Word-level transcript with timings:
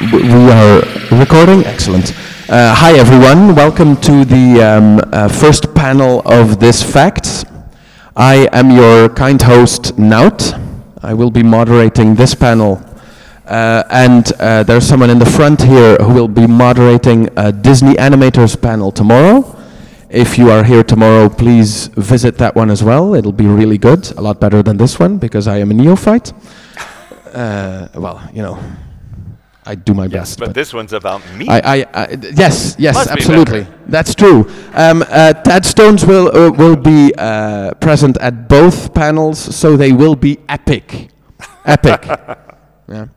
we 0.00 0.32
are 0.52 0.80
recording. 1.10 1.64
Excellent. 1.64 2.12
Uh, 2.48 2.72
hi, 2.72 2.92
everyone. 2.92 3.56
Welcome 3.56 3.96
to 3.96 4.24
the 4.24 4.62
um, 4.62 5.00
uh, 5.12 5.26
first 5.28 5.74
panel 5.74 6.22
of 6.24 6.60
this 6.60 6.84
Facts. 6.84 7.44
I 8.14 8.48
am 8.52 8.70
your 8.70 9.08
kind 9.08 9.42
host, 9.42 9.98
Nout. 9.98 10.54
I 11.02 11.14
will 11.14 11.32
be 11.32 11.42
moderating 11.42 12.14
this 12.14 12.32
panel. 12.32 12.80
Uh, 13.44 13.82
and 13.90 14.32
uh, 14.38 14.62
there's 14.62 14.86
someone 14.86 15.10
in 15.10 15.18
the 15.18 15.26
front 15.26 15.62
here 15.62 15.96
who 15.96 16.14
will 16.14 16.28
be 16.28 16.46
moderating 16.46 17.28
a 17.36 17.50
Disney 17.50 17.94
Animators 17.94 18.60
panel 18.60 18.92
tomorrow. 18.92 19.56
If 20.10 20.38
you 20.38 20.52
are 20.52 20.62
here 20.62 20.84
tomorrow, 20.84 21.28
please 21.28 21.88
visit 21.88 22.38
that 22.38 22.54
one 22.54 22.70
as 22.70 22.84
well. 22.84 23.16
It'll 23.16 23.32
be 23.32 23.46
really 23.46 23.78
good, 23.78 24.12
a 24.12 24.20
lot 24.20 24.38
better 24.38 24.62
than 24.62 24.76
this 24.76 25.00
one 25.00 25.18
because 25.18 25.48
I 25.48 25.58
am 25.58 25.72
a 25.72 25.74
neophyte. 25.74 26.32
Uh, 27.34 27.88
well, 27.94 28.28
you 28.32 28.42
know, 28.42 28.62
I 29.68 29.74
do 29.74 29.92
my 29.92 30.08
best. 30.08 30.38
But 30.38 30.54
this 30.54 30.72
one's 30.72 30.94
about 30.94 31.20
me. 31.34 31.46
I, 31.46 31.58
I, 31.58 31.86
I, 31.92 32.08
yes, 32.34 32.74
yes, 32.78 32.94
Must 32.94 33.10
absolutely. 33.10 33.66
That's 33.86 34.14
true. 34.14 34.50
Um, 34.72 35.04
uh, 35.06 35.34
Tad 35.34 35.66
Stones 35.66 36.06
will 36.06 36.34
uh, 36.34 36.50
will 36.50 36.74
be 36.74 37.12
uh, 37.18 37.74
present 37.74 38.16
at 38.22 38.48
both 38.48 38.94
panels, 38.94 39.38
so 39.38 39.76
they 39.76 39.92
will 39.92 40.16
be 40.16 40.38
epic, 40.48 41.10
epic. 41.66 42.02
yeah, 42.88 43.08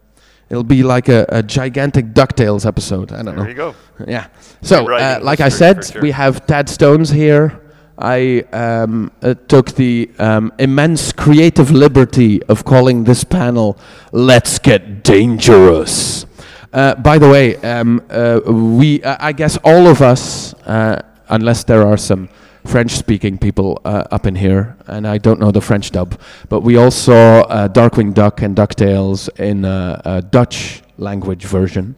it'll 0.49 0.65
be 0.65 0.83
like 0.83 1.07
a, 1.07 1.25
a 1.29 1.41
gigantic 1.41 2.07
Ducktales 2.07 2.65
episode. 2.65 3.13
I 3.13 3.23
don't 3.23 3.37
know. 3.37 3.43
there 3.43 3.49
you 3.49 3.55
go. 3.55 3.73
Yeah. 4.05 4.27
So, 4.61 4.91
uh, 4.91 5.19
like 5.23 5.39
I 5.39 5.47
said, 5.47 5.85
sure. 5.85 6.01
we 6.01 6.11
have 6.11 6.45
Tad 6.47 6.67
Stones 6.67 7.09
here. 7.09 7.61
I 7.97 8.43
um, 8.51 9.11
uh, 9.21 9.35
took 9.47 9.75
the 9.75 10.11
um, 10.19 10.51
immense 10.59 11.13
creative 11.13 11.71
liberty 11.71 12.43
of 12.43 12.65
calling 12.65 13.05
this 13.05 13.23
panel 13.23 13.77
"Let's 14.11 14.59
Get 14.59 15.01
Dangerous." 15.01 16.25
Uh, 16.73 16.95
by 16.95 17.17
the 17.17 17.29
way, 17.29 17.55
um, 17.57 18.01
uh, 18.09 18.39
we, 18.45 19.03
uh, 19.03 19.17
I 19.19 19.33
guess, 19.33 19.57
all 19.57 19.87
of 19.87 20.01
us, 20.01 20.53
uh, 20.65 21.01
unless 21.29 21.65
there 21.65 21.85
are 21.85 21.97
some 21.97 22.29
French-speaking 22.65 23.39
people 23.39 23.81
uh, 23.83 24.05
up 24.11 24.25
in 24.25 24.35
here, 24.35 24.77
and 24.87 25.05
I 25.05 25.17
don't 25.17 25.39
know 25.39 25.51
the 25.51 25.61
French 25.61 25.91
dub, 25.91 26.19
but 26.47 26.61
we 26.61 26.77
all 26.77 26.91
saw 26.91 27.41
uh, 27.41 27.67
Darkwing 27.67 28.13
Duck 28.13 28.41
and 28.41 28.55
Ducktales 28.55 29.27
in 29.39 29.65
a 29.65 30.21
Dutch 30.29 30.81
language 30.97 31.43
version. 31.43 31.95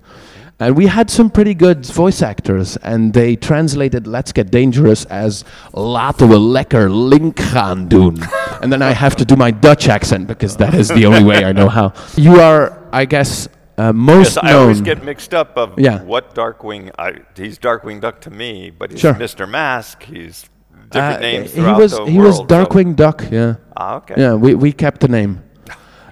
And 0.60 0.78
we 0.78 0.88
had 0.88 1.10
some 1.10 1.30
pretty 1.30 1.54
good 1.54 1.86
voice 1.86 2.22
actors, 2.22 2.78
and 2.78 3.14
they 3.14 3.36
translated 3.36 4.08
Let's 4.08 4.32
Get 4.32 4.50
Dangerous 4.50 5.04
as 5.06 5.44
Laten 5.74 6.30
we 6.30 6.36
lekker 6.38 6.90
link 6.90 7.36
gaan 7.36 7.90
doen. 7.90 8.18
and 8.62 8.72
then 8.72 8.82
I 8.82 8.94
have 8.94 9.16
to 9.18 9.26
do 9.26 9.36
my 9.36 9.52
Dutch 9.52 9.90
accent 9.90 10.28
because 10.28 10.56
that 10.58 10.74
is 10.74 10.88
the 10.88 11.06
only 11.06 11.24
way 11.24 11.44
I 11.44 11.52
know 11.52 11.68
how. 11.68 11.94
You 12.16 12.40
are, 12.40 12.80
I 12.94 13.06
guess, 13.06 13.50
uh, 13.78 13.92
most 13.94 14.38
I 14.42 14.52
known. 14.52 14.62
always 14.62 14.82
get 14.82 15.04
mixed 15.04 15.34
up 15.34 15.58
of 15.58 15.74
Yeah. 15.78 16.02
what 16.04 16.36
Darkwing. 16.36 16.92
I, 16.98 17.14
he's 17.36 17.58
Darkwing 17.60 18.02
Duck 18.02 18.22
to 18.22 18.30
me, 18.30 18.72
but 18.72 18.92
he's 18.92 19.00
Sure. 19.00 19.14
Mr. 19.14 19.50
Mask. 19.50 20.04
He's 20.04 20.50
different 20.92 21.18
Uh, 21.18 21.20
names 21.20 21.52
he 21.54 21.62
throughout 21.62 21.80
was 21.80 21.92
the 21.92 22.06
he 22.06 22.18
world. 22.18 22.28
was 22.28 22.38
so- 22.38 22.46
Darkwing 22.46 22.96
Duck, 22.96 23.26
yeah. 23.32 23.56
Ah, 23.76 23.96
okay. 23.96 24.14
Yeah, 24.18 24.34
we, 24.36 24.54
we 24.54 24.72
kept 24.72 25.02
the 25.02 25.08
name. 25.08 25.42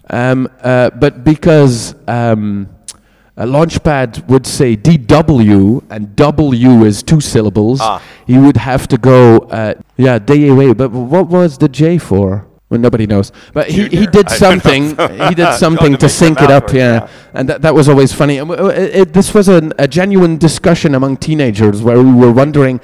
Um, 0.10 0.50
uh, 0.64 0.90
but 1.00 1.24
because 1.24 1.96
um, 2.08 2.68
a 3.38 3.46
Launchpad 3.46 4.28
would 4.28 4.46
say 4.46 4.76
DW 4.76 5.84
and 5.90 6.16
W 6.16 6.84
is 6.84 7.02
two 7.04 7.22
syllables, 7.22 7.80
Ah. 7.82 8.02
he 8.28 8.38
would 8.38 8.58
have 8.58 8.88
to 8.90 8.98
go, 8.98 9.38
uh, 9.52 9.76
yeah, 9.98 10.20
DAW. 10.20 10.74
But 10.74 10.92
what 10.92 11.28
was 11.28 11.58
the 11.60 11.70
J 11.70 11.98
for? 11.98 12.48
Well, 12.72 12.80
nobody 12.80 13.06
knows. 13.06 13.34
But 13.54 13.68
he, 13.70 13.90
he 13.90 14.08
did 14.08 14.28
I 14.30 14.36
something. 14.46 14.98
he 15.28 15.36
did 15.36 15.54
something 15.66 15.98
to 15.98 16.08
sync 16.08 16.42
it 16.42 16.50
up, 16.50 16.72
yeah. 16.72 16.78
yeah. 17.04 17.08
And 17.34 17.50
that, 17.50 17.62
that 17.64 17.76
was 17.76 17.90
always 17.90 18.14
funny. 18.14 18.38
And 18.38 18.50
w- 18.50 18.70
w- 18.70 19.02
it, 19.02 19.12
this 19.14 19.34
was 19.34 19.50
an, 19.50 19.74
a 19.78 19.90
genuine 19.90 20.38
discussion 20.38 20.96
among 20.96 21.18
teenagers 21.18 21.84
where 21.84 22.02
we 22.02 22.14
were 22.14 22.32
wondering, 22.32 22.80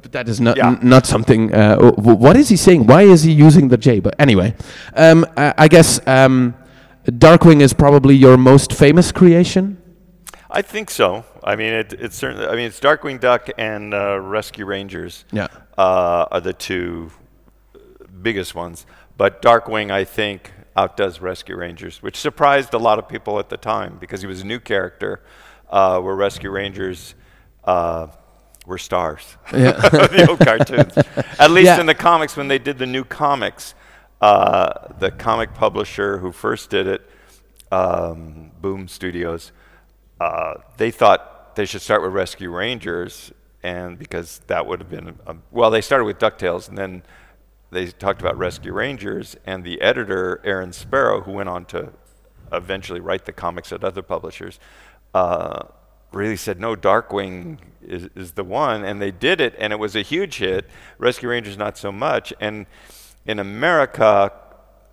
but 0.00 0.12
that 0.12 0.26
is 0.28 0.40
not 0.40 0.56
Yeah. 0.56 0.68
n- 0.70 0.78
not 0.82 1.04
something. 1.04 1.52
Uh, 1.52 1.76
w- 1.76 2.16
what 2.16 2.34
is 2.34 2.48
he 2.48 2.56
saying? 2.56 2.86
Why 2.86 3.02
is 3.02 3.24
he 3.24 3.32
using 3.32 3.68
the 3.68 3.76
J? 3.76 4.00
But 4.00 4.14
anyway, 4.18 4.54
um, 4.94 5.26
I, 5.36 5.52
I 5.58 5.68
guess 5.68 6.00
um, 6.06 6.54
Darkwing 7.04 7.60
is 7.60 7.74
probably 7.74 8.14
your 8.16 8.38
most 8.38 8.72
famous 8.72 9.12
creation. 9.12 9.76
I 10.50 10.62
think 10.62 10.90
so. 10.90 11.24
I 11.44 11.56
mean, 11.56 11.74
it, 11.74 11.92
it's 11.92 12.16
certainly. 12.16 12.46
I 12.46 12.52
mean, 12.56 12.66
it's 12.68 12.80
Darkwing 12.80 13.20
Duck 13.20 13.50
and 13.58 13.92
uh, 13.92 14.18
Rescue 14.18 14.64
Rangers. 14.64 15.26
Yeah. 15.30 15.48
Uh, 15.76 16.24
are 16.30 16.40
the 16.40 16.54
two 16.54 17.10
biggest 18.22 18.54
ones, 18.54 18.86
but 19.16 19.40
Darkwing, 19.42 19.90
I 19.90 20.04
think, 20.04 20.52
outdoes 20.76 21.20
Rescue 21.20 21.56
Rangers, 21.56 22.02
which 22.02 22.16
surprised 22.16 22.74
a 22.74 22.78
lot 22.78 22.98
of 22.98 23.08
people 23.08 23.38
at 23.38 23.48
the 23.48 23.56
time 23.56 23.96
because 23.98 24.20
he 24.20 24.26
was 24.26 24.42
a 24.42 24.46
new 24.46 24.60
character. 24.60 25.22
Uh, 25.68 25.98
where 26.00 26.14
Rescue 26.14 26.48
Rangers 26.48 27.16
uh, 27.64 28.06
were 28.66 28.78
stars. 28.78 29.36
Yeah. 29.52 29.72
the 29.72 30.26
old 30.30 30.38
cartoons. 30.48 30.96
At 31.40 31.50
least 31.50 31.66
Yeah. 31.66 31.80
in 31.80 31.86
the 31.86 31.94
comics, 31.94 32.36
when 32.36 32.46
they 32.46 32.60
did 32.60 32.78
the 32.78 32.86
new 32.86 33.02
comics, 33.02 33.74
uh, 34.20 34.92
the 35.00 35.10
comic 35.10 35.54
publisher 35.54 36.18
who 36.18 36.30
first 36.30 36.70
did 36.70 36.86
it, 36.86 37.10
um, 37.72 38.52
Boom 38.60 38.86
Studios, 38.86 39.50
uh, 40.20 40.54
they 40.76 40.92
thought 40.92 41.56
they 41.56 41.64
should 41.64 41.82
start 41.82 42.00
with 42.00 42.12
Rescue 42.12 42.50
Rangers, 42.50 43.32
and 43.64 43.98
because 43.98 44.40
that 44.46 44.66
would 44.68 44.78
have 44.78 44.88
been 44.88 45.18
a, 45.26 45.34
well, 45.50 45.72
they 45.72 45.80
started 45.80 46.04
with 46.04 46.20
Ducktales, 46.20 46.68
and 46.68 46.78
then 46.78 47.02
they 47.76 47.86
talked 47.88 48.20
about 48.20 48.36
Rescue 48.38 48.72
Rangers, 48.72 49.36
and 49.44 49.64
the 49.64 49.80
editor 49.80 50.40
Aaron 50.44 50.72
Sparrow, 50.72 51.22
who 51.22 51.32
went 51.32 51.48
on 51.48 51.64
to 51.66 51.92
eventually 52.52 53.00
write 53.00 53.24
the 53.24 53.32
comics 53.32 53.72
at 53.72 53.84
other 53.84 54.02
publishers, 54.02 54.58
uh, 55.14 55.64
really 56.12 56.36
said 56.36 56.58
no, 56.58 56.74
Darkwing 56.74 57.58
is, 57.82 58.08
is 58.14 58.32
the 58.32 58.44
one, 58.44 58.84
and 58.84 59.00
they 59.00 59.10
did 59.10 59.40
it, 59.40 59.54
and 59.58 59.72
it 59.72 59.76
was 59.76 59.94
a 59.94 60.02
huge 60.02 60.38
hit. 60.38 60.66
Rescue 60.98 61.28
Rangers 61.28 61.56
not 61.56 61.76
so 61.76 61.92
much, 61.92 62.32
and 62.40 62.66
in 63.26 63.38
America, 63.38 64.32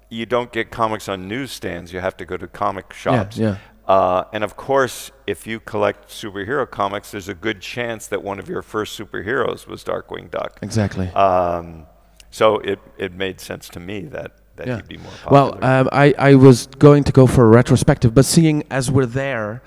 you 0.10 0.26
don't 0.26 0.52
get 0.52 0.72
comics 0.72 1.08
on 1.08 1.28
newsstands. 1.28 1.94
You 1.94 2.00
have 2.00 2.18
to 2.18 2.26
go 2.26 2.38
to 2.38 2.48
comic 2.48 2.94
shops. 2.94 3.38
yeah. 3.38 3.58
Uh, 3.88 4.24
and 4.32 4.44
of 4.44 4.56
course, 4.56 5.12
if 5.28 5.46
you 5.46 5.60
collect 5.60 6.08
superhero 6.08 6.70
comics, 6.70 7.12
there's 7.12 7.28
a 7.28 7.34
good 7.34 7.60
chance 7.60 8.08
that 8.08 8.24
one 8.24 8.40
of 8.40 8.48
your 8.48 8.62
first 8.62 8.98
superheroes 8.98 9.68
was 9.68 9.84
Darkwing 9.84 10.32
Duck. 10.32 10.60
Exactly. 10.62 11.08
Um, 11.10 11.86
so 12.34 12.58
it, 12.72 12.80
it 12.98 13.12
made 13.14 13.40
sense 13.40 13.70
to 13.70 13.80
me 13.80 14.02
that, 14.16 14.32
that 14.58 14.66
Yeah. 14.68 14.76
he'd 14.78 14.88
be 14.88 14.98
more 14.98 15.12
Well, 15.30 15.50
um, 15.64 15.88
I, 15.92 16.14
I 16.18 16.34
was 16.36 16.66
going 16.80 17.04
to 17.06 17.12
go 17.12 17.28
for 17.28 17.44
a 17.46 17.48
retrospective, 17.48 18.14
but 18.14 18.26
seeing 18.26 18.64
as 18.72 18.90
we're 18.90 19.06
there, 19.06 19.62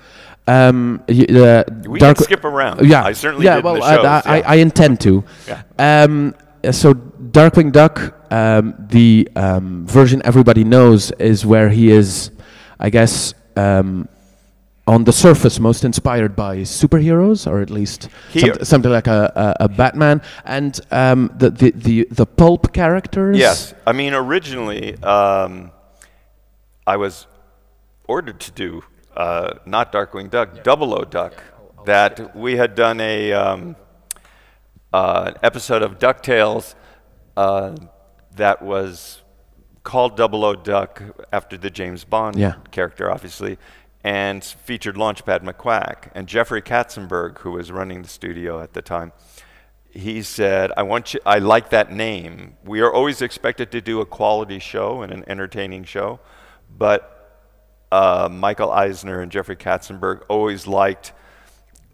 um, 0.47 1.01
y- 1.07 1.25
uh, 1.29 1.63
we 1.87 1.99
Dark 1.99 2.17
can 2.17 2.23
skip 2.25 2.43
around. 2.45 2.85
Yeah, 2.85 3.03
I 3.03 3.13
certainly 3.13 3.45
yeah. 3.45 3.55
did 3.55 3.63
well, 3.63 3.75
shows. 3.77 4.05
I, 4.25 4.37
yeah. 4.37 4.43
I 4.53 4.55
intend 4.55 4.99
to. 5.01 5.23
Yeah. 5.47 5.63
Um, 5.79 6.35
so 6.71 6.93
Darkwing 6.93 7.71
Duck, 7.71 7.95
um, 8.31 8.75
the 8.89 9.29
um, 9.35 9.85
version 9.87 10.21
everybody 10.25 10.63
knows 10.65 11.11
is 11.11 11.45
where 11.45 11.69
he 11.69 11.89
is, 11.91 12.31
I 12.79 12.89
guess, 12.89 13.33
um, 13.55 14.07
on 14.87 15.03
the 15.03 15.11
surface 15.11 15.59
most 15.59 15.83
inspired 15.83 16.35
by 16.35 16.57
superheroes, 16.59 17.45
or 17.45 17.59
at 17.61 17.69
least 17.69 18.07
Here. 18.31 18.53
somet- 18.53 18.65
something 18.65 18.91
like 18.91 19.07
a, 19.07 19.55
a, 19.59 19.65
a 19.65 19.69
Batman, 19.69 20.21
and 20.45 20.79
um, 20.91 21.29
the, 21.37 21.49
the 21.49 21.71
the 21.71 22.07
the 22.09 22.25
pulp 22.25 22.71
characters. 22.73 23.37
Yes, 23.37 23.73
I 23.85 23.91
mean 23.91 24.13
originally 24.13 24.95
um, 25.03 25.71
I 26.85 26.95
was 26.97 27.27
ordered 28.07 28.39
to 28.39 28.51
do 28.51 28.83
uh, 29.15 29.55
not 29.65 29.91
Darkwing 29.91 30.29
Duck, 30.29 30.63
Double 30.63 30.93
O 30.99 31.03
Duck. 31.03 31.33
That 31.85 32.35
we 32.35 32.57
had 32.57 32.75
done 32.75 32.99
a 32.99 33.33
um, 33.33 33.75
uh, 34.93 35.31
an 35.33 35.39
episode 35.43 35.81
of 35.83 35.99
Ducktales 35.99 36.75
uh, 37.35 37.75
that 38.35 38.61
was 38.61 39.21
called 39.83 40.17
Double 40.17 40.43
O 40.43 40.53
Duck 40.55 41.01
after 41.31 41.57
the 41.57 41.69
James 41.69 42.03
Bond 42.03 42.37
Yeah. 42.37 42.55
character, 42.71 43.09
obviously, 43.09 43.57
and 44.03 44.43
featured 44.43 44.95
Launchpad 44.95 45.43
McQuack 45.43 46.11
and 46.13 46.27
Jeffrey 46.27 46.61
Katzenberg, 46.61 47.39
who 47.39 47.51
was 47.51 47.71
running 47.71 48.01
the 48.01 48.07
studio 48.07 48.61
at 48.61 48.73
the 48.73 48.81
time 48.81 49.11
he 49.97 50.21
said, 50.21 50.71
I 50.77 50.83
want 50.83 51.15
you, 51.15 51.19
I 51.25 51.39
like 51.39 51.69
that 51.71 51.91
name. 51.91 52.55
We 52.63 52.81
are 52.81 52.93
always 52.93 53.21
expected 53.23 53.71
to 53.71 53.81
do 53.81 53.99
a 53.99 54.05
quality 54.05 54.59
show 54.59 55.01
and 55.01 55.11
an 55.11 55.23
entertaining 55.27 55.85
show, 55.85 56.19
but 56.77 57.13
uh, 57.91 58.29
Michael 58.31 58.71
Eisner 58.71 59.21
and 59.21 59.31
Jeffrey 59.31 59.55
Katzenberg 59.55 60.21
always 60.29 60.67
liked 60.67 61.13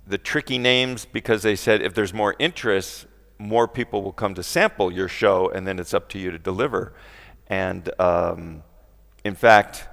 the 0.06 0.18
tricky 0.18 0.58
names 0.58 1.06
because 1.06 1.44
they 1.44 1.56
said 1.56 1.82
if 1.82 1.94
there's 1.94 2.14
more 2.14 2.36
interest, 2.40 3.06
more 3.38 3.70
people 3.70 4.02
will 4.02 4.12
come 4.12 4.34
to 4.34 4.44
sample 4.44 4.92
your 4.92 5.08
show, 5.08 5.50
and 5.50 5.66
then 5.66 5.80
it's 5.80 5.94
up 5.94 6.10
to 6.10 6.20
you 6.20 6.30
to 6.30 6.40
deliver. 6.40 6.94
And 7.48 7.90
um, 8.00 8.64
in 9.24 9.36
fact, 9.36 9.88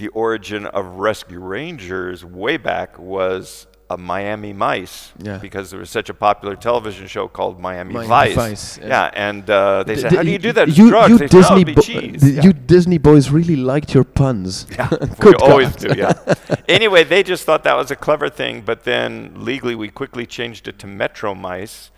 the 0.00 0.08
origin 0.08 0.62
of 0.78 0.84
Rescue 1.08 1.38
Rangers 1.56 2.24
way 2.24 2.56
back 2.56 2.98
was 2.98 3.66
a 3.90 3.96
Miami 3.98 4.52
Mice 4.52 5.12
Yeah. 5.18 5.38
because 5.46 5.66
there 5.70 5.80
was 5.84 5.90
such 5.90 6.08
a 6.14 6.14
popular 6.14 6.54
television 6.68 7.06
show 7.14 7.26
called 7.28 7.54
Miami, 7.60 7.92
Miami 7.94 8.08
Vice. 8.08 8.34
Vice, 8.34 8.78
yeah. 8.78 8.86
yeah. 8.94 9.26
and 9.28 9.42
uh, 9.50 9.82
they 9.88 9.96
said, 9.96 10.10
D- 10.10 10.16
"How 10.16 10.22
do 10.22 10.30
you 10.36 10.38
do 10.48 10.52
that? 10.58 10.66
You, 10.78 10.88
drugs." 10.92 11.10
you 11.10 11.18
They 11.18 11.28
said, 11.28 11.34
"Oh, 11.34 11.56
Disney, 11.56 11.64
bo- 11.74 11.82
cheese." 11.88 12.20
th- 12.22 12.34
Yeah. 12.36 12.42
you 12.44 12.52
Disney 12.74 12.98
boys 12.98 13.24
really 13.38 13.56
liked 13.72 13.90
your 13.96 14.04
puns. 14.22 14.50
Yeah, 14.78 14.88
we 15.00 15.06
Good 15.26 15.42
always 15.42 15.72
do. 15.84 15.88
Yeah. 16.04 16.12
anyway, 16.78 17.02
they 17.12 17.22
just 17.32 17.42
thought 17.46 17.62
that 17.64 17.76
was 17.82 17.90
a 17.90 17.96
clever 18.06 18.28
thing, 18.40 18.54
but 18.70 18.78
then 18.84 19.10
legally 19.50 19.74
we 19.74 19.88
quickly 20.00 20.24
changed 20.38 20.64
it 20.70 20.76
to 20.82 20.86
Metro 20.86 21.34
Mice, 21.34 21.90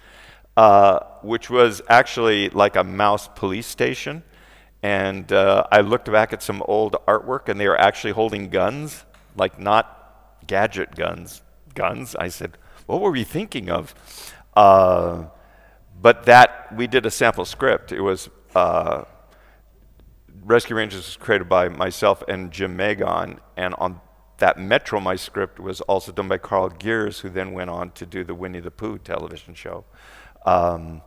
uh, 0.56 0.98
which 1.32 1.46
was 1.50 1.82
actually 1.88 2.48
like 2.62 2.74
a 2.74 2.84
mouse 2.84 3.28
police 3.42 3.66
station. 3.78 4.22
And 4.82 5.32
uh, 5.32 5.64
I 5.70 5.80
looked 5.80 6.10
back 6.10 6.32
at 6.32 6.42
some 6.42 6.62
old 6.66 6.96
artwork, 7.06 7.48
and 7.48 7.60
they 7.60 7.68
were 7.68 7.80
actually 7.80 8.12
holding 8.12 8.48
guns, 8.48 9.04
like 9.36 9.58
not 9.58 10.38
gadget 10.46 10.96
guns, 10.96 11.42
guns. 11.74 12.16
I 12.16 12.28
said, 12.28 12.58
"What 12.86 13.00
were 13.00 13.12
we 13.12 13.24
thinking 13.24 13.70
of?" 13.70 13.94
Uh, 14.54 15.26
but 16.00 16.24
that 16.24 16.74
we 16.74 16.86
did 16.88 17.06
a 17.06 17.10
sample 17.10 17.44
script. 17.44 17.92
It 17.92 18.00
was. 18.00 18.28
Uh, 18.54 19.04
Rescue 20.44 20.74
Rangers 20.74 21.06
was 21.06 21.16
created 21.16 21.48
by 21.48 21.68
myself 21.68 22.24
and 22.26 22.50
Jim 22.50 22.76
Magon, 22.76 23.38
and 23.56 23.74
on 23.78 24.00
that 24.38 24.58
Metro 24.58 24.98
My 24.98 25.14
script 25.14 25.60
was 25.60 25.80
also 25.82 26.10
done 26.10 26.26
by 26.26 26.36
Karl 26.36 26.68
Geurs, 26.68 27.20
who 27.20 27.28
then 27.28 27.52
went 27.52 27.70
on 27.70 27.92
to 27.92 28.04
do 28.04 28.24
the 28.24 28.34
Winnie 28.34 28.58
the 28.58 28.72
Pooh 28.72 28.98
television 28.98 29.54
show. 29.54 29.84
Um, 30.44 31.02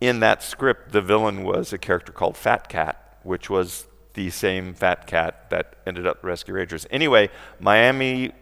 in 0.00 0.20
that 0.20 0.42
script, 0.42 0.92
the 0.92 1.02
villain 1.02 1.44
was 1.44 1.70
a 1.70 1.76
character 1.76 2.12
called 2.12 2.34
Fat 2.34 2.70
Cat, 2.70 3.07
which 3.28 3.50
was 3.50 3.86
the 4.14 4.30
same 4.30 4.72
Fat 4.74 5.06
Cat 5.06 5.50
that 5.50 5.76
ended 5.86 6.06
up 6.06 6.18
Rescue 6.22 6.54
Rangers. 6.54 6.86
Anyway, 6.90 7.28
Miami 7.60 8.32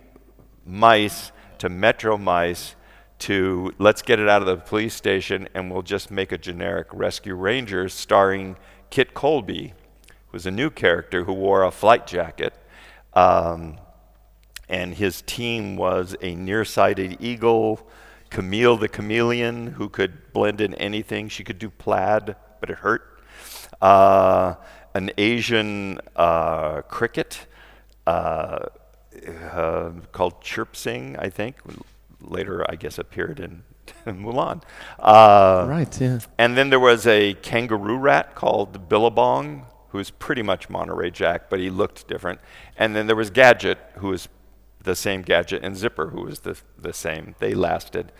Mice 0.65 1.33
to 1.59 1.69
Metro 1.69 2.17
Mice 2.17 2.77
to 3.19 3.73
let's 3.79 4.01
get 4.01 4.21
it 4.21 4.29
out 4.29 4.43
of 4.43 4.47
the 4.47 4.57
police 4.57 4.95
station 4.95 5.49
and 5.55 5.71
we'll 5.71 5.83
just 5.83 6.11
make 6.11 6.33
a 6.33 6.39
generic 6.39 6.87
Rescue 6.93 7.35
Rangers 7.35 7.93
starring 7.93 8.57
Kit 8.91 9.13
Colby, 9.13 9.75
who 10.09 10.33
was 10.33 10.47
a 10.47 10.51
new 10.51 10.71
character 10.71 11.25
who 11.25 11.33
wore 11.33 11.65
a 11.65 11.71
flight 11.71 12.07
jacket. 12.07 12.55
Um, 13.13 13.79
and 14.69 14.95
his 14.95 15.23
team 15.23 15.77
was 15.77 16.17
a 16.23 16.35
nearsighted 16.35 17.17
eagle, 17.21 17.89
Camille 18.31 18.77
the 18.77 18.89
chameleon, 18.89 19.69
who 19.69 19.89
could 19.89 20.33
blend 20.33 20.61
in 20.61 20.75
anything. 20.75 21.29
She 21.29 21.45
could 21.45 21.59
do 21.59 21.71
plaid, 21.71 22.37
but 22.61 22.71
it 22.71 22.79
hurt. 22.79 23.17
Uh, 23.81 24.55
an 24.97 25.11
Asian 25.19 26.01
uh, 26.17 26.81
cricket 26.83 27.47
uh, 28.07 28.67
uh, 29.53 29.91
called 30.13 30.41
Chirp 30.41 30.75
Sing, 30.75 31.17
I 31.19 31.29
think. 31.29 31.57
Later, 32.21 32.65
I 32.69 32.77
guess, 32.77 32.99
appeared 32.99 33.39
in 33.39 33.63
Mulan. 34.07 34.63
Uh, 34.99 35.67
right, 35.69 36.01
yeah. 36.01 36.19
and 36.39 36.57
then 36.57 36.71
there 36.71 36.81
was 36.81 37.07
a 37.07 37.35
kangaroo 37.35 37.99
rat 37.99 38.35
called 38.35 38.89
Billabong, 38.89 39.67
who 39.91 39.99
was 39.99 40.11
pretty 40.11 40.43
much 40.43 40.71
Monterey 40.71 41.11
Jack, 41.11 41.51
but 41.51 41.61
he 41.61 41.69
looked 41.69 42.09
different. 42.09 42.41
And 42.77 42.97
then 42.97 43.07
there 43.07 43.17
was 43.17 43.31
Gadget, 43.31 43.79
who 43.97 44.09
was 44.09 44.29
the 44.83 44.97
same 44.97 45.23
Gadget, 45.23 45.63
and 45.63 45.77
Zipper, 45.77 46.09
who 46.09 46.23
was 46.23 46.41
the, 46.41 46.59
the 46.79 46.93
same. 46.93 47.35
They 47.39 47.55
lasted. 47.55 48.13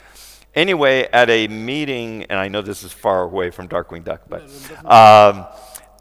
Anyway, 0.55 1.09
at 1.13 1.29
a 1.29 1.49
meeting, 1.49 2.25
and 2.25 2.39
I 2.39 2.49
know 2.49 2.63
this 2.63 2.83
is 2.83 2.93
far 2.93 3.23
away 3.23 3.51
from 3.51 3.69
Darkwing 3.69 4.05
Duck, 4.05 4.23
but 4.29 4.43
um, 4.85 5.47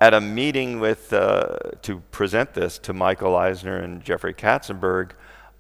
at 0.02 0.14
a 0.14 0.22
meeting 0.22 0.80
with 0.80 1.14
uh, 1.14 1.58
to 1.82 2.00
present 2.12 2.54
this 2.54 2.78
to 2.80 2.94
Michael 2.94 3.36
Eisner 3.36 3.78
and 3.78 4.04
Jeffrey 4.04 4.34
Katzenberg, 4.34 5.12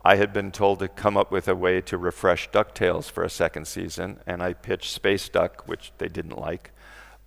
I 0.03 0.17
had 0.17 0.33
been 0.33 0.51
told 0.51 0.79
to 0.79 0.87
come 0.87 1.17
up 1.17 1.31
with 1.31 1.47
a 1.47 1.55
way 1.55 1.81
to 1.81 1.97
refresh 1.97 2.49
DuckTales 2.51 3.09
for 3.09 3.23
a 3.23 3.29
second 3.29 3.67
season, 3.67 4.19
and 4.27 4.43
I 4.43 4.53
pitched 4.53 4.91
Space 4.91 5.27
Duck, 5.29 5.67
which 5.67 5.93
they 5.97 6.07
didn't 6.07 6.37
like, 6.37 6.71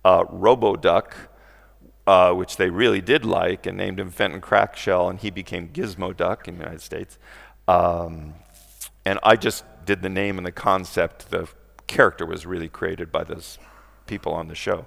uh, 0.05 0.23
Robo 0.29 0.75
Duck, 0.75 1.15
uh, 2.07 2.33
which 2.33 2.57
they 2.57 2.69
really 2.69 3.01
did 3.01 3.25
like, 3.25 3.65
and 3.65 3.77
named 3.77 3.99
him 3.99 4.11
Fenton 4.11 4.39
Crackshell, 4.39 5.09
and 5.09 5.19
he 5.19 5.29
became 5.29 5.69
Gizmo 5.69 6.15
Duck 6.15 6.47
in 6.47 6.55
the 6.55 6.63
United 6.63 6.81
States. 6.81 7.17
Um, 7.67 8.35
and 9.05 9.19
I 9.23 9.35
just 9.35 9.65
did 9.85 10.01
the 10.01 10.09
name 10.09 10.37
and 10.37 10.47
the 10.47 10.51
concept. 10.51 11.31
The 11.31 11.49
character 11.87 12.25
was 12.25 12.45
really 12.45 12.69
created 12.69 13.11
by 13.11 13.23
those 13.23 13.57
people 14.07 14.33
on 14.33 14.47
the 14.47 14.55
show. 14.55 14.85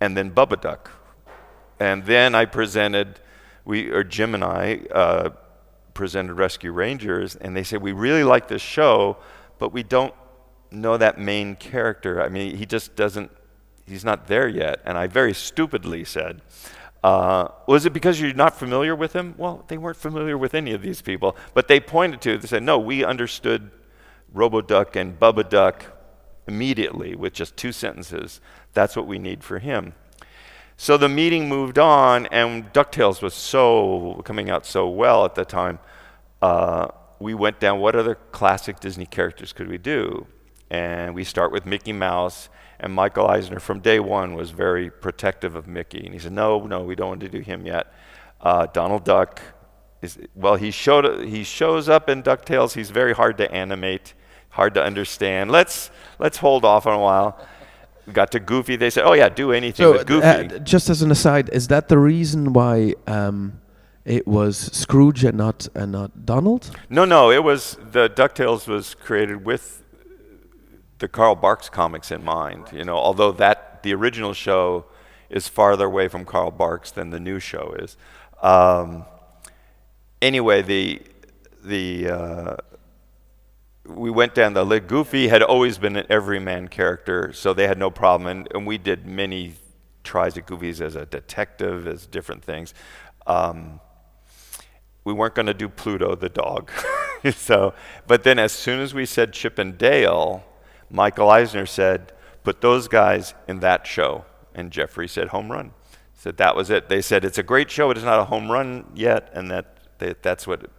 And 0.00 0.16
then 0.16 0.32
Bubba 0.32 0.60
Duck. 0.60 0.90
And 1.80 2.04
then 2.04 2.34
I 2.34 2.44
presented, 2.44 3.18
we, 3.64 3.88
or 3.88 4.04
Jim 4.04 4.34
and 4.34 4.44
I, 4.44 4.82
uh, 4.92 5.30
presented 5.94 6.34
Rescue 6.34 6.72
Rangers, 6.72 7.34
and 7.36 7.56
they 7.56 7.64
said, 7.64 7.82
We 7.82 7.92
really 7.92 8.22
like 8.22 8.46
this 8.48 8.62
show, 8.62 9.16
but 9.58 9.72
we 9.72 9.82
don't 9.82 10.14
know 10.70 10.96
that 10.96 11.18
main 11.18 11.56
character. 11.56 12.22
I 12.22 12.28
mean, 12.28 12.56
he 12.56 12.66
just 12.66 12.94
doesn't, 12.94 13.30
he's 13.86 14.04
not 14.04 14.26
there 14.26 14.46
yet. 14.46 14.80
And 14.84 14.96
I 14.96 15.06
very 15.06 15.34
stupidly 15.34 16.04
said, 16.04 16.42
uh, 17.02 17.48
was 17.66 17.86
it 17.86 17.92
because 17.92 18.20
you're 18.20 18.34
not 18.34 18.58
familiar 18.58 18.94
with 18.94 19.14
him? 19.14 19.34
Well, 19.38 19.64
they 19.68 19.78
weren't 19.78 19.96
familiar 19.96 20.36
with 20.36 20.54
any 20.54 20.72
of 20.72 20.82
these 20.82 21.00
people, 21.00 21.34
but 21.54 21.66
they 21.66 21.80
pointed 21.80 22.20
to, 22.22 22.36
they 22.36 22.46
said, 22.46 22.62
no, 22.62 22.78
we 22.78 23.02
understood 23.04 23.70
Roboduck 24.34 24.96
and 24.96 25.18
Bubba 25.18 25.48
Duck 25.48 25.86
immediately 26.46 27.14
with 27.14 27.32
just 27.32 27.56
two 27.56 27.72
sentences. 27.72 28.40
That's 28.74 28.96
what 28.96 29.06
we 29.06 29.18
need 29.18 29.42
for 29.42 29.58
him. 29.58 29.94
So 30.82 30.96
the 30.96 31.10
meeting 31.10 31.46
moved 31.46 31.78
on, 31.78 32.24
and 32.28 32.72
DuckTales 32.72 33.20
was 33.20 33.34
so 33.34 34.22
coming 34.24 34.48
out 34.48 34.64
so 34.64 34.88
well 34.88 35.26
at 35.26 35.34
the 35.34 35.44
time. 35.44 35.78
Uh, 36.40 36.88
we 37.18 37.34
went 37.34 37.60
down 37.60 37.80
what 37.80 37.94
other 37.94 38.14
classic 38.14 38.80
Disney 38.80 39.04
characters 39.04 39.52
could 39.52 39.68
we 39.68 39.76
do? 39.76 40.26
And 40.70 41.14
we 41.14 41.22
start 41.22 41.52
with 41.52 41.66
Mickey 41.66 41.92
Mouse. 41.92 42.48
And 42.78 42.94
Michael 42.94 43.26
Eisner, 43.26 43.60
from 43.60 43.80
day 43.80 44.00
one, 44.00 44.32
was 44.32 44.52
very 44.52 44.88
protective 44.90 45.54
of 45.54 45.68
Mickey. 45.68 46.02
And 46.02 46.14
he 46.14 46.18
said, 46.18 46.32
No, 46.32 46.58
no, 46.66 46.82
we 46.82 46.94
don't 46.94 47.08
want 47.08 47.20
to 47.20 47.28
do 47.28 47.40
him 47.40 47.66
yet. 47.66 47.92
Uh, 48.40 48.64
Donald 48.64 49.04
Duck 49.04 49.42
is, 50.00 50.18
well, 50.34 50.56
he, 50.56 50.70
showed, 50.70 51.26
he 51.26 51.44
shows 51.44 51.90
up 51.90 52.08
in 52.08 52.22
DuckTales. 52.22 52.72
He's 52.72 52.88
very 52.88 53.12
hard 53.12 53.36
to 53.36 53.52
animate, 53.52 54.14
hard 54.48 54.72
to 54.72 54.82
understand. 54.82 55.50
Let's, 55.50 55.90
let's 56.18 56.38
hold 56.38 56.64
off 56.64 56.86
on 56.86 56.94
a 56.94 57.02
while. 57.02 57.46
Got 58.12 58.30
to 58.32 58.40
Goofy. 58.40 58.76
They 58.76 58.90
said, 58.90 59.04
Oh, 59.04 59.12
yeah, 59.14 59.28
do 59.28 59.52
anything 59.52 59.84
So, 59.84 59.92
with 59.92 60.06
Goofy. 60.06 60.26
uh, 60.26 60.58
just 60.60 60.88
as 60.90 61.02
an 61.02 61.10
aside, 61.10 61.48
is 61.50 61.68
that 61.68 61.88
the 61.88 61.98
reason 61.98 62.52
why 62.52 62.94
um, 63.06 63.60
it 64.04 64.26
was 64.26 64.56
Scrooge 64.58 65.24
and 65.24 65.36
not 65.38 65.68
and 65.74 65.92
not 65.92 66.26
Donald? 66.26 66.70
No, 66.88 67.04
no, 67.04 67.30
it 67.30 67.42
was 67.44 67.76
the 67.92 68.08
Ducktales 68.10 68.66
was 68.66 68.94
created 68.94 69.44
with 69.44 69.82
the 70.98 71.08
Carl 71.08 71.34
Barks 71.34 71.68
comics 71.68 72.10
in 72.10 72.24
mind. 72.24 72.66
You 72.72 72.84
know, 72.84 72.96
although 72.96 73.32
that 73.32 73.82
the 73.82 73.94
original 73.94 74.34
show 74.34 74.84
is 75.30 75.48
farther 75.48 75.86
away 75.86 76.08
from 76.08 76.24
Carl 76.24 76.50
Barks 76.50 76.90
than 76.90 77.10
the 77.10 77.20
new 77.20 77.38
show 77.38 77.74
is. 77.78 77.96
Um, 78.42 79.04
anyway, 80.20 80.62
the 80.62 81.00
the 81.62 82.08
uh, 82.08 82.56
we 83.86 84.10
went 84.10 84.34
down 84.34 84.54
the 84.54 84.64
list. 84.64 84.86
Goofy 84.86 85.28
had 85.28 85.42
always 85.42 85.78
been 85.78 85.96
an 85.96 86.06
everyman 86.08 86.68
character, 86.68 87.32
so 87.32 87.54
they 87.54 87.66
had 87.66 87.78
no 87.78 87.90
problem, 87.90 88.28
and, 88.28 88.48
and 88.54 88.66
we 88.66 88.78
did 88.78 89.06
many 89.06 89.54
tries 90.04 90.36
at 90.36 90.46
Goofy's 90.46 90.80
as 90.80 90.96
a 90.96 91.06
detective, 91.06 91.86
as 91.86 92.06
different 92.06 92.44
things. 92.44 92.74
Um, 93.26 93.80
we 95.04 95.12
weren't 95.12 95.34
going 95.34 95.46
to 95.46 95.54
do 95.54 95.68
Pluto 95.68 96.14
the 96.14 96.28
dog. 96.28 96.70
so, 97.34 97.74
but 98.06 98.22
then 98.22 98.38
as 98.38 98.52
soon 98.52 98.80
as 98.80 98.94
we 98.94 99.06
said 99.06 99.32
Chip 99.32 99.58
and 99.58 99.76
Dale, 99.76 100.44
Michael 100.90 101.30
Eisner 101.30 101.66
said, 101.66 102.12
"Put 102.44 102.60
those 102.60 102.88
guys 102.88 103.34
in 103.48 103.60
that 103.60 103.86
show," 103.86 104.24
and 104.54 104.70
Jeffrey 104.70 105.08
said, 105.08 105.28
"Home 105.28 105.50
run." 105.50 105.72
Said 106.14 106.36
that 106.36 106.54
was 106.54 106.68
it. 106.68 106.90
They 106.90 107.00
said 107.00 107.24
it's 107.24 107.38
a 107.38 107.42
great 107.42 107.70
show, 107.70 107.88
but 107.88 107.96
it's 107.96 108.04
not 108.04 108.20
a 108.20 108.24
home 108.24 108.50
run 108.50 108.92
yet, 108.94 109.30
and 109.32 109.50
that, 109.50 109.78
that 109.98 110.22
that's 110.22 110.46
what 110.46 110.70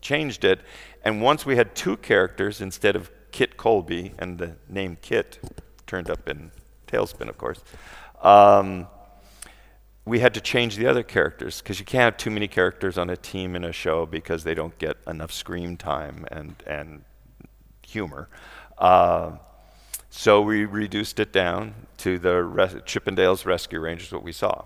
changed 0.00 0.44
it. 0.44 0.60
And 1.04 1.20
once 1.20 1.44
we 1.44 1.56
had 1.56 1.74
two 1.74 1.96
characters 1.96 2.60
instead 2.60 2.96
of 2.96 3.10
Kit 3.32 3.56
Colby, 3.56 4.12
and 4.18 4.38
the 4.38 4.56
name 4.68 4.98
Kit 5.00 5.38
turned 5.86 6.10
up 6.10 6.28
in 6.28 6.50
TaleSpin, 6.86 7.28
of 7.28 7.38
course. 7.38 7.62
Um, 8.22 8.86
we 10.04 10.18
had 10.18 10.34
to 10.34 10.40
change 10.40 10.76
the 10.76 10.86
other 10.86 11.02
characters 11.02 11.60
because 11.60 11.78
you 11.78 11.84
can't 11.84 12.02
have 12.02 12.16
too 12.16 12.30
many 12.30 12.48
characters 12.48 12.98
on 12.98 13.08
a 13.08 13.16
team 13.16 13.54
in 13.54 13.64
a 13.64 13.72
show 13.72 14.04
because 14.04 14.44
they 14.44 14.54
don't 14.54 14.76
get 14.78 14.96
enough 15.06 15.32
screen 15.32 15.76
time 15.76 16.26
and, 16.30 16.56
and 16.66 17.04
humor. 17.86 18.28
Uh, 18.78 19.32
so 20.10 20.42
we 20.42 20.64
reduced 20.64 21.20
it 21.20 21.32
down 21.32 21.74
to 21.98 22.18
the 22.18 22.42
res- 22.42 22.74
Chippendales 22.82 23.46
Rescue 23.46 23.80
Rangers, 23.80 24.12
what 24.12 24.22
we 24.22 24.32
saw. 24.32 24.64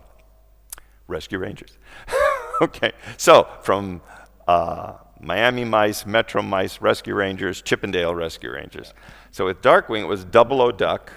Rescue 1.06 1.38
Rangers. 1.38 1.76
okay, 2.62 2.92
so 3.16 3.46
from 3.62 4.00
uh, 4.48 4.94
Miami 5.20 5.64
Mice, 5.64 6.06
Metro 6.06 6.42
Mice, 6.42 6.80
Rescue 6.80 7.14
Rangers, 7.14 7.62
Chip 7.62 7.82
'n 7.82 7.90
Dale 7.90 8.14
Rescue 8.14 8.52
Rangers. 8.52 8.94
So 9.30 9.46
with 9.46 9.62
Darkwing, 9.62 10.02
it 10.02 10.06
was 10.06 10.24
Double 10.24 10.60
O 10.60 10.72
Duck, 10.72 11.12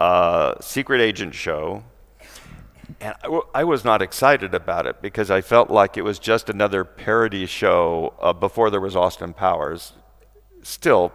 uh, 0.00 0.54
Secret 0.60 1.00
Agent 1.00 1.34
Show, 1.34 1.84
and 3.00 3.14
I, 3.20 3.26
w- 3.26 3.46
I 3.54 3.64
was 3.64 3.84
not 3.84 4.02
excited 4.02 4.54
about 4.54 4.86
it 4.86 5.00
because 5.00 5.30
I 5.30 5.40
felt 5.40 5.70
like 5.70 5.96
it 5.96 6.02
was 6.02 6.18
just 6.18 6.50
another 6.50 6.84
parody 6.84 7.46
show 7.46 8.14
uh, 8.20 8.32
before 8.32 8.70
there 8.70 8.80
was 8.80 8.96
Austin 8.96 9.32
Powers. 9.32 9.92
Still 10.62 11.12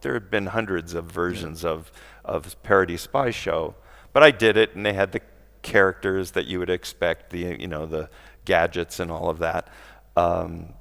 there 0.00 0.14
had 0.14 0.30
been 0.30 0.46
hundreds 0.46 0.94
of 0.94 1.06
versions 1.06 1.62
yeah. 1.62 1.70
of, 1.70 1.92
of 2.24 2.60
parody 2.62 2.96
spy 2.96 3.30
show. 3.30 3.74
But 4.12 4.22
I 4.22 4.30
did 4.30 4.56
it, 4.56 4.74
and 4.74 4.84
they 4.86 4.92
had 4.92 5.12
the 5.12 5.20
characters 5.62 6.32
that 6.32 6.46
you 6.46 6.58
would 6.58 6.70
expect, 6.70 7.30
the, 7.30 7.56
you 7.58 7.66
know, 7.66 7.86
the 7.86 8.08
gadgets 8.44 9.00
and 9.00 9.10
all 9.10 9.28
of 9.28 9.38
that. 9.38 9.68
Um, 10.16 10.74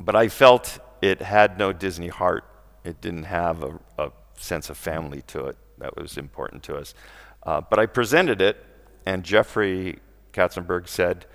but 0.00 0.16
I 0.16 0.28
felt 0.28 0.78
it 1.02 1.22
had 1.22 1.58
no 1.58 1.72
Disney 1.72 2.08
heart. 2.08 2.44
It 2.84 3.00
didn't 3.00 3.24
have 3.24 3.62
a, 3.62 3.78
a 3.98 4.12
sense 4.36 4.70
of 4.70 4.76
family 4.76 5.22
to 5.28 5.46
it 5.46 5.56
that 5.78 5.96
was 5.96 6.16
important 6.16 6.62
to 6.64 6.76
us. 6.76 6.94
Uh, 7.42 7.60
but 7.60 7.78
I 7.78 7.86
presented 7.86 8.40
it, 8.40 8.64
and 9.06 9.22
Jeffrey 9.22 9.98
Katzenberg 10.32 10.88
said, 10.88 11.26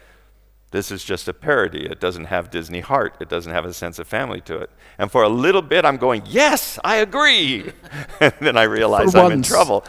this 0.71 0.91
is 0.91 1.03
just 1.03 1.27
a 1.27 1.33
parody. 1.33 1.85
It 1.85 1.99
doesn't 1.99 2.25
have 2.25 2.51
Disney 2.51 2.81
heart. 2.81 3.15
It 3.19 3.27
doesn't 3.27 3.51
have 3.51 3.65
a 3.65 3.73
sense 3.73 3.97
of 3.97 4.07
family 4.07 4.39
to 4.41 4.57
it. 4.57 4.69
And 4.99 5.11
for 5.11 5.23
a 5.23 5.29
little 5.29 5.63
bit, 5.63 5.83
I'm 5.83 5.97
going, 5.97 6.23
yes, 6.27 6.77
I 6.83 6.97
agree. 6.97 7.71
and 8.19 8.33
then 8.39 8.55
I 8.55 8.63
realize 8.63 9.15
I'm 9.15 9.31
in 9.31 9.41
trouble. 9.41 9.83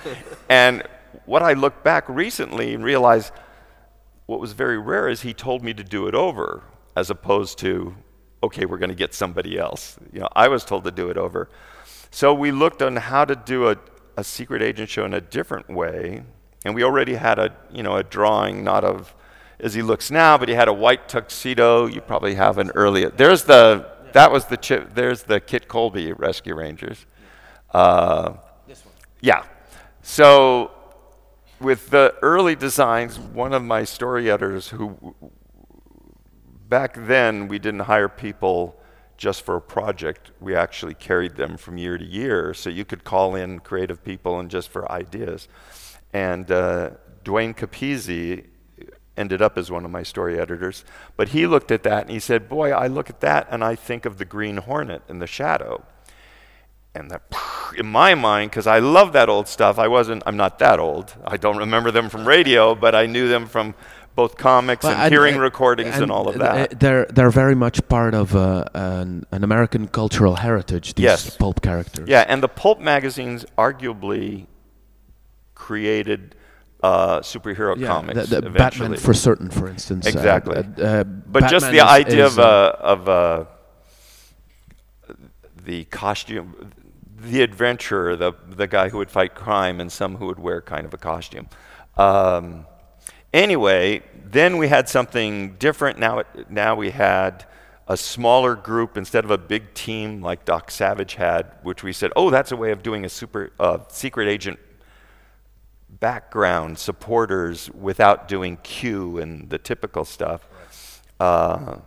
and 0.48 0.82
what 1.26 1.42
I 1.42 1.52
look 1.52 1.84
back 1.84 2.08
recently 2.08 2.72
and 2.74 2.82
realize 2.82 3.30
what 4.24 4.40
was 4.40 4.52
very 4.52 4.78
rare 4.78 5.08
is 5.08 5.20
he 5.20 5.34
told 5.34 5.62
me 5.62 5.74
to 5.74 5.84
do 5.84 6.06
it 6.06 6.14
over, 6.14 6.62
as 6.96 7.10
opposed 7.10 7.58
to, 7.58 7.94
okay, 8.42 8.64
we're 8.64 8.78
going 8.78 8.90
to 8.90 8.96
get 8.96 9.14
somebody 9.14 9.58
else. 9.58 9.98
You 10.12 10.20
know, 10.20 10.28
I 10.34 10.48
was 10.48 10.64
told 10.64 10.84
to 10.84 10.90
do 10.90 11.10
it 11.10 11.16
over. 11.16 11.48
So 12.10 12.34
we 12.34 12.50
looked 12.50 12.82
on 12.82 12.96
how 12.96 13.24
to 13.24 13.36
do 13.36 13.68
a, 13.68 13.76
a 14.16 14.24
secret 14.24 14.62
agent 14.62 14.90
show 14.90 15.04
in 15.04 15.14
a 15.14 15.20
different 15.20 15.68
way, 15.68 16.22
and 16.64 16.74
we 16.74 16.82
already 16.82 17.14
had 17.14 17.38
a, 17.38 17.54
you 17.70 17.82
know, 17.82 17.96
a 17.96 18.02
drawing 18.02 18.64
not 18.64 18.84
of 18.84 19.14
as 19.60 19.74
he 19.74 19.82
looks 19.82 20.10
now, 20.10 20.38
but 20.38 20.48
he 20.48 20.54
had 20.54 20.68
a 20.68 20.72
white 20.72 21.08
tuxedo. 21.08 21.86
You 21.86 22.00
probably 22.00 22.34
have 22.34 22.58
an 22.58 22.70
earlier. 22.74 23.10
There's 23.10 23.44
the 23.44 23.86
that 24.12 24.32
was 24.32 24.46
the 24.46 24.56
chip. 24.56 24.94
There's 24.94 25.22
the 25.22 25.40
Kit 25.40 25.68
Colby 25.68 26.12
Rescue 26.12 26.54
Rangers. 26.54 27.06
Uh, 27.72 28.34
this 28.66 28.84
one. 28.84 28.94
Yeah. 29.20 29.44
So 30.02 30.72
with 31.60 31.90
the 31.90 32.14
early 32.22 32.56
designs, 32.56 33.18
one 33.18 33.52
of 33.52 33.62
my 33.62 33.84
story 33.84 34.30
editors 34.30 34.68
who 34.68 35.14
back 36.70 36.94
then 36.94 37.48
we 37.48 37.58
didn't 37.58 37.80
hire 37.80 38.08
people 38.08 38.80
just 39.18 39.42
for 39.42 39.56
a 39.56 39.60
project. 39.60 40.30
We 40.40 40.54
actually 40.54 40.94
carried 40.94 41.36
them 41.36 41.58
from 41.58 41.76
year 41.76 41.98
to 41.98 42.04
year, 42.04 42.54
so 42.54 42.70
you 42.70 42.86
could 42.86 43.04
call 43.04 43.34
in 43.34 43.58
creative 43.58 44.02
people 44.02 44.38
and 44.38 44.50
just 44.50 44.70
for 44.70 44.90
ideas. 44.90 45.46
And 46.14 46.50
uh, 46.50 46.92
Duane 47.22 47.52
Capizzi 47.52 48.46
ended 49.16 49.42
up 49.42 49.58
as 49.58 49.70
one 49.70 49.84
of 49.84 49.90
my 49.90 50.02
story 50.02 50.40
editors. 50.40 50.84
But 51.16 51.30
he 51.30 51.46
looked 51.46 51.70
at 51.70 51.82
that 51.82 52.02
and 52.02 52.10
he 52.10 52.18
said, 52.20 52.48
Boy, 52.48 52.70
I 52.70 52.86
look 52.86 53.10
at 53.10 53.20
that 53.20 53.48
and 53.50 53.62
I 53.62 53.74
think 53.74 54.06
of 54.06 54.16
the 54.16 54.24
Green 54.24 54.56
Hornet 54.56 55.02
and 55.08 55.20
the 55.20 55.26
Shadow. 55.26 55.84
And 56.94 57.10
that, 57.10 57.22
in 57.76 57.86
my 57.86 58.14
mind, 58.14 58.50
because 58.50 58.66
I 58.66 58.78
love 58.80 59.12
that 59.12 59.28
old 59.28 59.46
stuff, 59.46 59.78
I 59.78 59.86
wasn't, 59.86 60.22
I'm 60.26 60.36
not 60.36 60.58
that 60.58 60.80
old. 60.80 61.14
I 61.24 61.36
don't 61.36 61.58
remember 61.58 61.90
them 61.90 62.08
from 62.08 62.26
radio, 62.26 62.74
but 62.74 62.94
I 62.94 63.06
knew 63.06 63.28
them 63.28 63.46
from 63.46 63.74
both 64.14 64.36
comics 64.36 64.84
well, 64.84 64.92
and, 64.92 65.02
and, 65.02 65.12
hearing 65.12 65.38
recordings 65.38 65.94
and, 65.94 66.04
and, 66.04 66.12
all 66.12 66.28
of 66.28 66.38
that. 66.38 66.80
They're 66.80 67.06
they're 67.06 67.30
very 67.30 67.54
much 67.54 67.86
part 67.88 68.14
of 68.14 68.34
uh, 68.34 68.64
an, 68.74 69.24
an, 69.30 69.44
American 69.44 69.88
cultural 69.88 70.36
heritage. 70.36 70.94
These 70.94 71.04
yes. 71.04 71.36
pulp 71.36 71.62
characters. 71.62 72.08
Yeah, 72.08 72.24
and 72.28 72.42
the 72.42 72.48
pulp 72.48 72.80
magazines 72.80 73.46
arguably 73.56 74.46
created 75.54 76.34
uh, 76.82 77.20
superhero 77.20 77.76
yeah, 77.76 77.86
comics. 77.86 78.28
The, 78.28 78.40
the 78.40 78.50
Batman 78.50 78.96
for 78.96 79.14
certain, 79.14 79.50
for 79.50 79.68
instance. 79.68 80.06
Uh, 80.06 80.10
exactly. 80.10 80.56
Uh, 80.56 80.60
uh, 80.60 81.04
but 81.04 81.40
Batman 81.40 81.50
just 81.50 81.70
the 81.70 81.80
idea 81.80 82.26
is, 82.26 82.38
of 82.38 82.38
uh, 82.38 82.76
of 82.80 83.46
the 85.64 85.84
costume, 85.84 86.72
the 87.16 87.42
adventurer, 87.42 88.16
the 88.16 88.32
the 88.48 88.66
guy 88.66 88.88
who 88.88 88.98
would 88.98 89.10
fight 89.10 89.34
crime, 89.34 89.80
and 89.80 89.90
some 89.92 90.16
who 90.16 90.26
would 90.26 90.38
wear 90.38 90.60
kind 90.60 90.84
of 90.84 90.94
a 90.94 90.98
costume. 90.98 91.48
Um, 91.96 92.66
anyway, 93.32 94.02
then 94.24 94.58
we 94.58 94.68
had 94.68 94.88
something 94.88 95.56
different. 95.58 95.98
Now, 95.98 96.20
it, 96.20 96.50
now 96.50 96.74
we 96.74 96.90
had 96.90 97.44
a 97.88 97.96
smaller 97.96 98.54
group 98.54 98.96
instead 98.96 99.24
of 99.24 99.30
a 99.30 99.38
big 99.38 99.74
team 99.74 100.22
like 100.22 100.44
Doc 100.44 100.70
Savage 100.70 101.14
had, 101.14 101.50
which 101.62 101.82
we 101.82 101.92
said, 101.92 102.12
oh, 102.14 102.30
that's 102.30 102.52
a 102.52 102.56
way 102.56 102.70
of 102.70 102.82
doing 102.82 103.04
a 103.04 103.08
super 103.08 103.50
uh, 103.58 103.78
secret 103.88 104.28
agent 104.28 104.60
background 105.88 106.78
supporters 106.78 107.68
without 107.70 108.28
doing 108.28 108.58
Q 108.62 109.18
and 109.18 109.50
the 109.50 109.58
typical 109.58 110.04
stuff. 110.04 110.46
Uh, 111.18 111.78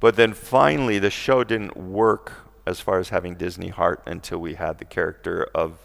but 0.00 0.16
then 0.16 0.32
finally, 0.32 0.98
the 0.98 1.10
show 1.10 1.44
didn't 1.44 1.76
work 1.76 2.32
as 2.66 2.80
far 2.80 2.98
as 2.98 3.10
having 3.10 3.34
Disney 3.34 3.68
heart 3.68 4.02
until 4.06 4.38
we 4.38 4.54
had 4.54 4.78
the 4.78 4.84
character 4.84 5.48
of, 5.54 5.78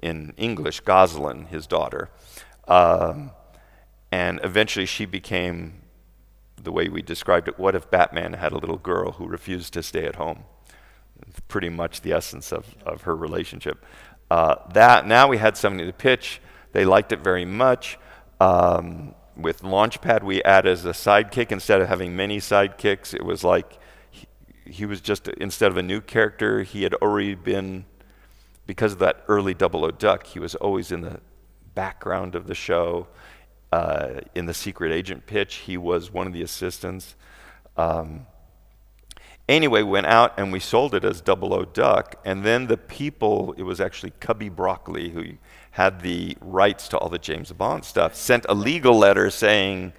in 0.00 0.32
English, 0.36 0.82
Gosalyn, 0.82 1.48
his 1.48 1.66
daughter. 1.66 2.08
Um, 2.68 3.32
and 4.10 4.40
eventually 4.42 4.86
she 4.86 5.04
became 5.04 5.82
the 6.60 6.72
way 6.72 6.88
we 6.88 7.02
described 7.02 7.46
it 7.48 7.58
what 7.58 7.74
if 7.74 7.90
Batman 7.90 8.32
had 8.32 8.52
a 8.52 8.58
little 8.58 8.78
girl 8.78 9.12
who 9.12 9.26
refused 9.26 9.72
to 9.74 9.82
stay 9.82 10.04
at 10.04 10.16
home? 10.16 10.44
Pretty 11.48 11.68
much 11.68 12.00
the 12.00 12.12
essence 12.12 12.52
of, 12.52 12.74
of 12.84 13.02
her 13.02 13.16
relationship. 13.16 13.84
Uh, 14.30 14.56
that 14.72 15.06
now 15.06 15.26
we 15.28 15.38
had 15.38 15.56
something 15.56 15.86
to 15.86 15.92
pitch 15.92 16.40
they 16.72 16.84
liked 16.84 17.12
it 17.12 17.20
very 17.20 17.44
much. 17.44 17.98
Um, 18.40 19.14
with 19.36 19.62
Launchpad, 19.62 20.22
we 20.22 20.42
added 20.42 20.70
as 20.70 20.84
a 20.84 20.90
sidekick 20.90 21.52
instead 21.52 21.80
of 21.80 21.88
having 21.88 22.16
many 22.16 22.38
sidekicks. 22.38 23.14
It 23.14 23.24
was 23.24 23.44
like 23.44 23.78
he, 24.10 24.26
he 24.64 24.86
was 24.86 25.00
just 25.00 25.28
instead 25.28 25.70
of 25.70 25.76
a 25.76 25.82
new 25.82 26.00
character, 26.00 26.62
he 26.62 26.82
had 26.82 26.94
already 26.94 27.34
been 27.34 27.84
because 28.66 28.92
of 28.92 28.98
that 28.98 29.24
early 29.28 29.54
Double 29.54 29.84
O 29.84 29.90
Duck. 29.90 30.26
He 30.26 30.38
was 30.38 30.54
always 30.56 30.92
in 30.92 31.00
the 31.00 31.20
background 31.74 32.34
of 32.34 32.46
the 32.46 32.54
show. 32.54 33.08
Uh, 33.70 34.20
in 34.34 34.46
the 34.46 34.54
secret 34.54 34.92
agent 34.92 35.26
pitch, 35.26 35.56
he 35.56 35.76
was 35.76 36.10
one 36.10 36.26
of 36.26 36.32
the 36.32 36.42
assistants. 36.42 37.14
Um, 37.76 38.26
anyway, 39.48 39.82
went 39.82 40.06
out 40.06 40.38
and 40.38 40.52
we 40.52 40.60
sold 40.60 40.94
it 40.94 41.04
as 41.04 41.20
Double 41.20 41.52
O 41.52 41.64
Duck, 41.64 42.16
and 42.24 42.44
then 42.44 42.66
the 42.66 42.78
people, 42.78 43.54
it 43.58 43.64
was 43.64 43.80
actually 43.80 44.12
Cubby 44.20 44.48
Broccoli 44.48 45.10
who 45.10 45.24
had 45.72 46.00
the 46.00 46.36
rights 46.40 46.88
to 46.88 46.98
all 46.98 47.08
the 47.08 47.18
James 47.18 47.52
Bond 47.52 47.84
stuff, 47.84 48.14
sent 48.14 48.46
a 48.48 48.54
legal 48.54 48.96
letter 48.98 49.30
saying, 49.30 49.92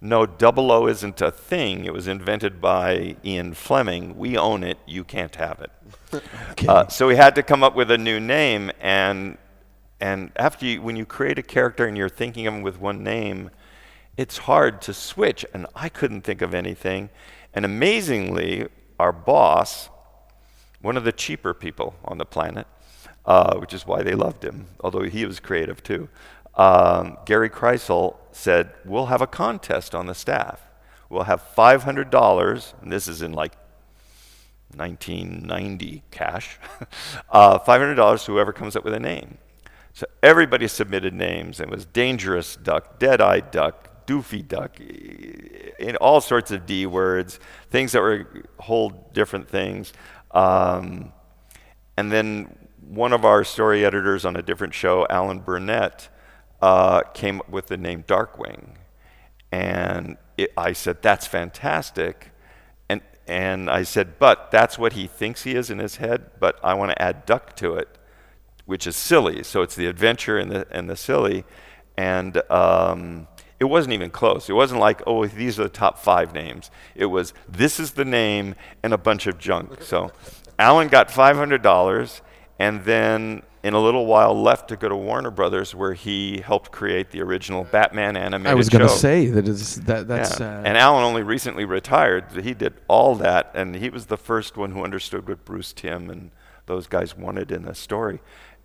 no, 0.00 0.24
double 0.24 0.72
O 0.72 0.86
isn't 0.86 1.20
a 1.20 1.30
thing. 1.30 1.84
It 1.84 1.92
was 1.92 2.08
invented 2.08 2.60
by 2.60 3.16
Ian 3.24 3.52
Fleming. 3.52 4.16
We 4.16 4.38
own 4.38 4.64
it. 4.64 4.78
You 4.86 5.04
can't 5.04 5.34
have 5.36 5.60
it. 5.60 6.22
okay. 6.52 6.66
uh, 6.66 6.88
so 6.88 7.06
we 7.06 7.16
had 7.16 7.34
to 7.34 7.42
come 7.42 7.62
up 7.62 7.74
with 7.74 7.90
a 7.90 7.98
new 7.98 8.18
name. 8.18 8.70
And, 8.80 9.36
and 10.00 10.32
after 10.36 10.66
you, 10.66 10.82
when 10.82 10.96
you 10.96 11.04
create 11.04 11.38
a 11.38 11.42
character 11.42 11.86
and 11.86 11.96
you're 11.96 12.08
thinking 12.08 12.46
of 12.46 12.54
them 12.54 12.62
with 12.62 12.80
one 12.80 13.02
name, 13.02 13.50
it's 14.16 14.38
hard 14.38 14.80
to 14.82 14.94
switch. 14.94 15.44
And 15.52 15.66
I 15.74 15.88
couldn't 15.88 16.22
think 16.22 16.42
of 16.42 16.54
anything. 16.54 17.10
And 17.52 17.64
amazingly, 17.64 18.68
our 18.98 19.12
boss, 19.12 19.88
one 20.80 20.96
of 20.96 21.04
the 21.04 21.12
cheaper 21.12 21.52
people 21.52 21.94
on 22.04 22.18
the 22.18 22.24
planet, 22.24 22.66
uh, 23.26 23.56
which 23.58 23.74
is 23.74 23.86
why 23.86 24.02
they 24.02 24.14
loved 24.14 24.44
him, 24.44 24.66
although 24.80 25.02
he 25.02 25.26
was 25.26 25.40
creative 25.40 25.82
too. 25.82 26.08
Um, 26.54 27.18
Gary 27.26 27.50
Krisel 27.50 28.16
said, 28.32 28.72
We'll 28.84 29.06
have 29.06 29.20
a 29.20 29.26
contest 29.26 29.94
on 29.94 30.06
the 30.06 30.14
staff. 30.14 30.60
We'll 31.08 31.24
have 31.24 31.42
$500, 31.56 32.74
and 32.82 32.92
this 32.92 33.08
is 33.08 33.20
in 33.20 33.32
like 33.32 33.54
1990 34.76 36.02
cash, 36.10 36.58
uh, 37.30 37.58
$500 37.58 38.24
to 38.24 38.32
whoever 38.32 38.52
comes 38.52 38.76
up 38.76 38.84
with 38.84 38.94
a 38.94 39.00
name. 39.00 39.38
So 39.92 40.06
everybody 40.22 40.68
submitted 40.68 41.14
names. 41.14 41.60
It 41.60 41.68
was 41.68 41.84
Dangerous 41.84 42.56
Duck, 42.56 42.98
Dead 42.98 43.20
Eye 43.20 43.40
Duck, 43.40 44.06
Doofy 44.06 44.46
Duck, 44.46 44.80
in 44.80 45.96
all 45.96 46.20
sorts 46.20 46.50
of 46.50 46.66
D 46.66 46.86
words, 46.86 47.38
things 47.70 47.92
that 47.92 48.00
were 48.00 48.44
whole 48.58 48.90
different 49.12 49.48
things. 49.48 49.92
Um, 50.30 51.12
and 51.96 52.10
then 52.10 52.56
one 52.88 53.12
of 53.12 53.24
our 53.24 53.44
story 53.44 53.84
editors 53.84 54.24
on 54.24 54.36
a 54.36 54.42
different 54.42 54.74
show, 54.74 55.06
Alan 55.08 55.40
Burnett, 55.40 56.08
uh, 56.60 57.02
came 57.14 57.40
up 57.40 57.48
with 57.48 57.66
the 57.66 57.76
name 57.76 58.02
Darkwing. 58.02 58.74
And 59.52 60.16
it, 60.36 60.52
I 60.56 60.72
said, 60.72 61.02
that's 61.02 61.26
fantastic. 61.26 62.30
And, 62.88 63.00
and 63.26 63.70
I 63.70 63.82
said, 63.82 64.18
but 64.18 64.50
that's 64.50 64.78
what 64.78 64.94
he 64.94 65.06
thinks 65.06 65.42
he 65.42 65.54
is 65.54 65.70
in 65.70 65.78
his 65.78 65.96
head, 65.96 66.30
but 66.40 66.58
I 66.64 66.74
want 66.74 66.90
to 66.92 67.02
add 67.02 67.26
duck 67.26 67.54
to 67.56 67.74
it, 67.74 67.88
which 68.70 68.86
is 68.86 68.94
silly. 68.94 69.42
So 69.42 69.62
it's 69.62 69.74
the 69.74 69.86
adventure 69.86 70.38
and 70.38 70.48
the, 70.52 70.64
and 70.70 70.88
the 70.88 70.94
silly. 70.94 71.44
And 71.96 72.40
um, 72.48 73.26
it 73.58 73.64
wasn't 73.64 73.94
even 73.94 74.10
close. 74.10 74.48
It 74.48 74.52
wasn't 74.52 74.78
like, 74.78 75.02
oh, 75.08 75.26
these 75.26 75.58
are 75.58 75.64
the 75.64 75.68
top 75.68 75.98
five 75.98 76.32
names. 76.32 76.70
It 76.94 77.06
was, 77.06 77.34
this 77.48 77.80
is 77.80 77.94
the 77.94 78.04
name 78.04 78.54
and 78.84 78.94
a 78.94 78.98
bunch 78.98 79.26
of 79.26 79.38
junk. 79.38 79.82
So 79.82 80.12
Alan 80.56 80.86
got 80.86 81.08
$500 81.08 82.20
and 82.60 82.84
then 82.84 83.42
in 83.64 83.74
a 83.74 83.80
little 83.80 84.06
while 84.06 84.40
left 84.40 84.68
to 84.68 84.76
go 84.76 84.88
to 84.88 84.94
Warner 84.94 85.32
Brothers, 85.32 85.74
where 85.74 85.94
he 85.94 86.40
helped 86.40 86.70
create 86.70 87.10
the 87.10 87.22
original 87.22 87.64
Batman 87.64 88.16
animated 88.16 88.52
I 88.52 88.54
was 88.54 88.68
going 88.68 88.86
to 88.86 88.88
say 88.88 89.26
that 89.26 89.48
is 89.48 89.80
that 89.82 90.06
that's. 90.06 90.38
Yeah. 90.38 90.60
Uh, 90.60 90.62
and 90.64 90.78
Alan 90.78 91.02
only 91.02 91.22
recently 91.22 91.64
retired. 91.64 92.24
He 92.42 92.54
did 92.54 92.74
all 92.86 93.16
that, 93.16 93.50
and 93.52 93.74
he 93.74 93.90
was 93.90 94.06
the 94.06 94.16
first 94.16 94.56
one 94.56 94.70
who 94.70 94.82
understood 94.84 95.28
what 95.28 95.44
Bruce 95.44 95.74
Timm 95.74 96.08
and 96.08 96.30
those 96.70 96.86
guys 96.86 97.16
wanted 97.16 97.50
in 97.50 97.64
the 97.64 97.74
story. 97.74 98.20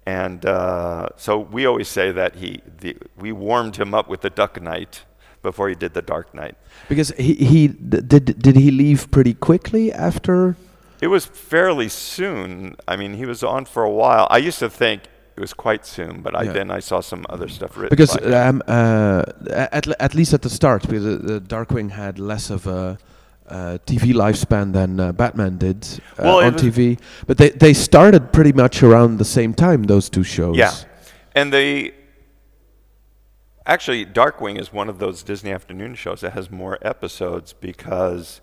And 0.05 0.45
uh, 0.45 1.09
so 1.17 1.39
we 1.39 1.65
always 1.65 1.87
say 1.87 2.11
that 2.11 2.35
he, 2.35 2.61
the, 2.79 2.95
we 3.17 3.31
warmed 3.31 3.77
him 3.77 3.93
up 3.93 4.07
with 4.07 4.21
the 4.21 4.29
Duck 4.29 4.61
Knight 4.61 5.03
before 5.41 5.67
he 5.69 5.75
did 5.75 5.93
the 5.93 6.01
Dark 6.01 6.33
Knight. 6.33 6.55
Because 6.89 7.09
he, 7.17 7.33
he 7.35 7.67
did 7.67 8.39
did 8.39 8.55
he 8.55 8.71
leave 8.71 9.09
pretty 9.11 9.33
quickly 9.33 9.91
after? 9.91 10.55
It 11.01 11.07
was 11.07 11.25
fairly 11.25 11.89
soon. 11.89 12.75
I 12.87 12.95
mean, 12.95 13.13
he 13.15 13.25
was 13.25 13.43
on 13.43 13.65
for 13.65 13.83
a 13.83 13.89
while. 13.89 14.27
I 14.29 14.37
used 14.37 14.59
to 14.59 14.69
think 14.69 15.03
it 15.35 15.41
was 15.41 15.53
quite 15.53 15.85
soon, 15.85 16.21
but 16.21 16.35
I 16.35 16.43
Yeah. 16.43 16.53
then 16.53 16.71
I 16.71 16.79
saw 16.79 17.01
some 17.01 17.25
other 17.29 17.47
stuff 17.49 17.75
written. 17.77 17.89
Because 17.89 18.15
um, 18.25 18.61
uh, 18.67 19.23
at 19.49 19.87
at 19.99 20.13
least 20.15 20.33
at 20.33 20.41
the 20.41 20.49
start, 20.49 20.81
because 20.83 21.05
uh, 21.05 21.19
the 21.21 21.41
Darkwing 21.41 21.91
had 21.91 22.19
less 22.19 22.49
of 22.49 22.67
a 22.67 22.97
uh, 23.47 23.77
TV 23.85 24.13
lifespan 24.13 24.73
than 24.73 24.99
uh, 24.99 25.11
Batman 25.11 25.57
did 25.57 25.83
uh, 26.17 26.23
Well, 26.23 26.43
on 26.43 26.53
TV. 26.53 26.99
But 27.27 27.37
they 27.37 27.49
they 27.49 27.73
started 27.73 28.31
pretty 28.33 28.53
much 28.53 28.83
around 28.83 29.17
the 29.17 29.25
same 29.25 29.53
time. 29.53 29.83
Those 29.83 30.09
two 30.09 30.23
shows. 30.23 30.57
Yeah, 30.57 30.73
and 31.35 31.53
they 31.53 31.93
actually 33.65 34.05
Darkwing 34.05 34.59
is 34.59 34.71
one 34.71 34.89
of 34.89 34.99
those 34.99 35.23
Disney 35.23 35.51
afternoon 35.51 35.95
shows 35.95 36.21
that 36.21 36.33
has 36.33 36.49
more 36.51 36.77
episodes 36.81 37.53
because 37.53 38.41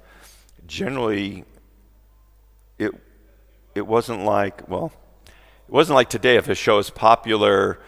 generally 0.67 1.45
it 2.79 2.93
it 3.75 3.87
wasn't 3.87 4.25
like 4.25 4.69
well 4.69 4.93
it 5.27 5.73
wasn't 5.73 5.95
like 5.95 6.09
today 6.09 6.37
if 6.37 6.49
a 6.49 6.55
show 6.55 6.79
is 6.79 6.91
popular 6.91 7.79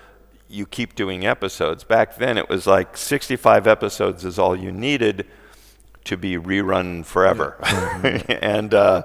you 0.49 0.67
keep 0.67 0.95
doing 0.95 1.25
episodes 1.25 1.85
back 1.85 2.17
then 2.17 2.37
it 2.37 2.49
was 2.49 2.67
like 2.67 2.97
65 2.97 3.67
episodes 3.67 4.25
is 4.25 4.39
all 4.39 4.55
you 4.57 4.71
needed 4.71 5.27
to 6.05 6.17
be 6.17 6.37
rerun 6.37 7.05
forever 7.05 7.57
and 8.43 8.75
uh, 8.75 9.03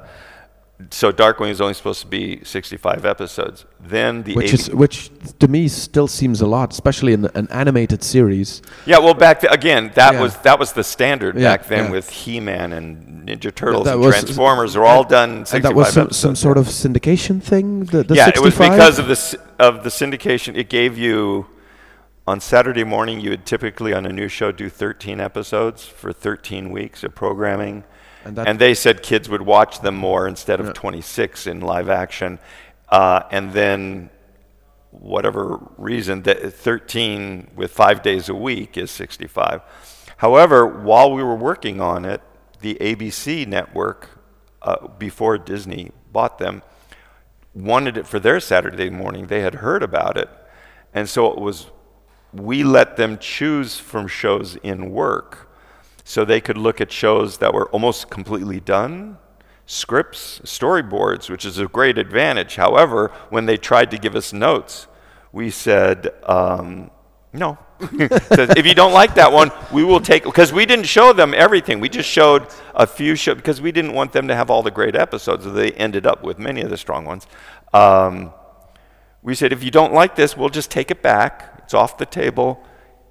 so 0.92 1.12
Darkwing 1.12 1.50
is 1.50 1.60
only 1.60 1.74
supposed 1.74 2.02
to 2.02 2.08
be 2.08 2.42
65 2.44 3.06
episodes 3.06 3.66
then 3.82 4.24
the 4.24 4.36
Which 4.36 4.54
80 4.54 4.56
is 4.56 4.70
which 4.72 5.10
to 5.40 5.48
me 5.48 5.68
still 5.68 6.08
seems 6.08 6.42
a 6.42 6.48
lot, 6.48 6.72
especially 6.72 7.14
in 7.14 7.26
an 7.34 7.48
animated 7.50 8.04
series. 8.04 8.62
Yeah, 8.86 9.00
well, 9.00 9.14
back 9.14 9.42
th- 9.42 9.52
again, 9.54 9.92
that 9.96 10.14
Yeah. 10.14 10.22
was 10.22 10.36
that 10.38 10.60
was 10.60 10.74
the 10.74 10.84
standard 10.84 11.36
Yeah, 11.38 11.56
back 11.56 11.68
then 11.68 11.86
yeah. 11.86 11.92
with 11.92 12.10
He-Man 12.10 12.74
and 12.74 13.28
Ninja 13.28 13.54
Turtles 13.54 13.86
that 13.86 13.96
and 13.98 14.04
Transformers 14.04 14.76
are 14.76 14.86
all 14.86 15.02
and- 15.02 15.10
done 15.10 15.30
And 15.30 15.48
65 15.48 15.64
that 15.64 15.76
was 15.76 15.94
some, 15.94 16.10
some 16.12 16.36
sort 16.36 16.58
of 16.58 16.68
syndication 16.68 17.42
thing. 17.42 17.86
The, 17.86 18.04
the 18.04 18.16
yeah, 18.16 18.30
it 18.30 18.42
was 18.42 18.56
because 18.58 19.00
of 19.00 19.08
the 19.08 19.40
of 19.60 19.84
the 19.84 19.90
syndication. 19.90 20.56
It 20.58 20.70
gave 20.70 20.98
you 20.98 21.48
on 22.28 22.40
Saturday 22.40 22.84
morning. 22.84 23.20
You 23.20 23.32
would 23.32 23.46
typically 23.46 23.94
on 23.94 24.06
a 24.06 24.14
new 24.14 24.28
show 24.28 24.52
do 24.52 24.70
13 24.70 25.20
episodes 25.20 25.86
for 25.86 26.14
13 26.14 26.72
weeks 26.72 27.04
of 27.04 27.16
programming, 27.16 27.84
And 28.26 28.38
and 28.38 28.60
they 28.60 28.74
said 28.74 29.02
kids 29.02 29.30
would 29.30 29.42
watch 29.42 29.82
them 29.82 29.96
more 29.96 30.28
instead 30.28 30.60
of 30.60 30.68
Yeah. 30.68 30.74
26 30.74 31.48
in 31.48 31.62
live 31.62 31.90
action, 31.90 32.40
uh, 32.90 33.24
and 33.32 33.54
then 33.54 34.10
whatever 34.92 35.60
reason 35.78 36.24
that 36.24 36.54
13 36.54 37.52
with 37.56 37.72
five 37.72 38.02
days 38.02 38.28
a 38.30 38.36
week 38.36 38.78
is 38.78 38.90
65. 38.92 39.62
However, 40.18 40.66
while 40.66 41.14
we 41.14 41.24
were 41.24 41.36
working 41.36 41.80
on 41.80 42.06
it, 42.06 42.22
the 42.62 42.76
ABC 42.82 43.46
network, 43.46 44.10
uh, 44.62 44.88
before 44.98 45.38
Disney 45.38 45.92
bought 46.12 46.40
them, 46.40 46.62
wanted 47.54 47.98
it 47.98 48.06
for 48.06 48.20
their 48.20 48.40
Saturday 48.40 48.90
morning. 48.90 49.28
They 49.28 49.42
had 49.42 49.56
heard 49.56 49.82
about 49.84 50.18
it. 50.18 50.30
And 50.94 51.08
so 51.08 51.32
it 51.32 51.38
was, 51.38 51.68
we 52.34 52.64
let 52.64 52.98
them 52.98 53.18
choose 53.18 53.80
from 53.80 54.08
shows 54.08 54.56
in 54.58 54.92
work. 54.92 55.50
So 56.04 56.26
they 56.26 56.42
could 56.42 56.58
look 56.58 56.82
at 56.82 56.92
shows 56.92 57.38
that 57.38 57.54
were 57.54 57.70
almost 57.70 58.10
completely 58.10 58.60
done, 58.60 59.18
scripts, 59.66 60.40
storyboards, 60.44 61.30
which 61.30 61.46
is 61.46 61.60
a 61.60 61.68
great 61.68 61.98
advantage. 61.98 62.56
However, 62.56 63.12
when 63.30 63.46
they 63.46 63.58
tried 63.58 63.92
to 63.92 63.98
give 63.98 64.16
us 64.16 64.34
notes, 64.34 64.88
we 65.32 65.52
said, 65.52 66.12
um, 66.24 66.90
no. 67.32 67.58
If 67.82 68.66
you 68.66 68.74
don't 68.74 68.92
like 68.92 69.16
that 69.16 69.32
one, 69.32 69.52
we 69.72 69.84
will 69.84 70.02
take 70.02 70.24
because 70.24 70.52
we 70.52 70.66
didn't 70.66 70.86
show 70.86 71.14
them 71.14 71.34
everything. 71.34 71.80
We 71.80 71.88
just 71.88 72.10
showed 72.10 72.48
a 72.74 72.88
few 72.88 73.16
shows 73.16 73.36
because 73.36 73.62
we 73.62 73.72
didn't 73.72 73.94
want 73.94 74.12
them 74.12 74.28
to 74.28 74.36
have 74.36 74.50
all 74.50 74.64
the 74.64 74.72
great 74.72 74.96
episodes. 74.96 75.46
They 75.46 75.72
ended 75.74 76.06
up 76.06 76.24
with 76.24 76.40
many 76.40 76.62
of 76.62 76.70
the 76.70 76.78
strong 76.78 77.06
ones. 77.06 77.28
Um, 77.72 78.34
we 79.22 79.36
said, 79.36 79.54
if 79.54 79.64
you 79.64 79.72
don't 79.72 79.94
like 79.94 80.16
this, 80.16 80.36
we'll 80.36 80.50
just 80.50 80.72
take 80.72 80.92
it 80.92 81.02
back. 81.02 81.49
It's 81.70 81.76
off 81.76 82.00
the 82.00 82.06
table. 82.08 82.60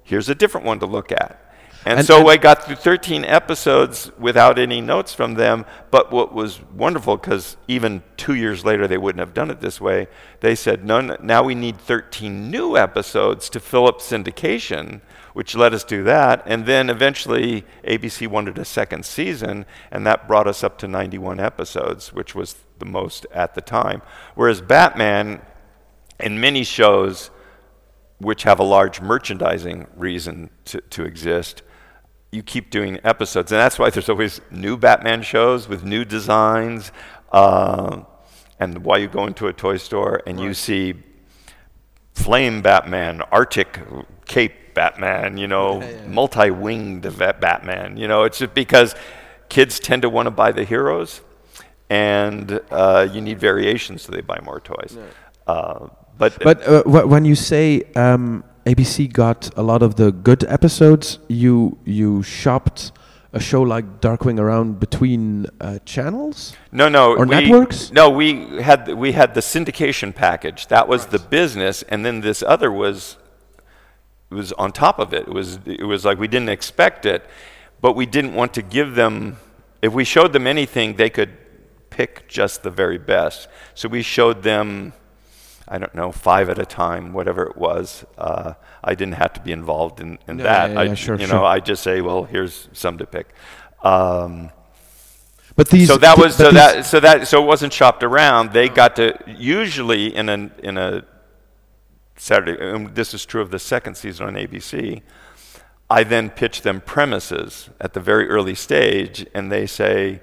Here's 0.03 0.27
a 0.27 0.35
different 0.35 0.67
one 0.67 0.79
to 0.81 0.85
look 0.85 1.13
at. 1.13 1.39
And, 1.85 1.99
And- 1.99 2.05
so 2.05 2.17
and- 2.19 2.29
I 2.29 2.35
got 2.35 2.65
through 2.65 2.75
13 2.75 3.23
episodes 3.23 4.11
without 4.19 4.59
any 4.59 4.81
notes 4.81 5.13
from 5.13 5.35
them. 5.35 5.63
But 5.91 6.11
what 6.11 6.33
was 6.33 6.59
wonderful, 6.75 7.15
because 7.15 7.55
even 7.69 8.03
two 8.17 8.33
years 8.33 8.65
later 8.65 8.85
they 8.85 8.97
wouldn't 8.97 9.21
have 9.21 9.33
done 9.33 9.49
it 9.49 9.61
this 9.61 9.79
way, 9.79 10.09
they 10.41 10.55
said, 10.55 10.83
no, 10.83 10.99
no, 10.99 11.15
now 11.21 11.41
we 11.41 11.55
need 11.55 11.79
13 11.79 12.51
new 12.51 12.75
episodes 12.75 13.49
to 13.51 13.61
fill 13.61 13.87
up 13.87 13.99
syndication, 14.01 14.99
which 15.31 15.55
let 15.55 15.73
us 15.73 15.85
do 15.85 16.03
that. 16.03 16.43
And 16.45 16.65
then 16.65 16.89
eventually 16.89 17.63
ABC 17.87 18.27
wanted 18.27 18.57
a 18.57 18.65
second 18.65 19.05
season, 19.05 19.65
and 19.89 20.05
that 20.05 20.27
brought 20.27 20.47
us 20.47 20.65
up 20.65 20.77
to 20.79 20.87
91 20.89 21.39
episodes, 21.39 22.11
which 22.11 22.35
was 22.35 22.57
the 22.79 22.85
most 22.85 23.25
at 23.33 23.55
the 23.55 23.61
time. 23.61 24.01
Whereas 24.35 24.59
Batman, 24.59 25.43
in 26.19 26.41
many 26.41 26.65
shows, 26.65 27.31
which 28.19 28.43
have 28.43 28.59
a 28.59 28.63
large 28.63 29.01
merchandising 29.01 29.87
reason 29.95 30.49
to, 30.65 30.81
to 30.81 31.03
exist, 31.03 31.61
you 32.31 32.43
keep 32.43 32.69
doing 32.69 32.99
episodes. 33.03 33.51
And 33.51 33.59
that's 33.59 33.79
why 33.79 33.89
there's 33.89 34.09
always 34.09 34.41
new 34.51 34.77
Batman 34.77 35.21
shows 35.23 35.67
with 35.67 35.83
new 35.83 36.05
designs. 36.05 36.91
Uh, 37.31 38.03
and 38.59 38.83
why 38.83 38.97
you 38.97 39.07
go 39.07 39.25
into 39.25 39.47
a 39.47 39.53
toy 39.53 39.77
store 39.77 40.21
and 40.27 40.39
you 40.39 40.53
see 40.53 40.95
Flame 42.13 42.61
Batman, 42.61 43.21
Arctic 43.31 43.79
Cape 44.25 44.73
Batman, 44.73 45.37
you 45.37 45.47
know, 45.47 45.81
multi 46.07 46.51
winged 46.51 47.03
Batman. 47.17 47.95
You 47.97 48.07
know, 48.07 48.23
it's 48.23 48.39
just 48.39 48.53
because 48.53 48.95
kids 49.47 49.79
tend 49.79 50.01
to 50.01 50.09
want 50.09 50.27
to 50.27 50.31
buy 50.31 50.51
the 50.51 50.65
heroes 50.65 51.21
and 51.89 52.59
uh, 52.69 53.07
you 53.11 53.21
need 53.21 53.39
variations 53.39 54.03
so 54.03 54.11
they 54.11 54.21
buy 54.21 54.39
more 54.43 54.59
toys. 54.59 54.97
Uh, 55.47 55.87
but 56.19 56.37
But 56.43 56.67
uh, 56.67 56.83
wh- 56.83 57.09
when 57.09 57.25
you 57.25 57.35
say 57.35 57.83
um, 57.95 58.43
ABC 58.65 59.11
got 59.11 59.49
a 59.57 59.63
lot 59.63 59.81
of 59.81 59.95
the 59.95 60.11
good 60.11 60.43
episodes, 60.43 61.17
you 61.27 61.79
you 61.85 62.21
shopped 62.21 62.91
a 63.31 63.39
show 63.39 63.61
like 63.61 64.01
Darkwing 64.01 64.39
around 64.39 64.79
between 64.79 65.47
uh, 65.61 65.79
channels. 65.85 66.53
No, 66.71 66.89
no. 66.89 67.15
Or 67.15 67.25
we, 67.25 67.35
networks? 67.35 67.91
No, 67.91 68.09
we 68.09 68.61
had 68.61 68.85
the, 68.87 68.95
we 68.95 69.13
had 69.13 69.33
the 69.33 69.41
syndication 69.41 70.13
package. 70.13 70.67
That 70.67 70.87
was 70.87 71.07
the 71.07 71.19
business, 71.19 71.83
and 71.83 72.05
then 72.05 72.21
this 72.21 72.43
other 72.43 72.71
was 72.71 73.17
was 74.29 74.51
on 74.53 74.71
top 74.71 74.99
of 74.99 75.13
it. 75.13 75.27
It 75.27 75.33
was 75.33 75.59
it 75.65 75.85
was 75.85 76.05
like 76.05 76.19
we 76.19 76.27
didn't 76.27 76.49
expect 76.49 77.05
it, 77.05 77.25
but 77.81 77.95
we 77.95 78.05
didn't 78.05 78.33
want 78.33 78.53
to 78.55 78.61
give 78.61 78.95
them. 78.95 79.37
If 79.81 79.93
we 79.93 80.03
showed 80.03 80.33
them 80.33 80.45
anything, 80.45 80.95
they 80.95 81.09
could 81.09 81.37
pick 81.89 82.27
just 82.27 82.63
the 82.63 82.69
very 82.69 82.97
best. 82.97 83.47
So 83.73 83.87
we 83.87 84.01
showed 84.01 84.43
them. 84.43 84.93
I 85.69 85.77
don't 85.77 85.93
know, 85.93 86.11
five 86.11 86.49
at 86.49 86.57
a 86.59 86.65
time, 86.65 87.13
whatever 87.13 87.43
it 87.43 87.55
was. 87.57 88.05
Uh, 88.17 88.53
I 88.83 88.95
didn't 88.95 89.13
have 89.15 89.33
to 89.33 89.39
be 89.41 89.51
involved 89.51 89.99
in, 89.99 90.17
in 90.27 90.37
No, 90.37 90.43
that. 90.43 90.71
yeah, 90.71 90.79
I, 90.79 90.83
yeah, 90.85 90.93
sure, 90.95 91.15
you 91.19 91.27
sure. 91.27 91.35
know, 91.37 91.45
I 91.45 91.59
just 91.59 91.83
say, 91.83 92.01
well, 92.01 92.23
here's 92.23 92.67
some 92.73 92.97
to 92.97 93.05
pick. 93.05 93.27
Um, 93.83 94.49
But 95.55 95.69
these 95.69 95.87
so 95.87 95.97
that 95.97 96.15
th- 96.15 96.25
was 96.25 96.35
so 96.35 96.51
that 96.51 96.85
so 96.85 96.99
that 96.99 97.27
so 97.27 97.41
it 97.43 97.45
wasn't 97.45 97.73
shopped 97.73 98.03
around. 98.03 98.53
They 98.53 98.67
got 98.69 98.95
to 98.95 99.17
usually 99.27 100.15
in 100.15 100.29
a 100.29 100.49
in 100.63 100.77
a 100.77 101.03
Saturday. 102.15 102.57
And 102.59 102.95
this 102.95 103.13
is 103.13 103.25
true 103.25 103.41
of 103.41 103.51
the 103.51 103.59
second 103.59 103.95
season 103.95 104.27
on 104.27 104.33
ABC. 104.35 105.01
I 105.89 106.03
then 106.03 106.29
pitch 106.29 106.61
them 106.61 106.81
premises 106.81 107.69
at 107.81 107.93
the 107.93 107.99
very 107.99 108.27
early 108.29 108.55
stage, 108.55 109.25
and 109.33 109.51
they 109.51 109.65
say, 109.65 110.21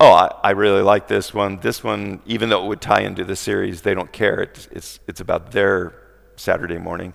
"Oh, 0.00 0.12
I, 0.12 0.34
I 0.42 0.50
really 0.50 0.82
like 0.82 1.08
this 1.08 1.32
one. 1.32 1.58
This 1.60 1.82
one, 1.82 2.20
even 2.26 2.48
though 2.48 2.64
it 2.64 2.68
would 2.68 2.80
tie 2.80 3.00
into 3.00 3.24
the 3.24 3.36
series, 3.36 3.82
they 3.82 3.94
don't 3.94 4.12
care. 4.12 4.40
It's 4.40 4.66
it's 4.70 5.00
it's 5.06 5.20
about 5.20 5.52
their 5.52 5.94
Saturday 6.36 6.78
morning." 6.78 7.14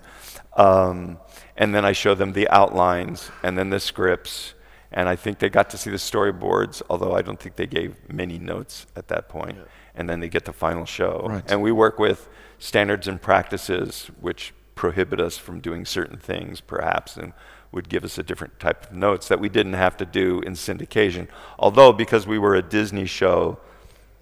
Um, 0.56 1.18
and 1.56 1.74
then 1.74 1.84
I 1.84 1.92
show 1.92 2.14
them 2.14 2.32
the 2.32 2.48
outlines 2.48 3.30
and 3.42 3.56
then 3.56 3.70
the 3.70 3.80
scripts, 3.80 4.54
and 4.90 5.08
I 5.08 5.16
think 5.16 5.38
they 5.38 5.48
got 5.48 5.70
to 5.70 5.78
see 5.78 5.90
the 5.90 5.96
storyboards, 5.96 6.82
although 6.90 7.14
I 7.14 7.22
don't 7.22 7.38
think 7.40 7.56
they 7.56 7.66
gave 7.66 7.96
many 8.12 8.38
notes 8.38 8.86
at 8.96 9.08
that 9.08 9.28
point. 9.28 9.58
And 9.94 10.08
then 10.08 10.20
they 10.20 10.28
get 10.28 10.44
the 10.46 10.52
final 10.54 10.86
show, 10.86 11.26
Right. 11.28 11.50
and 11.50 11.60
we 11.62 11.70
work 11.72 11.98
with 11.98 12.28
standards 12.58 13.06
and 13.06 13.20
practices 13.20 14.10
which 14.20 14.54
prohibit 14.74 15.20
us 15.20 15.36
from 15.36 15.60
doing 15.60 15.84
certain 15.84 16.16
things, 16.16 16.60
perhaps, 16.62 17.16
and 17.18 17.32
would 17.72 17.88
give 17.88 18.04
us 18.04 18.18
a 18.18 18.22
different 18.22 18.60
type 18.60 18.90
of 18.90 18.92
notes 18.96 19.28
that 19.28 19.40
we 19.40 19.48
didn't 19.48 19.72
have 19.72 19.96
to 19.96 20.04
do 20.04 20.40
in 20.40 20.52
syndication. 20.52 21.26
Although, 21.58 21.92
because 21.92 22.26
we 22.26 22.38
were 22.38 22.54
a 22.54 22.62
Disney 22.62 23.06
show, 23.06 23.58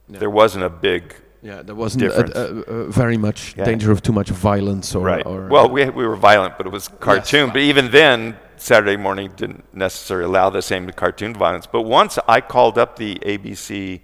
there 0.08 0.30
wasn't 0.30 0.64
a 0.64 0.70
big 0.70 1.14
yeah, 1.42 1.62
there 1.62 1.74
wasn't 1.74 2.04
a, 2.04 2.38
a, 2.38 2.44
a 2.74 2.90
very 2.90 3.16
much 3.16 3.54
Yeah. 3.56 3.64
danger 3.64 3.90
of 3.90 4.02
too 4.02 4.12
much 4.12 4.28
violence 4.28 4.94
or, 4.94 5.04
right. 5.06 5.24
or 5.24 5.48
well, 5.48 5.70
we 5.70 5.88
we 5.88 6.06
were 6.06 6.16
violent, 6.16 6.58
but 6.58 6.66
it 6.66 6.72
was 6.72 6.88
cartoon. 6.88 7.48
But 7.48 7.62
even 7.62 7.90
then, 7.90 8.36
Saturday 8.56 8.96
morning 8.96 9.32
didn't 9.36 9.64
necessarily 9.74 10.26
allow 10.26 10.50
the 10.50 10.60
same 10.60 10.90
cartoon 10.90 11.32
violence. 11.34 11.66
But 11.66 11.82
once 11.82 12.18
I 12.28 12.42
called 12.42 12.76
up 12.76 12.96
the 12.96 13.14
ABC 13.24 14.00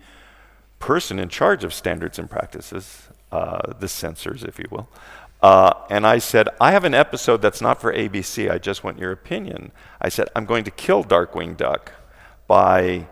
person 0.78 1.18
in 1.18 1.28
charge 1.28 1.62
of 1.62 1.74
standards 1.74 2.18
and 2.18 2.30
practices, 2.30 3.08
uh, 3.32 3.72
the 3.78 3.88
censors, 3.88 4.42
if 4.42 4.58
you 4.58 4.66
will. 4.70 4.88
Uh, 5.42 5.72
and 5.90 6.06
I 6.06 6.18
said, 6.18 6.48
I 6.60 6.72
have 6.72 6.84
an 6.84 6.94
episode 6.94 7.42
that's 7.42 7.60
not 7.60 7.80
for 7.80 7.92
ABC. 7.92 8.50
I 8.50 8.58
just 8.58 8.82
want 8.82 8.98
your 8.98 9.12
opinion. 9.12 9.70
I 10.00 10.08
said, 10.08 10.28
I'm 10.34 10.46
going 10.46 10.64
to 10.64 10.70
kill 10.70 11.04
Darkwing 11.04 11.56
Duck 11.56 11.92
by 12.46 13.08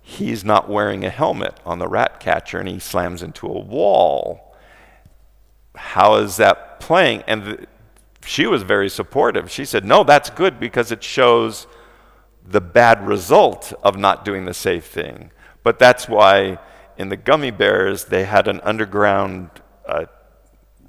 he's 0.00 0.44
not 0.44 0.68
wearing 0.68 1.04
a 1.04 1.10
helmet 1.10 1.58
on 1.66 1.80
the 1.80 1.88
rat 1.88 2.20
catcher 2.20 2.60
and 2.60 2.68
he 2.68 2.78
slams 2.78 3.22
into 3.22 3.46
a 3.46 3.58
wall. 3.58 4.54
How 5.74 6.14
is 6.16 6.36
that 6.36 6.78
playing? 6.78 7.24
And 7.26 7.44
the, 7.44 7.66
she 8.24 8.46
was 8.46 8.62
very 8.62 8.88
supportive. 8.88 9.50
She 9.50 9.64
said, 9.64 9.84
No, 9.84 10.04
that's 10.04 10.30
good 10.30 10.60
because 10.60 10.92
it 10.92 11.02
shows 11.02 11.66
the 12.44 12.60
bad 12.60 13.06
result 13.06 13.72
of 13.82 13.96
not 13.96 14.24
doing 14.24 14.44
the 14.44 14.54
safe 14.54 14.86
thing. 14.86 15.32
But 15.64 15.80
that's 15.80 16.08
why 16.08 16.58
in 16.96 17.08
the 17.08 17.16
gummy 17.16 17.50
bears, 17.50 18.04
they 18.04 18.24
had 18.24 18.46
an 18.46 18.60
underground 18.62 19.50
uh, 19.86 20.06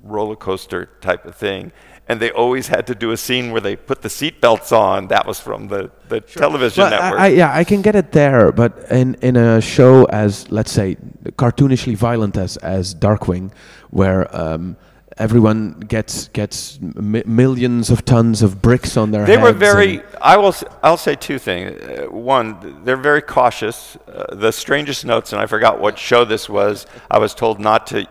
roller 0.08 0.36
coaster 0.36 0.90
type 1.02 1.26
of 1.26 1.36
thing. 1.36 1.72
And 2.10 2.22
they 2.22 2.32
always 2.32 2.68
had 2.68 2.88
to 2.88 2.96
do 2.96 3.12
a 3.12 3.18
scene 3.18 3.52
where 3.52 3.60
they 3.60 3.76
put 3.76 4.02
the 4.02 4.08
seatbelts 4.08 4.72
on. 4.72 5.10
That 5.10 5.28
was 5.28 5.42
from 5.42 5.68
the, 5.68 5.92
the 6.08 6.24
sure. 6.26 6.40
television 6.40 6.84
well, 6.84 6.92
network. 6.92 7.20
I, 7.20 7.26
I, 7.26 7.28
yeah, 7.28 7.54
I 7.54 7.66
can 7.66 7.82
get 7.82 7.96
it 7.96 8.14
there, 8.14 8.54
but 8.54 8.90
in, 8.90 9.16
in 9.16 9.36
a 9.36 9.60
show 9.60 10.06
as, 10.06 10.50
let's 10.50 10.72
say, 10.72 10.96
cartoonishly 11.32 11.98
violent 11.98 12.38
as, 12.38 12.56
as 12.58 12.96
Darkwing, 12.96 13.52
where 13.90 14.34
um, 14.34 14.78
everyone 15.18 15.80
gets 15.80 16.28
gets 16.30 16.80
millions 16.82 17.90
of 17.90 18.06
tons 18.06 18.42
of 18.42 18.62
bricks 18.62 18.98
on 18.98 19.12
their 19.12 19.26
hands. 19.26 19.38
they 19.38 19.42
were 19.42 19.52
very. 19.52 20.02
I 20.22 20.38
will. 20.38 20.56
I'll 20.84 20.98
say 20.98 21.16
two 21.16 21.40
things. 21.40 21.82
Uh, 21.82 22.08
one, 22.10 22.84
they're 22.84 22.98
very 22.98 23.22
cautious. 23.22 23.98
Uh, 24.08 24.36
the 24.36 24.52
strangest 24.52 25.06
notes, 25.06 25.34
and 25.34 25.42
I 25.42 25.46
forgot 25.46 25.80
what 25.80 25.98
show 25.98 26.26
this 26.26 26.50
was. 26.50 26.86
I 27.10 27.20
was 27.20 27.34
told 27.34 27.60
not 27.60 27.88
to. 27.88 28.08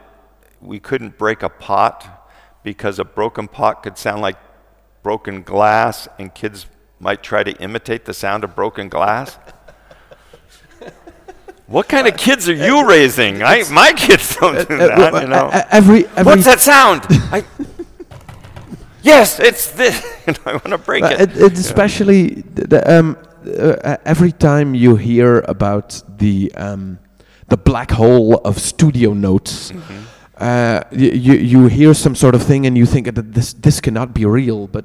We 0.67 0.81
couldn't 0.81 1.17
break 1.17 1.43
a 1.43 1.49
pot 1.49 2.29
because 2.63 2.99
a 2.99 3.05
broken 3.05 3.47
pot 3.49 3.83
could 3.83 3.97
sound 3.97 4.21
like 4.21 4.37
broken 5.03 5.43
glass, 5.43 6.09
and 6.19 6.35
kids 6.35 6.67
might 6.99 7.23
try 7.23 7.45
to 7.45 7.53
imitate 7.63 8.05
the 8.05 8.15
sound 8.15 8.43
of 8.43 8.57
broken 8.57 8.89
glass. 8.89 9.39
What 11.69 11.89
kind 11.89 12.07
of 12.07 12.17
kids 12.17 12.49
are 12.49 12.55
you 12.55 12.89
raising? 12.89 13.43
I, 13.43 13.65
my 13.73 13.93
kids 13.93 14.37
don't 14.37 14.69
do 14.69 14.81
uh, 14.81 15.11
that, 15.11 15.23
you 15.23 15.29
know. 15.29 15.51
Every, 15.71 16.07
every 16.07 16.23
What's 16.23 16.45
that 16.45 16.61
sound? 16.61 17.03
I, 17.11 17.43
yes, 19.03 19.41
it's 19.41 19.73
this. 19.73 20.01
I 20.47 20.53
want 20.53 20.67
to 20.67 20.79
break 20.79 21.03
it. 21.03 21.21
it. 21.21 21.31
It's 21.37 21.59
especially 21.59 22.43
the, 22.43 22.99
um, 22.99 23.19
uh, 23.45 23.97
every 24.05 24.31
time 24.31 24.77
you 24.77 24.95
hear 24.95 25.41
about 25.49 26.01
the 26.19 26.53
um, 26.55 27.01
the 27.49 27.57
black 27.57 27.91
hole 27.91 28.37
of 28.45 28.61
studio 28.61 29.13
notes. 29.13 29.73
Mm-hmm. 29.73 30.16
Uh, 30.37 30.83
you 30.91 31.35
you 31.35 31.67
hear 31.67 31.95
some 31.95 32.15
sort 32.15 32.35
of 32.35 32.43
thing 32.43 32.67
and 32.67 32.77
you 32.77 32.87
think 32.87 33.15
that 33.15 33.33
this 33.33 33.55
this 33.55 33.81
cannot 33.81 34.13
be 34.13 34.25
real, 34.27 34.67
but 34.67 34.85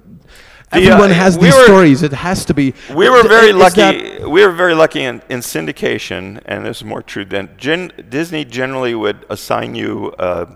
Everyone 0.72 1.12
uh, 1.12 1.16
has 1.16 1.38
we 1.38 1.46
these 1.46 1.56
were, 1.56 1.66
stories. 1.66 2.04
It 2.04 2.14
has 2.14 2.46
to 2.46 2.54
be. 2.54 2.74
We 2.96 3.10
were 3.10 3.28
very 3.28 3.52
lucky. 3.52 4.24
We 4.24 4.46
were 4.46 4.54
very 4.54 4.74
lucky 4.74 5.02
in, 5.02 5.22
in 5.30 5.40
syndication, 5.42 6.42
and 6.46 6.66
this 6.66 6.78
is 6.78 6.86
more 6.86 7.02
true 7.02 7.26
than 7.26 7.50
Gen, 7.58 7.92
Disney 8.08 8.46
generally 8.46 8.96
would 8.96 9.26
assign 9.30 9.76
you 9.76 10.14
a 10.18 10.56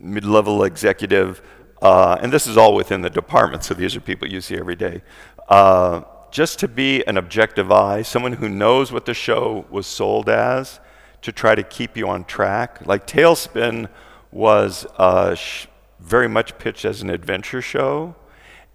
mid-level 0.00 0.64
executive, 0.64 1.42
uh, 1.82 2.16
and 2.22 2.32
this 2.32 2.46
is 2.46 2.56
all 2.56 2.74
within 2.74 3.02
the 3.02 3.10
department. 3.10 3.64
So 3.64 3.74
these 3.74 3.94
are 3.94 4.00
people 4.00 4.28
you 4.28 4.40
see 4.40 4.56
every 4.56 4.76
day. 4.76 5.02
Uh, 5.48 6.02
just 6.30 6.58
to 6.60 6.68
be 6.68 7.04
an 7.06 7.18
objective 7.18 7.70
eye, 7.70 8.02
someone 8.02 8.34
who 8.34 8.48
knows 8.48 8.92
what 8.92 9.04
the 9.04 9.14
show 9.14 9.66
was 9.70 9.86
sold 9.86 10.28
as, 10.30 10.80
to 11.22 11.32
try 11.32 11.54
to 11.54 11.62
keep 11.62 11.96
you 11.96 12.08
on 12.08 12.24
track. 12.24 12.86
Like 12.86 13.06
TaleSpin 13.06 13.88
was 14.30 14.86
uh, 14.96 15.34
sh- 15.34 15.66
very 15.98 16.28
much 16.28 16.58
pitched 16.58 16.84
as 16.84 17.02
an 17.02 17.10
adventure 17.10 17.62
show 17.62 18.14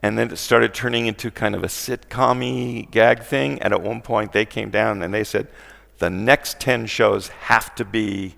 and 0.04 0.18
then 0.18 0.32
it 0.32 0.36
started 0.36 0.74
turning 0.74 1.08
into 1.08 1.32
kind 1.32 1.56
of 1.56 1.64
a 1.64 1.68
sitcom 1.68 2.92
gag 2.92 3.24
thing. 3.24 3.62
And 3.62 3.72
at 3.72 3.82
one 3.82 4.02
point, 4.02 4.34
they 4.34 4.44
came 4.44 4.70
down 4.70 5.02
and 5.02 5.14
they 5.14 5.24
said, 5.24 5.48
the 6.00 6.10
next 6.10 6.60
10 6.60 6.88
shows 6.88 7.30
have 7.30 7.74
to 7.76 7.86
be 7.86 8.36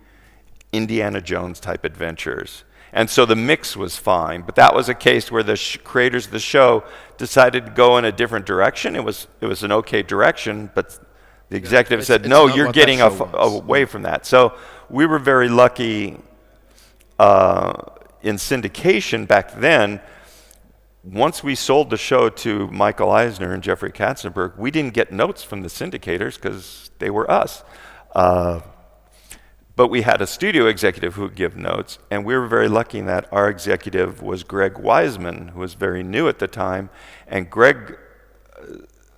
Indiana 0.72 1.22
Jones 1.22 1.60
type 1.60 1.84
adventures. 1.84 2.64
And 2.94 3.10
so 3.10 3.26
the 3.26 3.36
mix 3.36 3.76
was 3.76 3.98
fine, 3.98 4.44
but 4.44 4.56
that 4.56 4.76
was 4.76 4.90
a 4.90 4.94
case 4.94 5.32
where 5.32 5.42
the 5.42 5.56
sh- 5.56 5.78
creators 5.84 6.28
of 6.28 6.32
the 6.32 6.40
show 6.40 6.84
decided 7.18 7.66
to 7.66 7.72
go 7.72 7.98
in 7.98 8.06
a 8.06 8.12
different 8.12 8.46
direction. 8.46 8.96
It 8.96 9.04
was, 9.04 9.26
it 9.42 9.48
was 9.48 9.64
an 9.64 9.72
okay 9.72 10.04
direction, 10.04 10.70
but 10.76 11.00
the 11.50 11.58
executive 11.58 12.00
yeah, 12.00 12.06
said, 12.06 12.22
it's 12.22 12.30
no, 12.30 12.48
you're 12.48 12.72
getting 12.72 13.02
away 13.02 13.86
from 13.86 14.04
that. 14.04 14.26
So 14.26 14.56
we 14.90 15.06
were 15.06 15.20
very 15.20 15.50
lucky 15.50 16.18
uh, 17.20 17.74
in 18.22 18.36
syndication 18.36 19.28
back 19.28 19.60
then 19.60 20.02
once 21.06 21.44
we 21.44 21.54
sold 21.54 21.92
the 21.92 21.98
show 21.98 22.30
to 22.30 22.68
Michael 22.70 23.12
Eisner 23.12 23.54
and 23.54 23.62
Jeffrey 23.62 23.92
Katzenberg, 23.92 24.58
we 24.58 24.72
didn't 24.72 24.94
get 24.96 25.12
notes 25.12 25.44
from 25.44 25.62
the 25.62 25.68
syndicators 25.68 26.36
because 26.36 26.90
they 26.98 27.12
were 27.12 27.30
us. 27.30 27.64
Uh, 28.14 28.62
but 29.76 29.90
we 29.90 30.02
had 30.02 30.22
a 30.22 30.28
studio 30.28 30.66
executive 30.66 31.16
who 31.16 31.24
would 31.24 31.36
give 31.36 31.56
notes, 31.56 32.00
and 32.10 32.26
we 32.26 32.36
were 32.36 32.48
very 32.48 32.68
lucky 32.68 33.00
in 33.00 33.06
that 33.06 33.32
our 33.32 33.50
executive 33.50 34.22
was 34.22 34.44
Greg 34.44 34.76
Weisman, 34.76 35.52
who 35.52 35.60
was 35.60 35.76
very 35.76 36.02
new 36.02 36.28
at 36.28 36.40
the 36.40 36.48
time. 36.48 36.90
And 37.28 37.50
Greg 37.50 37.98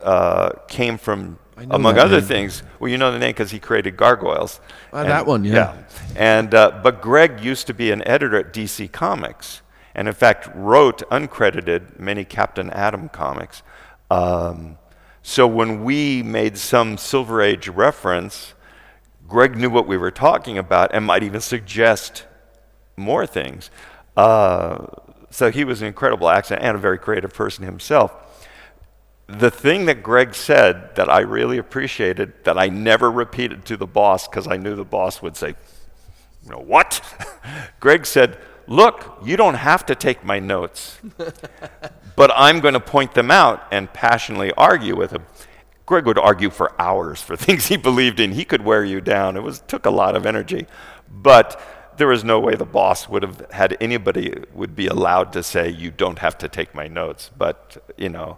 uh, 0.01 0.53
came 0.67 0.97
from, 0.97 1.39
among 1.57 1.97
other 1.97 2.19
name. 2.19 2.27
things, 2.27 2.63
well, 2.79 2.89
you 2.89 2.97
know 2.97 3.11
the 3.11 3.19
name 3.19 3.31
because 3.31 3.51
he 3.51 3.59
created 3.59 3.97
Gargoyles. 3.97 4.59
Uh, 4.93 5.03
that 5.03 5.25
one, 5.25 5.43
yeah. 5.43 5.53
yeah. 5.53 5.83
And, 6.15 6.53
uh, 6.53 6.79
but 6.83 7.01
Greg 7.01 7.39
used 7.39 7.67
to 7.67 7.73
be 7.73 7.91
an 7.91 8.07
editor 8.07 8.37
at 8.37 8.53
DC 8.53 8.91
Comics 8.91 9.61
and 9.97 10.07
in 10.07 10.13
fact 10.13 10.47
wrote 10.53 10.99
uncredited 11.09 11.99
many 11.99 12.23
Captain 12.23 12.69
Atom 12.69 13.09
comics. 13.09 13.63
Um, 14.09 14.77
so 15.23 15.45
when 15.45 15.83
we 15.83 16.23
made 16.23 16.57
some 16.57 16.97
Silver 16.97 17.41
Age 17.41 17.67
reference, 17.67 18.53
Greg 19.27 19.57
knew 19.57 19.69
what 19.69 19.87
we 19.87 19.97
were 19.97 20.11
talking 20.11 20.57
about 20.57 20.91
and 20.93 21.03
might 21.03 21.23
even 21.23 21.41
suggest 21.41 22.25
more 22.95 23.25
things. 23.25 23.69
Uh, 24.15 24.85
so 25.29 25.51
he 25.51 25.65
was 25.65 25.81
an 25.81 25.87
incredible 25.87 26.29
accent 26.29 26.61
and 26.61 26.75
a 26.75 26.79
very 26.79 26.97
creative 26.97 27.33
person 27.33 27.65
himself. 27.65 28.13
The 29.27 29.51
thing 29.51 29.85
that 29.85 30.03
Greg 30.03 30.33
said 30.33 30.95
that 30.95 31.09
I 31.09 31.19
really 31.19 31.57
appreciated, 31.57 32.33
that 32.45 32.57
I 32.57 32.67
never 32.69 33.11
repeated 33.11 33.65
to 33.65 33.77
the 33.77 33.87
boss 33.87 34.27
because 34.27 34.47
I 34.47 34.57
knew 34.57 34.75
the 34.75 34.85
boss 34.85 35.21
would 35.21 35.35
say, 35.35 35.55
you 36.45 36.51
know, 36.51 36.59
what? 36.59 37.01
Greg 37.79 38.05
said, 38.05 38.37
Look, 38.67 39.19
you 39.23 39.37
don't 39.37 39.53
have 39.53 39.85
to 39.85 39.95
take 39.95 40.25
my 40.25 40.39
notes, 40.39 40.99
but 42.17 42.31
I'm 42.35 42.59
going 42.59 42.73
to 42.73 42.81
point 42.81 43.13
them 43.13 43.31
out 43.31 43.65
and 43.71 43.91
passionately 43.91 44.51
argue 44.57 44.95
with 44.95 45.11
him. 45.11 45.23
Greg 45.85 46.05
would 46.05 46.19
argue 46.19 46.49
for 46.49 46.79
hours 46.79 47.21
for 47.21 47.35
things 47.37 47.67
he 47.67 47.77
believed 47.77 48.19
in. 48.19 48.33
He 48.33 48.43
could 48.43 48.63
wear 48.63 48.83
you 48.83 48.99
down. 48.99 49.37
It 49.37 49.43
was 49.43 49.61
took 49.67 49.85
a 49.85 49.89
lot 49.89 50.17
of 50.17 50.25
energy, 50.25 50.67
but 51.09 51.61
there 51.95 52.07
was 52.07 52.25
no 52.25 52.39
way 52.39 52.55
the 52.55 52.65
boss 52.65 53.07
would 53.07 53.23
have 53.23 53.49
had 53.51 53.77
anybody 53.79 54.33
would 54.53 54.75
be 54.75 54.87
allowed 54.87 55.33
to 55.33 55.41
say 55.41 55.69
you 55.69 55.89
don't 55.89 56.19
have 56.19 56.37
to 56.39 56.49
take 56.49 56.75
my 56.75 56.87
notes. 56.87 57.31
But 57.35 57.77
you 57.95 58.09
know, 58.09 58.37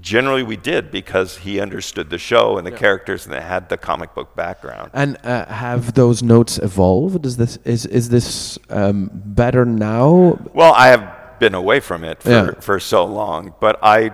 generally 0.00 0.42
we 0.42 0.56
did 0.56 0.90
because 0.90 1.38
he 1.38 1.60
understood 1.60 2.10
the 2.10 2.18
show 2.18 2.58
and 2.58 2.66
the 2.66 2.72
yeah. 2.72 2.78
characters 2.78 3.24
and 3.24 3.34
they 3.34 3.40
had 3.40 3.68
the 3.68 3.76
comic 3.76 4.14
book 4.14 4.34
background. 4.34 4.90
And 4.92 5.18
uh, 5.24 5.46
have 5.46 5.94
those 5.94 6.22
notes 6.22 6.58
evolved? 6.58 7.24
Is 7.24 7.36
this 7.36 7.58
is 7.64 7.86
is 7.86 8.08
this 8.08 8.58
um, 8.70 9.10
better 9.12 9.64
now? 9.64 10.38
Well, 10.52 10.72
I 10.74 10.88
have 10.88 11.38
been 11.38 11.54
away 11.54 11.80
from 11.80 12.04
it 12.04 12.22
for, 12.22 12.30
yeah. 12.30 12.50
for 12.60 12.80
so 12.80 13.04
long, 13.04 13.54
but 13.60 13.78
I 13.82 14.12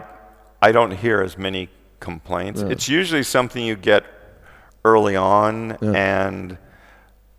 I 0.61 0.73
don't 0.73 0.91
hear 0.91 1.23
as 1.23 1.39
many 1.39 1.69
complaints. 1.99 2.61
Yeah. 2.61 2.69
It's 2.69 2.89
usually 2.89 3.23
something 3.23 3.65
you 3.65 3.77
get 3.77 4.05
early 4.85 5.17
on 5.17 5.73
and. 5.83 6.59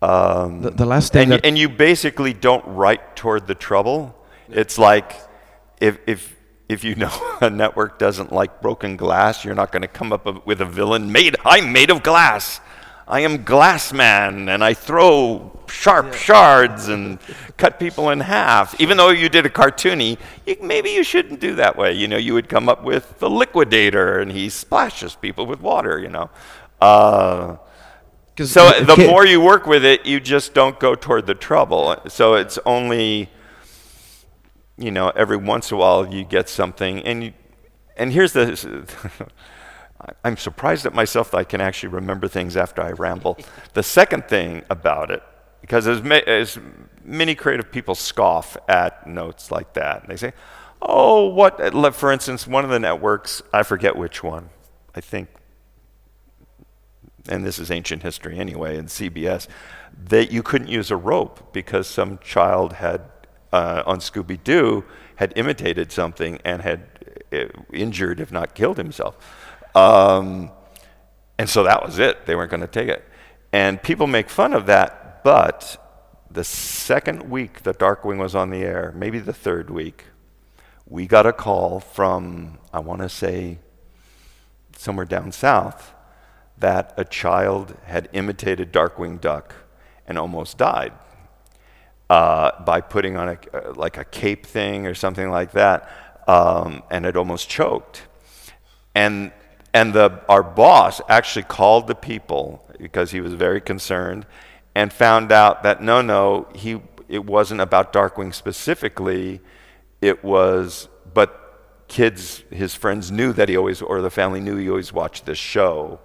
Um, 0.00 0.62
the, 0.62 0.70
the, 0.70 0.84
last 0.84 1.12
thing 1.12 1.32
and, 1.32 1.46
and 1.46 1.56
you 1.56 1.68
basically 1.68 2.32
don't 2.32 2.66
write 2.66 3.14
toward 3.14 3.46
the 3.46 3.54
trouble. 3.54 4.12
It's 4.48 4.76
like 4.76 5.14
if 5.80 5.96
if 6.08 6.34
if 6.68 6.84
you 6.84 6.94
know 6.94 7.12
a 7.40 7.50
network 7.50 7.98
doesn't 7.98 8.32
like 8.32 8.60
broken 8.60 8.96
glass, 8.96 9.44
you're 9.44 9.54
not 9.54 9.72
going 9.72 9.82
to 9.82 9.88
come 9.88 10.12
up 10.12 10.46
with 10.46 10.60
a 10.60 10.66
villain 10.66 11.12
made. 11.12 11.36
I'm 11.44 11.72
made 11.72 11.90
of 11.90 12.02
glass. 12.02 12.60
I 13.06 13.20
am 13.20 13.44
glass 13.44 13.92
man, 13.92 14.48
and 14.48 14.62
I 14.62 14.74
throw 14.74 15.60
sharp 15.68 16.06
yeah. 16.06 16.18
shards 16.18 16.88
and 16.88 17.18
cut 17.56 17.78
people 17.80 18.10
in 18.10 18.20
half. 18.20 18.80
Even 18.80 18.96
though 18.96 19.10
you 19.10 19.28
did 19.28 19.44
a 19.44 19.50
cartoony, 19.50 20.18
you, 20.46 20.56
maybe 20.62 20.90
you 20.90 21.02
shouldn't 21.02 21.40
do 21.40 21.56
that 21.56 21.76
way. 21.76 21.92
You 21.92 22.06
know, 22.08 22.16
you 22.16 22.32
would 22.34 22.48
come 22.48 22.68
up 22.68 22.84
with 22.84 23.18
the 23.18 23.28
liquidator, 23.28 24.20
and 24.20 24.30
he 24.30 24.48
splashes 24.48 25.14
people 25.14 25.46
with 25.46 25.60
water. 25.60 25.98
You 25.98 26.08
know. 26.08 26.30
Uh, 26.80 27.56
so 28.38 28.70
the 28.82 28.96
more 28.96 29.26
you 29.26 29.40
work 29.40 29.66
with 29.66 29.84
it, 29.84 30.06
you 30.06 30.18
just 30.18 30.54
don't 30.54 30.78
go 30.80 30.94
toward 30.94 31.26
the 31.26 31.34
trouble. 31.34 31.96
So 32.08 32.34
it's 32.34 32.58
only 32.64 33.28
you 34.76 34.90
know, 34.90 35.10
every 35.10 35.36
once 35.36 35.70
in 35.70 35.76
a 35.76 35.80
while 35.80 36.12
you 36.12 36.24
get 36.24 36.48
something, 36.48 37.00
and 37.00 37.24
you, 37.24 37.32
and 37.96 38.12
here's 38.12 38.32
the. 38.32 38.86
I'm 40.24 40.36
surprised 40.36 40.84
at 40.84 40.94
myself 40.94 41.30
that 41.30 41.36
I 41.36 41.44
can 41.44 41.60
actually 41.60 41.90
remember 41.90 42.26
things 42.26 42.56
after 42.56 42.82
I 42.82 42.90
ramble. 42.90 43.38
the 43.74 43.84
second 43.84 44.26
thing 44.26 44.64
about 44.68 45.12
it, 45.12 45.22
because 45.60 45.86
as, 45.86 46.00
as 46.26 46.58
many 47.04 47.34
creative 47.34 47.70
people 47.70 47.94
scoff 47.94 48.56
at 48.68 49.06
notes 49.06 49.50
like 49.50 49.74
that. 49.74 50.06
They 50.08 50.16
say, 50.16 50.32
oh, 50.80 51.26
what, 51.28 51.94
for 51.94 52.12
instance, 52.12 52.46
one 52.46 52.64
of 52.64 52.70
the 52.70 52.80
networks, 52.80 53.42
I 53.52 53.62
forget 53.62 53.96
which 53.96 54.22
one, 54.22 54.50
I 54.94 55.00
think, 55.00 55.28
and 57.28 57.44
this 57.44 57.58
is 57.58 57.70
ancient 57.70 58.02
history 58.02 58.38
anyway, 58.38 58.76
in 58.76 58.86
CBS, 58.86 59.46
that 60.08 60.32
you 60.32 60.42
couldn't 60.42 60.68
use 60.68 60.90
a 60.90 60.96
rope 60.96 61.52
because 61.52 61.86
some 61.86 62.18
child 62.18 62.74
had, 62.74 63.02
uh, 63.52 63.82
on 63.86 63.98
Scooby 63.98 64.42
Doo, 64.42 64.84
had 65.16 65.32
imitated 65.36 65.92
something 65.92 66.38
and 66.44 66.62
had 66.62 66.86
uh, 67.32 67.46
injured, 67.72 68.20
if 68.20 68.32
not 68.32 68.54
killed 68.54 68.78
himself. 68.78 69.16
Um, 69.74 70.50
and 71.38 71.48
so 71.48 71.62
that 71.64 71.84
was 71.84 71.98
it. 71.98 72.26
They 72.26 72.34
weren't 72.34 72.50
going 72.50 72.60
to 72.60 72.66
take 72.66 72.88
it. 72.88 73.04
And 73.52 73.82
people 73.82 74.06
make 74.06 74.30
fun 74.30 74.52
of 74.52 74.66
that, 74.66 75.22
but 75.24 75.78
the 76.30 76.44
second 76.44 77.30
week 77.30 77.62
that 77.64 77.78
Darkwing 77.78 78.18
was 78.18 78.34
on 78.34 78.50
the 78.50 78.62
air, 78.62 78.92
maybe 78.96 79.18
the 79.18 79.32
third 79.32 79.68
week, 79.68 80.04
we 80.86 81.06
got 81.06 81.26
a 81.26 81.32
call 81.32 81.80
from, 81.80 82.58
I 82.72 82.80
want 82.80 83.02
to 83.02 83.08
say, 83.08 83.58
somewhere 84.76 85.04
down 85.04 85.32
south, 85.32 85.92
that 86.58 86.94
a 86.96 87.04
child 87.04 87.76
had 87.84 88.08
imitated 88.12 88.72
Darkwing 88.72 89.20
Duck 89.20 89.54
and 90.06 90.18
almost 90.18 90.58
died 90.58 90.92
uh, 92.12 92.62
by 92.62 92.78
putting 92.82 93.16
on 93.16 93.30
a, 93.30 93.38
uh, 93.54 93.72
like 93.74 93.96
a 93.96 94.04
cape 94.04 94.44
thing 94.44 94.86
or 94.86 94.92
something 94.92 95.30
like 95.30 95.52
that, 95.52 95.88
um, 96.28 96.82
and 96.90 97.06
it 97.06 97.16
almost 97.16 97.48
choked. 97.48 98.02
And, 98.94 99.32
and 99.72 99.94
the, 99.94 100.20
our 100.28 100.42
boss 100.42 101.00
actually 101.08 101.44
called 101.44 101.86
the 101.86 101.94
people 101.94 102.68
because 102.78 103.12
he 103.12 103.22
was 103.22 103.32
very 103.32 103.62
concerned 103.62 104.26
and 104.74 104.92
found 104.92 105.32
out 105.32 105.62
that 105.62 105.82
no, 105.82 106.02
no, 106.02 106.48
he, 106.54 106.82
it 107.08 107.24
wasn't 107.24 107.62
about 107.62 107.94
Darkwing 107.94 108.34
specifically. 108.34 109.40
It 110.02 110.22
was, 110.22 110.88
but 111.14 111.86
kids, 111.88 112.44
his 112.50 112.74
friends 112.74 113.10
knew 113.10 113.32
that 113.32 113.48
he 113.48 113.56
always, 113.56 113.80
or 113.80 114.02
the 114.02 114.10
family 114.10 114.40
knew 114.40 114.58
he 114.58 114.68
always 114.68 114.92
watched 114.92 115.24
this 115.24 115.38
show. 115.38 115.98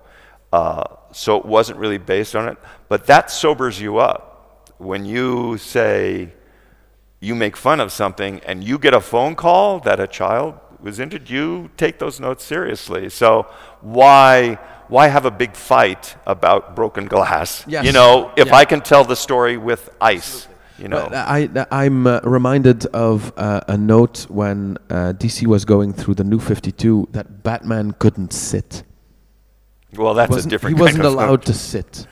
Uh, 0.53 0.85
so 1.11 1.35
it 1.37 1.45
wasn't 1.45 1.77
really 1.77 1.97
based 1.97 2.33
on 2.33 2.47
it. 2.47 2.57
But 2.87 3.07
that 3.07 3.29
sobers 3.29 3.81
you 3.81 3.97
up. 3.97 4.26
When 4.77 5.05
you 5.05 5.57
say, 5.57 6.33
you 7.19 7.33
make 7.35 7.57
fun 7.57 7.79
of 7.79 7.91
something 7.91 8.39
and 8.45 8.63
you 8.63 8.77
get 8.77 8.93
a 8.93 9.01
phone 9.01 9.35
call 9.35 9.79
that 9.81 9.99
a 9.99 10.07
child 10.07 10.55
was 10.79 10.99
injured, 10.99 11.29
you 11.29 11.71
take 11.77 11.97
those 11.99 12.19
notes 12.19 12.43
seriously. 12.43 13.09
So 13.09 13.47
why 13.81 14.59
why 14.89 15.07
have 15.07 15.25
a 15.25 15.31
big 15.31 15.53
fight 15.55 16.15
about 16.25 16.75
broken 16.75 17.05
glass? 17.07 17.65
Yes. 17.67 17.83
You 17.85 17.91
know, 17.91 18.31
if 18.37 18.47
Yeah. 18.47 18.55
I 18.55 18.65
can 18.65 18.81
tell 18.81 19.03
the 19.03 19.15
story 19.15 19.57
with 19.57 19.89
ice, 19.99 20.47
you 20.79 20.87
know. 20.87 21.09
But 21.09 21.13
I, 21.15 21.49
I'm 21.71 22.07
uh, 22.07 22.21
reminded 22.23 22.85
of 22.93 23.33
uh, 23.35 23.61
a 23.67 23.75
note 23.77 24.27
when 24.29 24.77
uh, 24.89 25.11
DC 25.17 25.45
was 25.45 25.65
going 25.65 25.91
through 25.91 26.13
the 26.15 26.23
New 26.23 26.39
52 26.39 27.09
that 27.11 27.43
Batman 27.43 27.91
couldn't 27.99 28.31
sit. 28.31 28.83
well, 29.95 30.13
that's 30.13 30.45
a 30.45 30.47
different 30.47 30.77
he 30.77 30.81
wasn't 30.81 31.03
allowed 31.03 31.43
to 31.45 31.53
sit. 31.53 32.07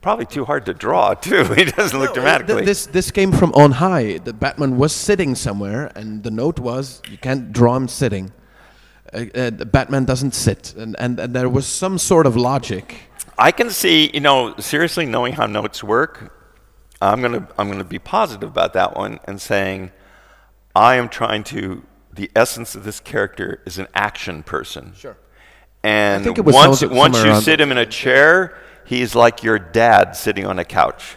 Probably 0.00 0.24
too 0.26 0.44
hard 0.46 0.64
to 0.66 0.74
draw, 0.74 1.14
too. 1.28 1.44
He 1.54 1.64
doesn't 1.64 1.98
look 1.98 2.10
No, 2.10 2.14
dramatically. 2.14 2.54
th- 2.56 2.66
this 2.66 2.86
this 2.86 3.10
came 3.10 3.32
from 3.32 3.52
on 3.54 3.72
high. 3.72 4.18
The 4.18 4.32
Batman 4.32 4.76
was 4.78 4.94
sitting 4.94 5.34
somewhere, 5.34 5.92
and 5.94 6.22
the 6.22 6.30
note 6.30 6.58
was, 6.58 7.02
"You 7.10 7.18
can't 7.18 7.52
draw 7.52 7.76
him 7.76 7.86
sitting." 7.88 8.32
Uh, 9.12 9.24
uh, 9.34 9.50
the 9.50 9.66
Batman 9.66 10.04
doesn't 10.04 10.34
sit, 10.34 10.74
and, 10.76 10.94
and 10.98 11.20
and 11.20 11.34
there 11.34 11.48
was 11.48 11.66
some 11.66 11.98
sort 11.98 12.26
of 12.26 12.34
logic. 12.36 13.10
I 13.38 13.52
can 13.52 13.70
see, 13.70 14.10
you 14.14 14.20
know, 14.20 14.54
seriously 14.58 15.06
knowing 15.06 15.32
how 15.34 15.46
notes 15.46 15.82
work, 15.82 16.32
I'm 17.02 17.20
gonna 17.20 17.46
I'm 17.58 17.70
gonna 17.70 17.84
be 17.84 17.98
positive 17.98 18.48
about 18.48 18.72
that 18.74 18.96
one 18.96 19.18
and 19.24 19.40
saying, 19.40 19.90
I 20.74 20.96
am 20.96 21.08
trying 21.08 21.44
to. 21.44 21.82
The 22.12 22.30
essence 22.34 22.74
of 22.74 22.84
this 22.84 23.00
character 23.00 23.60
is 23.64 23.78
an 23.78 23.86
action 23.94 24.42
person. 24.42 24.92
Sure. 24.96 25.16
And 25.82 26.24
think 26.24 26.38
it 26.38 26.44
was 26.44 26.54
once 26.54 26.82
once 26.84 27.22
you 27.24 27.40
sit 27.40 27.60
him 27.60 27.70
in 27.72 27.78
a 27.78 27.86
chair, 27.86 28.56
he's 28.90 29.14
like 29.14 29.44
your 29.44 29.58
dad 29.58 30.16
sitting 30.16 30.44
on 30.44 30.58
a 30.58 30.64
couch. 30.64 31.16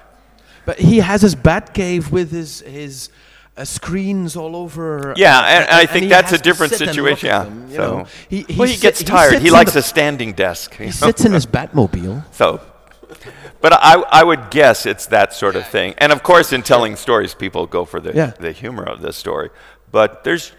But 0.65 0.79
he 0.79 0.99
has 0.99 1.21
his 1.21 1.35
bat 1.35 1.73
cave 1.73 2.11
with 2.11 2.31
his 2.31 2.61
his 2.61 3.09
uh, 3.57 3.65
screens 3.65 4.37
all 4.37 4.55
over. 4.55 5.13
Yeah, 5.17 5.39
uh, 5.39 5.43
and, 5.43 5.69
I 5.71 5.85
think 5.85 6.03
he 6.03 6.09
that's 6.09 6.31
a 6.31 6.37
different 6.37 6.71
and 6.73 6.79
situation. 6.79 7.27
Yeah. 7.27 7.43
them, 7.43 7.71
so 7.71 7.77
know. 7.77 8.07
he, 8.29 8.45
well, 8.57 8.69
he 8.69 8.77
gets 8.77 9.03
tired. 9.03 9.41
He, 9.41 9.47
in 9.47 9.53
likes 9.53 9.75
a 9.75 9.81
standing 9.81 10.33
desk. 10.33 10.75
He 10.75 10.85
know? 10.85 10.91
sits 10.91 11.25
in 11.25 11.33
his 11.33 11.45
Batmobile. 11.45 12.23
So, 12.33 12.61
but 13.61 13.73
I, 13.73 14.01
I 14.11 14.23
would 14.23 14.49
guess 14.49 14.85
it's 14.85 15.07
that 15.07 15.33
sort 15.33 15.55
of 15.55 15.67
thing. 15.67 15.93
And 15.97 16.11
of 16.11 16.23
course, 16.23 16.51
in 16.53 16.63
telling 16.63 16.95
stories, 16.95 17.33
people 17.33 17.67
go 17.67 17.85
for 17.85 17.99
the, 17.99 18.13
Yeah. 18.13 18.31
the 18.39 18.51
humor 18.51 18.83
of 18.83 19.01
the 19.01 19.13
story. 19.13 19.49
But 19.91 20.23
there's, 20.23 20.51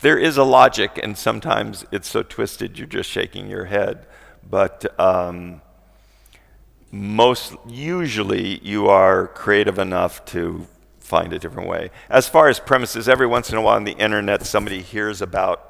there 0.00 0.18
is 0.18 0.36
a 0.36 0.44
logic, 0.44 0.98
and 1.02 1.16
sometimes 1.16 1.84
it's 1.92 2.08
so 2.08 2.22
twisted 2.22 2.78
you're 2.78 2.88
just 2.88 3.08
shaking 3.08 3.48
your 3.48 3.66
head. 3.66 4.06
But 4.48 4.98
um, 4.98 5.62
most 6.90 7.54
usually, 7.66 8.58
you 8.58 8.88
are 8.88 9.28
creative 9.28 9.78
enough 9.78 10.24
to 10.26 10.66
find 10.98 11.32
a 11.32 11.38
different 11.38 11.68
way. 11.68 11.90
As 12.08 12.28
far 12.28 12.48
as 12.48 12.58
premises, 12.60 13.08
every 13.08 13.26
once 13.26 13.50
in 13.50 13.56
a 13.56 13.62
while 13.62 13.76
on 13.76 13.84
the 13.84 13.92
internet, 13.92 14.44
somebody 14.44 14.80
hears 14.80 15.22
about 15.22 15.66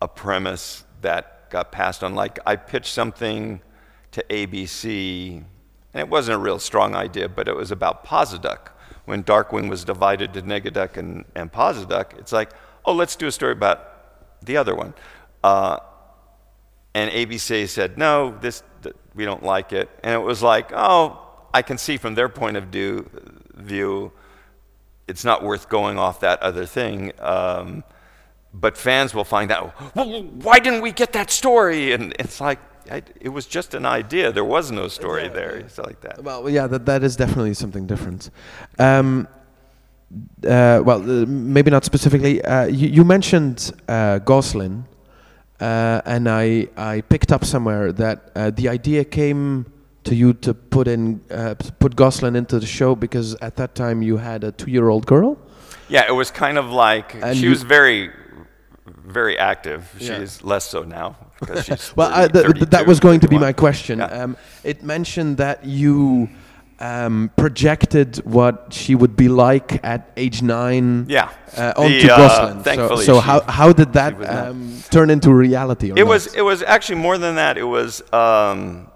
a 0.00 0.08
premise 0.08 0.84
that 1.00 1.50
got 1.50 1.72
passed 1.72 2.02
on. 2.02 2.14
Like 2.14 2.38
I 2.46 2.56
pitched 2.56 2.92
something 2.92 3.60
to 4.12 4.24
ABC, 4.30 5.36
and 5.94 6.00
it 6.00 6.08
wasn't 6.08 6.36
a 6.36 6.38
real 6.38 6.58
strong 6.58 6.94
idea, 6.94 7.28
but 7.28 7.48
it 7.48 7.56
was 7.56 7.70
about 7.70 8.04
Posiduck. 8.04 8.70
When 9.04 9.22
Darkwing 9.22 9.68
was 9.68 9.84
divided 9.84 10.34
to 10.34 10.42
Negaduck 10.42 10.96
and, 10.96 11.24
and 11.34 11.52
Posiduck, 11.52 12.18
it's 12.18 12.32
like, 12.32 12.50
oh, 12.84 12.92
let's 12.92 13.14
do 13.14 13.26
a 13.28 13.32
story 13.32 13.52
about 13.52 14.44
the 14.44 14.56
other 14.56 14.74
one. 14.74 14.94
Uh, 15.44 15.78
and 16.96 17.10
ABC 17.10 17.68
said, 17.68 17.98
no, 17.98 18.34
this, 18.40 18.62
th- 18.82 18.96
we 19.14 19.26
don't 19.26 19.42
like 19.42 19.74
it. 19.74 19.90
And 20.02 20.14
it 20.14 20.24
was 20.24 20.42
like, 20.42 20.72
oh, 20.72 21.20
I 21.52 21.60
can 21.60 21.76
see 21.76 21.98
from 21.98 22.14
their 22.14 22.30
point 22.30 22.56
of 22.56 22.64
view, 22.68 23.10
view 23.54 24.12
it's 25.06 25.22
not 25.22 25.42
worth 25.42 25.68
going 25.68 25.98
off 25.98 26.20
that 26.20 26.42
other 26.42 26.64
thing. 26.64 27.12
Um, 27.18 27.84
but 28.54 28.78
fans 28.78 29.14
will 29.14 29.24
find 29.24 29.52
out, 29.52 29.74
well, 29.94 30.22
why 30.22 30.58
didn't 30.58 30.80
we 30.80 30.90
get 30.90 31.12
that 31.12 31.30
story? 31.30 31.92
And 31.92 32.14
it's 32.18 32.40
like, 32.40 32.60
I, 32.90 33.02
it 33.20 33.28
was 33.28 33.44
just 33.44 33.74
an 33.74 33.84
idea. 33.84 34.32
There 34.32 34.50
was 34.56 34.70
no 34.70 34.88
story 34.88 35.28
there. 35.28 35.56
It's 35.56 35.76
like 35.76 36.00
that. 36.00 36.24
Well, 36.24 36.48
yeah, 36.48 36.66
that, 36.66 36.86
that 36.86 37.02
is 37.02 37.14
definitely 37.14 37.52
something 37.52 37.86
different. 37.86 38.30
Um, 38.78 39.28
uh, 40.46 40.80
well, 40.82 41.02
uh, 41.02 41.26
maybe 41.26 41.70
not 41.70 41.84
specifically. 41.84 42.40
Uh, 42.42 42.64
you, 42.64 42.88
you 42.88 43.04
mentioned 43.04 43.72
uh, 43.86 44.20
Gosalyn, 44.20 44.84
uh, 45.60 46.02
and 46.04 46.28
I, 46.28 46.68
I 46.76 47.00
picked 47.00 47.32
up 47.32 47.44
somewhere 47.44 47.92
that 47.92 48.30
uh, 48.34 48.50
the 48.50 48.68
idea 48.68 49.04
came 49.04 49.66
to 50.04 50.14
you 50.14 50.32
to 50.34 50.54
put 50.54 50.86
in 50.86 51.20
uh, 51.30 51.54
put 51.78 51.96
Gosalyn 51.96 52.36
into 52.36 52.60
the 52.60 52.66
show 52.66 52.94
because 52.94 53.34
at 53.36 53.56
that 53.56 53.74
time 53.74 54.02
you 54.02 54.18
had 54.18 54.44
a 54.44 54.52
two-year-old 54.52 55.06
girl. 55.06 55.36
Yeah, 55.88 56.04
it 56.08 56.12
was 56.12 56.30
kind 56.30 56.58
of 56.58 56.70
like 56.70 57.14
And 57.14 57.36
she 57.36 57.48
was 57.48 57.62
very, 57.62 58.10
very 58.86 59.38
active. 59.38 59.94
Yeah. 59.98 60.18
She's 60.18 60.42
less 60.42 60.68
so 60.68 60.82
now 60.82 61.16
because 61.40 61.64
she's 61.64 61.92
Well, 61.96 62.10
I, 62.12 62.28
30, 62.28 62.32
th- 62.32 62.54
th- 62.54 62.70
that 62.70 62.86
was 62.86 63.00
going 63.00 63.20
to 63.20 63.28
be 63.28 63.38
my 63.38 63.52
question. 63.52 63.98
Yeah. 63.98 64.06
Um, 64.06 64.36
it 64.64 64.82
mentioned 64.82 65.38
that 65.38 65.64
you 65.64 66.28
um, 66.78 67.30
projected 67.36 68.16
what 68.26 68.68
she 68.70 68.94
would 68.94 69.16
be 69.16 69.28
like 69.28 69.82
at 69.84 70.10
age 70.16 70.42
nine 70.42 71.06
Yeah. 71.08 71.30
uh, 71.56 71.72
onto 71.76 72.02
The, 72.02 72.14
uh. 72.14 72.28
So, 72.28 72.62
thankfully 72.62 73.04
so 73.04 73.14
she- 73.14 73.26
how, 73.26 73.40
how 73.42 73.72
did 73.72 73.92
that 73.94 74.12
um, 74.28 74.82
turn 74.90 75.10
into 75.10 75.32
reality? 75.32 75.90
It 75.90 75.94
not? 75.96 76.06
was 76.06 76.34
it 76.34 76.42
was 76.42 76.62
actually 76.62 77.00
more 77.00 77.16
than 77.18 77.36
that. 77.36 77.56
It 77.56 77.64
was 77.64 78.02
um, 78.12 78.88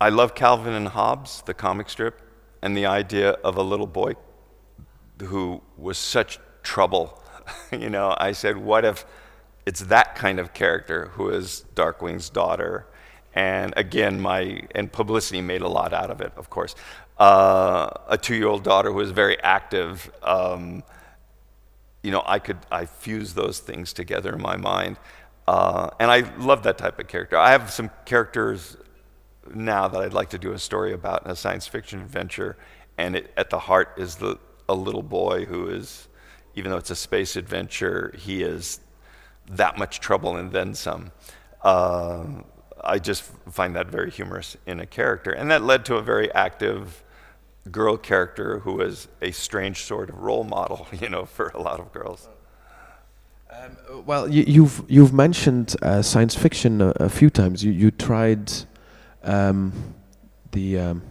I 0.00 0.08
love 0.08 0.34
Calvin 0.34 0.72
and 0.72 0.88
Hobbes, 0.88 1.42
the 1.46 1.54
comic 1.54 1.88
strip, 1.90 2.20
and 2.62 2.76
the 2.76 2.86
idea 2.86 3.30
of 3.44 3.56
a 3.56 3.62
little 3.62 3.86
boy 3.86 4.14
who 5.22 5.62
was 5.76 5.98
such 5.98 6.38
trouble. 6.62 7.22
you 7.72 7.90
know, 7.90 8.14
I 8.18 8.32
said, 8.32 8.56
what 8.56 8.84
if 8.84 9.04
it's 9.66 9.80
that 9.82 10.14
kind 10.14 10.40
of 10.40 10.54
character 10.54 11.08
who 11.14 11.28
is 11.28 11.64
Darkwing's 11.74 12.30
daughter? 12.30 12.86
And 13.34 13.72
again, 13.76 14.20
my 14.20 14.62
and 14.74 14.92
publicity 14.92 15.40
made 15.40 15.62
a 15.62 15.68
lot 15.68 15.92
out 15.94 16.10
of 16.10 16.20
it, 16.20 16.32
of 16.36 16.50
course. 16.50 16.74
Uh, 17.22 17.88
a 18.08 18.18
two-year-old 18.18 18.64
daughter 18.64 18.90
who 18.90 18.96
was 18.96 19.12
very 19.12 19.40
active. 19.44 20.10
Um, 20.24 20.82
you 22.02 22.10
know, 22.10 22.20
I 22.26 22.40
could 22.40 22.58
I 22.68 22.86
fuse 22.86 23.32
those 23.32 23.60
things 23.60 23.92
together 23.92 24.34
in 24.34 24.42
my 24.42 24.56
mind, 24.56 24.96
uh, 25.46 25.90
and 26.00 26.10
I 26.10 26.22
love 26.38 26.64
that 26.64 26.78
type 26.78 26.98
of 26.98 27.06
character. 27.06 27.38
I 27.38 27.52
have 27.52 27.70
some 27.70 27.92
characters 28.06 28.76
now 29.54 29.86
that 29.86 30.02
I'd 30.02 30.12
like 30.12 30.30
to 30.30 30.38
do 30.38 30.50
a 30.52 30.58
story 30.58 30.92
about 30.94 31.24
in 31.24 31.30
a 31.30 31.36
science 31.36 31.68
fiction 31.68 32.00
adventure, 32.00 32.56
and 32.98 33.14
it, 33.14 33.32
at 33.36 33.50
the 33.50 33.60
heart 33.60 33.94
is 33.98 34.16
the 34.16 34.40
a 34.68 34.74
little 34.74 35.04
boy 35.04 35.44
who 35.44 35.68
is, 35.68 36.08
even 36.56 36.72
though 36.72 36.78
it's 36.78 36.90
a 36.90 36.96
space 36.96 37.36
adventure, 37.36 38.12
he 38.18 38.42
is 38.42 38.80
that 39.48 39.78
much 39.78 40.00
trouble 40.00 40.36
and 40.36 40.50
then 40.50 40.74
some. 40.74 41.12
Uh, 41.62 42.24
I 42.82 42.98
just 42.98 43.22
find 43.48 43.76
that 43.76 43.86
very 43.86 44.10
humorous 44.10 44.56
in 44.66 44.80
a 44.80 44.86
character, 44.86 45.30
and 45.30 45.52
that 45.52 45.62
led 45.62 45.84
to 45.84 45.94
a 45.94 46.02
very 46.02 46.28
active 46.34 47.01
girl 47.70 47.96
character 47.96 48.60
who 48.60 48.74
was 48.74 49.08
a 49.20 49.30
strange 49.30 49.84
sort 49.84 50.10
of 50.10 50.18
role 50.18 50.44
model, 50.44 50.86
you 51.00 51.08
know, 51.08 51.24
for 51.24 51.48
a 51.54 51.60
lot 51.60 51.80
of 51.80 51.92
girls. 51.92 52.28
Um, 53.50 54.04
well, 54.06 54.28
you, 54.28 54.44
you've 54.46 54.82
you've 54.88 55.12
mentioned 55.12 55.76
uh, 55.82 56.00
science 56.00 56.34
fiction 56.34 56.80
a, 56.80 56.88
a, 56.96 57.08
few 57.10 57.28
times. 57.28 57.62
You 57.62 57.70
you 57.70 57.90
tried 57.90 58.50
um, 59.22 59.94
the 60.52 60.78
um, 60.78 61.02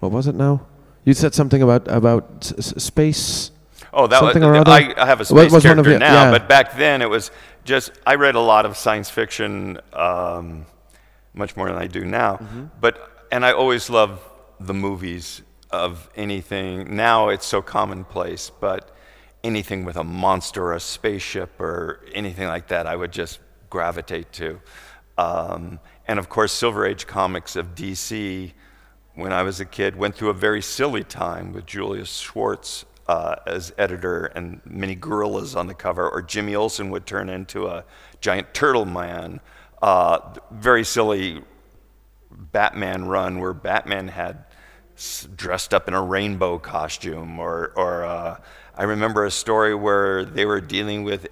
what 0.00 0.10
was 0.10 0.26
it 0.26 0.34
now? 0.34 0.66
You 1.04 1.12
said 1.12 1.34
something 1.34 1.60
about 1.60 1.86
about 1.88 2.44
space. 2.44 3.50
Oh, 3.92 4.06
that 4.06 4.20
something 4.20 4.42
was, 4.42 4.66
or 4.66 4.68
I, 4.68 4.94
I 4.96 5.06
have 5.06 5.20
a 5.20 5.24
space 5.24 5.52
was 5.52 5.62
character 5.62 5.90
your, 5.90 5.98
now, 5.98 6.24
yeah. 6.24 6.30
but 6.30 6.48
back 6.48 6.76
then 6.76 7.02
it 7.02 7.10
was 7.10 7.30
just 7.64 7.92
I 8.06 8.14
read 8.14 8.34
a 8.34 8.40
lot 8.40 8.64
of 8.64 8.76
science 8.76 9.10
fiction, 9.10 9.78
um, 9.92 10.64
much 11.34 11.54
more 11.54 11.68
than 11.68 11.76
I 11.76 11.86
do 11.86 12.04
now. 12.04 12.36
Mm-hmm. 12.36 12.64
But 12.80 13.26
and 13.30 13.44
I 13.44 13.52
always 13.52 13.90
love 13.90 14.20
the 14.58 14.74
movies 14.74 15.42
of 15.70 16.08
anything. 16.16 16.96
Now 16.96 17.28
it's 17.28 17.46
so 17.46 17.62
commonplace, 17.62 18.50
but 18.50 18.94
anything 19.44 19.84
with 19.84 19.96
a 19.96 20.04
monster 20.04 20.64
or 20.64 20.74
a 20.74 20.80
spaceship 20.80 21.60
or 21.60 22.00
anything 22.12 22.46
like 22.46 22.68
that, 22.68 22.86
I 22.86 22.96
would 22.96 23.12
just 23.12 23.40
gravitate 23.70 24.32
to. 24.32 24.60
Um, 25.16 25.80
and 26.06 26.18
of 26.18 26.28
course, 26.28 26.52
Silver 26.52 26.86
Age 26.86 27.06
comics 27.06 27.56
of 27.56 27.74
DC, 27.74 28.52
when 29.14 29.32
I 29.32 29.42
was 29.42 29.60
a 29.60 29.64
kid, 29.64 29.96
went 29.96 30.14
through 30.14 30.30
a 30.30 30.34
very 30.34 30.62
silly 30.62 31.04
time 31.04 31.52
with 31.52 31.66
Julius 31.66 32.16
Schwartz 32.18 32.84
uh, 33.08 33.36
as 33.46 33.72
editor 33.78 34.26
and 34.26 34.60
many 34.64 34.94
gorillas 34.94 35.56
on 35.56 35.66
the 35.66 35.74
cover, 35.74 36.08
or 36.08 36.22
Jimmy 36.22 36.54
Olsen 36.54 36.90
would 36.90 37.06
turn 37.06 37.28
into 37.28 37.66
a 37.66 37.84
giant 38.20 38.52
turtle 38.54 38.84
man. 38.84 39.40
Uh, 39.80 40.18
very 40.50 40.84
silly 40.84 41.42
Batman 42.30 43.06
run 43.06 43.40
where 43.40 43.52
Batman 43.52 44.08
had 44.08 44.44
dressed 45.36 45.72
up 45.72 45.88
in 45.88 45.94
a 45.94 46.02
rainbow 46.02 46.58
costume, 46.58 47.38
or, 47.38 47.72
or 47.76 48.04
uh, 48.04 48.38
I 48.76 48.84
remember 48.84 49.24
a 49.24 49.30
story 49.30 49.74
where 49.74 50.24
they 50.24 50.44
were 50.44 50.60
dealing 50.60 51.04
with, 51.04 51.28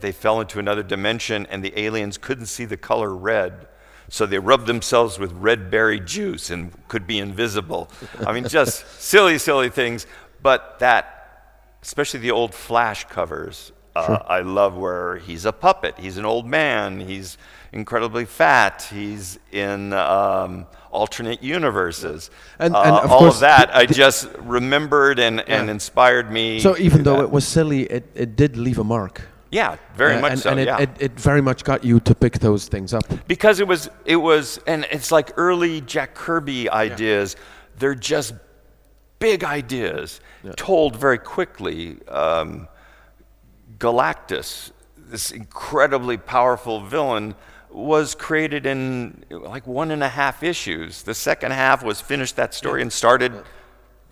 they 0.00 0.12
fell 0.12 0.40
into 0.40 0.58
another 0.58 0.82
dimension 0.82 1.46
and 1.46 1.64
the 1.64 1.78
aliens 1.78 2.18
couldn't 2.18 2.46
see 2.46 2.64
the 2.64 2.76
color 2.76 3.14
red. 3.14 3.68
So 4.08 4.26
they 4.26 4.38
rubbed 4.38 4.66
themselves 4.66 5.18
with 5.18 5.32
red 5.32 5.70
berry 5.70 6.00
juice 6.00 6.50
and 6.50 6.72
could 6.88 7.06
be 7.06 7.18
invisible. 7.20 7.90
I 8.26 8.32
mean, 8.32 8.48
just 8.48 8.84
silly, 9.00 9.38
silly 9.38 9.68
things. 9.68 10.06
But 10.42 10.80
that, 10.80 11.76
especially 11.82 12.20
the 12.20 12.32
old 12.32 12.54
Flash 12.54 13.04
covers, 13.04 13.72
uh, 13.94 14.06
sure. 14.06 14.22
I 14.26 14.40
love 14.40 14.76
where 14.76 15.18
he's 15.18 15.44
a 15.44 15.52
puppet. 15.52 15.94
He's 15.98 16.18
an 16.18 16.24
old 16.24 16.46
man. 16.46 17.00
He's 17.00 17.38
incredibly 17.72 18.24
fat. 18.24 18.86
He's 18.90 19.38
in 19.52 19.92
um, 19.92 20.66
alternate 20.90 21.42
universes. 21.42 22.30
And, 22.58 22.74
and 22.74 22.94
uh, 22.94 23.00
of 23.00 23.10
all 23.10 23.18
course, 23.20 23.34
of 23.34 23.40
that, 23.40 23.74
I 23.74 23.86
just 23.86 24.28
remembered 24.38 25.18
and, 25.18 25.36
yeah. 25.46 25.60
and 25.60 25.70
inspired 25.70 26.30
me. 26.30 26.60
So 26.60 26.76
even 26.78 27.02
though 27.02 27.18
that. 27.18 27.24
it 27.24 27.30
was 27.30 27.46
silly, 27.46 27.82
it, 27.82 28.10
it 28.14 28.36
did 28.36 28.56
leave 28.56 28.78
a 28.78 28.84
mark. 28.84 29.22
Yeah, 29.50 29.76
very 29.96 30.14
uh, 30.14 30.20
much 30.20 30.32
and, 30.32 30.40
so. 30.40 30.50
And 30.50 30.60
it, 30.60 30.66
yeah. 30.66 30.78
it, 30.78 30.90
it, 31.00 31.20
very 31.20 31.40
much 31.40 31.64
got 31.64 31.84
you 31.84 31.98
to 32.00 32.14
pick 32.14 32.38
those 32.38 32.68
things 32.68 32.94
up. 32.94 33.04
Because 33.26 33.58
it 33.58 33.66
was, 33.66 33.90
it 34.04 34.16
was, 34.16 34.60
and 34.66 34.86
it's 34.92 35.10
like 35.10 35.32
early 35.36 35.80
Jack 35.80 36.14
Kirby 36.14 36.70
ideas. 36.70 37.34
Yeah. 37.36 37.44
They're 37.78 37.94
just 37.94 38.34
big 39.18 39.42
ideas 39.42 40.20
yeah. 40.44 40.52
told 40.56 40.96
very 40.96 41.18
quickly. 41.18 41.98
Um, 42.06 42.68
Galactus, 43.78 44.72
this 44.96 45.30
incredibly 45.32 46.16
powerful 46.16 46.80
villain, 46.80 47.34
was 47.72 48.14
created 48.14 48.66
in 48.66 49.24
like 49.30 49.66
one 49.66 49.90
and 49.90 50.02
a 50.02 50.08
half 50.08 50.42
issues. 50.42 51.02
The 51.02 51.14
second 51.14 51.52
half 51.52 51.82
was 51.82 52.00
finished 52.00 52.36
that 52.36 52.54
story 52.54 52.82
and 52.82 52.92
started 52.92 53.32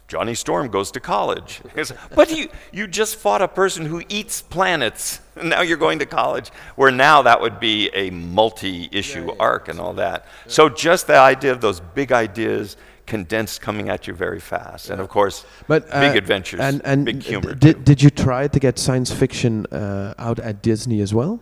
Johnny 0.08 0.34
Storm 0.34 0.68
goes 0.68 0.90
to 0.92 1.00
college. 1.00 1.60
but 2.14 2.30
you, 2.30 2.48
you 2.72 2.86
just 2.86 3.16
fought 3.16 3.42
a 3.42 3.48
person 3.48 3.84
who 3.84 4.02
eats 4.08 4.40
planets, 4.40 5.20
and 5.36 5.50
now 5.50 5.60
you're 5.60 5.76
going 5.76 5.98
to 5.98 6.06
college, 6.06 6.48
where 6.76 6.90
now 6.90 7.22
that 7.22 7.40
would 7.42 7.60
be 7.60 7.90
a 7.94 8.10
multi 8.10 8.88
issue 8.90 9.20
yeah, 9.20 9.26
yeah, 9.26 9.38
arc 9.38 9.68
and 9.68 9.78
all 9.78 9.92
that. 9.94 10.24
Yeah. 10.24 10.52
So 10.52 10.68
just 10.70 11.06
the 11.06 11.18
idea 11.18 11.52
of 11.52 11.60
those 11.60 11.80
big 11.80 12.10
ideas 12.10 12.78
condensed 13.04 13.60
coming 13.60 13.88
at 13.90 14.06
you 14.06 14.14
very 14.14 14.40
fast. 14.40 14.90
And 14.90 15.00
of 15.00 15.08
course, 15.08 15.44
but, 15.66 15.86
uh, 15.90 16.00
big 16.00 16.16
adventures, 16.16 16.60
and, 16.60 16.80
and 16.84 17.04
big 17.04 17.22
humor. 17.22 17.54
Did, 17.54 17.84
did 17.84 18.02
you 18.02 18.10
try 18.10 18.48
to 18.48 18.58
get 18.58 18.78
science 18.78 19.12
fiction 19.12 19.66
uh, 19.66 20.14
out 20.18 20.38
at 20.38 20.62
Disney 20.62 21.00
as 21.00 21.12
well? 21.12 21.40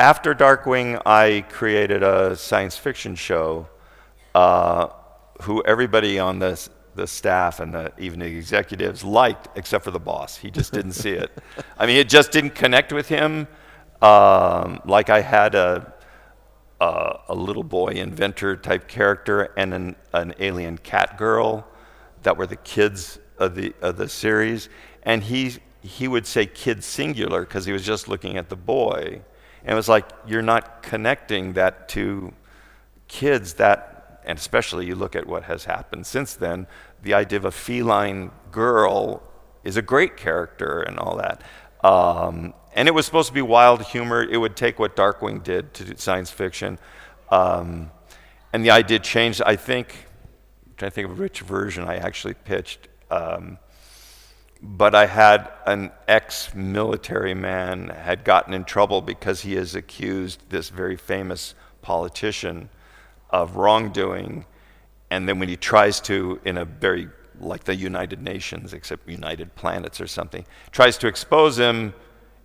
After 0.00 0.32
Darkwing, 0.32 1.02
I 1.04 1.44
created 1.48 2.04
a 2.04 2.36
science 2.36 2.76
fiction 2.76 3.16
show 3.16 3.68
uh, 4.32 4.90
who 5.42 5.60
everybody 5.64 6.20
on 6.20 6.38
the, 6.38 6.68
the 6.94 7.08
staff 7.08 7.58
and 7.58 7.74
the, 7.74 7.92
even 7.98 8.20
the 8.20 8.26
executives 8.26 9.02
liked, 9.02 9.48
except 9.58 9.82
for 9.82 9.90
the 9.90 9.98
boss. 9.98 10.36
He 10.36 10.52
just 10.52 10.72
didn't 10.72 10.92
see 10.92 11.10
it. 11.10 11.32
I 11.76 11.86
mean, 11.86 11.96
it 11.96 12.08
just 12.08 12.30
didn't 12.30 12.54
connect 12.54 12.92
with 12.92 13.08
him. 13.08 13.48
Um, 14.00 14.80
like 14.84 15.10
I 15.10 15.20
had 15.20 15.56
a 15.56 15.92
uh, 16.80 17.18
a 17.28 17.34
little 17.34 17.64
boy 17.64 17.88
inventor 17.88 18.56
type 18.56 18.86
character 18.86 19.52
and 19.56 19.74
an, 19.74 19.96
an 20.12 20.32
alien 20.38 20.78
cat 20.78 21.18
girl 21.18 21.66
that 22.22 22.36
were 22.36 22.46
the 22.46 22.54
kids 22.54 23.18
of 23.38 23.56
the, 23.56 23.74
of 23.82 23.96
the 23.96 24.08
series. 24.08 24.68
And 25.02 25.24
he, 25.24 25.56
he 25.82 26.06
would 26.06 26.24
say 26.24 26.46
kid 26.46 26.84
singular 26.84 27.40
because 27.40 27.64
he 27.64 27.72
was 27.72 27.84
just 27.84 28.06
looking 28.06 28.36
at 28.36 28.48
the 28.48 28.54
boy. 28.54 29.22
And 29.68 29.74
it 29.74 29.76
was 29.76 29.88
like, 29.90 30.08
you're 30.26 30.40
not 30.40 30.82
connecting 30.82 31.52
that 31.52 31.90
to 31.90 32.32
kids 33.06 33.52
that, 33.54 34.22
and 34.24 34.38
especially 34.38 34.86
you 34.86 34.94
look 34.94 35.14
at 35.14 35.26
what 35.26 35.42
has 35.42 35.66
happened 35.66 36.06
since 36.06 36.32
then, 36.32 36.66
the 37.02 37.12
idea 37.12 37.38
of 37.38 37.44
a 37.44 37.50
feline 37.50 38.30
girl 38.50 39.22
is 39.64 39.76
a 39.76 39.82
great 39.82 40.16
character 40.16 40.80
and 40.80 40.98
all 40.98 41.18
that. 41.18 41.42
Um, 41.84 42.54
and 42.74 42.88
it 42.88 42.92
was 42.92 43.04
supposed 43.04 43.28
to 43.28 43.34
be 43.34 43.42
wild 43.42 43.82
humor. 43.82 44.22
It 44.22 44.38
would 44.38 44.56
take 44.56 44.78
what 44.78 44.96
Darkwing 44.96 45.42
did 45.42 45.74
to 45.74 45.98
science 45.98 46.30
fiction. 46.30 46.78
Um, 47.30 47.90
and 48.54 48.64
the 48.64 48.70
idea 48.70 48.98
changed. 49.00 49.42
I 49.44 49.56
think, 49.56 50.06
I'm 50.66 50.72
trying 50.78 50.90
to 50.92 50.94
think 50.94 51.10
of 51.10 51.18
which 51.18 51.42
version 51.42 51.84
I 51.84 51.96
actually 51.96 52.34
pitched. 52.34 52.88
Um, 53.10 53.58
but 54.60 54.94
I 54.94 55.06
had 55.06 55.50
an 55.66 55.90
ex 56.06 56.54
military 56.54 57.34
man 57.34 57.88
had 57.88 58.24
gotten 58.24 58.54
in 58.54 58.64
trouble 58.64 59.00
because 59.00 59.42
he 59.42 59.54
has 59.54 59.74
accused 59.74 60.42
this 60.48 60.68
very 60.68 60.96
famous 60.96 61.54
politician 61.82 62.68
of 63.30 63.56
wrongdoing. 63.56 64.46
And 65.10 65.28
then 65.28 65.38
when 65.38 65.48
he 65.48 65.56
tries 65.56 66.00
to, 66.02 66.40
in 66.44 66.58
a 66.58 66.64
very 66.64 67.08
like 67.40 67.64
the 67.64 67.74
United 67.74 68.20
Nations, 68.20 68.72
except 68.72 69.08
United 69.08 69.54
Planets 69.54 70.00
or 70.00 70.06
something, 70.06 70.44
tries 70.72 70.98
to 70.98 71.06
expose 71.06 71.58
him, 71.58 71.94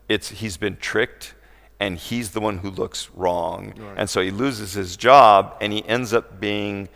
it's 0.07 0.29
he's 0.29 0.57
been 0.57 0.77
tricked 0.77 1.33
and 1.79 1.97
he's 1.97 2.31
the 2.31 2.39
one 2.39 2.59
who 2.59 2.69
looks 2.69 3.09
wrong. 3.15 3.73
Right. 3.75 3.95
And 3.97 4.09
so 4.09 4.21
he 4.21 4.31
loses 4.31 4.73
his 4.73 4.95
job 4.95 5.57
and 5.61 5.73
he 5.73 5.85
ends 5.87 6.13
up 6.13 6.39
being 6.39 6.89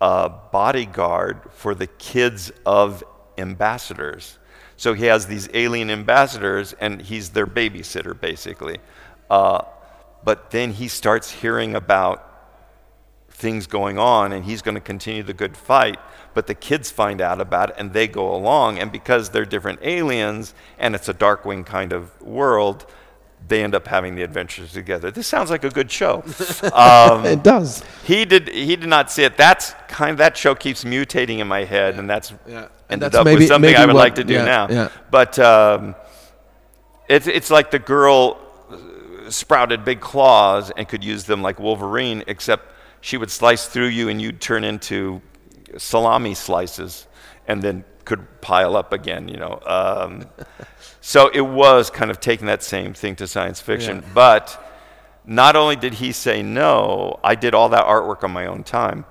a 0.00 0.28
bodyguard 0.28 1.40
for 1.52 1.74
the 1.74 1.86
kids 1.86 2.52
of 2.66 3.04
ambassadors. 3.38 4.38
So 4.76 4.92
he 4.94 5.06
has 5.06 5.26
these 5.26 5.48
alien 5.54 5.90
ambassadors 5.90 6.74
and 6.80 7.00
he's 7.00 7.30
their 7.30 7.46
babysitter 7.46 8.18
basically. 8.18 8.78
Uh, 9.30 9.62
but 10.24 10.50
then 10.50 10.72
he 10.72 10.88
starts 10.88 11.30
hearing 11.30 11.74
about 11.74 12.22
things 13.30 13.66
going 13.66 13.98
on 13.98 14.32
and 14.32 14.44
he's 14.44 14.62
going 14.62 14.74
to 14.74 14.80
continue 14.80 15.22
the 15.22 15.34
good 15.34 15.56
fight 15.56 15.98
but 16.32 16.46
the 16.46 16.54
kids 16.54 16.90
find 16.90 17.20
out 17.20 17.40
about 17.40 17.70
it 17.70 17.76
and 17.78 17.92
they 17.92 18.08
go 18.08 18.34
along 18.34 18.78
and 18.78 18.90
because 18.90 19.28
they're 19.30 19.44
different 19.44 19.78
aliens 19.82 20.54
and 20.78 20.94
it's 20.94 21.08
a 21.08 21.14
darkwing 21.14 21.64
kind 21.64 21.92
of 21.92 22.18
world 22.22 22.86
they 23.46 23.62
end 23.62 23.74
up 23.74 23.86
having 23.86 24.14
the 24.14 24.22
adventures 24.22 24.72
together 24.72 25.10
this 25.10 25.26
sounds 25.26 25.50
like 25.50 25.64
a 25.64 25.70
good 25.70 25.90
show 25.90 26.22
um, 26.72 27.26
it 27.26 27.42
does 27.42 27.84
he 28.04 28.24
did 28.24 28.48
he 28.48 28.74
did 28.74 28.88
not 28.88 29.10
see 29.10 29.24
it 29.24 29.36
that's 29.36 29.72
kind 29.86 30.12
of 30.12 30.16
that 30.16 30.34
show 30.34 30.54
keeps 30.54 30.82
mutating 30.82 31.38
in 31.38 31.46
my 31.46 31.64
head 31.64 31.94
yeah. 31.94 32.00
and 32.00 32.08
that's 32.08 32.32
yeah. 32.46 32.68
And 32.88 33.02
ended 33.02 33.12
that's 33.12 33.16
up 33.16 33.24
maybe, 33.24 33.40
with 33.40 33.48
something 33.48 33.74
i 33.74 33.84
would 33.84 33.94
what, 33.94 34.00
like 34.00 34.14
to 34.14 34.24
do 34.24 34.34
yeah, 34.34 34.44
now 34.44 34.68
yeah. 34.68 34.88
but 35.10 35.38
um, 35.38 35.94
it's, 37.08 37.26
it's 37.26 37.50
like 37.50 37.70
the 37.70 37.78
girl 37.78 38.40
sprouted 39.28 39.84
big 39.84 40.00
claws 40.00 40.70
and 40.70 40.88
could 40.88 41.02
use 41.02 41.24
them 41.24 41.42
like 41.42 41.58
wolverine 41.58 42.22
except 42.26 42.72
she 43.00 43.16
would 43.16 43.30
slice 43.30 43.66
through 43.66 43.86
you 43.86 44.08
and 44.08 44.20
you'd 44.20 44.40
turn 44.40 44.64
into 44.64 45.20
salami 45.78 46.34
slices 46.34 47.06
and 47.46 47.62
then 47.62 47.84
could 48.04 48.40
pile 48.40 48.76
up 48.76 48.92
again, 48.92 49.28
you 49.28 49.36
know. 49.36 49.60
Um, 49.66 50.26
so 51.00 51.28
it 51.28 51.42
was 51.42 51.90
kind 51.90 52.10
of 52.10 52.20
taking 52.20 52.46
that 52.46 52.62
same 52.62 52.94
thing 52.94 53.16
to 53.16 53.26
science 53.26 53.60
fiction. 53.60 53.98
Yeah. 53.98 54.08
But 54.14 54.64
not 55.24 55.56
only 55.56 55.76
did 55.76 55.94
he 55.94 56.12
say 56.12 56.42
no, 56.42 57.20
I 57.22 57.34
did 57.34 57.54
all 57.54 57.68
that 57.70 57.84
artwork 57.84 58.24
on 58.24 58.30
my 58.30 58.46
own 58.46 58.64
time. 58.64 59.04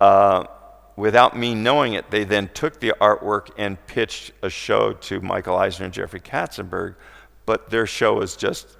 Uh, 0.00 0.44
without 0.96 1.36
me 1.36 1.54
knowing 1.54 1.94
it, 1.94 2.10
they 2.10 2.24
then 2.24 2.48
took 2.54 2.80
the 2.80 2.94
artwork 3.00 3.50
and 3.56 3.84
pitched 3.86 4.32
a 4.42 4.50
show 4.50 4.92
to 4.92 5.20
Michael 5.20 5.56
Eisner 5.56 5.86
and 5.86 5.94
Jeffrey 5.94 6.20
Katzenberg, 6.20 6.94
but 7.46 7.70
their 7.70 7.86
show 7.86 8.14
was 8.14 8.36
just 8.36 8.76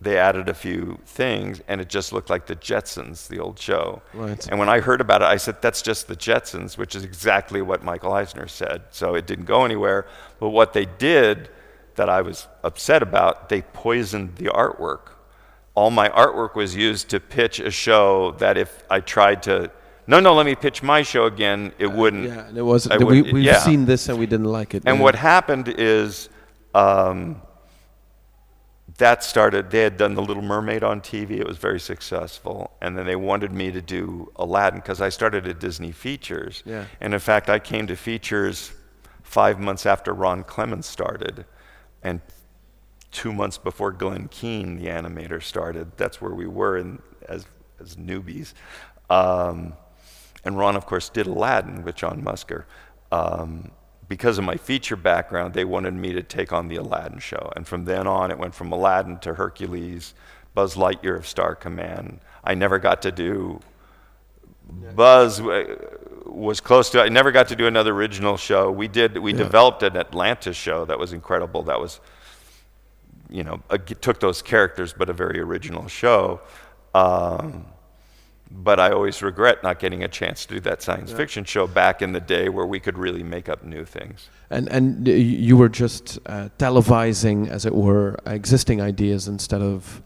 they 0.00 0.18
added 0.18 0.48
a 0.48 0.54
few 0.54 0.98
things, 1.06 1.62
and 1.68 1.80
it 1.80 1.88
just 1.88 2.12
looked 2.12 2.28
like 2.28 2.46
the 2.46 2.56
Jetsons, 2.56 3.28
the 3.28 3.38
old 3.38 3.58
show. 3.58 4.02
Right. 4.12 4.46
And 4.48 4.58
when 4.58 4.68
I 4.68 4.80
heard 4.80 5.00
about 5.00 5.22
it, 5.22 5.24
I 5.24 5.38
said, 5.38 5.62
"That's 5.62 5.80
just 5.80 6.06
the 6.06 6.16
Jetsons," 6.16 6.76
which 6.76 6.94
is 6.94 7.02
exactly 7.02 7.62
what 7.62 7.82
Michael 7.82 8.12
Eisner 8.12 8.46
said. 8.46 8.82
So 8.90 9.14
it 9.14 9.26
didn't 9.26 9.46
go 9.46 9.64
anywhere. 9.64 10.06
But 10.38 10.50
what 10.50 10.74
they 10.74 10.84
did, 10.84 11.48
that 11.94 12.10
I 12.10 12.20
was 12.20 12.46
upset 12.62 13.02
about, 13.02 13.48
they 13.48 13.62
poisoned 13.62 14.36
the 14.36 14.46
artwork. 14.46 15.12
All 15.74 15.90
my 15.90 16.10
artwork 16.10 16.54
was 16.54 16.76
used 16.76 17.08
to 17.10 17.20
pitch 17.20 17.58
a 17.58 17.70
show 17.70 18.32
that 18.32 18.58
if 18.58 18.84
I 18.90 19.00
tried 19.00 19.42
to 19.44 19.70
no, 20.06 20.20
no, 20.20 20.34
let 20.34 20.46
me 20.46 20.54
pitch 20.54 20.82
my 20.82 21.02
show 21.02 21.26
again. 21.26 21.72
It 21.78 21.88
wouldn't. 21.88 22.24
Yeah, 22.24 22.48
it 22.54 22.62
was. 22.62 22.88
I 22.88 22.96
We, 22.96 23.22
we've 23.22 23.44
yeah. 23.44 23.58
seen 23.58 23.86
this 23.86 24.08
and 24.08 24.18
we 24.18 24.26
didn't 24.26 24.46
like 24.46 24.74
it. 24.74 24.82
And 24.86 24.98
yeah. 24.98 25.02
what 25.02 25.14
happened 25.14 25.68
is 25.68 26.28
um, 26.74 27.40
that 28.98 29.24
started, 29.24 29.70
they 29.70 29.80
had 29.80 29.96
done 29.96 30.14
The 30.14 30.22
Little 30.22 30.42
Mermaid 30.42 30.82
on 30.82 31.00
TV. 31.00 31.32
It 31.32 31.46
was 31.46 31.58
very 31.58 31.80
successful. 31.80 32.72
And 32.80 32.96
then 32.96 33.04
they 33.04 33.16
wanted 33.16 33.52
me 33.52 33.70
to 33.72 33.82
do 33.82 34.32
Aladdin 34.36 34.80
because 34.80 35.00
I 35.00 35.08
started 35.08 35.46
at 35.46 35.58
Disney 35.58 35.92
Features. 35.92 36.62
Yeah. 36.64 36.86
And 37.00 37.12
in 37.12 37.20
fact, 37.20 37.50
I 37.50 37.58
came 37.58 37.86
to 37.88 37.96
Features 37.96 38.72
five 39.22 39.58
months 39.58 39.86
after 39.86 40.12
Ron 40.12 40.44
Clements 40.44 40.88
started. 40.88 41.44
And 42.02 42.20
two 43.10 43.32
months 43.32 43.58
before 43.58 43.92
Glenn 43.92 44.28
Keane, 44.28 44.76
the 44.76 44.86
animator, 44.86 45.42
started. 45.42 45.96
That's 45.96 46.20
where 46.20 46.34
we 46.34 46.46
were 46.46 46.78
in, 46.78 47.02
as, 47.28 47.46
as 47.80 47.96
newbies. 47.96 48.54
Um, 49.10 49.74
and 50.46 50.56
Ron, 50.56 50.76
of 50.76 50.86
course, 50.86 51.08
did 51.08 51.26
Aladdin 51.26 51.82
with 51.82 51.96
John 51.96 52.22
Musker. 52.22 52.64
Um, 53.12 53.72
because 54.08 54.38
of 54.38 54.44
my 54.44 54.56
feature 54.56 54.96
background, 54.96 55.52
they 55.52 55.64
wanted 55.64 55.94
me 55.94 56.12
to 56.12 56.22
take 56.22 56.52
on 56.52 56.68
the 56.68 56.76
Aladdin 56.76 57.18
show. 57.18 57.52
And 57.56 57.66
from 57.66 57.84
then 57.84 58.06
on, 58.06 58.30
it 58.30 58.38
went 58.38 58.54
from 58.54 58.70
Aladdin 58.72 59.18
to 59.18 59.34
Hercules, 59.34 60.14
Buzz 60.54 60.76
Lightyear 60.76 61.16
of 61.16 61.26
Star 61.26 61.54
Command. 61.54 62.20
I 62.44 62.54
never 62.54 62.78
got 62.78 63.02
to 63.02 63.12
do 63.12 63.60
Buzz 64.94 65.40
uh, 65.40 65.76
was 66.26 66.60
close 66.60 66.90
to. 66.90 67.00
I 67.00 67.08
never 67.08 67.30
got 67.30 67.48
to 67.48 67.56
do 67.56 67.66
another 67.66 67.92
original 67.92 68.36
show. 68.36 68.70
We 68.70 68.88
did. 68.88 69.16
We 69.18 69.32
developed 69.32 69.82
an 69.82 69.96
Atlantis 69.96 70.56
show 70.56 70.84
that 70.86 70.98
was 70.98 71.12
incredible. 71.12 71.62
That 71.64 71.80
was, 71.80 72.00
you 73.28 73.44
know, 73.44 73.62
a, 73.70 73.78
took 73.78 74.18
those 74.18 74.42
characters, 74.42 74.92
but 74.92 75.08
a 75.08 75.12
very 75.12 75.38
original 75.38 75.86
show. 75.86 76.40
Um, 76.94 77.66
but 78.50 78.78
I 78.78 78.90
always 78.90 79.22
regret 79.22 79.62
not 79.62 79.78
getting 79.78 80.02
a 80.04 80.08
chance 80.08 80.46
to 80.46 80.54
do 80.54 80.60
that 80.60 80.82
science 80.82 81.12
fiction 81.12 81.44
show 81.44 81.66
back 81.66 82.02
in 82.02 82.12
the 82.12 82.20
day 82.20 82.48
where 82.48 82.66
we 82.66 82.80
could 82.80 82.96
really 82.96 83.22
make 83.22 83.48
up 83.48 83.64
new 83.64 83.84
things. 83.84 84.28
And 84.50 84.68
and 84.68 85.06
you 85.08 85.56
were 85.56 85.68
just 85.68 86.18
uh, 86.26 86.48
televising, 86.58 87.48
as 87.48 87.66
it 87.66 87.74
were, 87.74 88.16
existing 88.24 88.80
ideas 88.80 89.28
instead 89.28 89.62
of 89.62 90.02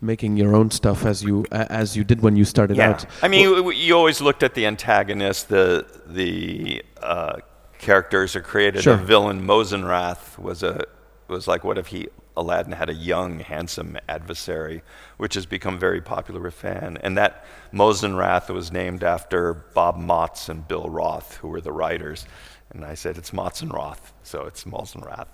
making 0.00 0.36
your 0.36 0.54
own 0.54 0.70
stuff 0.70 1.04
as 1.04 1.22
you 1.22 1.44
as 1.50 1.96
you 1.96 2.04
did 2.04 2.20
when 2.20 2.36
you 2.36 2.44
started 2.44 2.78
out. 2.78 3.06
I 3.22 3.28
mean, 3.28 3.42
you, 3.42 3.70
you 3.72 3.96
always 3.96 4.20
looked 4.20 4.42
at 4.42 4.54
the 4.54 4.66
antagonist, 4.66 5.48
the 5.48 5.86
the 6.06 6.82
uh, 7.02 7.36
characters 7.78 8.34
are 8.36 8.42
created. 8.42 8.82
Sure. 8.82 8.96
The 8.96 9.04
villain 9.04 9.46
Mozenrath 9.46 10.38
was 10.38 10.62
a 10.62 10.84
was 11.28 11.46
like, 11.46 11.64
what 11.64 11.78
if 11.78 11.88
he 11.88 12.08
Aladdin 12.36 12.72
had 12.72 12.90
a 12.90 12.94
young, 12.94 13.38
handsome 13.40 13.96
adversary, 14.08 14.82
which 15.16 15.34
has 15.34 15.46
become 15.46 15.78
very 15.78 16.00
popular 16.00 16.40
with 16.40 16.54
fans. 16.54 16.98
And 17.02 17.16
that 17.16 17.44
Mozenrath 17.72 18.52
was 18.52 18.72
named 18.72 19.04
after 19.04 19.54
Bob 19.54 19.96
Motz 19.98 20.48
and 20.48 20.66
Bill 20.66 20.88
Roth, 20.88 21.36
who 21.36 21.48
were 21.48 21.60
the 21.60 21.72
writers. 21.72 22.26
And 22.70 22.84
I 22.84 22.94
said 22.94 23.16
it's 23.18 23.30
Motz 23.30 23.62
and 23.62 23.72
Roth, 23.72 24.12
so 24.24 24.42
it's 24.46 24.64
Mozenrath. 24.64 25.28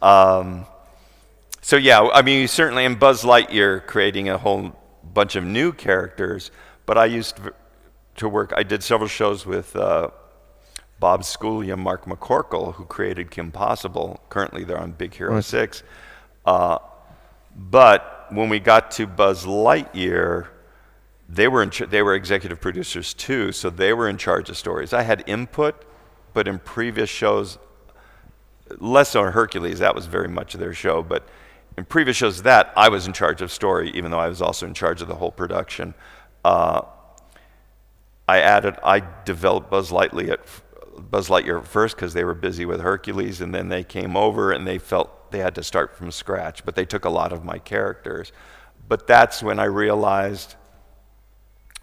Um, 0.00 0.66
so 1.60 1.76
yeah, 1.76 2.00
I 2.02 2.22
mean, 2.22 2.46
certainly 2.46 2.84
in 2.84 2.94
Buzz 2.94 3.24
Lightyear, 3.24 3.84
creating 3.86 4.28
a 4.28 4.38
whole 4.38 4.76
bunch 5.02 5.34
of 5.34 5.44
new 5.44 5.72
characters. 5.72 6.52
But 6.84 6.96
I 6.96 7.06
used 7.06 7.40
to 8.16 8.28
work. 8.28 8.52
I 8.56 8.62
did 8.62 8.84
several 8.84 9.08
shows 9.08 9.44
with 9.44 9.74
uh, 9.74 10.10
Bob 11.00 11.22
Schooley 11.22 11.72
and 11.72 11.82
Mark 11.82 12.04
McCorkle, 12.04 12.74
who 12.74 12.84
created 12.84 13.32
Kim 13.32 13.50
Possible. 13.50 14.20
Currently, 14.28 14.62
they're 14.62 14.78
on 14.78 14.92
Big 14.92 15.14
Hero 15.14 15.34
Right. 15.34 15.44
Six. 15.44 15.82
Uh, 16.46 16.78
but 17.54 18.26
when 18.30 18.48
we 18.48 18.60
got 18.60 18.90
to 18.92 19.06
Buzz 19.06 19.44
Lightyear, 19.44 20.48
they 21.28 21.48
were 21.48 21.66
ch- 21.66 21.88
they 21.88 22.02
were 22.02 22.14
executive 22.14 22.60
producers 22.60 23.12
too, 23.12 23.52
so 23.52 23.70
they 23.70 23.92
were 23.92 24.08
in 24.08 24.16
charge 24.16 24.48
of 24.48 24.56
stories. 24.56 24.92
I 24.92 25.02
had 25.02 25.24
input, 25.26 25.84
but 26.32 26.46
in 26.46 26.58
previous 26.58 27.10
shows, 27.10 27.58
less 28.78 29.16
on 29.16 29.32
Hercules, 29.32 29.80
that 29.80 29.94
was 29.94 30.06
very 30.06 30.28
much 30.28 30.54
their 30.54 30.74
show, 30.74 31.02
but 31.02 31.28
in 31.76 31.84
previous 31.84 32.16
shows 32.16 32.42
that 32.42 32.72
I 32.76 32.88
was 32.88 33.06
in 33.06 33.12
charge 33.12 33.42
of 33.42 33.50
story, 33.50 33.90
even 33.90 34.10
though 34.10 34.20
I 34.20 34.28
was 34.28 34.40
also 34.40 34.66
in 34.66 34.74
charge 34.74 35.02
of 35.02 35.08
the 35.08 35.16
whole 35.16 35.32
production. 35.32 35.94
Uh, 36.44 36.82
I 38.28 38.40
added, 38.40 38.76
I 38.82 39.02
developed 39.24 39.70
Buzz 39.70 39.90
Lightyear 39.90 40.32
at 40.32 41.10
Buzz 41.10 41.28
Lightyear 41.28 41.64
first 41.64 41.96
because 41.96 42.14
they 42.14 42.24
were 42.24 42.34
busy 42.34 42.64
with 42.64 42.80
Hercules, 42.80 43.40
and 43.40 43.54
then 43.54 43.68
they 43.68 43.84
came 43.84 44.16
over 44.16 44.52
and 44.52 44.66
they 44.66 44.78
felt 44.78 45.15
they 45.30 45.38
had 45.38 45.54
to 45.56 45.62
start 45.62 45.96
from 45.96 46.10
scratch. 46.10 46.64
But 46.64 46.74
they 46.74 46.84
took 46.84 47.04
a 47.04 47.10
lot 47.10 47.32
of 47.32 47.44
my 47.44 47.58
characters. 47.58 48.32
But 48.88 49.06
that's 49.06 49.42
when 49.42 49.58
I 49.58 49.64
realized 49.64 50.56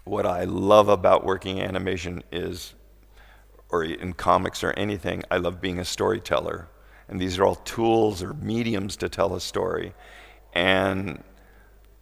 what 0.04 0.26
I 0.26 0.44
love 0.44 0.88
about 0.88 1.24
working 1.24 1.60
animation 1.60 2.22
is, 2.30 2.74
or 3.70 3.84
in 3.84 4.12
comics 4.12 4.62
or 4.62 4.72
anything, 4.72 5.22
I 5.30 5.38
love 5.38 5.60
being 5.60 5.78
a 5.78 5.84
storyteller. 5.84 6.68
And 7.08 7.20
these 7.20 7.38
are 7.38 7.44
all 7.44 7.56
tools 7.56 8.22
or 8.22 8.34
mediums 8.34 8.96
to 8.98 9.08
tell 9.08 9.34
a 9.34 9.40
story. 9.40 9.94
And 10.52 11.22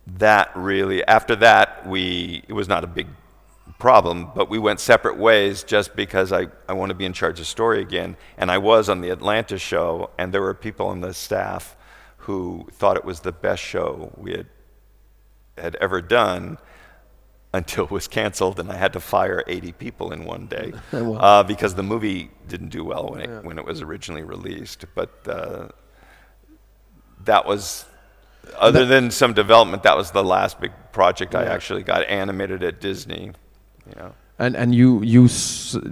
that 0.07 0.51
really, 0.55 1.05
after 1.07 1.37
that, 1.37 1.87
we, 1.87 2.45
it 2.49 2.53
was 2.53 2.69
not 2.69 2.85
a 2.85 2.89
big 2.89 3.07
problem, 3.83 4.31
but 4.33 4.49
we 4.49 4.61
went 4.61 4.79
separate 4.79 5.19
ways 5.19 5.65
just 5.65 5.97
because 5.97 6.33
I, 6.33 6.47
I 6.69 6.73
want 6.73 6.91
to 6.91 6.95
be 6.95 7.05
in 7.05 7.13
charge 7.13 7.41
of 7.41 7.49
story 7.49 7.83
again. 7.83 8.17
And 8.39 8.49
I 8.49 8.59
was 8.59 8.89
on 8.89 9.01
the 9.01 9.11
Atlantis 9.11 9.61
show, 9.61 10.11
and 10.17 10.33
there 10.33 10.41
were 10.41 10.55
people 10.55 10.87
on 10.87 11.01
the 11.01 11.13
staff 11.13 11.77
who 12.19 12.69
thought 12.71 12.97
it 12.97 13.05
was 13.05 13.21
the 13.21 13.33
best 13.33 13.61
show 13.61 14.13
we 14.17 14.31
had, 14.31 14.47
had 15.59 15.75
ever 15.81 16.01
done 16.01 16.59
until 17.53 17.87
it 17.87 17.91
was 17.91 18.07
canceled, 18.07 18.61
and 18.61 18.71
I 18.71 18.77
had 18.77 18.93
to 18.93 19.01
fire 19.01 19.43
80 19.49 19.73
people 19.73 20.13
in 20.13 20.25
one 20.27 20.47
day 20.47 20.73
Wow. 20.93 21.15
uh, 21.17 21.43
because 21.43 21.75
the 21.75 21.83
movie 21.83 22.31
didn't 22.47 22.69
do 22.69 22.85
well 22.85 23.09
when 23.11 23.21
it, 23.21 23.45
when 23.45 23.59
it 23.59 23.65
was 23.65 23.83
originally 23.83 24.23
released. 24.23 24.85
But 24.95 25.11
uh, 25.27 25.69
that 27.25 27.47
was, 27.47 27.85
other 28.57 28.87
than 28.87 29.11
some 29.11 29.33
development, 29.33 29.83
that 29.83 29.97
was 29.97 30.13
the 30.13 30.23
last 30.23 30.61
big 30.61 30.71
project 30.93 31.35
I 31.35 31.47
actually 31.47 31.83
got 31.83 32.07
animated 32.07 32.63
at 32.63 32.81
Disney. 32.81 33.33
You 33.89 33.95
know. 33.97 34.13
And 34.39 34.57
and 34.57 34.75
you 34.75 35.03
you 35.03 35.29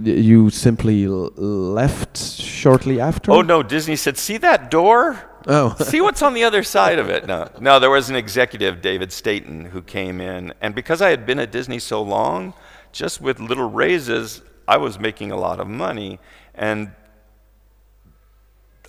you 0.03 0.49
simply 0.49 1.07
left 1.07 2.17
shortly 2.17 2.99
after. 2.99 3.31
Oh 3.31 3.41
no! 3.41 3.63
Disney 3.63 3.95
said, 3.95 4.17
"See 4.17 4.37
that 4.37 4.71
door? 4.71 5.19
Oh. 5.47 5.75
See 5.79 6.01
what's 6.01 6.21
on 6.21 6.33
the 6.33 6.43
other 6.43 6.63
side 6.63 6.99
of 6.99 7.09
it." 7.09 7.27
No, 7.27 7.49
no. 7.59 7.79
There 7.79 7.89
was 7.89 8.09
an 8.09 8.15
executive, 8.15 8.81
David 8.81 9.11
Stainton, 9.11 9.65
who 9.65 9.81
came 9.81 10.19
in, 10.19 10.53
and 10.59 10.75
because 10.75 11.01
I 11.01 11.11
had 11.11 11.25
been 11.25 11.39
at 11.39 11.51
Disney 11.51 11.79
so 11.79 12.01
long, 12.01 12.53
just 12.91 13.21
with 13.21 13.39
little 13.39 13.69
raises, 13.69 14.41
I 14.67 14.77
was 14.77 14.99
making 14.99 15.31
a 15.31 15.37
lot 15.37 15.59
of 15.59 15.67
money. 15.67 16.19
And 16.55 16.91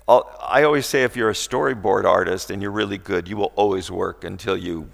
I'll, 0.07 0.29
I 0.41 0.63
always 0.63 0.85
say, 0.85 1.03
if 1.03 1.15
you're 1.15 1.29
a 1.29 1.33
storyboard 1.33 2.05
artist 2.05 2.51
and 2.51 2.61
you're 2.61 2.71
really 2.71 2.97
good, 2.97 3.27
you 3.27 3.37
will 3.37 3.53
always 3.55 3.89
work 3.89 4.23
until 4.23 4.57
you, 4.57 4.89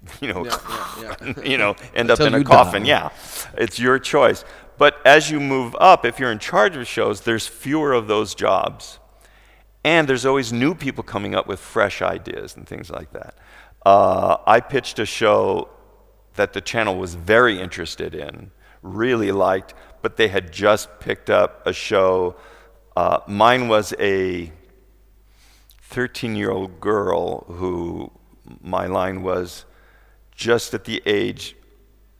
you 0.20 0.32
know, 0.32 0.44
you 1.44 1.58
know, 1.58 1.76
end 1.94 2.10
up 2.10 2.20
in 2.20 2.34
a 2.34 2.44
coffin. 2.44 2.82
die. 2.82 2.88
Yeah, 2.88 3.10
it's 3.56 3.78
your 3.78 3.98
choice. 3.98 4.44
But 4.78 5.04
as 5.04 5.30
you 5.30 5.40
move 5.40 5.76
up, 5.80 6.04
if 6.04 6.18
you're 6.20 6.30
in 6.30 6.38
charge 6.38 6.76
of 6.76 6.86
shows, 6.86 7.22
there's 7.22 7.46
fewer 7.46 7.92
of 7.92 8.06
those 8.06 8.34
jobs. 8.34 9.00
And 9.84 10.08
there's 10.08 10.24
always 10.24 10.52
new 10.52 10.74
people 10.74 11.02
coming 11.02 11.34
up 11.34 11.46
with 11.46 11.58
fresh 11.58 12.00
ideas 12.02 12.56
and 12.56 12.66
things 12.66 12.90
like 12.90 13.12
that. 13.12 13.34
Uh, 13.84 14.36
I 14.46 14.60
pitched 14.60 14.98
a 14.98 15.06
show 15.06 15.68
that 16.34 16.52
the 16.52 16.60
channel 16.60 16.96
was 16.96 17.14
very 17.14 17.60
interested 17.60 18.14
in, 18.14 18.50
really 18.82 19.32
liked, 19.32 19.74
but 20.02 20.16
they 20.16 20.28
had 20.28 20.52
just 20.52 21.00
picked 21.00 21.30
up 21.30 21.66
a 21.66 21.72
show. 21.72 22.36
Uh, 22.96 23.20
mine 23.26 23.66
was 23.66 23.94
a 23.98 24.52
13 25.82 26.36
year 26.36 26.50
old 26.50 26.80
girl 26.80 27.44
who, 27.48 28.12
my 28.60 28.86
line 28.86 29.22
was 29.22 29.64
just 30.38 30.72
at 30.72 30.84
the 30.84 31.02
age 31.04 31.56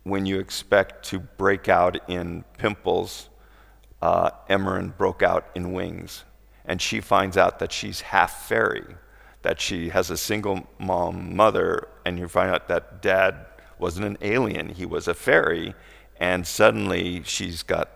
when 0.03 0.27
you 0.27 0.41
expect 0.41 1.05
to 1.05 1.21
break 1.21 1.69
out 1.69 1.97
in 2.11 2.45
pimples, 2.59 3.29
uh, 4.03 4.31
Emerin 4.51 4.95
broke 4.99 5.23
out 5.23 5.49
in 5.55 5.73
wings. 5.73 6.25
And 6.64 6.83
she 6.83 7.01
finds 7.01 7.37
out 7.37 7.61
that 7.61 7.71
she's 7.71 8.01
half 8.01 8.49
fairy, 8.49 8.97
that 9.43 9.61
she 9.61 9.91
has 9.91 10.11
a 10.11 10.16
single 10.16 10.66
mom 10.81 11.37
mother, 11.37 11.87
and 12.05 12.19
you 12.19 12.27
find 12.27 12.51
out 12.51 12.66
that 12.66 13.01
dad 13.01 13.47
wasn't 13.79 14.07
an 14.07 14.19
alien, 14.21 14.71
he 14.71 14.85
was 14.85 15.07
a 15.07 15.14
fairy. 15.14 15.75
And 16.19 16.45
suddenly 16.45 17.23
she's 17.23 17.62
got 17.62 17.89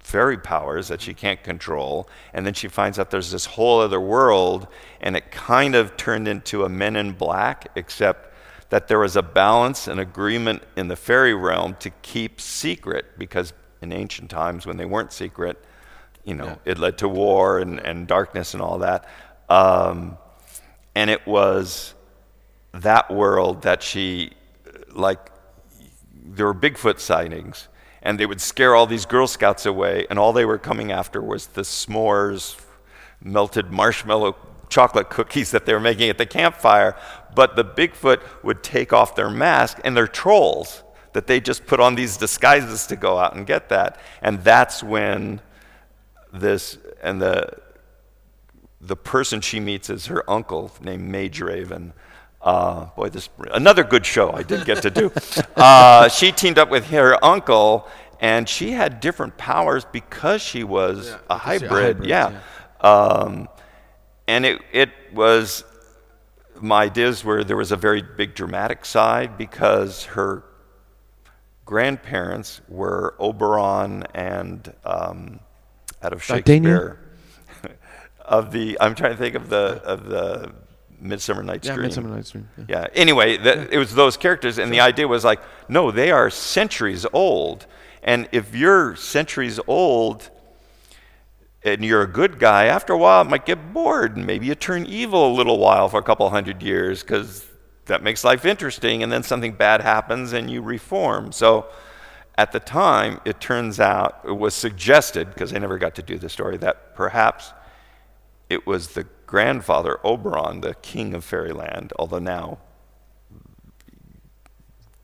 fairy 0.00 0.36
powers 0.36 0.88
that 0.88 1.00
she 1.00 1.14
can't 1.14 1.42
control. 1.44 2.08
And 2.32 2.44
then 2.44 2.54
she 2.54 2.66
finds 2.66 2.98
out 2.98 3.12
there's 3.12 3.30
this 3.30 3.46
whole 3.46 3.80
other 3.80 4.00
world, 4.00 4.66
and 5.00 5.16
it 5.16 5.30
kind 5.30 5.76
of 5.76 5.96
turned 5.96 6.26
into 6.26 6.64
a 6.64 6.68
Men 6.68 6.96
in 6.96 7.12
Black, 7.12 7.68
except 7.76 8.33
that 8.74 8.88
there 8.88 8.98
was 8.98 9.14
a 9.14 9.22
balance 9.22 9.86
and 9.86 10.00
agreement 10.00 10.60
in 10.76 10.88
the 10.88 10.96
fairy 10.96 11.32
realm 11.32 11.76
to 11.78 11.90
keep 12.02 12.40
secret, 12.40 13.04
because 13.16 13.52
in 13.80 13.92
ancient 13.92 14.28
times 14.28 14.66
when 14.66 14.76
they 14.76 14.84
weren't 14.84 15.12
secret, 15.12 15.64
you 16.24 16.34
know, 16.34 16.46
yeah. 16.46 16.72
it 16.72 16.78
led 16.78 16.98
to 16.98 17.08
war 17.08 17.60
and, 17.60 17.78
and 17.78 18.08
darkness 18.08 18.52
and 18.52 18.60
all 18.60 18.78
that. 18.78 19.08
Um, 19.48 20.18
and 20.92 21.08
it 21.08 21.24
was 21.24 21.94
that 22.72 23.12
world 23.12 23.62
that 23.62 23.80
she, 23.80 24.32
like, 24.90 25.20
there 26.12 26.46
were 26.46 26.52
Bigfoot 26.52 26.98
sightings 26.98 27.68
and 28.02 28.18
they 28.18 28.26
would 28.26 28.40
scare 28.40 28.74
all 28.74 28.88
these 28.88 29.06
Girl 29.06 29.28
Scouts 29.28 29.66
away, 29.66 30.04
and 30.10 30.18
all 30.18 30.32
they 30.32 30.44
were 30.44 30.58
coming 30.58 30.90
after 30.90 31.22
was 31.22 31.46
the 31.46 31.62
s'mores, 31.62 32.60
melted 33.22 33.70
marshmallow 33.70 34.34
chocolate 34.68 35.10
cookies 35.10 35.50
that 35.50 35.66
they 35.66 35.72
were 35.72 35.80
making 35.80 36.10
at 36.10 36.18
the 36.18 36.26
campfire. 36.26 36.96
But 37.34 37.56
the 37.56 37.64
Bigfoot 37.64 38.20
would 38.42 38.62
take 38.62 38.92
off 38.92 39.16
their 39.16 39.30
mask, 39.30 39.80
and 39.84 39.96
they're 39.96 40.06
trolls 40.06 40.82
that 41.14 41.26
they 41.26 41.40
just 41.40 41.66
put 41.66 41.80
on 41.80 41.94
these 41.94 42.16
disguises 42.16 42.86
to 42.88 42.96
go 42.96 43.18
out 43.18 43.34
and 43.34 43.46
get 43.46 43.68
that. 43.70 43.98
And 44.20 44.42
that's 44.42 44.82
when 44.82 45.40
this, 46.32 46.76
and 47.02 47.22
the, 47.22 47.48
the 48.80 48.96
person 48.96 49.40
she 49.40 49.60
meets 49.60 49.88
is 49.88 50.06
her 50.06 50.28
uncle 50.28 50.72
named 50.80 51.08
Mage 51.08 51.40
Raven. 51.40 51.92
Uh, 52.42 52.86
boy, 52.96 53.08
this 53.08 53.30
another 53.52 53.82
good 53.82 54.04
show 54.04 54.30
I 54.30 54.42
did 54.42 54.66
get 54.66 54.82
to 54.82 54.90
do. 54.90 55.10
Uh, 55.56 56.08
she 56.08 56.32
teamed 56.32 56.58
up 56.58 56.68
with 56.68 56.90
her 56.90 57.24
uncle, 57.24 57.88
and 58.20 58.48
she 58.48 58.72
had 58.72 59.00
different 59.00 59.36
powers 59.38 59.84
because 59.84 60.42
she 60.42 60.64
was 60.64 61.08
yeah, 61.08 61.18
a, 61.30 61.38
hybrid. 61.38 61.70
a, 61.70 61.74
hybrid. 61.74 62.04
Yeah, 62.06 62.40
yeah. 62.82 62.86
Um, 62.86 63.48
and 64.26 64.44
it 64.46 64.62
it 64.72 64.90
was 65.12 65.64
my 66.60 66.84
ideas 66.84 67.24
were 67.24 67.44
there 67.44 67.56
was 67.56 67.72
a 67.72 67.76
very 67.76 68.02
big 68.02 68.34
dramatic 68.34 68.84
side 68.84 69.36
because 69.36 70.04
her 70.04 70.44
grandparents 71.64 72.60
were 72.68 73.14
Oberon 73.18 74.04
and 74.14 74.72
um, 74.84 75.40
out 76.02 76.12
of 76.12 76.22
Shakespeare. 76.22 77.00
of 78.20 78.52
the, 78.52 78.76
I'm 78.80 78.94
trying 78.94 79.12
to 79.12 79.16
think 79.16 79.34
of 79.34 79.48
the 79.48 79.82
of 79.84 80.06
the 80.06 80.52
Midsummer 81.00 81.42
Night's 81.42 81.66
yeah, 81.66 81.74
Dream. 81.74 81.86
Midsummer 81.86 82.08
Night's 82.14 82.30
Dream. 82.30 82.48
Yeah. 82.56 82.64
yeah. 82.68 82.86
Anyway, 82.94 83.36
the, 83.36 83.56
yeah. 83.56 83.66
it 83.70 83.78
was 83.78 83.94
those 83.94 84.16
characters, 84.16 84.58
and 84.58 84.68
sure. 84.68 84.72
the 84.72 84.80
idea 84.80 85.08
was 85.08 85.24
like, 85.24 85.40
no, 85.68 85.90
they 85.90 86.10
are 86.10 86.30
centuries 86.30 87.06
old, 87.12 87.66
and 88.02 88.28
if 88.32 88.54
you're 88.54 88.96
centuries 88.96 89.60
old, 89.66 90.30
and 91.64 91.84
you're 91.84 92.02
a 92.02 92.06
good 92.06 92.38
guy, 92.38 92.66
after 92.66 92.92
a 92.92 92.98
while 92.98 93.22
it 93.22 93.28
might 93.28 93.46
get 93.46 93.72
bored, 93.72 94.16
and 94.16 94.26
maybe 94.26 94.46
you 94.46 94.54
turn 94.54 94.86
evil 94.86 95.32
a 95.32 95.34
little 95.34 95.58
while 95.58 95.88
for 95.88 95.98
a 95.98 96.02
couple 96.02 96.28
hundred 96.30 96.62
years, 96.62 97.02
because 97.02 97.46
that 97.86 98.02
makes 98.02 98.24
life 98.24 98.44
interesting, 98.44 99.02
and 99.02 99.10
then 99.10 99.22
something 99.22 99.52
bad 99.52 99.80
happens, 99.80 100.32
and 100.32 100.50
you 100.50 100.62
reform. 100.62 101.32
So. 101.32 101.66
At 102.36 102.50
the 102.50 102.58
time, 102.58 103.20
it 103.24 103.40
turns 103.40 103.78
out, 103.78 104.18
it 104.24 104.36
was 104.36 104.54
suggested, 104.54 105.28
because 105.28 105.54
I 105.54 105.58
never 105.58 105.78
got 105.78 105.94
to 105.94 106.02
do 106.02 106.18
the 106.18 106.28
story, 106.28 106.56
that 106.56 106.96
perhaps 106.96 107.52
it 108.50 108.66
was 108.66 108.88
the 108.88 109.06
grandfather, 109.24 110.00
Oberon, 110.02 110.60
the 110.60 110.74
king 110.74 111.14
of 111.14 111.24
fairyland, 111.24 111.92
although 111.96 112.18
now 112.18 112.58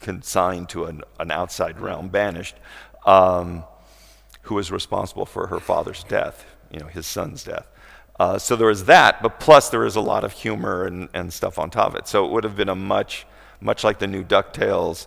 consigned 0.00 0.68
to 0.70 0.86
an, 0.86 1.02
an 1.20 1.30
outside 1.30 1.78
realm, 1.78 2.08
banished, 2.08 2.56
um, 3.06 3.62
who 4.42 4.54
was 4.54 4.70
responsible 4.70 5.26
for 5.26 5.48
her 5.48 5.60
father's 5.60 6.04
death, 6.04 6.44
you 6.70 6.80
know, 6.80 6.86
his 6.86 7.06
son's 7.06 7.44
death. 7.44 7.68
Uh, 8.18 8.38
so 8.38 8.54
there 8.54 8.68
was 8.68 8.84
that, 8.84 9.22
but 9.22 9.40
plus 9.40 9.70
there 9.70 9.80
was 9.80 9.96
a 9.96 10.00
lot 10.00 10.24
of 10.24 10.32
humor 10.32 10.84
and, 10.84 11.08
and 11.14 11.32
stuff 11.32 11.58
on 11.58 11.70
top 11.70 11.88
of 11.88 11.94
it. 11.96 12.06
So 12.06 12.26
it 12.26 12.30
would 12.32 12.44
have 12.44 12.56
been 12.56 12.68
a 12.68 12.74
much, 12.74 13.26
much 13.60 13.82
like 13.82 13.98
the 13.98 14.06
new 14.06 14.22
DuckTales, 14.22 15.06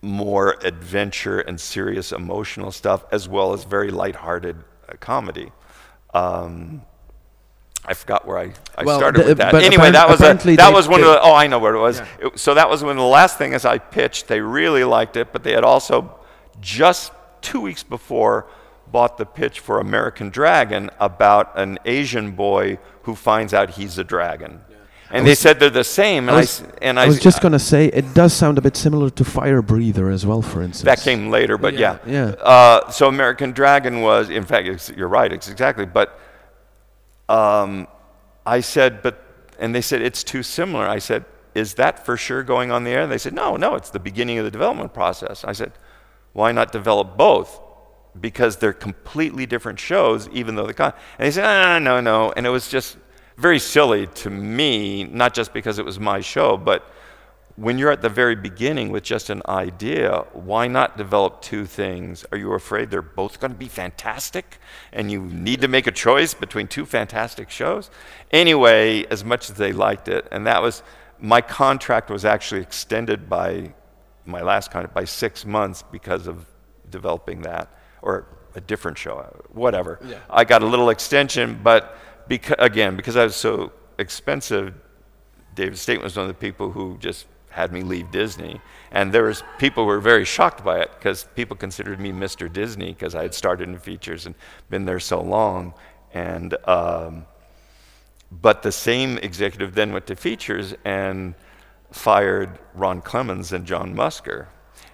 more 0.00 0.56
adventure 0.64 1.40
and 1.40 1.60
serious 1.60 2.10
emotional 2.10 2.72
stuff, 2.72 3.04
as 3.12 3.28
well 3.28 3.52
as 3.52 3.64
very 3.64 3.90
lighthearted 3.90 4.56
uh, 4.88 4.94
comedy. 4.98 5.52
Um, 6.14 6.82
I 7.84 7.94
forgot 7.94 8.26
where 8.26 8.38
I, 8.38 8.52
I 8.78 8.84
well, 8.84 8.98
started 8.98 9.24
the, 9.24 9.28
with 9.28 9.38
that. 9.38 9.54
Anyway, 9.54 9.90
that 9.90 10.08
was 10.08 10.20
a, 10.20 10.34
that 10.56 10.72
was 10.72 10.88
one 10.88 11.00
of 11.00 11.06
the. 11.06 11.20
Oh, 11.20 11.34
I 11.34 11.48
know 11.48 11.58
where 11.58 11.74
it 11.74 11.80
was. 11.80 11.98
Yeah. 11.98 12.06
It, 12.28 12.38
so 12.38 12.54
that 12.54 12.70
was 12.70 12.82
one 12.82 12.92
of 12.92 12.96
the 12.96 13.02
last 13.02 13.38
things 13.38 13.64
I 13.64 13.78
pitched. 13.78 14.28
They 14.28 14.40
really 14.40 14.84
liked 14.84 15.16
it, 15.16 15.32
but 15.32 15.42
they 15.42 15.52
had 15.52 15.64
also 15.64 16.18
just 16.60 17.12
two 17.42 17.60
weeks 17.60 17.82
before 17.82 18.46
bought 18.90 19.18
the 19.18 19.26
pitch 19.26 19.60
for 19.60 19.80
American 19.80 20.28
Dragon 20.28 20.90
about 21.00 21.58
an 21.58 21.78
Asian 21.84 22.32
boy 22.32 22.78
who 23.02 23.14
finds 23.14 23.54
out 23.54 23.70
he's 23.70 23.98
a 23.98 24.04
dragon. 24.04 24.60
Yeah. 24.70 24.76
And 25.10 25.24
was, 25.24 25.30
they 25.30 25.34
said 25.34 25.60
they're 25.60 25.70
the 25.70 25.84
same. 25.84 26.28
And 26.28 26.36
I 26.36 26.40
was, 26.40 26.62
I, 26.62 26.66
and 26.82 27.00
I 27.00 27.06
was 27.06 27.20
just 27.20 27.40
going 27.40 27.52
to 27.52 27.58
say, 27.58 27.86
it 27.86 28.14
does 28.14 28.32
sound 28.32 28.58
a 28.58 28.60
bit 28.60 28.76
similar 28.76 29.10
to 29.10 29.24
Fire 29.24 29.62
Breather 29.62 30.10
as 30.10 30.24
well, 30.24 30.42
for 30.42 30.62
instance. 30.62 30.84
That 30.84 31.00
came 31.00 31.30
later, 31.30 31.58
but 31.58 31.74
yeah. 31.74 31.98
Yeah. 32.06 32.28
yeah. 32.28 32.42
Uh, 32.42 32.90
so 32.90 33.08
American 33.08 33.52
Dragon 33.52 34.02
was, 34.02 34.30
in 34.30 34.44
fact, 34.44 34.92
you're 34.96 35.08
right, 35.08 35.32
it's 35.32 35.48
exactly. 35.48 35.86
But 35.86 36.18
um, 37.28 37.88
I 38.44 38.60
said, 38.60 39.02
but, 39.02 39.24
and 39.58 39.74
they 39.74 39.82
said, 39.82 40.02
it's 40.02 40.24
too 40.24 40.42
similar. 40.42 40.86
I 40.86 40.98
said, 40.98 41.24
is 41.54 41.74
that 41.74 42.04
for 42.04 42.16
sure 42.16 42.42
going 42.42 42.70
on 42.70 42.84
the 42.84 42.90
air? 42.90 43.02
And 43.02 43.12
they 43.12 43.18
said, 43.18 43.34
no, 43.34 43.56
no, 43.56 43.74
it's 43.74 43.90
the 43.90 44.00
beginning 44.00 44.38
of 44.38 44.44
the 44.44 44.50
development 44.50 44.94
process. 44.94 45.44
I 45.44 45.52
said, 45.52 45.72
why 46.32 46.52
not 46.52 46.72
develop 46.72 47.16
both? 47.16 47.60
Because 48.18 48.56
they're 48.56 48.72
completely 48.72 49.46
different 49.46 49.78
shows, 49.78 50.28
even 50.30 50.54
though 50.54 50.66
the 50.66 50.74
con. 50.74 50.92
And 51.18 51.26
they 51.26 51.30
said, 51.30 51.44
ah, 51.44 51.78
no, 51.78 52.00
no. 52.00 52.32
And 52.36 52.46
it 52.46 52.50
was 52.50 52.68
just 52.68 52.96
very 53.36 53.58
silly 53.58 54.06
to 54.06 54.30
me, 54.30 55.04
not 55.04 55.34
just 55.34 55.52
because 55.52 55.78
it 55.78 55.84
was 55.84 55.98
my 55.98 56.20
show, 56.20 56.56
but 56.56 56.86
when 57.56 57.76
you're 57.78 57.90
at 57.90 58.00
the 58.00 58.08
very 58.08 58.34
beginning 58.34 58.90
with 58.90 59.02
just 59.02 59.28
an 59.28 59.42
idea, 59.46 60.24
why 60.32 60.66
not 60.66 60.96
develop 60.96 61.42
two 61.42 61.66
things? 61.66 62.24
Are 62.32 62.38
you 62.38 62.52
afraid 62.52 62.90
they're 62.90 63.02
both 63.02 63.40
going 63.40 63.52
to 63.52 63.58
be 63.58 63.68
fantastic 63.68 64.58
and 64.92 65.10
you 65.10 65.20
need 65.20 65.60
to 65.60 65.68
make 65.68 65.86
a 65.86 65.92
choice 65.92 66.32
between 66.32 66.66
two 66.66 66.86
fantastic 66.86 67.50
shows? 67.50 67.90
Anyway, 68.30 69.04
as 69.10 69.22
much 69.24 69.50
as 69.50 69.56
they 69.56 69.72
liked 69.72 70.08
it, 70.08 70.26
and 70.32 70.46
that 70.46 70.62
was 70.62 70.82
my 71.20 71.40
contract 71.40 72.10
was 72.10 72.24
actually 72.24 72.62
extended 72.62 73.28
by 73.28 73.74
my 74.24 74.40
last 74.42 74.70
contract 74.70 74.94
by 74.94 75.04
six 75.04 75.44
months 75.44 75.82
because 75.82 76.26
of 76.26 76.46
developing 76.90 77.42
that 77.42 77.68
or 78.02 78.26
a 78.54 78.60
different 78.60 78.98
show, 78.98 79.44
whatever. 79.52 79.98
Yeah. 80.04 80.18
I 80.28 80.44
got 80.44 80.62
a 80.62 80.66
little 80.66 80.90
extension, 80.90 81.60
but 81.62 81.96
again, 82.58 82.96
because 82.96 83.16
I 83.16 83.24
was 83.24 83.36
so 83.36 83.72
expensive, 83.98 84.74
David 85.54 85.78
Stainton 85.78 86.04
was 86.04 86.16
one 86.16 86.24
of 86.24 86.28
the 86.28 86.34
people 86.34 86.70
who 86.70 86.98
just 86.98 87.26
had 87.50 87.72
me 87.72 87.82
leave 87.82 88.10
Disney. 88.10 88.60
And 88.90 89.12
there 89.12 89.24
was 89.24 89.42
people 89.58 89.84
who 89.84 89.88
were 89.88 90.00
very 90.00 90.24
shocked 90.24 90.64
by 90.64 90.80
it 90.80 90.90
because 90.98 91.24
people 91.34 91.56
considered 91.56 92.00
me 92.00 92.10
Mr. 92.10 92.50
Disney 92.50 92.92
because 92.92 93.14
I 93.14 93.22
had 93.22 93.34
started 93.34 93.68
in 93.68 93.78
features 93.78 94.26
and 94.26 94.34
been 94.70 94.84
there 94.84 95.00
so 95.00 95.20
long. 95.20 95.74
And 96.14 96.56
um, 96.66 97.26
but 98.40 98.62
the 98.62 98.72
same 98.72 99.18
executive 99.18 99.74
then 99.74 99.92
went 99.92 100.06
to 100.06 100.16
features 100.16 100.74
and 100.84 101.34
fired 101.92 102.58
Ron 102.74 103.00
Clements 103.00 103.52
and 103.52 103.66
John 103.66 103.94
Musker. 103.94 104.46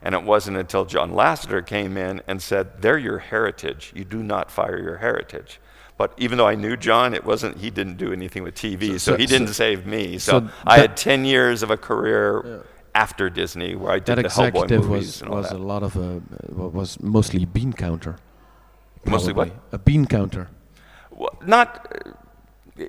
And 0.02 0.14
it 0.14 0.22
wasn't 0.22 0.56
until 0.56 0.84
John 0.84 1.12
Lasseter 1.12 1.64
came 1.66 1.96
in 1.96 2.22
and 2.28 2.40
said, 2.40 2.82
"They're 2.82 2.98
your 2.98 3.18
heritage. 3.18 3.92
You 3.96 4.04
do 4.04 4.22
not 4.22 4.50
fire 4.50 4.78
your 4.78 4.98
heritage." 4.98 5.60
But 5.96 6.12
even 6.16 6.38
though 6.38 6.46
I 6.46 6.54
knew 6.54 6.76
John, 6.76 7.12
it 7.12 7.24
wasn't. 7.24 7.58
He 7.58 7.70
didn't 7.70 7.96
do 7.96 8.12
anything 8.12 8.44
with 8.44 8.54
TV, 8.54 8.92
so, 8.92 8.98
so, 8.98 9.12
so 9.12 9.16
he 9.16 9.26
didn't 9.26 9.48
so, 9.48 9.52
save 9.54 9.84
me. 9.84 10.18
So, 10.18 10.48
I 10.64 10.78
had 10.78 10.96
ten 10.96 11.24
years 11.24 11.64
of 11.64 11.70
a 11.72 11.76
career 11.76 12.42
yeah. 12.46 12.58
after 12.94 13.28
Disney 13.28 13.74
where 13.74 13.90
I 13.90 13.98
did 13.98 14.16
that 14.16 14.22
the 14.22 14.28
Hellboy 14.28 14.70
movies 14.70 14.88
was, 14.88 15.22
and 15.22 15.30
all 15.30 15.36
was 15.38 15.48
that. 15.48 15.56
a 15.56 15.58
lot 15.58 15.82
of 15.82 15.96
uh, 15.96 16.20
a 16.48 16.68
was 16.68 17.00
mostly 17.00 17.44
bean 17.44 17.72
counter. 17.72 18.16
Mostly 19.04 19.32
what? 19.32 19.50
A 19.72 19.78
bean 19.78 20.06
counter. 20.06 20.48
Well, 21.10 21.36
not. 21.44 21.70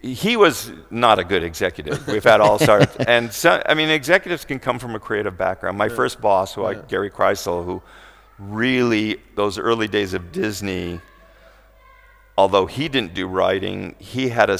He 0.03 0.37
was 0.37 0.71
not 0.89 1.19
a 1.19 1.23
good 1.23 1.43
executive. 1.43 2.05
We've 2.07 2.23
had 2.23 2.41
all 2.41 2.59
sorts, 2.59 2.95
and 3.07 3.33
so, 3.33 3.61
I 3.65 3.73
mean, 3.73 3.89
executives 3.89 4.45
can 4.45 4.59
come 4.59 4.77
from 4.79 4.95
a 4.95 4.99
creative 4.99 5.37
background. 5.37 5.77
My 5.77 5.87
yeah. 5.87 5.95
first 5.95 6.21
boss, 6.21 6.53
who 6.53 6.61
yeah. 6.61 6.67
I, 6.69 6.73
Gary 6.75 7.09
Krisel, 7.09 7.65
who 7.65 7.81
really 8.37 9.17
those 9.35 9.57
early 9.57 9.87
days 9.87 10.13
of 10.13 10.31
Disney 10.31 11.01
although 12.39 12.67
he 12.67 12.87
didn't 12.87 13.13
do 13.13 13.27
writing, 13.27 13.93
he 13.99 14.29
had 14.29 14.49
a, 14.49 14.57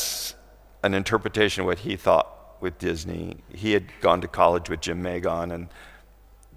an 0.84 0.94
interpretation 0.94 1.62
of 1.62 1.68
what 1.68 1.80
he 1.80 1.96
thought 1.96 2.58
with 2.60 2.78
Disney. 2.78 3.38
He 3.56 3.72
had 3.72 3.86
gone 4.02 4.20
to 4.20 4.28
college 4.28 4.70
with 4.70 4.82
Jymn 4.82 5.02
Magon 5.02 5.54
and 5.54 5.70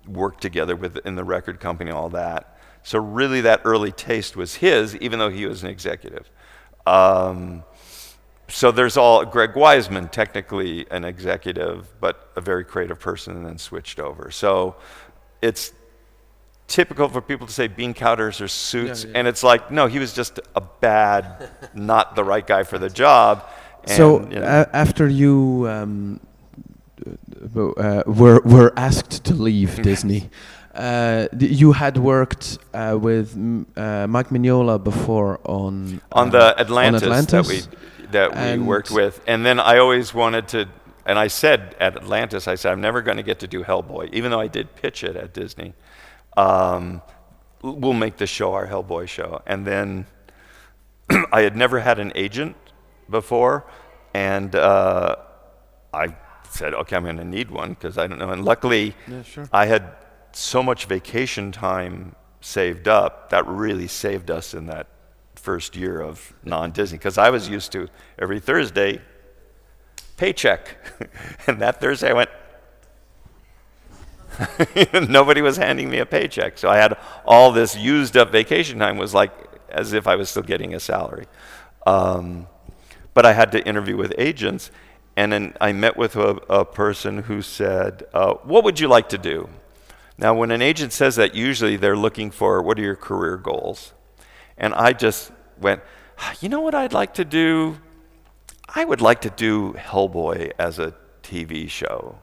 worked 0.04 0.42
together 0.42 0.74
with 0.74 0.96
in 1.06 1.14
the 1.14 1.22
record 1.22 1.60
company 1.60 1.90
and 1.90 1.96
all 1.96 2.08
that. 2.08 2.58
So 2.82 2.98
really, 2.98 3.40
that 3.42 3.60
early 3.64 3.92
taste 3.92 4.34
was 4.34 4.56
his, 4.56 4.96
even 4.96 5.20
though 5.20 5.30
he 5.30 5.46
was 5.46 5.62
an 5.62 5.70
executive. 5.70 6.28
Um, 6.88 7.62
so 8.48 8.70
there's 8.70 8.96
all 8.96 9.24
Greg 9.24 9.52
Weisman, 9.54 10.10
technically 10.10 10.86
an 10.90 11.04
executive, 11.04 11.88
but 12.00 12.30
a 12.36 12.40
very 12.40 12.64
creative 12.64 12.98
person, 13.00 13.36
and 13.36 13.46
then 13.46 13.58
switched 13.58 13.98
over. 14.00 14.30
So 14.30 14.76
it's 15.40 15.72
typical 16.68 17.08
for 17.08 17.20
people 17.20 17.46
to 17.46 17.52
say 17.52 17.66
bean 17.68 17.94
counters 17.94 18.40
or 18.40 18.48
suits, 18.48 19.04
Yeah, 19.04 19.10
yeah. 19.10 19.18
and 19.18 19.28
it's 19.28 19.42
like, 19.42 19.70
no, 19.70 19.86
he 19.86 19.98
was 19.98 20.12
just 20.12 20.40
a 20.56 20.60
bad, 20.60 21.50
not 21.74 22.14
the 22.16 22.24
right 22.24 22.46
guy 22.46 22.62
for 22.64 22.78
the 22.78 22.90
job. 22.90 23.44
And, 23.84 23.90
so 23.90 24.20
you 24.28 24.38
know, 24.40 24.42
a- 24.42 24.76
after 24.76 25.08
you 25.08 25.66
um, 25.68 26.20
uh, 27.56 28.02
were 28.06 28.40
were 28.44 28.72
asked 28.76 29.24
to 29.24 29.34
leave 29.34 29.82
Disney, 29.82 30.30
uh, 30.74 31.26
d- 31.36 31.46
you 31.48 31.72
had 31.72 31.96
worked 31.98 32.58
uh, 32.74 32.96
with 33.00 33.32
uh, 33.76 34.06
Mike 34.06 34.28
Mignola 34.28 34.82
before 34.82 35.40
on 35.44 36.00
on 36.12 36.28
uh, 36.28 36.30
the 36.30 36.60
Atlantis, 36.60 37.02
Atlantis. 37.02 37.32
that 37.32 37.46
we 37.48 37.78
that 38.12 38.32
we 38.32 38.38
And- 38.40 38.66
worked 38.66 38.90
with, 38.90 39.20
and 39.26 39.44
then 39.44 39.58
I 39.60 39.78
always 39.78 40.14
wanted 40.14 40.48
to, 40.48 40.68
and 41.04 41.18
I 41.18 41.26
said 41.28 41.74
at 41.80 41.96
Atlantis, 41.96 42.46
I 42.48 42.54
said 42.54 42.72
I'm 42.72 42.80
never 42.80 43.02
going 43.02 43.16
to 43.16 43.22
get 43.22 43.38
to 43.40 43.46
do 43.46 43.62
Hellboy, 43.64 44.12
even 44.12 44.30
though 44.30 44.40
I 44.40 44.46
did 44.48 44.74
pitch 44.76 45.02
it 45.04 45.16
at 45.16 45.32
Disney. 45.34 45.74
Um, 46.36 47.02
we'll 47.62 47.92
make 47.92 48.16
the 48.16 48.26
show 48.26 48.54
our 48.54 48.66
Hellboy 48.66 49.08
show, 49.08 49.42
and 49.46 49.66
then 49.66 50.06
I 51.32 51.42
had 51.42 51.56
never 51.56 51.80
had 51.80 51.98
an 51.98 52.12
agent 52.14 52.56
before, 53.10 53.64
and 54.14 54.54
uh, 54.54 55.16
I 55.92 56.14
said, 56.48 56.74
okay, 56.74 56.96
I'm 56.96 57.04
going 57.04 57.16
to 57.16 57.24
need 57.24 57.50
one 57.50 57.70
because 57.70 57.98
I 57.98 58.06
don't 58.06 58.18
know. 58.18 58.30
And 58.30 58.44
luckily, 58.44 58.94
Yeah, 59.08 59.22
sure. 59.22 59.48
I 59.52 59.66
had 59.66 59.92
so 60.32 60.62
much 60.62 60.86
vacation 60.86 61.50
time 61.52 62.14
saved 62.40 62.88
up 62.88 63.30
that 63.30 63.46
really 63.46 63.86
saved 63.86 64.30
us 64.30 64.52
in 64.54 64.66
that 64.66 64.86
first 65.42 65.74
year 65.76 66.00
of 66.00 66.32
non-Disney 66.44 66.98
because 66.98 67.18
I 67.18 67.30
was 67.30 67.48
used 67.48 67.72
to 67.72 67.88
every 68.18 68.38
Thursday 68.38 69.00
paycheck, 70.16 70.76
and 71.46 71.60
that 71.60 71.80
Thursday 71.80 72.10
I 72.10 72.12
went. 72.12 72.30
Nobody 75.10 75.42
was 75.42 75.56
handing 75.56 75.90
me 75.90 75.98
a 75.98 76.06
paycheck, 76.06 76.56
so 76.56 76.70
I 76.70 76.76
had 76.76 76.96
all 77.26 77.52
this 77.52 77.76
used 77.76 78.16
up 78.16 78.30
vacation 78.30 78.78
time. 78.78 78.96
Was 78.96 79.12
like 79.12 79.32
as 79.68 79.92
if 79.92 80.06
I 80.06 80.16
was 80.16 80.30
still 80.30 80.42
getting 80.42 80.74
a 80.74 80.80
salary. 80.80 81.26
Um, 81.86 82.46
but 83.14 83.26
I 83.26 83.32
had 83.32 83.52
to 83.52 83.66
interview 83.66 83.96
with 83.96 84.14
agents, 84.16 84.70
and 85.16 85.32
then 85.32 85.54
I 85.60 85.72
met 85.72 85.96
with 85.96 86.16
a, 86.16 86.36
a 86.48 86.64
person 86.64 87.24
who 87.24 87.42
said, 87.42 88.04
uh, 88.14 88.34
"What 88.44 88.64
would 88.64 88.78
you 88.78 88.88
like 88.88 89.08
to 89.10 89.18
do?" 89.18 89.48
Now, 90.16 90.34
when 90.34 90.52
an 90.52 90.62
agent 90.62 90.92
says 90.92 91.16
that, 91.16 91.34
usually 91.34 91.76
they're 91.76 91.96
looking 91.96 92.30
for 92.30 92.62
what 92.62 92.78
are 92.78 92.82
your 92.82 92.96
career 92.96 93.36
goals, 93.36 93.92
and 94.62 94.72
I 94.72 94.94
just 94.94 95.32
went, 95.60 95.82
ah, 96.18 96.34
"You 96.40 96.48
know 96.48 96.60
what 96.60 96.74
I'd 96.74 96.94
like 96.94 97.12
to 97.14 97.24
do? 97.24 97.78
I 98.74 98.84
would 98.86 99.02
like 99.02 99.20
to 99.22 99.30
do 99.30 99.74
Hellboy 99.74 100.52
as 100.58 100.78
a 100.78 100.94
TV 101.22 101.68
show." 101.68 102.20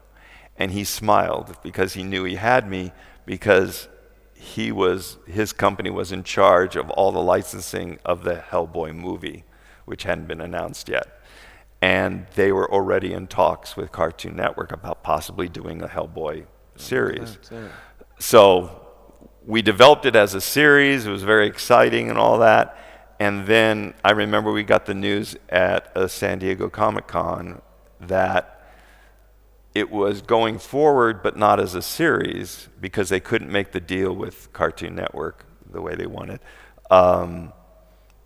And 0.56 0.72
he 0.72 0.84
smiled 0.84 1.56
because 1.62 1.94
he 1.94 2.02
knew 2.02 2.24
he 2.24 2.34
had 2.36 2.68
me 2.68 2.92
because 3.24 3.88
he 4.34 4.72
was 4.72 5.18
his 5.26 5.52
company 5.52 5.90
was 5.90 6.10
in 6.12 6.22
charge 6.24 6.74
of 6.74 6.90
all 6.90 7.12
the 7.12 7.22
licensing 7.22 7.98
of 8.04 8.24
the 8.24 8.36
Hellboy 8.50 8.94
movie, 8.94 9.44
which 9.84 10.02
hadn't 10.04 10.26
been 10.26 10.40
announced 10.40 10.88
yet. 10.88 11.06
And 11.82 12.26
they 12.34 12.52
were 12.52 12.70
already 12.70 13.12
in 13.12 13.26
talks 13.26 13.76
with 13.76 13.92
Cartoon 13.92 14.36
Network 14.36 14.72
about 14.72 15.02
possibly 15.02 15.48
doing 15.48 15.82
a 15.82 15.88
Hellboy 15.88 16.46
series. 16.76 17.38
So 18.18 18.86
we 19.46 19.62
developed 19.62 20.06
it 20.06 20.16
as 20.16 20.34
a 20.34 20.40
series. 20.40 21.06
It 21.06 21.10
was 21.10 21.22
very 21.22 21.46
exciting 21.46 22.10
and 22.10 22.18
all 22.18 22.38
that. 22.38 22.76
And 23.18 23.46
then 23.46 23.94
I 24.04 24.12
remember 24.12 24.50
we 24.52 24.62
got 24.62 24.86
the 24.86 24.94
news 24.94 25.36
at 25.48 25.92
a 25.94 26.08
San 26.08 26.38
Diego 26.38 26.68
Comic 26.70 27.06
Con 27.06 27.60
that 28.00 28.60
it 29.74 29.90
was 29.90 30.22
going 30.22 30.58
forward, 30.58 31.22
but 31.22 31.36
not 31.36 31.60
as 31.60 31.74
a 31.74 31.82
series 31.82 32.68
because 32.80 33.08
they 33.08 33.20
couldn't 33.20 33.50
make 33.50 33.72
the 33.72 33.80
deal 33.80 34.12
with 34.14 34.52
Cartoon 34.52 34.94
Network 34.94 35.44
the 35.70 35.80
way 35.80 35.94
they 35.94 36.06
wanted. 36.06 36.40
Um, 36.90 37.52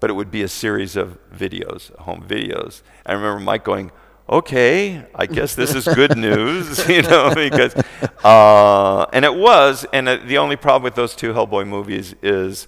but 0.01 0.11
it 0.11 0.15
would 0.15 0.31
be 0.31 0.43
a 0.43 0.49
series 0.49 0.97
of 0.97 1.19
videos, 1.31 1.95
home 1.97 2.25
videos. 2.27 2.83
I 3.05 3.13
remember 3.13 3.41
Mike 3.41 3.65
going, 3.65 3.91
"Okay, 4.29 5.05
I 5.15 5.27
guess 5.27 5.55
this 5.55 5.75
is 5.75 5.85
good 5.87 6.17
news," 6.29 6.89
you 6.89 7.03
know, 7.03 7.35
because 7.35 7.75
uh, 8.25 9.07
and 9.13 9.25
it 9.25 9.35
was. 9.35 9.85
And 9.93 10.09
uh, 10.09 10.17
the 10.25 10.39
only 10.39 10.57
problem 10.57 10.83
with 10.83 10.95
those 10.95 11.15
two 11.15 11.33
Hellboy 11.33 11.67
movies 11.67 12.15
is 12.23 12.67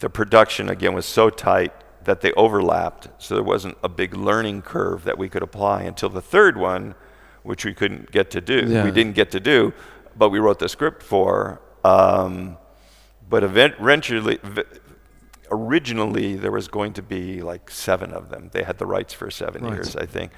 the 0.00 0.08
production 0.10 0.68
again 0.68 0.94
was 0.94 1.06
so 1.06 1.28
tight 1.30 1.72
that 2.04 2.20
they 2.22 2.32
overlapped, 2.32 3.08
so 3.18 3.34
there 3.34 3.44
wasn't 3.44 3.76
a 3.82 3.88
big 3.88 4.14
learning 4.14 4.62
curve 4.62 5.04
that 5.04 5.18
we 5.18 5.28
could 5.28 5.42
apply 5.42 5.82
until 5.82 6.08
the 6.08 6.22
third 6.22 6.56
one, 6.56 6.94
which 7.42 7.64
we 7.66 7.74
couldn't 7.74 8.10
get 8.10 8.30
to 8.30 8.40
do. 8.40 8.64
Yeah. 8.66 8.84
We 8.84 8.90
didn't 8.90 9.14
get 9.14 9.30
to 9.32 9.40
do, 9.40 9.74
but 10.16 10.30
we 10.30 10.38
wrote 10.38 10.58
the 10.58 10.68
script 10.68 11.02
for. 11.02 11.60
Um, 11.84 12.56
but 13.28 13.44
eventually, 13.44 14.38
originally 15.50 16.34
there 16.36 16.50
was 16.50 16.68
going 16.68 16.92
to 16.94 17.02
be 17.02 17.40
like 17.42 17.70
seven 17.70 18.12
of 18.12 18.28
them. 18.30 18.50
They 18.52 18.62
had 18.62 18.78
the 18.78 18.86
rights 18.86 19.12
for 19.14 19.30
seven 19.30 19.64
Right. 19.64 19.74
years, 19.74 19.96
I 19.96 20.06
think. 20.06 20.32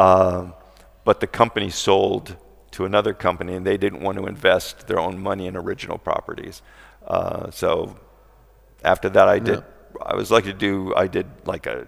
Um, 0.00 0.54
but 1.04 1.20
the 1.20 1.26
company 1.26 1.68
sold 1.68 2.36
to 2.70 2.84
another 2.86 3.12
company, 3.12 3.54
and 3.54 3.66
they 3.66 3.76
didn't 3.76 4.00
want 4.00 4.16
to 4.16 4.26
invest 4.26 4.86
their 4.86 4.98
own 4.98 5.18
money 5.18 5.46
in 5.46 5.56
original 5.56 5.98
properties. 5.98 6.62
Uh, 7.06 7.50
so 7.50 7.96
after 8.82 9.10
that, 9.10 9.28
I 9.28 9.38
did. 9.38 9.62
I 10.00 10.14
was 10.14 10.30
lucky 10.30 10.52
to 10.52 10.58
do. 10.58 10.94
I 10.96 11.06
did 11.06 11.26
like 11.44 11.66
a, 11.66 11.86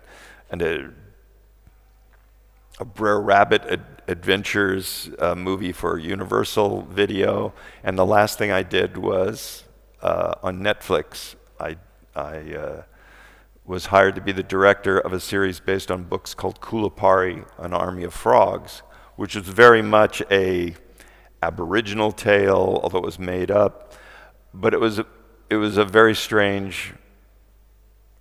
and 0.50 0.60
a, 0.60 0.90
a 2.80 2.84
Brer 2.84 3.18
Rabbit 3.20 3.62
ad- 3.64 4.02
Adventures 4.08 5.08
uh, 5.18 5.34
movie 5.34 5.72
for 5.72 5.98
Universal 5.98 6.82
Video, 6.90 7.54
and 7.82 7.96
the 7.96 8.04
last 8.04 8.36
thing 8.36 8.50
I 8.50 8.62
did 8.62 8.98
was 8.98 9.64
uh, 10.02 10.34
on 10.42 10.60
Netflix. 10.60 11.34
I 11.58 11.76
I 12.14 12.36
uh, 12.64 12.82
was 13.72 13.86
hired 13.86 14.14
to 14.14 14.20
be 14.20 14.32
the 14.32 14.42
director 14.42 14.98
of 14.98 15.14
a 15.14 15.18
series 15.18 15.58
based 15.58 15.90
on 15.90 16.04
books 16.04 16.34
called 16.34 16.60
Kulipari, 16.60 17.46
An 17.58 17.72
Army 17.72 18.04
of 18.04 18.12
Frogs, 18.12 18.82
which 19.16 19.34
was 19.34 19.48
very 19.48 19.80
much 19.80 20.22
a 20.30 20.74
Aboriginal 21.42 22.12
tale, 22.12 22.80
although 22.82 22.98
it 22.98 23.04
was 23.04 23.18
made 23.18 23.50
up. 23.50 23.94
But 24.52 24.74
it 24.74 24.80
was 24.80 25.00
it 25.48 25.56
was 25.56 25.78
a 25.78 25.86
very 25.86 26.14
strange 26.14 26.92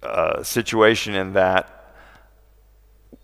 uh, 0.02 0.42
situation 0.42 1.16
in 1.16 1.34
that 1.34 1.94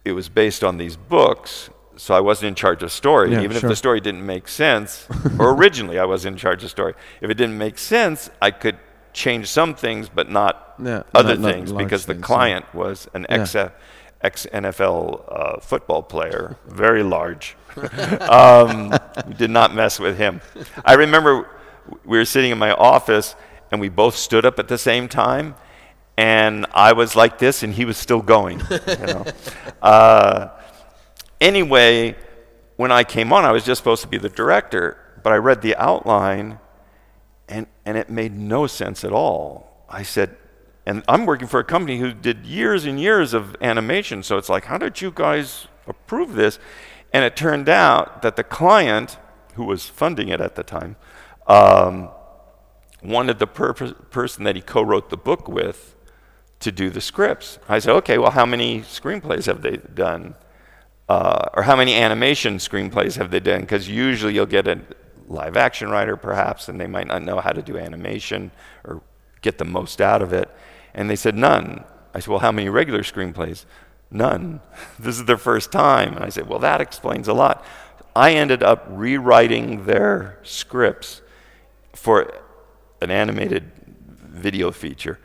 it 0.03 0.11
was 0.11 0.27
based 0.27 0.65
on 0.65 0.77
these 0.77 0.97
books, 0.97 1.69
so 1.95 2.13
I 2.13 2.19
wasn't 2.19 2.49
in 2.49 2.55
charge 2.55 2.83
of 2.83 2.91
story. 2.91 3.31
Yeah, 3.31 3.41
Even 3.41 3.55
if 3.55 3.63
the 3.63 3.75
story 3.75 4.01
didn't 4.01 4.25
make 4.25 4.49
sense, 4.49 5.07
or 5.39 5.51
originally 5.51 5.97
I 5.97 6.05
was 6.05 6.25
in 6.25 6.35
charge 6.35 6.61
of 6.65 6.69
story. 6.69 6.93
If 7.21 7.29
it 7.29 7.35
didn't 7.35 7.57
make 7.57 7.77
sense, 7.77 8.29
I 8.41 8.51
could 8.51 8.77
change 9.17 9.47
some 9.47 9.73
things, 9.73 10.09
but 10.09 10.29
not 10.29 10.75
Yeah, 10.81 11.03
other 11.13 11.29
not- 11.35 11.39
not 11.39 11.53
things 11.53 11.71
large 11.71 11.83
because 11.85 12.05
the 12.05 12.13
things, 12.13 12.21
yeah. 12.21 12.35
client 12.35 12.65
was 12.73 13.09
an 13.13 13.25
ex 13.29 13.55
ex 14.21 14.45
NFL 14.53 15.23
uh, 15.27 15.59
football 15.59 16.03
player, 16.03 16.55
very 16.67 17.03
large. 17.03 17.55
um, 18.21 18.91
we 19.27 19.33
did 19.33 19.49
not 19.51 19.73
mess 19.75 19.99
with 19.99 20.17
him. 20.17 20.41
I 20.85 20.93
remember 20.93 21.47
we 22.05 22.17
were 22.17 22.25
sitting 22.25 22.51
in 22.51 22.57
my 22.57 22.71
office 22.71 23.35
and 23.71 23.81
we 23.81 23.89
both 23.89 24.15
stood 24.15 24.45
up 24.45 24.59
at 24.59 24.67
the 24.67 24.77
same 24.77 25.07
time, 25.07 25.55
and 26.15 26.65
I 26.73 26.93
was 26.93 27.15
like 27.15 27.37
this 27.37 27.63
and 27.63 27.73
he 27.73 27.85
was 27.85 27.97
still 27.97 28.21
going. 28.21 28.61
You 28.71 29.05
know. 29.05 29.25
uh, 29.81 30.49
anyway, 31.41 32.15
when 32.77 32.91
I 32.91 33.03
came 33.03 33.33
on, 33.33 33.45
I 33.45 33.51
was 33.51 33.63
just 33.65 33.79
supposed 33.79 34.01
to 34.03 34.07
be 34.07 34.17
the 34.17 34.29
director, 34.29 34.97
but 35.23 35.33
I 35.33 35.37
read 35.37 35.61
the 35.61 35.75
outline 35.75 36.59
and, 37.47 37.67
and 37.85 37.97
it 37.97 38.09
made 38.09 38.37
no 38.37 38.67
sense 38.67 39.03
at 39.03 39.11
all. 39.11 39.85
I 39.89 40.03
said, 40.03 40.35
and 40.85 41.03
I'm 41.07 41.25
working 41.25 41.47
for 41.47 41.59
a 41.59 41.63
company 41.63 41.99
who 41.99 42.13
did 42.13 42.45
years 42.45 42.85
and 42.85 42.99
years 42.99 43.33
of 43.33 43.55
animation, 43.61 44.23
so 44.23 44.37
it's 44.37 44.49
like, 44.49 44.65
how 44.65 44.77
did 44.77 45.01
you 45.01 45.11
guys 45.11 45.67
approve 45.87 46.33
this? 46.33 46.59
And 47.13 47.23
it 47.23 47.35
turned 47.35 47.69
out 47.69 48.21
that 48.21 48.35
the 48.35 48.43
client, 48.43 49.17
who 49.55 49.63
was 49.63 49.87
funding 49.87 50.29
it 50.29 50.41
at 50.41 50.55
the 50.55 50.63
time, 50.63 50.97
um, 51.47 52.09
wanted 53.03 53.39
the 53.39 53.47
purpose, 53.47 53.93
person 54.11 54.43
that 54.43 54.55
he 54.55 54.61
co 54.61 54.81
wrote 54.81 55.09
the 55.09 55.17
book 55.17 55.47
with 55.47 55.95
to 56.59 56.71
do 56.71 56.89
the 56.89 57.01
scripts. 57.01 57.59
I 57.69 57.79
said, 57.79 57.93
okay, 57.97 58.17
well, 58.17 58.31
how 58.31 58.45
many 58.45 58.81
screenplays 58.81 59.45
have 59.45 59.61
they 59.61 59.77
done? 59.77 60.35
uh, 61.09 61.49
or 61.53 61.63
how 61.63 61.75
many 61.75 61.95
animation 61.95 62.57
screenplays 62.57 63.17
have 63.17 63.31
they 63.31 63.39
done? 63.39 63.61
Because 63.61 63.87
usually 63.87 64.33
you'll 64.33 64.45
get 64.45 64.67
a 64.67 64.79
live 65.27 65.57
action 65.57 65.89
writer, 65.89 66.15
perhaps, 66.15 66.69
and 66.69 66.79
they 66.79 66.87
might 66.87 67.07
not 67.07 67.23
know 67.23 67.39
how 67.39 67.51
to 67.51 67.61
do 67.61 67.77
animation 67.77 68.51
or 68.83 69.01
get 69.41 69.57
the 69.57 69.65
most 69.65 70.01
out 70.01 70.21
of 70.21 70.33
it. 70.33 70.49
And 70.93 71.09
they 71.09 71.15
said, 71.15 71.35
none. 71.35 71.83
I 72.13 72.19
said, 72.19 72.29
well, 72.29 72.39
how 72.39 72.51
many 72.51 72.69
regular 72.69 73.03
screenplays? 73.03 73.65
None. 74.09 74.61
this 74.99 75.17
is 75.19 75.25
their 75.25 75.37
first 75.37 75.71
time. 75.71 76.15
And 76.15 76.23
I 76.23 76.29
said, 76.29 76.47
well, 76.47 76.59
that 76.59 76.81
explains 76.81 77.27
a 77.27 77.33
lot. 77.33 77.63
I 78.15 78.33
ended 78.33 78.63
up 78.63 78.85
rewriting 78.89 79.85
their 79.85 80.39
scripts 80.41 81.21
for 81.93 82.33
an 83.01 83.11
animated 83.11 83.71
video 84.07 84.71
feature 84.71 85.19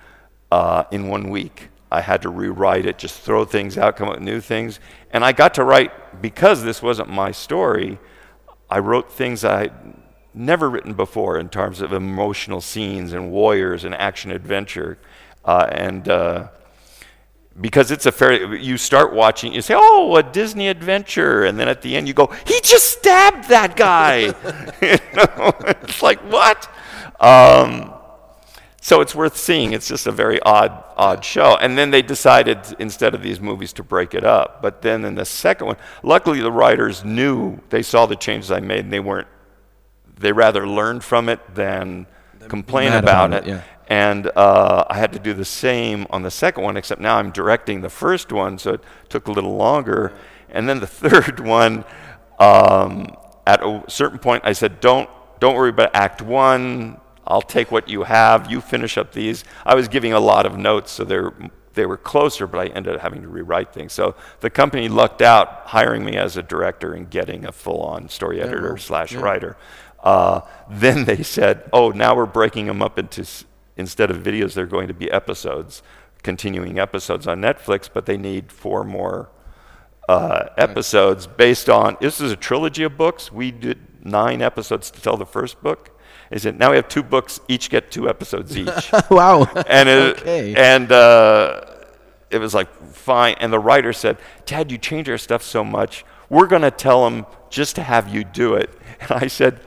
uh, 0.51 0.85
in 0.91 1.09
one 1.09 1.31
week. 1.31 1.69
I 1.91 2.01
had 2.01 2.23
to 2.23 2.31
rewrite 2.31 2.87
it, 2.87 2.99
just 2.99 3.21
throw 3.21 3.45
things 3.45 3.77
out, 3.77 3.97
come 3.97 4.09
up 4.09 4.15
with 4.17 4.23
new 4.23 4.41
things. 4.41 4.81
And 5.11 5.25
I 5.25 5.33
got 5.33 5.55
to 5.55 5.65
write, 5.65 6.21
because 6.23 6.63
this 6.63 6.83
wasn't 6.83 7.09
my 7.11 7.33
story, 7.33 7.99
I 8.71 8.79
wrote 8.79 9.13
things 9.13 9.45
I 9.45 9.71
never 10.35 10.69
written 10.69 10.95
before 10.95 11.39
in 11.39 11.49
terms 11.49 11.81
of 11.81 11.93
emotional 11.93 12.61
scenes 12.61 13.13
and 13.13 13.31
warriors 13.31 13.85
and 13.85 13.95
action 13.95 14.31
adventure. 14.31 14.99
Uh, 15.45 15.69
and 15.71 16.09
uh, 16.09 16.49
because 17.61 17.91
it's 17.91 18.07
a 18.07 18.13
fair, 18.13 18.55
you 18.55 18.77
start 18.77 19.13
watching, 19.13 19.53
you 19.53 19.63
say, 19.63 19.75
oh, 19.77 20.17
a 20.17 20.23
Disney 20.23 20.69
adventure. 20.69 21.45
And 21.45 21.59
then 21.59 21.69
at 21.69 21.83
the 21.83 21.97
end, 21.97 22.09
you 22.09 22.15
go, 22.15 22.27
he 22.47 22.61
just 22.63 22.99
stabbed 22.99 23.49
that 23.49 23.77
guy. 23.77 24.19
you 24.83 24.99
know? 25.15 25.53
It's 25.83 26.03
like, 26.03 26.21
what? 26.21 26.71
Um, 27.21 27.93
so 28.81 29.01
it's 29.01 29.15
worth 29.15 29.37
seeing. 29.37 29.73
It's 29.73 29.87
just 29.87 30.07
a 30.07 30.13
very 30.13 30.41
odd, 30.43 30.83
odd 30.97 31.25
show. 31.25 31.57
And 31.61 31.79
then 31.79 31.91
they 31.91 32.03
decided 32.03 32.59
instead 32.79 33.15
of 33.15 33.23
these 33.23 33.41
movies 33.41 33.73
to 33.75 33.85
break 33.85 34.15
it 34.15 34.25
up. 34.25 34.61
But 34.63 34.83
then 34.83 35.05
in 35.05 35.15
the 35.15 35.25
second 35.25 35.69
one, 35.69 35.77
luckily 36.03 36.41
the 36.41 36.51
writers 36.51 37.05
knew 37.05 37.61
they 37.71 37.83
saw 37.83 38.07
the 38.07 38.17
changes 38.17 38.51
I 38.51 38.61
made, 38.61 38.81
and 38.81 38.93
they 38.93 39.01
weren't. 39.01 39.29
They 40.23 40.33
rather 40.33 40.67
learn 40.67 41.01
from 41.01 41.29
it 41.29 41.55
than 41.55 42.07
complain 42.49 42.93
about, 42.93 43.33
it. 43.33 43.45
it, 43.45 43.49
yeah. 43.49 43.63
And 43.89 44.31
uh, 44.37 44.85
I 44.89 44.97
had 44.97 45.13
to 45.13 45.19
do 45.19 45.35
the 45.35 45.45
same 45.45 46.07
on 46.11 46.23
the 46.23 46.31
second 46.31 46.65
one, 46.65 46.77
except 46.77 47.01
now 47.01 47.17
I'm 47.19 47.31
directing 47.31 47.83
the 47.83 47.91
first 47.91 48.33
one, 48.33 48.59
so 48.59 48.75
it 48.75 48.81
took 49.09 49.27
a 49.27 49.33
little 49.33 49.57
longer. 49.57 50.13
And 50.49 50.69
then 50.69 50.81
the 50.81 50.87
third 51.05 51.41
one, 51.41 51.85
um, 52.39 53.15
at 53.47 53.63
a 53.63 53.83
certain 53.89 54.19
point, 54.19 54.45
I 54.47 54.53
said, 54.53 54.81
"Don't, 54.81 55.11
don't 55.41 55.57
worry 55.57 55.71
about 55.71 55.95
Act 55.95 56.23
One. 56.23 57.01
I'll 57.27 57.43
take 57.43 57.71
what 57.71 57.89
you 57.89 58.05
have. 58.05 58.51
You 58.51 58.61
finish 58.61 58.97
up 58.97 59.13
these." 59.13 59.45
I 59.67 59.75
was 59.75 59.89
giving 59.89 60.13
a 60.13 60.21
lot 60.21 60.47
of 60.47 60.57
notes, 60.57 60.93
so 60.93 61.05
they're 61.05 61.33
they 61.75 61.87
were 61.87 61.97
closer, 61.97 62.47
but 62.47 62.61
I 62.61 62.67
ended 62.67 62.95
up 62.95 63.01
having 63.01 63.23
to 63.23 63.29
rewrite 63.29 63.73
things. 63.73 63.93
So 63.93 64.15
the 64.41 64.51
company 64.51 64.89
lucked 64.89 65.23
out 65.23 65.63
hiring 65.67 66.05
me 66.05 66.17
as 66.17 66.37
a 66.37 66.43
director 66.43 66.93
and 66.93 67.09
getting 67.09 67.45
a 67.45 67.53
full-on 67.53 68.09
story 68.09 68.41
editor 68.41 68.71
well, 68.71 68.79
slash 68.79 69.13
yeah. 69.13 69.21
writer. 69.21 69.57
Uh, 70.03 70.41
then 70.69 71.05
they 71.05 71.23
said, 71.23 71.69
"Oh, 71.73 71.91
now 71.91 72.15
we're 72.15 72.27
breaking 72.27 72.67
them 72.67 72.83
up 72.83 72.99
into 72.99 73.25
instead 73.77 74.11
of 74.11 74.19
videos, 74.19 74.55
they're 74.55 74.67
going 74.67 74.89
to 74.89 74.95
be 74.95 75.11
episodes, 75.11 75.83
continuing 76.23 76.79
episodes 76.79 77.27
on 77.27 77.41
Netflix, 77.41 77.89
but 77.93 78.07
they 78.07 78.17
need 78.17 78.53
four 78.53 78.85
more 78.85 79.31
uh, 80.09 80.47
episodes 80.59 81.27
based 81.27 81.69
on 81.71 81.97
this 82.01 82.21
is 82.21 82.33
a 82.33 82.37
trilogy 82.37 82.83
of 82.83 82.97
books. 82.97 83.31
We 83.33 83.51
did 83.51 83.79
nine 84.05 84.43
episodes 84.43 84.91
to 84.91 85.01
tell 85.01 85.17
the 85.17 85.27
first 85.27 85.63
book. 85.63 85.99
They 86.31 86.39
said 86.39 86.59
now 86.59 86.71
we 86.71 86.77
have 86.77 86.89
two 86.89 87.03
books, 87.03 87.41
each 87.49 87.71
get 87.71 87.91
two 87.91 88.09
episodes 88.09 88.57
each, 88.57 88.91
wow. 89.11 89.45
and 89.67 89.89
it, 89.89 90.21
Okay. 90.21 90.55
and 90.57 90.91
uh, 90.91 91.61
it 92.31 92.39
was 92.39 92.55
like 92.55 92.69
fine. 92.93 93.37
And 93.39 93.53
the 93.53 93.59
writer 93.61 93.93
said, 93.93 94.17
"Dad, 94.47 94.71
you 94.73 94.79
change 94.79 95.09
our 95.09 95.19
stuff 95.19 95.43
so 95.43 95.63
much. 95.63 96.05
We're 96.29 96.47
going 96.47 96.63
to 96.63 96.71
tell 96.71 97.05
them 97.09 97.27
just 97.51 97.77
to 97.77 97.83
have 97.83 98.09
you 98.13 98.25
do 98.25 98.55
it." 98.55 98.71
And 99.01 99.11
I 99.13 99.27
said, 99.27 99.61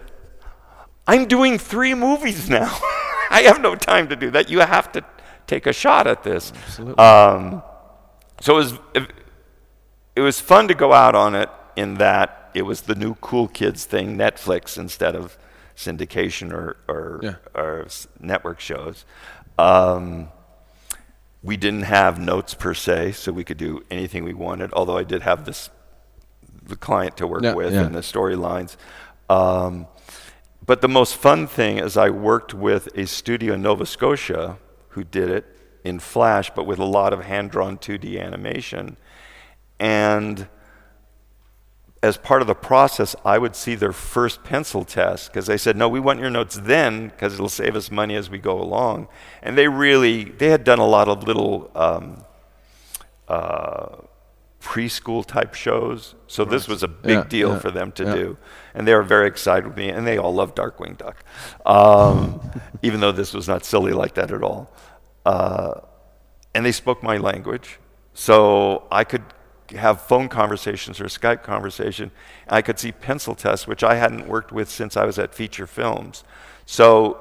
"I'm 1.07 1.25
doing 1.25 1.57
three 1.57 1.93
movies 1.93 2.49
now. 2.49 2.71
I 3.29 3.41
have 3.43 3.61
no 3.61 3.75
time 3.75 4.07
to 4.09 4.15
do 4.15 4.31
that. 4.31 4.49
You 4.49 4.59
have 4.59 4.91
to 4.93 5.03
take 5.47 5.65
a 5.67 5.73
shot 5.73 6.07
at 6.07 6.23
this." 6.23 6.51
Absolutely. 6.67 6.97
Um, 7.03 7.63
so 8.41 8.53
it 8.53 8.57
was 8.57 8.73
it, 8.93 9.03
it 10.15 10.21
was 10.21 10.39
fun 10.39 10.67
to 10.67 10.73
go 10.73 10.93
out 10.93 11.15
on 11.15 11.35
it 11.35 11.49
in 11.75 11.95
that 11.95 12.49
it 12.53 12.61
was 12.63 12.81
the 12.81 12.95
new 12.95 13.15
cool 13.15 13.47
kids 13.47 13.85
thing, 13.85 14.17
Netflix 14.17 14.77
instead 14.77 15.15
of 15.15 15.37
syndication 15.75 16.51
or 16.53 16.77
or, 16.87 17.19
Yeah. 17.23 17.35
or 17.53 17.87
network 18.19 18.59
shows. 18.59 19.05
Um, 19.57 20.29
we 21.43 21.57
didn't 21.57 21.83
have 21.83 22.19
notes 22.19 22.53
per 22.55 22.73
se, 22.73 23.11
so 23.13 23.31
we 23.31 23.43
could 23.43 23.57
do 23.57 23.83
anything 23.91 24.23
we 24.23 24.33
wanted. 24.33 24.71
Although 24.73 24.97
I 24.97 25.03
did 25.03 25.21
have 25.21 25.45
this 25.45 25.69
the 26.63 26.75
client 26.75 27.17
to 27.17 27.27
work 27.27 27.43
Yeah, 27.43 27.53
with 27.53 27.73
yeah. 27.73 27.83
and 27.85 27.93
the 27.93 27.99
storylines. 27.99 28.75
Um, 29.29 29.85
but 30.66 30.82
the 30.82 30.88
most 30.88 31.16
fun 31.16 31.47
thing 31.47 31.78
is 31.78 31.97
I 31.97 32.09
worked 32.09 32.53
with 32.53 32.88
a 32.97 33.05
studio 33.05 33.53
in 33.53 33.61
Nova 33.61 33.86
Scotia 33.86 34.57
who 34.89 35.03
did 35.03 35.30
it 35.30 35.45
in 35.84 35.99
Flash, 35.99 36.49
but 36.55 36.66
with 36.66 36.80
a 36.80 36.86
lot 36.86 37.13
of 37.13 37.24
hand-drawn 37.24 37.78
2D 37.78 38.20
animation. 38.20 38.97
And 39.80 40.47
as 42.01 42.18
part 42.18 42.41
of 42.41 42.47
the 42.47 42.55
process, 42.55 43.16
I 43.26 43.38
would 43.38 43.55
see 43.55 43.76
their 43.76 43.91
first 43.91 44.43
pencil 44.43 44.86
test 44.86 45.32
because 45.32 45.47
they 45.47 45.57
said, 45.57 45.76
"No, 45.76 45.89
we 45.89 45.99
want 45.99 46.20
your 46.20 46.30
notes 46.30 46.55
then 46.55 47.09
because 47.09 47.34
it'll 47.34 47.49
save 47.49 47.76
us 47.76 47.89
money 47.89 48.16
as 48.16 48.30
we 48.30 48.38
go 48.38 48.61
along." 48.61 49.07
And 49.41 49.57
they 49.57 49.68
really 49.68 50.26
they 50.26 50.49
had 50.49 50.63
done 50.63 50.80
a 50.80 50.86
lot 50.86 51.07
of 51.07 51.24
little 51.24 51.72
um, 51.76 52.24
uh, 53.28 53.88
preschool 54.66 55.24
type 55.24 55.53
shows, 55.53 56.16
so 56.26 56.43
this 56.43 56.68
was 56.68 56.82
a 56.82 56.88
big 56.88 57.11
Yeah, 57.18 57.24
deal 57.30 57.49
yeah, 57.51 57.59
for 57.59 57.70
them 57.70 57.91
to 57.93 58.03
yeah. 58.03 58.16
do, 58.16 58.38
and 58.74 58.88
they 58.88 58.95
were 58.95 59.03
very 59.03 59.28
excited 59.28 59.68
with 59.68 59.78
me. 59.78 59.89
And 59.89 60.07
they 60.07 60.18
all 60.18 60.34
love 60.34 60.55
Darkwing 60.55 60.97
Duck, 60.97 61.24
um, 61.66 62.41
even 62.82 62.99
though 62.99 63.11
this 63.11 63.32
was 63.34 63.47
not 63.47 63.63
silly 63.63 63.93
like 63.93 64.16
that 64.16 64.32
at 64.32 64.41
all. 64.43 64.74
Uh, 65.24 65.82
and 66.55 66.66
they 66.66 66.72
spoke 66.72 67.03
my 67.03 67.18
language, 67.18 67.80
so 68.16 68.88
I 68.91 69.03
could 69.03 69.24
have 69.72 70.01
phone 70.01 70.30
conversations 70.30 70.99
or 70.99 71.05
Skype 71.05 71.43
conversation. 71.43 72.09
I 72.49 72.61
could 72.63 72.80
see 72.80 72.91
pencil 72.91 73.36
tests, 73.36 73.68
which 73.68 73.84
I 73.84 73.95
hadn't 73.95 74.28
worked 74.28 74.51
with 74.51 74.70
since 74.70 74.97
I 74.97 75.05
was 75.05 75.20
at 75.20 75.34
Feature 75.36 75.68
Films. 75.68 76.24
So 76.66 77.20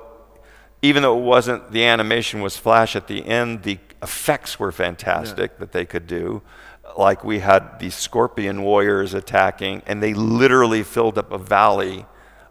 even 0.83 1.03
though 1.03 1.19
it 1.19 1.23
wasn't 1.23 1.73
the 1.73 1.85
animation 1.85 2.41
was 2.41 2.57
flash 2.57 2.97
at 2.97 3.07
the 3.07 3.27
end, 3.27 3.63
the 3.65 3.79
effects 4.03 4.59
were 4.59 4.73
fantastic 4.73 5.59
that 5.59 5.73
they 5.73 5.85
could 5.85 6.07
do. 6.07 6.43
Like 6.97 7.25
we 7.25 7.41
had 7.41 7.79
these 7.81 7.95
scorpion 7.95 8.63
warriors 8.63 9.15
attacking, 9.15 9.83
and 9.87 10.03
they 10.03 10.15
literally 10.15 10.83
filled 10.83 11.19
up 11.19 11.33
a 11.33 11.39
valley 11.39 12.07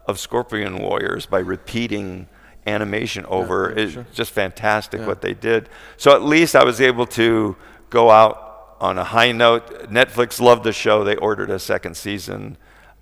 of 0.06 0.18
scorpion 0.18 0.78
warriors 0.78 1.24
by 1.26 1.38
repeating 1.38 2.28
animation 2.66 3.24
over. 3.26 3.72
yeah, 3.76 3.82
it's 3.82 3.92
sure. 3.94 4.06
just 4.12 4.32
fantastic 4.32 5.00
Yeah. 5.00 5.06
what 5.06 5.20
they 5.22 5.34
did. 5.34 5.68
So 5.96 6.14
at 6.14 6.22
least 6.22 6.54
I 6.56 6.64
was 6.64 6.80
able 6.80 7.06
to 7.08 7.56
go 7.90 8.10
out 8.10 8.76
on 8.80 8.98
a 8.98 9.04
high 9.04 9.32
note. 9.32 9.90
Netflix 9.90 10.40
loved 10.40 10.64
the 10.64 10.72
show. 10.72 11.04
They 11.04 11.16
ordered 11.16 11.50
a 11.50 11.58
second 11.58 11.96
season, 11.96 12.56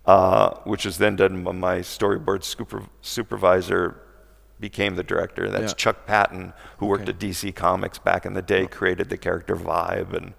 uh, 0.06 0.50
which 0.64 0.84
was 0.84 0.98
then 0.98 1.16
done 1.16 1.42
by 1.44 1.52
my 1.52 1.78
storyboard 1.78 2.44
super, 2.44 2.84
supervisor 3.00 3.96
became 4.60 4.94
the 4.94 5.02
director. 5.02 5.48
That's 5.48 5.72
Yeah. 5.72 5.76
Chuck 5.76 6.06
Patton, 6.06 6.52
who 6.78 6.86
worked 6.86 7.08
at 7.08 7.18
DC 7.18 7.50
Comics 7.52 7.98
back 7.98 8.24
in 8.26 8.34
the 8.34 8.42
day, 8.42 8.66
created 8.66 9.08
the 9.10 9.16
character 9.16 9.56
Vibe 9.56 10.12
and 10.12 10.34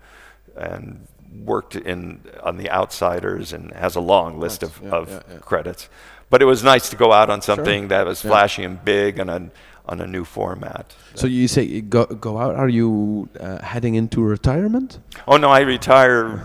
and 0.56 1.08
worked 1.46 1.76
in 1.76 2.22
on 2.44 2.58
the 2.58 2.70
Outsiders 2.70 3.54
and 3.54 3.72
has 3.74 3.96
a 3.96 4.00
long 4.00 4.40
list 4.40 4.62
Nice. 4.62 4.72
of, 4.72 4.84
Yeah, 4.84 4.90
of 4.92 5.10
yeah, 5.10 5.20
yeah. 5.32 5.38
credits. 5.40 5.90
But 6.30 6.42
it 6.42 6.46
was 6.46 6.64
nice 6.64 6.90
to 6.90 6.96
go 6.96 7.12
out 7.12 7.30
on 7.30 7.42
something 7.42 7.88
that 7.90 8.06
was 8.06 8.24
Yeah. 8.24 8.30
flashy 8.32 8.64
and 8.64 8.84
big 8.84 9.20
and 9.20 9.30
a, 9.30 9.50
on 9.88 10.00
a 10.00 10.08
new 10.08 10.24
format. 10.26 10.94
So 11.16 11.28
you 11.28 11.48
say 11.48 11.82
go 11.82 12.06
go 12.06 12.38
out? 12.38 12.56
Are 12.56 12.70
you 12.70 13.30
uh, 13.40 13.62
heading 13.62 13.96
into 13.96 14.22
retirement? 14.24 15.00
Oh 15.28 15.38
no, 15.38 15.50
I 15.50 15.60
retired 15.62 16.42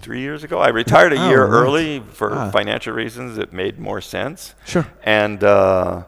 three 0.00 0.20
years 0.20 0.42
ago. 0.44 0.58
I 0.58 0.68
retired 0.68 1.12
a 1.12 1.16
Oh, 1.16 1.28
year 1.28 1.44
right. 1.46 1.62
early 1.62 2.00
for 2.12 2.32
Ah. 2.34 2.50
financial 2.50 2.92
reasons. 2.92 3.38
It 3.38 3.52
made 3.52 3.78
more 3.78 4.00
sense. 4.00 4.54
Sure. 4.66 4.86
And 5.04 5.42
uh, 5.44 6.02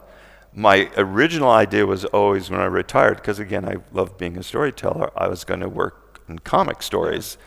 my 0.53 0.89
original 0.97 1.49
idea 1.49 1.85
was 1.85 2.05
always 2.05 2.49
when 2.49 2.59
I 2.59 2.65
retired, 2.65 3.17
because 3.17 3.39
again, 3.39 3.65
I 3.65 3.77
love 3.93 4.17
being 4.17 4.37
a 4.37 4.43
storyteller, 4.43 5.11
I 5.17 5.27
was 5.27 5.43
going 5.45 5.61
to 5.61 5.69
work 5.69 6.04
in 6.27 6.39
comic 6.39 6.81
stories. 6.83 7.37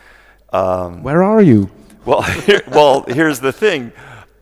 Um, 0.51 1.03
Where 1.03 1.23
are 1.23 1.41
you? 1.41 1.69
well, 2.05 2.21
here, 2.45 2.61
well, 2.67 3.03
here's 3.07 3.39
the 3.39 3.51
thing. 3.51 3.91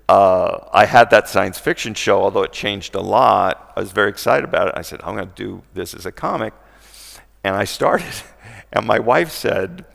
Uh, 0.07 0.65
I 0.71 0.85
had 0.85 1.09
that 1.09 1.27
science 1.27 1.59
fiction 1.59 1.93
show, 1.93 2.21
although 2.21 2.43
it 2.43 2.53
changed 2.53 2.95
a 2.95 3.01
lot. 3.01 3.73
I 3.75 3.81
was 3.81 3.91
very 3.91 4.09
excited 4.09 4.45
about 4.45 4.69
it. 4.69 4.73
I 4.77 4.81
said, 4.81 5.01
I'm 5.03 5.15
going 5.15 5.27
to 5.27 5.35
do 5.35 5.63
this 5.73 5.93
as 5.93 6.05
a 6.05 6.11
comic. 6.13 6.53
And 7.43 7.55
I 7.55 7.65
started, 7.65 8.13
and 8.73 8.85
my 8.85 8.99
wife 8.99 9.31
said, 9.31 9.85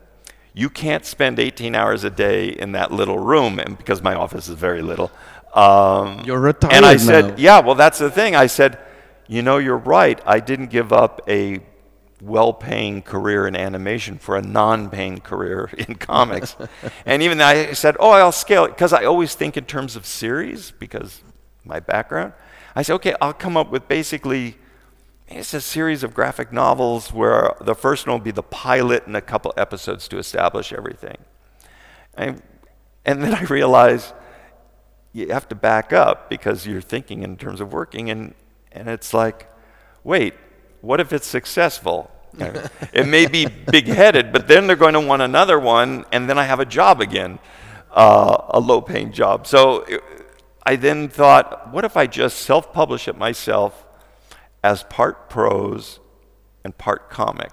You 0.53 0.69
can't 0.69 1.03
spend 1.05 1.39
18 1.39 1.73
hours 1.73 2.03
a 2.03 2.11
day 2.11 2.49
in 2.49 2.73
that 2.73 2.91
little 2.91 3.17
room, 3.17 3.57
and 3.59 3.75
because 3.77 4.01
my 4.03 4.13
office 4.13 4.47
is 4.47 4.55
very 4.55 4.81
little. 4.83 5.09
Um, 5.55 6.21
You're 6.25 6.39
retired 6.39 6.73
And 6.73 6.85
I 6.85 6.93
now. 6.93 6.97
said, 6.97 7.39
Yeah, 7.39 7.59
well, 7.61 7.75
that's 7.75 7.97
the 7.97 8.11
thing. 8.11 8.35
I 8.35 8.45
said, 8.47 8.77
You 9.27 9.41
know, 9.41 9.57
you're 9.57 9.77
right. 9.77 10.19
I 10.27 10.39
didn't 10.39 10.67
give 10.67 10.93
up 10.93 11.21
a 11.27 11.59
well 12.23 12.53
paying 12.53 13.01
career 13.01 13.47
in 13.47 13.55
animation 13.55 14.17
for 14.17 14.37
a 14.37 14.41
non 14.41 14.89
paying 14.89 15.19
career 15.19 15.69
in 15.77 15.95
comics. 15.95 16.55
and 17.05 17.21
even 17.21 17.41
I 17.41 17.73
said, 17.73 17.95
Oh, 17.99 18.11
I'll 18.11 18.31
scale 18.31 18.65
it 18.65 18.69
because 18.69 18.93
I 18.93 19.05
always 19.05 19.35
think 19.35 19.57
in 19.57 19.65
terms 19.65 19.95
of 19.95 20.05
series 20.05 20.71
because 20.71 21.21
my 21.65 21.79
background. 21.79 22.33
I 22.75 22.81
said, 22.81 22.93
Okay, 22.95 23.15
I'll 23.21 23.33
come 23.33 23.57
up 23.57 23.71
with 23.71 23.87
basically 23.87 24.57
it's 25.27 25.53
a 25.53 25.61
series 25.61 26.03
of 26.03 26.13
graphic 26.13 26.51
novels 26.51 27.11
where 27.11 27.55
the 27.61 27.75
first 27.75 28.05
one 28.05 28.13
will 28.13 28.23
be 28.23 28.31
the 28.31 28.43
pilot 28.43 29.07
and 29.07 29.15
a 29.15 29.21
couple 29.21 29.53
episodes 29.57 30.07
to 30.09 30.17
establish 30.17 30.71
everything. 30.71 31.17
And, 32.15 32.41
and 33.05 33.23
then 33.23 33.33
I 33.33 33.41
realized 33.43 34.13
you 35.11 35.29
have 35.29 35.47
to 35.49 35.55
back 35.55 35.93
up 35.93 36.29
because 36.29 36.67
you're 36.67 36.81
thinking 36.81 37.23
in 37.23 37.37
terms 37.37 37.61
of 37.61 37.71
working, 37.71 38.09
and, 38.09 38.35
and 38.71 38.87
it's 38.87 39.13
like, 39.13 39.49
wait, 40.03 40.33
what 40.83 40.99
if 40.99 41.13
it's 41.13 41.25
successful? 41.25 42.11
It 42.93 43.07
may 43.07 43.25
be 43.25 43.45
big 43.45 43.87
headed, 43.87 44.33
but 44.33 44.47
then 44.47 44.67
they're 44.67 44.75
going 44.75 44.95
to 44.95 44.99
want 44.99 45.21
another 45.21 45.59
one, 45.59 46.05
and 46.11 46.29
then 46.29 46.37
I 46.37 46.43
have 46.43 46.59
a 46.59 46.65
job 46.65 46.99
again, 46.99 47.39
uh, 47.91 48.37
a 48.49 48.59
low 48.59 48.81
paying 48.81 49.11
job. 49.11 49.47
So 49.47 49.81
it, 49.81 50.03
I 50.63 50.75
then 50.75 51.09
thought, 51.09 51.71
what 51.71 51.85
if 51.85 51.95
I 51.95 52.05
just 52.07 52.39
self 52.39 52.73
publish 52.73 53.07
it 53.07 53.17
myself 53.17 53.85
as 54.63 54.83
part 54.83 55.29
prose 55.29 55.99
and 56.63 56.77
part 56.77 57.09
comic? 57.09 57.51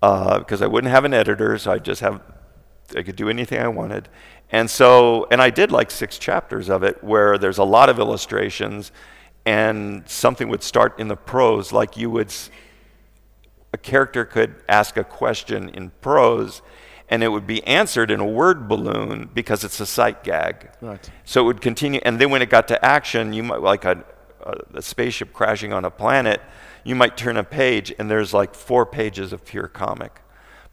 Uh, 0.00 0.38
because 0.38 0.62
I 0.62 0.66
wouldn't 0.66 0.92
have 0.92 1.04
an 1.04 1.14
editor, 1.14 1.58
so 1.58 1.72
I 1.72 1.78
just 1.78 2.00
have, 2.00 2.20
I 2.96 3.02
could 3.02 3.16
do 3.16 3.28
anything 3.28 3.58
I 3.60 3.68
wanted. 3.68 4.08
And 4.52 4.70
so, 4.70 5.26
and 5.30 5.42
I 5.42 5.50
did 5.50 5.72
like 5.72 5.90
six 5.90 6.18
chapters 6.18 6.68
of 6.68 6.82
it 6.82 7.02
where 7.02 7.38
there's 7.38 7.58
a 7.58 7.64
lot 7.64 7.88
of 7.88 7.98
illustrations 7.98 8.92
and 9.46 10.08
something 10.08 10.48
would 10.48 10.62
start 10.62 10.98
in 10.98 11.08
the 11.08 11.16
prose, 11.16 11.72
like 11.72 11.96
you 11.96 12.10
would, 12.10 12.32
a 13.72 13.78
character 13.78 14.24
could 14.24 14.54
ask 14.68 14.96
a 14.96 15.04
question 15.04 15.68
in 15.68 15.90
prose 16.00 16.62
and 17.08 17.22
it 17.22 17.28
would 17.28 17.46
be 17.46 17.62
answered 17.64 18.10
in 18.10 18.18
a 18.18 18.26
word 18.26 18.66
balloon 18.66 19.28
because 19.34 19.62
it's 19.62 19.78
a 19.78 19.86
sight 19.86 20.24
gag. 20.24 20.70
Right. 20.80 21.10
So 21.24 21.42
it 21.42 21.44
would 21.44 21.60
continue, 21.60 22.00
and 22.02 22.18
then 22.18 22.30
when 22.30 22.40
it 22.40 22.48
got 22.48 22.66
to 22.68 22.84
action, 22.84 23.34
you 23.34 23.42
might, 23.42 23.60
like 23.60 23.84
a, 23.84 24.02
a, 24.40 24.78
a 24.78 24.82
spaceship 24.82 25.32
crashing 25.32 25.72
on 25.72 25.84
a 25.84 25.90
planet, 25.90 26.40
you 26.82 26.94
might 26.94 27.16
turn 27.16 27.36
a 27.36 27.44
page 27.44 27.92
and 27.98 28.10
there's 28.10 28.32
like 28.32 28.54
four 28.54 28.86
pages 28.86 29.32
of 29.32 29.44
pure 29.44 29.68
comic. 29.68 30.22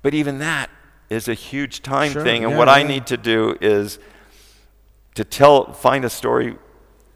But 0.02 0.14
even 0.14 0.40
that 0.40 0.70
is 1.10 1.28
a 1.28 1.34
huge 1.34 1.82
time 1.82 2.14
Sure, 2.14 2.24
thing, 2.24 2.44
and 2.44 2.54
yeah, 2.54 2.58
what 2.58 2.70
I 2.70 2.84
need 2.84 3.06
to 3.08 3.18
do 3.18 3.58
is 3.60 4.00
to 5.16 5.26
tell, 5.26 5.74
find 5.74 6.06
a 6.06 6.10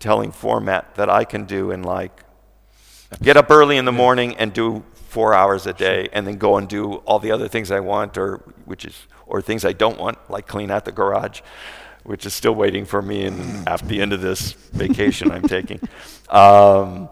storytelling 0.05 0.31
format 0.31 0.93
that 0.95 1.09
I 1.09 1.25
can 1.25 1.45
do 1.45 1.71
in 1.71 1.81
like, 1.81 2.23
get 3.23 3.37
up 3.37 3.49
early 3.49 3.77
in 3.77 3.85
the 3.85 3.91
morning 3.91 4.35
and 4.37 4.53
do 4.53 4.83
four 5.09 5.33
hours 5.33 5.65
a 5.65 5.73
day, 5.73 6.09
and 6.13 6.27
then 6.27 6.37
go 6.37 6.57
and 6.57 6.67
do 6.67 6.95
all 7.07 7.17
the 7.17 7.31
other 7.31 7.47
things 7.47 7.71
I 7.71 7.79
want, 7.79 8.15
or 8.15 8.37
which 8.65 8.85
is, 8.85 9.07
or 9.25 9.41
things 9.41 9.65
I 9.65 9.73
don't 9.73 9.97
want, 9.97 10.17
like 10.29 10.47
clean 10.47 10.69
out 10.69 10.85
the 10.85 10.91
garage, 10.91 11.41
which 12.03 12.27
is 12.27 12.35
still 12.35 12.53
waiting 12.53 12.85
for 12.85 13.01
me 13.01 13.23
in, 13.23 13.67
at 13.67 13.81
the 13.87 13.99
end 13.99 14.13
of 14.13 14.21
this 14.21 14.51
vacation 14.73 15.31
I'm 15.31 15.47
taking. 15.47 15.79
Um, 16.27 17.09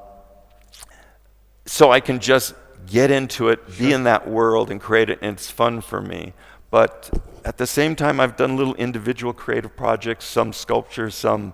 so 1.66 1.92
I 1.92 2.00
can 2.00 2.20
just 2.20 2.56
get 2.88 3.12
into 3.12 3.50
it, 3.50 3.60
be 3.78 3.94
in 3.94 4.04
that 4.06 4.28
world, 4.28 4.72
and 4.72 4.82
create 4.82 5.10
it, 5.12 5.20
and 5.22 5.38
it's 5.38 5.52
fun 5.52 5.82
for 5.82 6.02
me. 6.02 6.34
But 6.72 7.12
at 7.46 7.58
the 7.58 7.68
same 7.68 7.96
time, 7.96 8.20
I've 8.20 8.36
done 8.36 8.58
little 8.58 8.74
individual 8.74 9.32
creative 9.32 9.76
projects, 9.76 10.26
some 10.26 10.52
sculptures, 10.52 11.14
some 11.14 11.54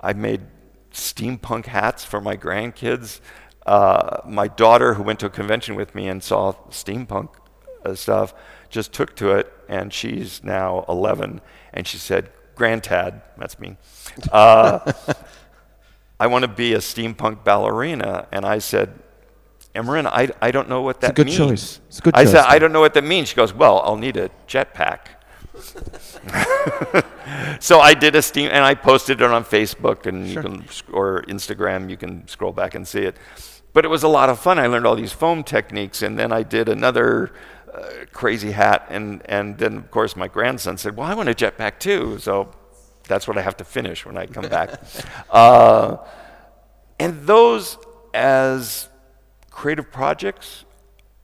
I 0.00 0.12
made 0.12 0.40
steampunk 0.92 1.66
hats 1.66 2.04
for 2.04 2.20
my 2.20 2.36
grandkids. 2.36 3.20
Uh, 3.66 4.20
my 4.26 4.48
daughter, 4.48 4.94
who 4.94 5.02
went 5.02 5.20
to 5.20 5.26
a 5.26 5.30
convention 5.30 5.74
with 5.74 5.94
me 5.94 6.08
and 6.08 6.22
saw 6.22 6.52
steampunk 6.70 7.28
uh, 7.84 7.94
stuff, 7.94 8.34
just 8.68 8.92
took 8.92 9.14
to 9.16 9.32
it, 9.32 9.52
and 9.68 9.92
she's 9.92 10.42
now 10.42 10.84
11, 10.88 11.40
and 11.72 11.86
she 11.86 11.98
said, 11.98 12.30
"Grandad, 12.54 13.22
that's 13.36 13.58
me." 13.58 13.76
Uh, 14.32 14.92
I 16.20 16.26
want 16.26 16.42
to 16.42 16.48
be 16.48 16.74
a 16.74 16.78
steampunk 16.78 17.44
ballerina. 17.44 18.28
And 18.30 18.44
I 18.44 18.58
said, 18.58 18.92
Emerin, 19.74 20.06
I, 20.06 20.28
I 20.42 20.50
don't 20.50 20.68
know 20.68 20.82
what 20.82 21.00
that 21.00 21.12
a 21.12 21.14
good 21.14 21.26
means. 21.26 21.38
choice. 21.38 21.80
It's 21.88 21.98
a 21.98 22.02
good 22.02 22.14
I 22.14 22.24
choice, 22.24 22.32
said, 22.32 22.44
I 22.46 22.58
don't 22.58 22.72
know 22.72 22.80
what 22.80 22.92
that 22.94 23.04
means. 23.04 23.30
She 23.30 23.36
goes, 23.36 23.54
Well, 23.54 23.80
I'll 23.80 23.96
need 23.96 24.18
a 24.18 24.30
jetpack. 24.46 24.98
so 27.60 27.80
I 27.80 27.94
did 27.94 28.14
a 28.16 28.22
steam, 28.22 28.50
and 28.52 28.64
I 28.64 28.74
posted 28.74 29.20
it 29.20 29.30
on 29.30 29.44
Facebook 29.44 30.06
and 30.06 30.26
you 30.26 30.34
Sure. 30.34 30.42
can, 30.42 30.64
or 30.92 31.22
Instagram. 31.28 31.90
You 31.90 31.96
can 31.96 32.26
scroll 32.28 32.52
back 32.52 32.74
and 32.74 32.86
see 32.86 33.00
it. 33.02 33.16
But 33.72 33.84
it 33.84 33.88
was 33.88 34.02
a 34.02 34.08
lot 34.08 34.28
of 34.28 34.40
fun. 34.40 34.58
I 34.58 34.66
learned 34.66 34.86
all 34.86 34.96
these 34.96 35.12
foam 35.12 35.44
techniques, 35.44 36.02
and 36.02 36.18
then 36.18 36.32
I 36.32 36.42
did 36.42 36.68
another 36.68 37.32
uh, 37.72 38.04
crazy 38.12 38.50
hat, 38.52 38.86
and 38.90 39.22
and 39.26 39.58
then 39.58 39.76
of 39.76 39.90
course 39.90 40.16
my 40.16 40.28
grandson 40.28 40.76
said, 40.76 40.96
"Well, 40.96 41.06
I 41.06 41.14
want 41.14 41.28
a 41.28 41.34
jetpack 41.34 41.78
too." 41.78 42.18
So 42.18 42.50
that's 43.06 43.28
what 43.28 43.38
I 43.38 43.42
have 43.42 43.56
to 43.58 43.64
finish 43.64 44.04
when 44.04 44.16
I 44.16 44.26
come 44.26 44.48
back. 44.48 44.80
Uh, 45.30 45.96
and 46.98 47.26
those 47.26 47.78
as 48.12 48.88
creative 49.50 49.90
projects 49.92 50.64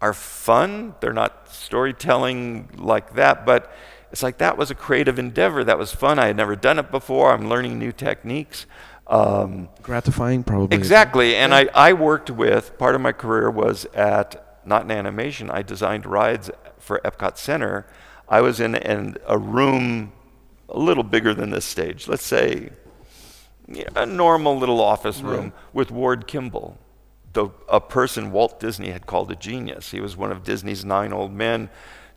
are 0.00 0.14
fun. 0.14 0.94
They're 1.00 1.12
not 1.12 1.48
storytelling 1.50 2.68
like 2.78 3.14
that, 3.14 3.44
but 3.44 3.72
it's 4.12 4.22
like 4.22 4.38
that 4.38 4.56
was 4.56 4.70
a 4.70 4.74
creative 4.74 5.18
endeavor. 5.18 5.64
That 5.64 5.78
was 5.78 5.92
fun. 5.92 6.18
I 6.18 6.26
had 6.26 6.36
never 6.36 6.56
done 6.56 6.78
it 6.78 6.90
before. 6.90 7.32
I'm 7.32 7.48
learning 7.48 7.78
new 7.78 7.92
techniques. 7.92 8.66
Um, 9.06 9.68
Gratifying, 9.82 10.42
probably. 10.42 10.76
exactly. 10.76 11.36
And 11.36 11.54
I, 11.54 11.68
I 11.74 11.92
worked 11.92 12.30
with, 12.30 12.76
part 12.78 12.94
of 12.94 13.00
my 13.00 13.12
career 13.12 13.50
was 13.50 13.84
at, 13.94 14.60
not 14.66 14.82
in 14.82 14.90
animation, 14.90 15.50
I 15.50 15.62
designed 15.62 16.06
rides 16.06 16.50
for 16.78 17.00
Epcot 17.04 17.36
Center. 17.38 17.86
I 18.28 18.40
was 18.40 18.58
in, 18.58 18.74
in 18.74 19.16
a 19.26 19.38
room 19.38 20.12
a 20.68 20.78
little 20.78 21.04
bigger 21.04 21.34
than 21.34 21.50
this 21.50 21.64
stage, 21.64 22.08
let's 22.08 22.24
say 22.24 22.70
a 23.94 24.06
normal 24.06 24.56
little 24.58 24.80
office 24.80 25.20
room 25.20 25.52
with 25.72 25.90
Ward 25.90 26.26
Kimball, 26.26 26.78
the, 27.32 27.48
a 27.68 27.80
person 27.80 28.30
Walt 28.30 28.60
Disney 28.60 28.90
had 28.90 29.06
called 29.06 29.30
a 29.30 29.36
genius. 29.36 29.90
He 29.90 30.00
was 30.00 30.16
one 30.16 30.30
of 30.30 30.44
Disney's 30.44 30.84
nine 30.84 31.12
old 31.12 31.32
men, 31.32 31.68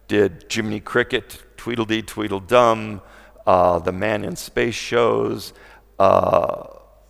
did 0.07 0.45
Jiminy 0.49 0.79
Cricket, 0.79 1.43
Tweedledee 1.59 2.03
Tweedledum, 2.03 3.01
uh, 3.45 3.79
the 3.79 3.91
Man 3.91 4.23
in 4.23 4.37
Space 4.37 4.75
shows. 4.75 5.51
Uh, 5.99 6.67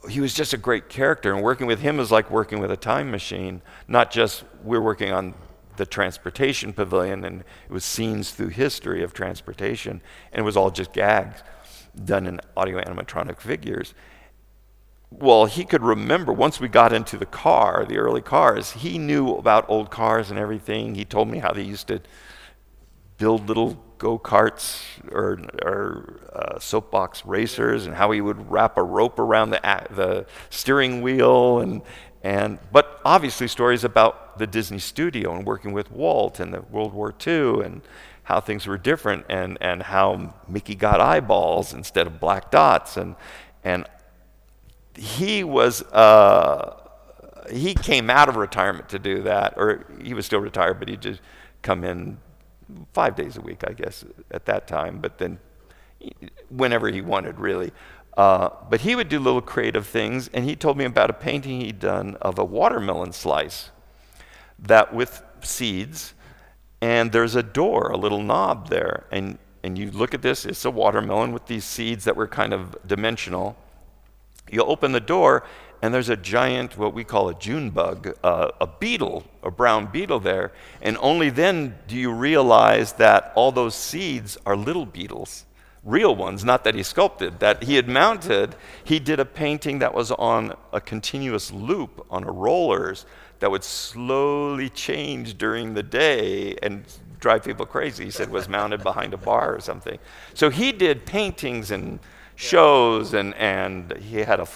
he 0.10 0.20
was 0.20 0.34
just 0.34 0.54
a 0.54 0.58
great 0.58 0.90
character, 0.90 1.32
and 1.32 1.44
working 1.44 1.68
with 1.68 1.82
him 1.82 1.98
was 1.98 2.12
like 2.12 2.32
working 2.32 2.60
with 2.60 2.72
a 2.72 2.78
time 2.78 3.12
machine. 3.12 3.62
Not 3.88 4.10
just 4.10 4.44
we're 4.64 4.82
working 4.82 5.12
on 5.12 5.36
the 5.78 5.86
transportation 5.86 6.74
pavilion, 6.74 7.24
and 7.24 7.42
it 7.42 7.72
was 7.72 7.86
scenes 7.86 8.32
through 8.32 8.50
history 8.50 9.04
of 9.04 9.14
transportation, 9.14 10.02
and 10.34 10.40
it 10.40 10.44
was 10.44 10.58
all 10.58 10.72
just 10.72 10.94
gags 10.94 11.44
done 12.04 12.26
in 12.26 12.42
audio 12.58 12.82
animatronic 12.82 13.40
figures 13.40 13.94
well, 15.12 15.46
he 15.46 15.66
could 15.66 15.82
remember 15.82 16.32
once 16.32 16.60
we 16.60 16.68
got 16.68 16.94
into 16.94 17.18
the 17.18 17.26
car, 17.26 17.86
the 17.88 17.98
early 17.98 18.22
cars, 18.22 18.72
he 18.74 18.98
knew 18.98 19.34
about 19.34 19.68
old 19.68 19.90
cars 19.90 20.30
and 20.30 20.40
everything. 20.40 20.96
He 20.96 21.04
told 21.04 21.28
me 21.30 21.40
how 21.40 21.52
they 21.52 21.64
used 21.64 21.88
to 21.88 22.02
build 23.18 23.48
little 23.48 23.84
go 24.00 24.18
karts 24.18 24.82
or, 25.12 25.40
or 25.62 26.20
uh, 26.34 26.58
soapbox 26.58 27.26
racers 27.26 27.86
and 27.86 27.96
how 27.96 28.10
he 28.12 28.22
would 28.22 28.50
wrap 28.50 28.78
a 28.78 28.84
rope 28.84 29.20
around 29.20 29.52
the, 29.52 29.60
the 29.92 30.26
steering 30.50 31.02
wheel. 31.02 31.60
And, 31.60 31.82
and, 32.24 32.58
but 32.72 33.00
obviously, 33.06 33.48
stories 33.48 33.84
about 33.84 34.40
the 34.40 34.48
Disney 34.48 34.80
studio 34.80 35.36
and 35.36 35.46
working 35.46 35.74
with 35.74 35.92
Walt 35.92 36.40
and 36.40 36.54
the 36.54 36.62
World 36.62 36.94
War 36.94 37.14
II 37.26 37.62
and 37.64 37.82
how 38.24 38.40
things 38.40 38.66
were 38.66 38.78
different 38.78 39.26
and, 39.30 39.58
and 39.60 39.84
how 39.84 40.34
Mickey 40.48 40.76
got 40.76 41.02
eyeballs 41.02 41.74
instead 41.74 42.08
of 42.08 42.20
black 42.20 42.50
dots. 42.50 42.96
And, 42.96 43.16
and 43.64 43.86
he 44.96 45.44
was 45.44 45.82
uh, 45.84 46.78
he 47.52 47.74
came 47.74 48.10
out 48.10 48.30
of 48.30 48.36
retirement 48.36 48.90
to 48.90 49.00
do 49.00 49.24
that, 49.24 49.56
or 49.58 49.86
he 50.02 50.14
was 50.14 50.26
still 50.26 50.40
retired, 50.40 50.80
but 50.80 50.88
he'd 50.88 51.02
just 51.02 51.22
come 51.62 51.84
in 51.84 52.18
five 52.94 53.16
days 53.16 53.38
a 53.38 53.42
week, 53.42 53.64
I 53.68 53.74
guess, 53.74 54.06
at 54.32 54.46
that 54.46 54.68
time. 54.68 55.00
But 55.00 55.18
then, 55.18 55.40
whenever 56.50 56.90
he 56.90 57.02
wanted, 57.02 57.40
really. 57.40 57.72
Uh, 58.18 58.50
but 58.70 58.82
he 58.82 58.96
would 58.96 59.10
do 59.10 59.20
little 59.20 59.42
creative 59.42 59.88
things, 59.88 60.30
and 60.34 60.46
he 60.46 60.56
told 60.56 60.78
me 60.78 60.86
about 60.86 61.10
a 61.10 61.14
painting 61.14 61.62
he'd 61.62 61.80
done 61.80 62.16
of 62.22 62.38
a 62.38 62.44
watermelon 62.44 63.14
slice 63.14 63.70
that 64.58 64.94
with 64.94 65.24
seeds, 65.42 66.14
and 66.82 67.12
there's 67.12 67.36
a 67.36 67.44
door, 67.44 67.90
a 67.92 67.98
little 67.98 68.22
knob 68.22 68.70
there, 68.70 69.06
and 69.12 69.38
and 69.64 69.78
you 69.78 69.92
look 69.92 70.14
at 70.14 70.22
this, 70.22 70.46
it's 70.46 70.64
a 70.66 70.72
watermelon 70.72 71.34
with 71.34 71.46
these 71.48 71.66
seeds 71.66 72.06
that 72.06 72.16
were 72.16 72.28
kind 72.28 72.54
of 72.54 72.78
dimensional. 72.88 73.58
You 74.50 74.64
open 74.64 74.94
the 74.94 75.02
door, 75.02 75.44
and 75.82 75.94
there's 75.94 76.10
a 76.10 76.18
giant, 76.18 76.78
what 76.78 76.94
we 76.94 77.04
call 77.04 77.30
a 77.30 77.36
June 77.36 77.70
bug, 77.70 78.14
uh, 78.24 78.50
a 78.60 78.68
beetle, 78.68 79.24
a 79.44 79.52
brown 79.52 79.86
beetle 79.88 80.20
there. 80.20 80.52
And 80.82 80.98
only 81.00 81.30
then 81.30 81.78
do 81.88 81.96
you 81.96 82.12
realize 82.12 82.94
that 82.94 83.32
all 83.36 83.52
those 83.52 83.76
seeds 83.76 84.38
are 84.46 84.58
little 84.58 84.86
beetles, 84.86 85.46
real 85.84 86.16
ones, 86.16 86.44
not 86.44 86.66
that 86.66 86.76
he 86.76 86.84
sculpted, 86.84 87.40
that 87.40 87.64
he 87.64 87.76
had 87.76 87.88
mounted. 87.88 88.56
He 88.84 89.00
did 89.00 89.20
a 89.20 89.26
painting 89.26 89.80
that 89.80 89.94
was 89.94 90.12
on 90.12 90.54
a 90.74 90.82
continuous 90.82 91.52
loop 91.52 92.06
on 92.10 92.26
a 92.26 92.32
rollers 92.32 93.06
that 93.40 93.50
would 93.50 93.64
slowly 93.64 94.70
change 94.70 95.38
during 95.38 95.74
the 95.74 95.84
day 95.84 96.56
and 96.62 96.84
drive 97.22 97.44
people 97.46 97.66
crazy. 97.66 98.04
He 98.06 98.12
said 98.12 98.30
was 98.30 98.50
mounted 98.50 98.84
behind 98.84 99.14
a 99.14 99.18
bar 99.18 99.56
or 99.56 99.62
something. 99.62 99.98
So 100.34 100.50
he 100.50 100.74
did 100.74 101.06
paintings 101.06 101.72
and 101.72 102.00
shows, 102.36 103.14
and, 103.14 103.34
and 103.36 103.96
he 103.98 104.20
had 104.20 104.42
a 104.42 104.48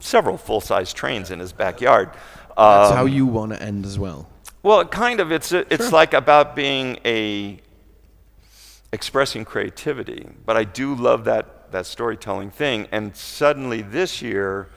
several 0.00 0.36
full 0.36 0.60
size 0.60 0.92
trains 0.92 1.30
in 1.30 1.38
his 1.38 1.52
backyard. 1.52 2.10
That's 2.56 2.90
Um, 2.90 2.96
how 2.96 3.04
you 3.06 3.26
want 3.26 3.52
to 3.52 3.62
end 3.62 3.86
as 3.86 3.98
well. 3.98 4.28
well, 4.62 4.84
kind 4.84 5.20
of. 5.20 5.30
It's 5.32 5.52
a, 5.52 5.72
it's 5.72 5.92
like 5.92 6.12
about 6.14 6.54
being 6.56 6.98
a 7.04 7.60
expressing 8.92 9.44
creativity, 9.44 10.28
but 10.44 10.56
I 10.56 10.64
do 10.64 10.94
love 10.94 11.24
that 11.24 11.70
that 11.72 11.86
storytelling 11.86 12.50
thing. 12.50 12.88
And 12.90 13.14
suddenly 13.14 13.80
this 13.82 14.20
year, 14.20 14.68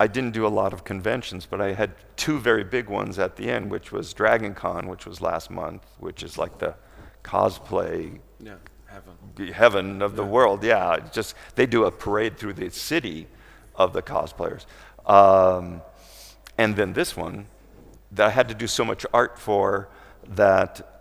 I 0.00 0.08
didn't 0.08 0.32
do 0.32 0.44
a 0.44 0.48
lot 0.48 0.72
of 0.72 0.82
conventions, 0.82 1.46
but 1.46 1.60
I 1.60 1.74
had 1.74 1.92
two 2.16 2.40
very 2.40 2.64
big 2.64 2.88
ones 2.88 3.18
at 3.20 3.36
the 3.36 3.48
end, 3.48 3.70
which 3.70 3.92
was 3.92 4.12
Dragon 4.12 4.52
Con, 4.54 4.88
which 4.88 5.06
was 5.06 5.20
last 5.20 5.48
month, 5.50 5.84
which 5.98 6.24
is 6.24 6.36
like 6.36 6.58
the 6.58 6.74
cosplay 7.22 8.18
heaven, 8.86 9.52
heaven 9.52 10.02
of 10.02 10.16
the 10.16 10.24
world. 10.24 10.64
Yeah, 10.64 10.98
just 11.12 11.34
they 11.54 11.66
do 11.66 11.84
a 11.84 11.90
parade 11.92 12.36
through 12.36 12.54
the 12.54 12.68
city 12.70 13.28
of 13.76 13.92
the 13.92 14.02
cosplayers. 14.02 14.66
Um, 15.06 15.82
and 16.58 16.76
then 16.76 16.92
this 16.92 17.16
one 17.16 17.46
that 18.12 18.26
I 18.26 18.30
had 18.30 18.48
to 18.48 18.54
do 18.54 18.66
so 18.66 18.84
much 18.84 19.04
art 19.12 19.38
for 19.38 19.88
that 20.28 20.96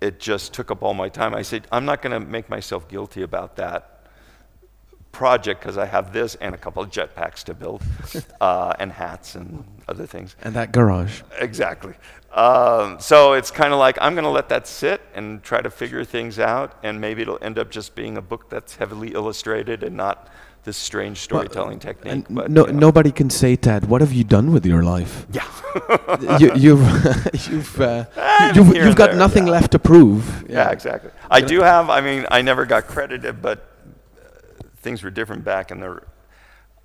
it 0.00 0.20
just 0.20 0.52
took 0.52 0.70
up 0.70 0.82
all 0.82 0.94
my 0.94 1.08
time. 1.08 1.34
I 1.34 1.42
said, 1.42 1.66
I'm 1.72 1.84
not 1.84 2.02
going 2.02 2.12
to 2.12 2.20
make 2.20 2.48
myself 2.48 2.88
guilty 2.88 3.22
about 3.22 3.56
that 3.56 3.96
project 5.10 5.60
because 5.60 5.78
I 5.78 5.86
have 5.86 6.12
this 6.12 6.34
and 6.34 6.54
a 6.54 6.58
couple 6.58 6.82
of 6.82 6.90
jetpacks 6.90 7.42
to 7.44 7.54
build, 7.54 7.82
uh, 8.40 8.74
and 8.78 8.92
hats 8.92 9.34
and 9.34 9.64
other 9.88 10.06
things. 10.06 10.36
And 10.42 10.54
that 10.54 10.72
garage. 10.72 11.22
Exactly. 11.38 11.94
Um, 12.32 13.00
so 13.00 13.32
it's 13.32 13.50
kind 13.50 13.72
of 13.72 13.78
like 13.78 13.96
I'm 14.00 14.14
going 14.14 14.24
to 14.24 14.30
let 14.30 14.50
that 14.50 14.68
sit 14.68 15.00
and 15.14 15.42
try 15.42 15.62
to 15.62 15.70
figure 15.70 16.04
things 16.04 16.38
out, 16.38 16.78
and 16.82 17.00
maybe 17.00 17.22
it'll 17.22 17.38
end 17.40 17.58
up 17.58 17.70
just 17.70 17.94
being 17.94 18.18
a 18.18 18.22
book 18.22 18.50
that's 18.50 18.76
heavily 18.76 19.14
illustrated 19.14 19.82
and 19.82 19.96
not 19.96 20.28
this 20.66 20.76
strange 20.76 21.18
storytelling 21.20 21.78
well, 21.78 21.94
technique. 21.94 22.26
But, 22.28 22.50
no, 22.50 22.66
you 22.66 22.72
know. 22.72 22.78
nobody 22.78 23.12
can 23.12 23.30
say, 23.30 23.56
Tad, 23.56 23.88
what 23.88 24.00
have 24.02 24.12
you 24.12 24.24
done 24.24 24.52
with 24.52 24.66
your 24.66 24.82
life? 24.82 25.26
Yeah. 26.20 26.38
you, 26.38 26.76
have 26.76 27.30
you've, 27.34 27.48
you've, 27.48 27.80
uh, 27.80 28.06
you've, 28.54 28.74
you've 28.74 28.96
got 28.96 29.10
there, 29.10 29.18
nothing 29.18 29.46
yeah. 29.46 29.52
left 29.52 29.72
to 29.72 29.78
prove. 29.78 30.44
Yeah, 30.48 30.56
yeah 30.56 30.70
exactly. 30.70 31.10
I 31.30 31.40
do 31.42 31.60
have, 31.60 31.90
I 31.90 32.00
mean, 32.00 32.26
I 32.30 32.40
never 32.42 32.64
got 32.64 32.86
credited, 32.86 33.42
but 33.42 33.70
things 34.78 35.02
were 35.02 35.10
different 35.10 35.44
back 35.44 35.70
in 35.70 35.80
the. 35.80 36.02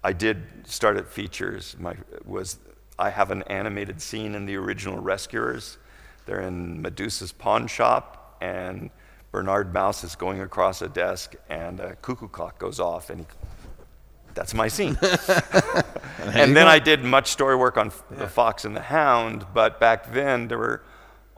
I 0.03 0.11
did 0.11 0.43
start 0.65 0.97
at 0.97 1.07
features. 1.07 1.75
My 1.79 1.95
was 2.25 2.59
I 2.99 3.09
have 3.09 3.31
an 3.31 3.43
animated 3.43 4.01
scene 4.01 4.35
in 4.35 4.45
the 4.45 4.55
original 4.57 4.99
Rescuers. 4.99 5.77
They're 6.25 6.41
in 6.41 6.81
Medusa's 6.81 7.31
pawn 7.31 7.67
shop, 7.67 8.37
and 8.41 8.89
Bernard 9.31 9.73
Mouse 9.73 10.03
is 10.03 10.15
going 10.15 10.41
across 10.41 10.81
a 10.81 10.89
desk, 10.89 11.35
and 11.49 11.79
a 11.79 11.95
cuckoo 11.95 12.27
clock 12.27 12.59
goes 12.59 12.79
off, 12.79 13.09
and 13.09 13.21
he 13.21 13.25
that's 14.33 14.53
my 14.53 14.67
scene. 14.67 14.97
and 16.19 16.55
then 16.55 16.67
I 16.67 16.79
did 16.79 17.03
much 17.03 17.31
story 17.31 17.55
work 17.55 17.77
on 17.77 17.91
yeah. 18.11 18.17
The 18.17 18.27
Fox 18.27 18.65
and 18.65 18.75
the 18.75 18.81
Hound, 18.81 19.45
but 19.53 19.79
back 19.79 20.13
then 20.13 20.47
there 20.47 20.57
were 20.57 20.83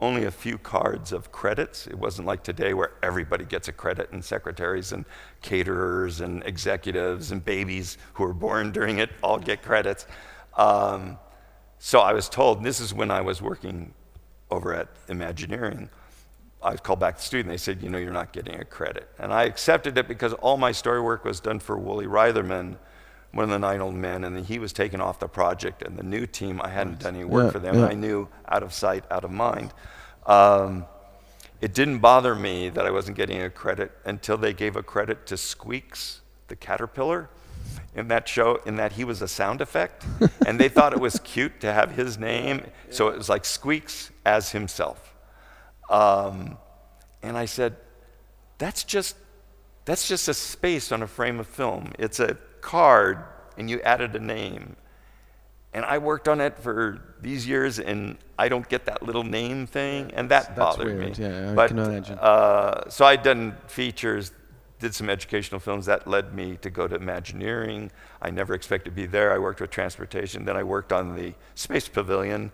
only 0.00 0.24
a 0.24 0.30
few 0.30 0.58
cards 0.58 1.12
of 1.12 1.32
credits. 1.32 1.86
It 1.86 1.96
wasn't 1.96 2.26
like 2.26 2.42
today 2.42 2.74
where 2.74 2.92
everybody 3.02 3.44
gets 3.44 3.68
a 3.68 3.72
credit, 3.72 4.10
and 4.12 4.24
secretaries 4.24 4.92
and 4.92 5.04
caterers 5.40 6.20
and 6.20 6.42
executives 6.44 7.32
and 7.32 7.44
babies 7.44 7.96
who 8.14 8.24
were 8.24 8.34
born 8.34 8.72
during 8.72 8.98
it 8.98 9.10
all 9.22 9.38
get 9.38 9.62
credits. 9.62 10.06
Um, 10.56 11.18
so 11.78 12.00
I 12.00 12.12
was 12.12 12.28
told, 12.28 12.62
this 12.64 12.80
is 12.80 12.92
when 12.92 13.10
I 13.10 13.20
was 13.20 13.40
working 13.40 13.94
over 14.50 14.74
at 14.74 14.88
Imagineering. 15.08 15.90
I 16.64 16.70
was 16.70 16.80
called 16.80 16.98
back 16.98 17.16
to 17.16 17.20
the 17.20 17.26
student. 17.26 17.50
they 17.50 17.58
said, 17.58 17.82
you 17.82 17.90
know, 17.90 17.98
you're 17.98 18.10
not 18.10 18.32
getting 18.32 18.58
a 18.58 18.64
credit. 18.64 19.08
And 19.18 19.32
I 19.32 19.44
accepted 19.44 19.98
it 19.98 20.08
because 20.08 20.32
all 20.32 20.56
my 20.56 20.72
story 20.72 21.00
work 21.00 21.24
was 21.24 21.38
done 21.38 21.60
for 21.60 21.76
Woolie 21.76 22.06
Reitherman, 22.06 22.76
one 23.32 23.44
of 23.44 23.50
the 23.50 23.58
nine 23.58 23.80
old 23.80 23.94
men, 23.94 24.24
and 24.24 24.34
then 24.34 24.44
he 24.44 24.58
was 24.58 24.72
taken 24.72 25.00
off 25.00 25.18
the 25.18 25.28
project. 25.28 25.82
And 25.82 25.98
the 25.98 26.02
new 26.02 26.26
team, 26.26 26.62
I 26.62 26.70
hadn't 26.70 27.00
done 27.00 27.16
any 27.16 27.24
work 27.24 27.44
yeah, 27.44 27.50
for 27.50 27.58
them. 27.58 27.74
Yeah. 27.76 27.86
I 27.86 27.94
knew 27.94 28.28
out 28.48 28.62
of 28.62 28.72
sight, 28.72 29.04
out 29.10 29.24
of 29.24 29.30
mind. 29.30 29.74
Um, 30.26 30.86
it 31.60 31.74
didn't 31.74 31.98
bother 31.98 32.34
me 32.34 32.70
that 32.70 32.86
I 32.86 32.90
wasn't 32.90 33.16
getting 33.16 33.42
a 33.42 33.50
credit 33.50 33.92
until 34.04 34.38
they 34.38 34.54
gave 34.54 34.74
a 34.74 34.82
credit 34.82 35.26
to 35.26 35.36
Squeaks, 35.36 36.22
the 36.48 36.56
caterpillar, 36.56 37.28
in 37.94 38.08
that 38.08 38.26
show, 38.26 38.60
in 38.64 38.76
that 38.76 38.92
he 38.92 39.04
was 39.04 39.20
a 39.20 39.28
sound 39.28 39.60
effect. 39.60 40.04
and 40.46 40.58
they 40.58 40.70
thought 40.70 40.94
it 40.94 41.00
was 41.00 41.20
cute 41.24 41.60
to 41.60 41.72
have 41.72 41.92
his 41.92 42.18
name. 42.18 42.62
So 42.88 43.08
it 43.08 43.18
was 43.18 43.28
like 43.28 43.44
Squeaks 43.44 44.10
as 44.24 44.52
himself. 44.52 45.13
Um, 45.94 46.58
and 47.22 47.36
I 47.36 47.46
said, 47.46 47.76
that's 48.58 48.84
just, 48.84 49.16
that's 49.84 50.08
just 50.08 50.28
a 50.28 50.34
space 50.34 50.92
on 50.92 51.02
a 51.02 51.06
frame 51.06 51.38
of 51.40 51.46
film. 51.46 51.92
It's 51.98 52.20
a 52.20 52.36
card, 52.60 53.18
and 53.56 53.70
you 53.70 53.80
added 53.82 54.16
a 54.16 54.18
name. 54.18 54.76
And 55.72 55.84
I 55.84 55.98
worked 55.98 56.28
on 56.28 56.40
it 56.40 56.58
for 56.58 57.00
these 57.20 57.46
years, 57.46 57.78
and 57.78 58.16
I 58.38 58.48
don't 58.48 58.68
get 58.68 58.86
that 58.86 59.02
little 59.02 59.24
name 59.24 59.66
thing, 59.66 60.12
and 60.14 60.28
that 60.30 60.56
that's 60.56 60.76
bothered 60.76 60.98
weird. 60.98 61.18
me. 61.18 61.24
Yeah, 61.24 61.52
I 61.52 61.54
but, 61.54 61.68
can 61.68 61.78
imagine. 61.78 62.18
Uh, 62.20 62.88
so 62.88 63.04
I'd 63.04 63.22
done 63.22 63.56
features, 63.66 64.32
did 64.78 64.94
some 64.94 65.10
educational 65.10 65.60
films. 65.60 65.86
That 65.86 66.06
led 66.06 66.34
me 66.34 66.58
to 66.62 66.70
go 66.70 66.86
to 66.86 66.94
Imagineering. 66.94 67.90
I 68.22 68.30
never 68.30 68.54
expected 68.54 68.90
to 68.90 68.96
be 68.96 69.06
there. 69.06 69.32
I 69.32 69.38
worked 69.38 69.60
with 69.60 69.70
transportation. 69.70 70.44
Then 70.44 70.56
I 70.56 70.62
worked 70.62 70.92
on 70.92 71.16
the 71.16 71.34
Space 71.54 71.88
Pavilion, 71.88 72.52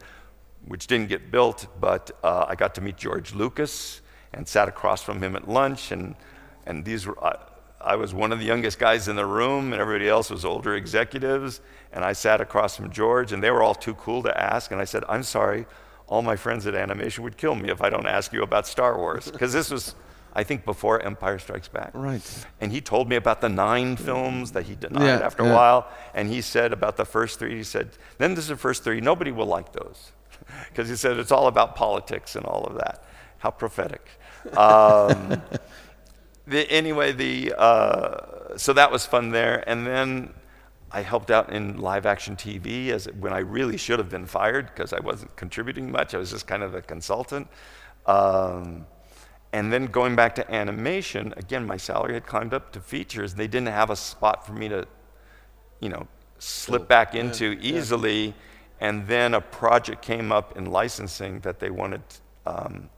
which 0.66 0.86
didn't 0.86 1.08
get 1.08 1.30
built, 1.30 1.66
but 1.80 2.10
uh, 2.22 2.46
I 2.48 2.54
got 2.54 2.74
to 2.76 2.80
meet 2.80 2.96
George 2.96 3.34
Lucas 3.34 4.02
and 4.32 4.46
sat 4.46 4.68
across 4.68 5.02
from 5.02 5.22
him 5.22 5.34
at 5.34 5.48
lunch. 5.48 5.90
And, 5.90 6.14
and 6.66 6.84
these 6.84 7.06
were, 7.06 7.22
I, 7.24 7.36
I 7.80 7.96
was 7.96 8.14
one 8.14 8.30
of 8.32 8.38
the 8.38 8.44
youngest 8.44 8.78
guys 8.78 9.08
in 9.08 9.16
the 9.16 9.26
room, 9.26 9.72
and 9.72 9.80
everybody 9.80 10.08
else 10.08 10.30
was 10.30 10.44
older 10.44 10.74
executives. 10.76 11.60
And 11.92 12.04
I 12.04 12.12
sat 12.12 12.40
across 12.40 12.76
from 12.76 12.90
George, 12.90 13.32
and 13.32 13.42
they 13.42 13.50
were 13.50 13.62
all 13.62 13.74
too 13.74 13.94
cool 13.94 14.22
to 14.22 14.40
ask. 14.40 14.70
And 14.70 14.80
I 14.80 14.84
said, 14.84 15.02
I'm 15.08 15.22
sorry, 15.22 15.66
all 16.06 16.22
my 16.22 16.36
friends 16.36 16.66
at 16.66 16.74
Animation 16.74 17.24
would 17.24 17.36
kill 17.36 17.54
me 17.54 17.70
if 17.70 17.80
I 17.82 17.90
don't 17.90 18.06
ask 18.06 18.32
you 18.32 18.42
about 18.42 18.66
Star 18.66 18.96
Wars. 18.96 19.30
Because 19.30 19.52
this 19.52 19.70
was, 19.70 19.94
I 20.34 20.44
think, 20.44 20.64
before 20.64 21.00
Empire 21.00 21.38
Strikes 21.38 21.68
Back. 21.68 21.90
Right. 21.94 22.46
And 22.60 22.70
he 22.70 22.80
told 22.80 23.08
me 23.08 23.16
about 23.16 23.40
the 23.40 23.48
nine 23.48 23.96
films 23.96 24.52
that 24.52 24.66
he 24.66 24.76
denied 24.76 25.06
yeah, 25.06 25.26
after 25.26 25.42
yeah. 25.42 25.50
a 25.50 25.54
while. 25.54 25.88
And 26.14 26.28
he 26.28 26.42
said 26.42 26.72
about 26.72 26.96
the 26.96 27.06
first 27.06 27.38
three, 27.38 27.56
he 27.56 27.64
said, 27.64 27.90
then 28.18 28.34
this 28.34 28.44
is 28.44 28.50
the 28.50 28.56
first 28.56 28.84
three, 28.84 29.00
nobody 29.00 29.32
will 29.32 29.46
like 29.46 29.72
those 29.72 30.12
because 30.68 30.88
he 30.88 30.96
said 30.96 31.18
it's 31.18 31.32
all 31.32 31.46
about 31.46 31.76
politics 31.76 32.36
and 32.36 32.44
all 32.46 32.64
of 32.64 32.76
that. 32.76 33.04
How 33.38 33.50
prophetic. 33.50 34.06
Um, 34.56 35.42
the, 36.46 36.70
anyway, 36.70 37.12
the, 37.12 37.54
uh, 37.56 38.56
so 38.56 38.72
that 38.72 38.90
was 38.90 39.06
fun 39.06 39.30
there. 39.30 39.64
And 39.68 39.86
then 39.86 40.34
I 40.92 41.02
helped 41.02 41.30
out 41.30 41.52
in 41.52 41.78
live 41.78 42.06
action 42.06 42.36
TV 42.36 42.88
as 42.88 43.06
when 43.18 43.32
I 43.32 43.38
really 43.38 43.76
should 43.76 43.98
have 43.98 44.10
been 44.10 44.26
fired 44.26 44.66
because 44.66 44.92
I 44.92 45.00
wasn't 45.00 45.34
contributing 45.36 45.90
much. 45.90 46.14
I 46.14 46.18
was 46.18 46.30
just 46.30 46.46
kind 46.46 46.62
of 46.62 46.74
a 46.74 46.82
consultant. 46.82 47.48
Um, 48.06 48.86
and 49.52 49.72
then 49.72 49.86
going 49.86 50.16
back 50.16 50.34
to 50.36 50.52
animation, 50.52 51.34
again, 51.36 51.66
my 51.66 51.76
salary 51.76 52.14
had 52.14 52.26
climbed 52.26 52.54
up 52.54 52.72
to 52.72 52.80
features. 52.80 53.34
They 53.34 53.48
didn't 53.48 53.68
have 53.68 53.90
a 53.90 53.96
spot 53.96 54.46
for 54.46 54.52
me 54.52 54.68
to, 54.68 54.86
you 55.80 55.88
know, 55.88 56.06
slip 56.38 56.88
back 56.88 57.14
into 57.14 57.52
yeah, 57.52 57.78
easily. 57.78 58.26
Yeah. 58.26 58.32
And 58.80 59.06
then 59.06 59.34
a 59.34 59.40
project 59.40 60.02
came 60.02 60.32
up 60.32 60.56
in 60.56 60.66
licensing 60.66 61.40
that 61.40 61.60
they 61.60 61.70
wanted. 61.70 62.02
Um, 62.46 62.88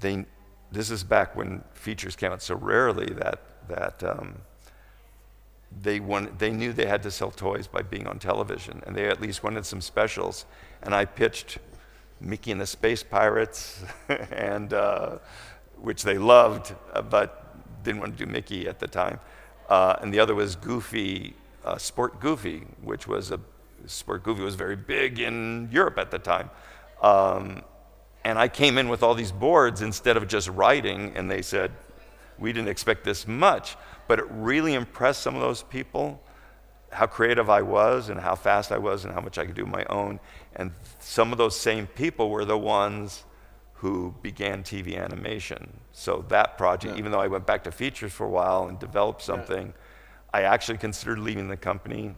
they, 0.00 0.24
this 0.70 0.90
is 0.90 1.02
back 1.02 1.34
when 1.34 1.62
features 1.74 2.14
came 2.16 2.32
out 2.32 2.42
so 2.42 2.54
rarely 2.54 3.12
that 3.14 3.40
that 3.68 4.02
um, 4.04 4.36
they 5.82 6.00
wanted, 6.00 6.38
they 6.38 6.50
knew 6.50 6.72
they 6.72 6.86
had 6.86 7.02
to 7.02 7.10
sell 7.10 7.30
toys 7.30 7.66
by 7.66 7.82
being 7.82 8.06
on 8.06 8.18
television, 8.18 8.82
and 8.86 8.94
they 8.94 9.08
at 9.08 9.20
least 9.20 9.42
wanted 9.42 9.66
some 9.66 9.80
specials. 9.80 10.44
And 10.82 10.94
I 10.94 11.04
pitched 11.04 11.58
Mickey 12.20 12.52
and 12.52 12.60
the 12.60 12.66
Space 12.66 13.02
Pirates, 13.02 13.84
and 14.30 14.72
uh, 14.72 15.18
which 15.80 16.02
they 16.02 16.18
loved, 16.18 16.74
uh, 16.92 17.02
but 17.02 17.82
didn't 17.82 18.00
want 18.00 18.16
to 18.16 18.24
do 18.24 18.30
Mickey 18.30 18.68
at 18.68 18.78
the 18.78 18.86
time. 18.86 19.18
Uh, 19.68 19.96
and 20.00 20.12
the 20.12 20.20
other 20.20 20.34
was 20.34 20.56
Goofy, 20.56 21.34
uh, 21.64 21.78
Sport 21.78 22.20
Goofy, 22.20 22.64
which 22.82 23.08
was 23.08 23.30
a 23.30 23.40
Sport 23.86 24.22
Goofy 24.22 24.42
was 24.42 24.54
very 24.54 24.76
big 24.76 25.18
in 25.18 25.68
Europe 25.72 25.98
at 25.98 26.10
the 26.10 26.18
time. 26.18 26.50
Um, 27.02 27.62
and 28.24 28.38
I 28.38 28.48
came 28.48 28.78
in 28.78 28.88
with 28.88 29.02
all 29.02 29.14
these 29.14 29.32
boards 29.32 29.82
instead 29.82 30.16
of 30.16 30.26
just 30.26 30.48
writing, 30.48 31.12
and 31.14 31.30
they 31.30 31.42
said, 31.42 31.72
We 32.38 32.52
didn't 32.52 32.68
expect 32.68 33.04
this 33.04 33.26
much. 33.28 33.76
But 34.06 34.18
it 34.18 34.26
really 34.30 34.74
impressed 34.74 35.22
some 35.22 35.34
of 35.34 35.40
those 35.40 35.62
people 35.62 36.22
how 36.92 37.06
creative 37.06 37.50
I 37.50 37.62
was 37.62 38.08
and 38.08 38.20
how 38.20 38.36
fast 38.36 38.70
I 38.70 38.78
was 38.78 39.04
and 39.04 39.12
how 39.12 39.20
much 39.20 39.36
I 39.36 39.44
could 39.44 39.56
do 39.56 39.66
my 39.66 39.84
own. 39.86 40.20
And 40.54 40.70
some 41.00 41.32
of 41.32 41.38
those 41.38 41.58
same 41.58 41.86
people 41.88 42.30
were 42.30 42.44
the 42.44 42.56
ones 42.56 43.24
who 43.74 44.14
began 44.22 44.62
TV 44.62 44.96
animation. 44.96 45.80
So 45.92 46.24
that 46.28 46.56
project, 46.56 46.94
yeah. 46.94 46.98
even 47.00 47.10
though 47.10 47.20
I 47.20 47.26
went 47.26 47.46
back 47.46 47.64
to 47.64 47.72
features 47.72 48.12
for 48.12 48.24
a 48.24 48.30
while 48.30 48.68
and 48.68 48.78
developed 48.78 49.22
something, 49.22 49.66
yeah. 49.66 49.72
I 50.32 50.42
actually 50.42 50.78
considered 50.78 51.18
leaving 51.18 51.48
the 51.48 51.56
company 51.56 52.14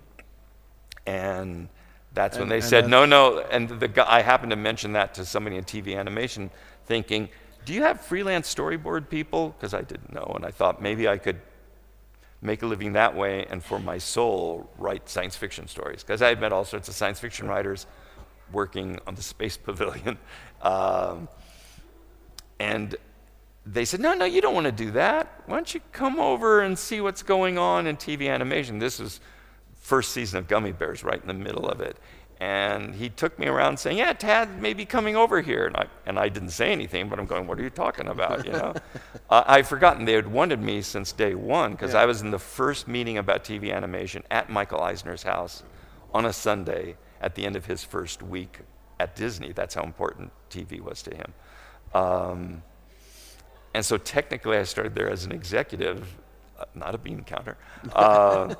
and 1.06 1.68
that's 2.12 2.36
and, 2.36 2.42
when 2.42 2.48
they 2.48 2.60
said, 2.60 2.88
no, 2.88 3.04
no. 3.04 3.40
And 3.40 3.68
the 3.68 3.88
guy, 3.88 4.06
I 4.08 4.22
happened 4.22 4.50
to 4.50 4.56
mention 4.56 4.92
that 4.92 5.14
to 5.14 5.24
somebody 5.24 5.56
in 5.56 5.64
TV 5.64 5.96
animation, 5.98 6.50
thinking, 6.86 7.28
do 7.64 7.74
you 7.74 7.82
have 7.82 8.00
freelance 8.00 8.52
storyboard 8.52 9.08
people? 9.08 9.50
Because 9.50 9.74
I 9.74 9.82
didn't 9.82 10.12
know. 10.12 10.32
And 10.34 10.44
I 10.44 10.50
thought 10.50 10.80
maybe 10.80 11.08
I 11.08 11.18
could 11.18 11.40
make 12.40 12.62
a 12.62 12.66
living 12.66 12.92
that 12.94 13.14
way 13.14 13.44
and 13.50 13.62
for 13.62 13.78
my 13.78 13.98
soul 13.98 14.70
write 14.78 15.08
science 15.08 15.36
fiction 15.36 15.68
stories. 15.68 16.02
Because 16.02 16.22
I 16.22 16.28
had 16.28 16.40
met 16.40 16.52
all 16.52 16.64
sorts 16.64 16.88
of 16.88 16.94
science 16.94 17.20
fiction 17.20 17.48
writers 17.48 17.86
working 18.52 18.98
on 19.06 19.14
the 19.14 19.22
Space 19.22 19.56
Pavilion. 19.62 20.16
Um, 20.62 21.28
and 22.58 22.96
they 23.66 23.84
said, 23.84 24.00
no, 24.00 24.14
no, 24.14 24.24
you 24.24 24.40
don't 24.40 24.54
want 24.54 24.66
to 24.66 24.72
do 24.72 24.92
that. 24.92 25.42
Why 25.46 25.56
don't 25.56 25.74
you 25.74 25.80
come 25.92 26.18
over 26.20 26.60
and 26.60 26.78
see 26.78 27.00
what's 27.00 27.22
going 27.22 27.58
on 27.58 27.86
in 27.86 27.96
TV 27.96 28.32
animation? 28.32 28.78
This 28.78 29.00
is 29.00 29.20
first 29.86 30.12
season 30.12 30.38
of 30.40 30.48
Gummi 30.48 30.76
Bears 30.76 31.04
right 31.04 31.20
in 31.20 31.28
the 31.28 31.34
middle 31.48 31.68
of 31.68 31.80
it. 31.80 31.96
And 32.40 32.96
he 32.96 33.08
took 33.08 33.38
me 33.38 33.46
around 33.46 33.78
saying, 33.78 33.96
"Yeah, 33.98 34.12
Tad 34.12 34.60
may 34.60 34.74
be 34.74 34.84
coming 34.84 35.16
over 35.16 35.40
here," 35.40 35.66
and 35.66 35.76
I 35.76 35.86
and 36.04 36.18
I 36.18 36.28
didn't 36.28 36.50
say 36.50 36.70
anything, 36.72 37.08
but 37.08 37.18
I'm 37.18 37.24
going, 37.24 37.46
"What 37.46 37.58
are 37.58 37.62
you 37.62 37.70
talking 37.70 38.08
about?" 38.08 38.44
You 38.44 38.52
know, 38.52 38.74
uh, 39.30 39.44
I'd 39.46 39.66
forgotten 39.66 40.04
they 40.04 40.12
had 40.12 40.26
wanted 40.26 40.60
me 40.60 40.82
since 40.82 41.12
day 41.12 41.34
one 41.34 41.72
because 41.72 41.94
Yeah. 41.94 42.02
I 42.02 42.06
was 42.06 42.20
in 42.20 42.30
the 42.32 42.38
first 42.38 42.88
meeting 42.88 43.16
about 43.16 43.42
TV 43.44 43.72
animation 43.72 44.22
at 44.30 44.50
Michael 44.50 44.82
Eisner's 44.82 45.22
house 45.22 45.62
on 46.12 46.26
a 46.26 46.32
Sunday 46.32 46.96
at 47.22 47.36
the 47.36 47.46
end 47.46 47.56
of 47.56 47.64
his 47.66 47.84
first 47.84 48.22
week 48.22 48.60
at 49.00 49.16
Disney. 49.16 49.52
That's 49.52 49.74
how 49.74 49.84
important 49.84 50.30
TV 50.50 50.80
was 50.80 51.00
to 51.02 51.14
him. 51.14 51.32
Um, 51.94 52.62
and 53.72 53.82
so 53.84 53.96
technically, 53.96 54.58
I 54.58 54.64
started 54.64 54.94
there 54.94 55.08
as 55.08 55.24
an 55.24 55.32
executive, 55.32 56.16
not 56.74 56.94
a 56.94 56.98
bean 56.98 57.24
counter. 57.24 57.56
Uh, 57.94 58.54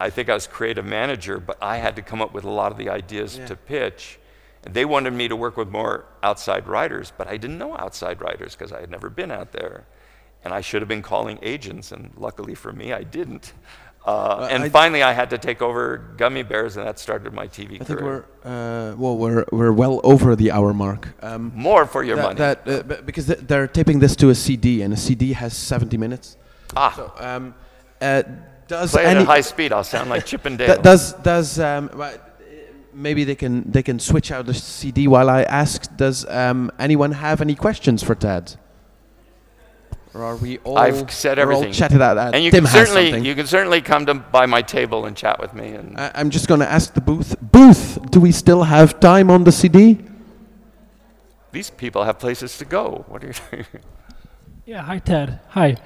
I 0.00 0.10
think 0.10 0.28
I 0.28 0.34
was 0.34 0.46
creative 0.46 0.84
manager, 0.84 1.38
but 1.38 1.56
I 1.62 1.76
had 1.76 1.96
to 1.96 2.02
come 2.02 2.20
up 2.22 2.32
with 2.34 2.44
a 2.44 2.50
lot 2.50 2.72
of 2.72 2.78
the 2.78 2.88
ideas 2.88 3.38
Yeah. 3.38 3.46
to 3.46 3.56
pitch. 3.56 4.18
And 4.64 4.74
they 4.74 4.84
wanted 4.84 5.12
me 5.12 5.26
to 5.28 5.34
work 5.36 5.56
with 5.56 5.68
more 5.68 6.04
outside 6.22 6.66
writers, 6.68 7.12
but 7.16 7.26
I 7.28 7.36
didn't 7.36 7.58
know 7.58 7.76
outside 7.76 8.20
writers 8.20 8.54
because 8.54 8.72
I 8.72 8.80
had 8.80 8.90
never 8.90 9.10
been 9.10 9.30
out 9.30 9.52
there. 9.52 9.84
And 10.44 10.52
I 10.54 10.60
should 10.60 10.82
have 10.82 10.88
been 10.88 11.02
calling 11.02 11.38
agents, 11.42 11.92
and 11.92 12.10
luckily 12.16 12.54
for 12.54 12.72
me, 12.72 12.92
I 12.92 13.02
didn't. 13.04 13.52
Uh, 14.04 14.48
and 14.50 14.64
I- 14.64 14.68
finally, 14.68 15.02
I 15.04 15.12
had 15.12 15.30
to 15.30 15.38
take 15.38 15.62
over 15.62 16.14
Gummi 16.16 16.48
Bears, 16.48 16.76
and 16.76 16.84
that 16.86 16.98
started 16.98 17.32
my 17.32 17.46
TV 17.46 17.80
I 17.80 17.84
think 17.84 18.00
we're 18.00 18.24
uh, 18.44 18.94
well, 18.96 19.16
we're 19.16 19.44
we're 19.52 19.70
well 19.72 20.00
over 20.02 20.34
the 20.34 20.50
hour 20.50 20.72
mark. 20.74 21.08
Um, 21.22 21.52
More 21.54 21.86
for 21.86 22.02
your 22.02 22.16
that, 22.16 22.22
money. 22.24 22.38
that, 22.38 22.68
uh, 22.68 23.02
because 23.06 23.26
th- 23.26 23.38
they're 23.46 23.68
taping 23.68 24.00
this 24.00 24.16
to 24.16 24.30
a 24.30 24.34
CD, 24.34 24.82
and 24.82 24.92
a 24.92 24.96
CD 24.96 25.32
has 25.34 25.56
70 25.56 25.96
minutes. 25.96 26.36
Ah, 26.76 26.92
So, 26.96 27.12
um, 27.18 27.54
uh, 28.00 28.22
does 28.68 28.92
play 28.92 29.04
it 29.04 29.08
any 29.08 29.20
at 29.20 29.26
high 29.26 29.40
speed. 29.40 29.72
I'll 29.72 29.84
sound 29.84 30.10
like 30.10 30.26
Chip 30.26 30.44
and 30.46 30.58
Dale. 30.58 30.80
Does 30.80 31.12
does 31.14 31.58
um, 31.58 31.90
uh, 32.00 32.12
maybe 32.92 33.24
they 33.24 33.34
can 33.34 33.70
they 33.70 33.82
can 33.82 33.98
switch 33.98 34.30
out 34.30 34.46
the 34.46 34.54
CD 34.54 35.08
while 35.08 35.28
I 35.30 35.42
ask? 35.42 35.96
Does 35.96 36.26
um, 36.28 36.70
anyone 36.78 37.12
have 37.12 37.40
any 37.40 37.54
questions 37.54 38.02
for 38.02 38.14
Ted? 38.14 38.56
Or 40.14 40.22
are 40.22 40.36
we 40.36 40.58
all? 40.58 40.76
I've 40.76 41.10
said 41.10 41.38
we're 41.38 41.54
all 41.54 41.70
chatted 41.72 42.02
out. 42.02 42.18
Uh, 42.18 42.30
and 42.34 42.44
you 42.44 42.50
Tim 42.50 42.64
can 42.64 42.72
certainly 42.72 43.26
you 43.26 43.34
can 43.34 43.46
certainly 43.46 43.80
come 43.80 44.04
to 44.06 44.14
by 44.14 44.46
my 44.46 44.60
table 44.62 45.06
and 45.06 45.16
chat 45.16 45.40
with 45.40 45.54
me. 45.54 45.68
And 45.68 45.98
I- 45.98 46.12
I'm 46.14 46.28
just 46.30 46.48
going 46.48 46.60
to 46.60 46.70
ask 46.70 46.92
the 46.92 47.00
booth. 47.00 47.34
Booth, 47.40 47.98
do 48.10 48.20
we 48.20 48.30
still 48.32 48.64
have 48.64 49.00
time 49.00 49.30
on 49.30 49.44
the 49.44 49.52
CD? 49.52 49.98
these 51.52 51.68
people 51.68 52.02
have 52.04 52.18
places 52.18 52.56
to 52.58 52.64
go. 52.64 53.04
What 53.08 53.22
are 53.22 53.26
you? 53.28 53.34
Doing? 53.50 53.66
Yeah, 54.64 54.82
hi 54.82 55.00
Ted. 55.00 55.40
Hi. 55.48 55.76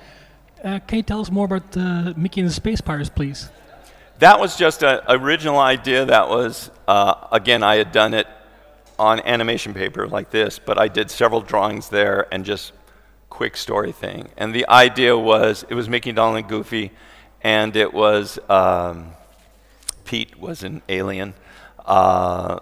Uh, 0.64 0.78
can 0.80 0.96
you 0.98 1.02
tell 1.02 1.20
us 1.20 1.30
more 1.30 1.46
about 1.46 1.76
uh, 1.76 2.12
Mickey 2.16 2.40
and 2.40 2.48
the 2.48 2.54
Space 2.54 2.80
Pirates, 2.80 3.10
please? 3.10 3.50
that 4.18 4.40
was 4.40 4.56
just 4.56 4.82
an 4.82 5.00
original 5.08 5.58
idea. 5.58 6.04
That 6.04 6.28
was 6.28 6.70
uh, 6.88 7.28
again 7.32 7.62
I 7.62 7.76
had 7.76 7.92
done 7.92 8.14
it 8.14 8.26
on 8.98 9.20
animation 9.20 9.74
paper 9.74 10.08
like 10.08 10.30
this, 10.30 10.58
but 10.58 10.78
I 10.78 10.88
did 10.88 11.10
several 11.10 11.40
drawings 11.42 11.90
there 11.90 12.26
and 12.32 12.44
just 12.44 12.72
quick 13.28 13.56
story 13.56 13.92
thing. 13.92 14.28
And 14.36 14.54
the 14.54 14.66
idea 14.68 15.16
was 15.16 15.64
it 15.68 15.74
was 15.74 15.88
Mickey, 15.88 16.12
Donald, 16.12 16.38
and 16.38 16.48
Goofy, 16.48 16.92
and 17.42 17.76
it 17.76 17.92
was 17.92 18.38
um, 18.48 19.12
Pete 20.04 20.38
was 20.38 20.62
an 20.62 20.82
alien. 20.88 21.34
Uh, 21.84 22.60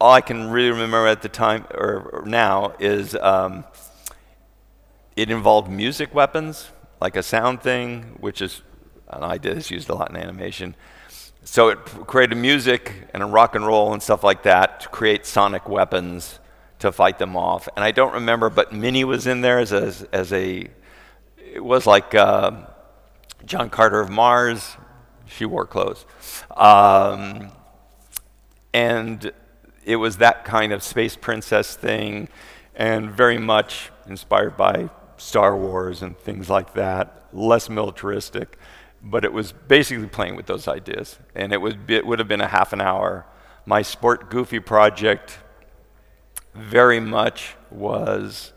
all 0.00 0.12
I 0.12 0.20
can 0.20 0.50
really 0.50 0.70
remember 0.70 1.06
at 1.06 1.22
the 1.22 1.28
time 1.28 1.66
or, 1.74 2.10
or 2.12 2.24
now 2.26 2.74
is 2.78 3.14
um, 3.16 3.64
it 5.20 5.30
involved 5.30 5.70
music 5.70 6.14
weapons, 6.14 6.70
like 6.98 7.14
a 7.14 7.22
sound 7.22 7.60
thing, 7.60 8.16
which 8.20 8.40
is 8.40 8.62
an 9.08 9.22
idea 9.22 9.52
that's 9.52 9.70
used 9.70 9.90
a 9.90 9.94
lot 9.94 10.08
in 10.08 10.16
animation. 10.16 10.74
So 11.44 11.68
it 11.68 11.78
created 11.84 12.36
music 12.36 13.08
and 13.12 13.22
a 13.22 13.26
rock 13.26 13.54
and 13.54 13.66
roll 13.66 13.92
and 13.92 14.02
stuff 14.02 14.24
like 14.24 14.44
that 14.44 14.80
to 14.80 14.88
create 14.88 15.26
sonic 15.26 15.68
weapons 15.68 16.38
to 16.78 16.90
fight 16.90 17.18
them 17.18 17.36
off. 17.36 17.68
And 17.76 17.84
I 17.84 17.90
don't 17.90 18.14
remember, 18.14 18.48
but 18.48 18.72
Minnie 18.72 19.04
was 19.04 19.26
in 19.26 19.42
there 19.42 19.58
as 19.58 19.72
a, 19.72 19.92
as 20.10 20.32
a 20.32 20.68
it 21.52 21.62
was 21.62 21.86
like 21.86 22.14
uh, 22.14 22.52
John 23.44 23.68
Carter 23.68 24.00
of 24.00 24.08
Mars. 24.08 24.76
She 25.26 25.44
wore 25.44 25.66
clothes. 25.66 26.06
Um, 26.56 27.50
and 28.72 29.32
it 29.84 29.96
was 29.96 30.16
that 30.18 30.46
kind 30.46 30.72
of 30.72 30.82
space 30.82 31.16
princess 31.16 31.76
thing, 31.76 32.28
and 32.74 33.10
very 33.10 33.38
much 33.38 33.90
inspired 34.06 34.56
by 34.56 34.88
Star 35.20 35.56
Wars 35.56 36.02
and 36.02 36.18
things 36.18 36.48
like 36.48 36.74
that, 36.74 37.26
less 37.32 37.68
militaristic. 37.68 38.56
But 39.02 39.24
it 39.24 39.32
was 39.32 39.52
basically 39.52 40.06
playing 40.06 40.36
with 40.36 40.46
those 40.46 40.66
ideas, 40.68 41.18
and 41.34 41.52
it 41.52 41.60
would 41.60 41.86
be, 41.86 41.96
it 41.96 42.06
would 42.06 42.18
have 42.18 42.28
been 42.28 42.40
a 42.40 42.48
half 42.48 42.72
an 42.72 42.80
hour. 42.80 43.26
My 43.64 43.82
Sport 43.82 44.30
Goofy 44.30 44.60
project 44.60 45.38
very 46.54 47.00
much 47.00 47.54
was 47.70 48.52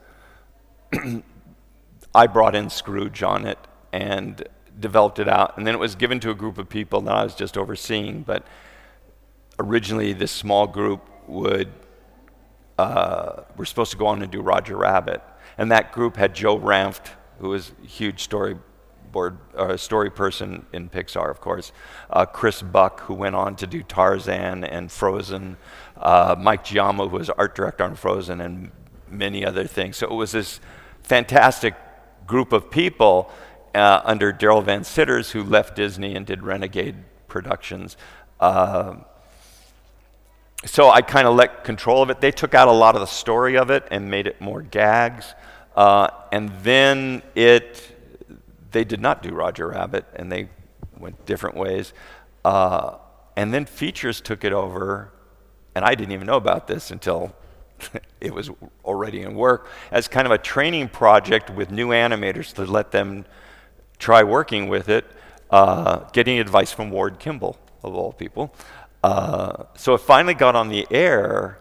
I 2.16 2.28
brought 2.28 2.56
in 2.56 2.70
Scrooge 2.70 3.24
on 3.24 3.46
it 3.46 3.60
and 3.92 4.44
developed 4.80 5.20
it 5.20 5.28
out, 5.28 5.58
and 5.58 5.66
then 5.68 5.76
it 5.76 5.80
was 5.80 5.96
given 5.96 6.20
to 6.22 6.30
a 6.30 6.36
group 6.36 6.58
of 6.58 6.70
people 6.70 7.02
that 7.02 7.14
I 7.14 7.24
was 7.24 7.36
just 7.36 7.58
overseeing. 7.58 8.24
But 8.24 8.46
originally, 9.60 10.14
this 10.14 10.32
small 10.32 10.68
group 10.68 11.08
would 11.28 11.72
uh, 12.78 13.44
were 13.56 13.66
supposed 13.66 13.92
to 13.92 13.98
go 13.98 14.08
on 14.08 14.22
and 14.22 14.32
do 14.32 14.42
Roger 14.42 14.76
Rabbit, 14.76 15.22
and 15.58 15.72
that 15.72 15.92
group 15.92 16.18
had 16.18 16.34
Joe 16.34 16.58
Ranft, 16.58 17.10
who 17.40 17.50
was 17.50 17.74
a 17.84 17.88
huge 17.88 18.28
storyboard 18.28 19.38
uh, 19.56 19.78
story 19.78 20.10
person 20.10 20.66
in 20.74 20.90
Pixar, 20.90 21.30
of 21.30 21.42
course. 21.42 21.72
Uh, 22.10 22.26
Chris 22.26 22.62
Buck, 22.62 23.02
who 23.02 23.14
went 23.14 23.36
on 23.36 23.56
to 23.58 23.68
do 23.68 23.84
Tarzan 23.84 24.64
and 24.64 24.92
Frozen. 24.92 25.58
Uh, 25.98 26.36
Mike 26.38 26.64
Giaimo, 26.64 27.10
who 27.10 27.18
was 27.18 27.30
art 27.30 27.56
director 27.56 27.84
on 27.84 27.96
Frozen, 27.96 28.42
and 28.42 28.72
many 29.10 29.46
other 29.46 29.66
things. 29.66 29.98
So 29.98 30.08
it 30.08 30.14
was 30.14 30.32
this 30.32 30.60
fantastic 31.02 31.76
group 32.26 32.54
of 32.54 32.72
people 32.72 33.32
uh, 33.76 34.02
under 34.04 34.32
Darrell 34.32 34.62
Van 34.62 34.84
Citters, 34.84 35.32
who 35.32 35.44
left 35.44 35.76
Disney 35.76 36.16
and 36.16 36.26
did 36.26 36.44
Renegade 36.44 36.96
Productions. 37.28 37.98
Uh, 38.40 38.96
so 40.66 40.90
I 40.90 41.02
kind 41.02 41.28
of 41.28 41.36
let 41.36 41.64
control 41.64 42.02
of 42.02 42.10
it. 42.10 42.22
They 42.22 42.32
took 42.32 42.54
out 42.54 42.68
a 42.68 42.72
lot 42.72 42.96
of 42.96 43.02
the 43.02 43.08
story 43.08 43.58
of 43.58 43.70
it 43.70 43.88
and 43.92 44.10
made 44.10 44.28
it 44.28 44.40
more 44.40 44.62
gags. 44.62 45.34
Uh, 45.76 46.08
and 46.32 46.52
then 46.64 47.22
it, 47.36 47.82
they 48.72 48.84
did 48.84 49.02
not 49.02 49.24
do 49.24 49.34
Roger 49.34 49.70
Rabbit, 49.70 50.06
and 50.16 50.32
they 50.32 50.50
went 50.98 51.26
different 51.26 51.58
ways. 51.58 51.94
Uh, 52.46 52.98
and 53.36 53.54
then 53.54 53.66
features 53.66 54.22
took 54.22 54.44
it 54.44 54.54
over, 54.54 55.12
and 55.76 55.84
I 55.84 55.96
didn't 55.96 56.14
even 56.14 56.28
know 56.28 56.38
about 56.38 56.68
this 56.68 56.92
until 56.92 57.36
it 58.22 58.34
was 58.34 58.50
already 58.86 59.22
in 59.22 59.36
work 59.36 59.68
as 59.92 60.08
kind 60.08 60.26
of 60.26 60.32
a 60.32 60.38
training 60.38 60.90
project 60.90 61.50
with 61.50 61.72
new 61.72 61.90
animators 61.90 62.54
to 62.54 62.66
let 62.66 62.92
them 62.92 63.26
try 63.98 64.24
working 64.24 64.70
with 64.70 64.90
it, 64.90 65.06
uh, 65.50 66.00
getting 66.12 66.40
advice 66.40 66.72
from 66.72 66.92
Ward 66.92 67.20
Kimball, 67.20 67.58
of 67.84 67.96
all 67.96 68.14
people. 68.14 68.54
Uh, 69.04 69.66
so 69.76 69.94
it 69.94 70.00
finally 70.00 70.34
got 70.34 70.56
on 70.56 70.70
the 70.70 70.88
air, 70.90 71.60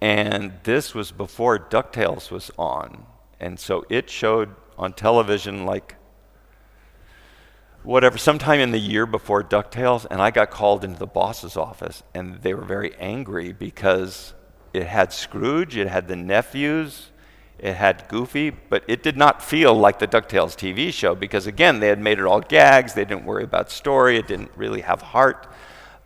and 0.00 0.52
this 0.64 0.94
was 0.94 1.12
before 1.12 1.58
DuckTales 1.58 2.30
was 2.30 2.50
on. 2.58 3.06
And 3.38 3.60
so 3.60 3.84
it 3.90 4.08
showed 4.08 4.54
on 4.78 4.94
television 4.94 5.66
like 5.66 5.96
whatever, 7.82 8.16
sometime 8.16 8.60
in 8.60 8.70
the 8.70 8.78
year 8.78 9.04
before 9.04 9.44
DuckTales, 9.44 10.06
and 10.10 10.20
I 10.20 10.30
got 10.30 10.50
called 10.50 10.84
into 10.84 10.98
the 10.98 11.06
boss's 11.06 11.56
office, 11.56 12.02
and 12.14 12.40
they 12.40 12.54
were 12.54 12.64
very 12.64 12.94
angry 12.96 13.52
because 13.52 14.32
it 14.72 14.86
had 14.86 15.12
Scrooge, 15.12 15.76
it 15.76 15.88
had 15.88 16.08
the 16.08 16.16
nephews, 16.16 17.10
it 17.58 17.74
had 17.74 18.08
Goofy, 18.08 18.50
but 18.50 18.82
it 18.88 19.02
did 19.02 19.16
not 19.16 19.42
feel 19.42 19.74
like 19.74 19.98
the 19.98 20.08
DuckTales 20.08 20.56
TV 20.56 20.92
show 20.92 21.14
because, 21.14 21.46
again, 21.46 21.80
they 21.80 21.88
had 21.88 22.00
made 22.00 22.18
it 22.18 22.24
all 22.24 22.40
gags, 22.40 22.94
they 22.94 23.04
didn't 23.04 23.26
worry 23.26 23.44
about 23.44 23.70
story, 23.70 24.16
it 24.16 24.26
didn't 24.26 24.50
really 24.56 24.80
have 24.80 25.02
heart. 25.02 25.46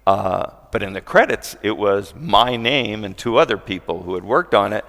Uh, 0.09 0.55
but 0.73 0.83
in 0.83 0.95
the 0.95 1.03
credits, 1.03 1.55
it 1.63 1.77
was 1.77 2.15
my 2.17 2.57
name 2.57 3.05
and 3.05 3.15
two 3.15 3.37
other 3.37 3.59
people 3.59 4.05
who 4.05 4.15
had 4.15 4.25
worked 4.25 4.55
on 4.55 4.73
it. 4.73 4.83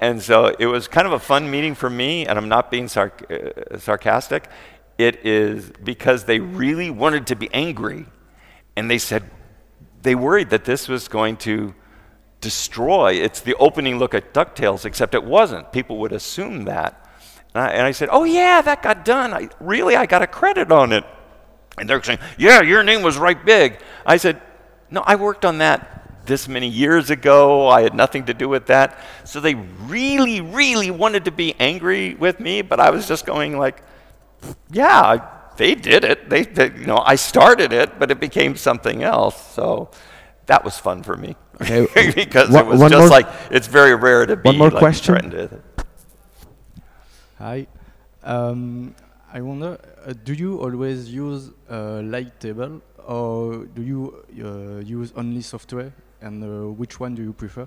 And 0.00 0.22
so 0.22 0.54
it 0.60 0.66
was 0.66 0.86
kind 0.86 1.08
of 1.08 1.12
a 1.12 1.18
fun 1.18 1.50
meeting 1.50 1.74
for 1.74 1.90
me, 1.90 2.24
and 2.24 2.38
I'm 2.38 2.48
not 2.48 2.70
being 2.70 2.86
sarc- 2.86 3.28
uh, 3.32 3.78
sarcastic. 3.80 4.48
It 4.96 5.26
is 5.26 5.72
because 5.82 6.22
they 6.22 6.38
really 6.38 6.88
wanted 6.88 7.26
to 7.26 7.34
be 7.34 7.52
angry. 7.52 8.06
And 8.76 8.88
they 8.88 8.98
said 8.98 9.28
they 10.02 10.14
worried 10.14 10.50
that 10.50 10.66
this 10.66 10.86
was 10.86 11.08
going 11.08 11.38
to 11.38 11.74
destroy. 12.40 13.14
It's 13.14 13.40
the 13.40 13.56
opening 13.56 13.98
look 13.98 14.14
at 14.14 14.32
DuckTales, 14.32 14.84
except 14.84 15.16
it 15.16 15.24
wasn't. 15.24 15.72
People 15.72 15.98
would 15.98 16.12
assume 16.12 16.66
that. 16.66 17.10
And 17.56 17.64
I, 17.64 17.68
and 17.70 17.82
I 17.82 17.90
said, 17.90 18.08
Oh, 18.12 18.22
yeah, 18.22 18.62
that 18.62 18.82
got 18.84 19.04
done. 19.04 19.34
I, 19.34 19.48
really, 19.58 19.96
I 19.96 20.06
got 20.06 20.22
a 20.22 20.28
credit 20.28 20.70
on 20.70 20.92
it. 20.92 21.02
And 21.76 21.90
they're 21.90 22.00
saying, 22.00 22.20
Yeah, 22.38 22.62
your 22.62 22.84
name 22.84 23.02
was 23.02 23.18
right 23.18 23.44
big. 23.44 23.80
I 24.06 24.16
said, 24.16 24.40
No, 24.90 25.02
I 25.06 25.16
worked 25.16 25.44
on 25.44 25.58
that 25.58 26.26
this 26.26 26.48
many 26.48 26.68
years 26.68 27.10
ago. 27.10 27.68
I 27.68 27.82
had 27.82 27.94
nothing 27.94 28.26
to 28.26 28.34
do 28.34 28.48
with 28.48 28.66
that. 28.66 28.98
So 29.24 29.40
they 29.40 29.54
really, 29.54 30.40
really 30.40 30.90
wanted 30.90 31.24
to 31.26 31.30
be 31.30 31.54
angry 31.58 32.14
with 32.14 32.40
me, 32.40 32.62
but 32.62 32.80
I 32.80 32.90
was 32.90 33.06
just 33.08 33.24
going 33.26 33.58
like, 33.58 33.82
yeah, 34.70 35.26
they 35.56 35.74
did 35.74 36.04
it. 36.04 36.28
They, 36.30 36.42
they, 36.44 36.70
you 36.72 36.86
know, 36.86 36.98
I 37.04 37.14
started 37.16 37.72
it, 37.72 37.98
but 37.98 38.10
it 38.10 38.20
became 38.20 38.56
something 38.56 39.02
else. 39.02 39.54
So 39.54 39.90
that 40.46 40.64
was 40.64 40.76
fun 40.78 41.02
for 41.02 41.16
me 41.16 41.36
Okay. 41.60 42.10
because 42.14 42.50
One- 42.50 42.64
it 42.64 42.68
was 42.68 42.80
just 42.80 42.98
more- 42.98 43.08
like 43.08 43.28
it's 43.50 43.66
very 43.68 43.94
rare 43.94 44.26
to 44.26 44.36
be 44.36 44.48
One 44.48 44.58
more 44.58 44.70
like, 44.70 44.78
question? 44.78 45.14
threatened 45.30 45.62
Hi. 47.38 47.66
Um, 48.22 48.94
I 49.32 49.40
wonder, 49.40 49.78
uh, 50.04 50.12
do 50.24 50.34
you 50.34 50.58
always 50.60 51.08
use 51.12 51.50
a 51.68 52.02
light 52.02 52.38
table 52.40 52.82
or 53.06 53.66
do 53.66 53.82
you 53.82 54.24
uh, 54.44 54.80
use 54.84 55.12
only 55.16 55.42
software? 55.42 55.92
And 56.20 56.42
uh, 56.44 56.70
which 56.72 57.00
one 57.00 57.14
do 57.14 57.22
you 57.22 57.32
prefer? 57.32 57.66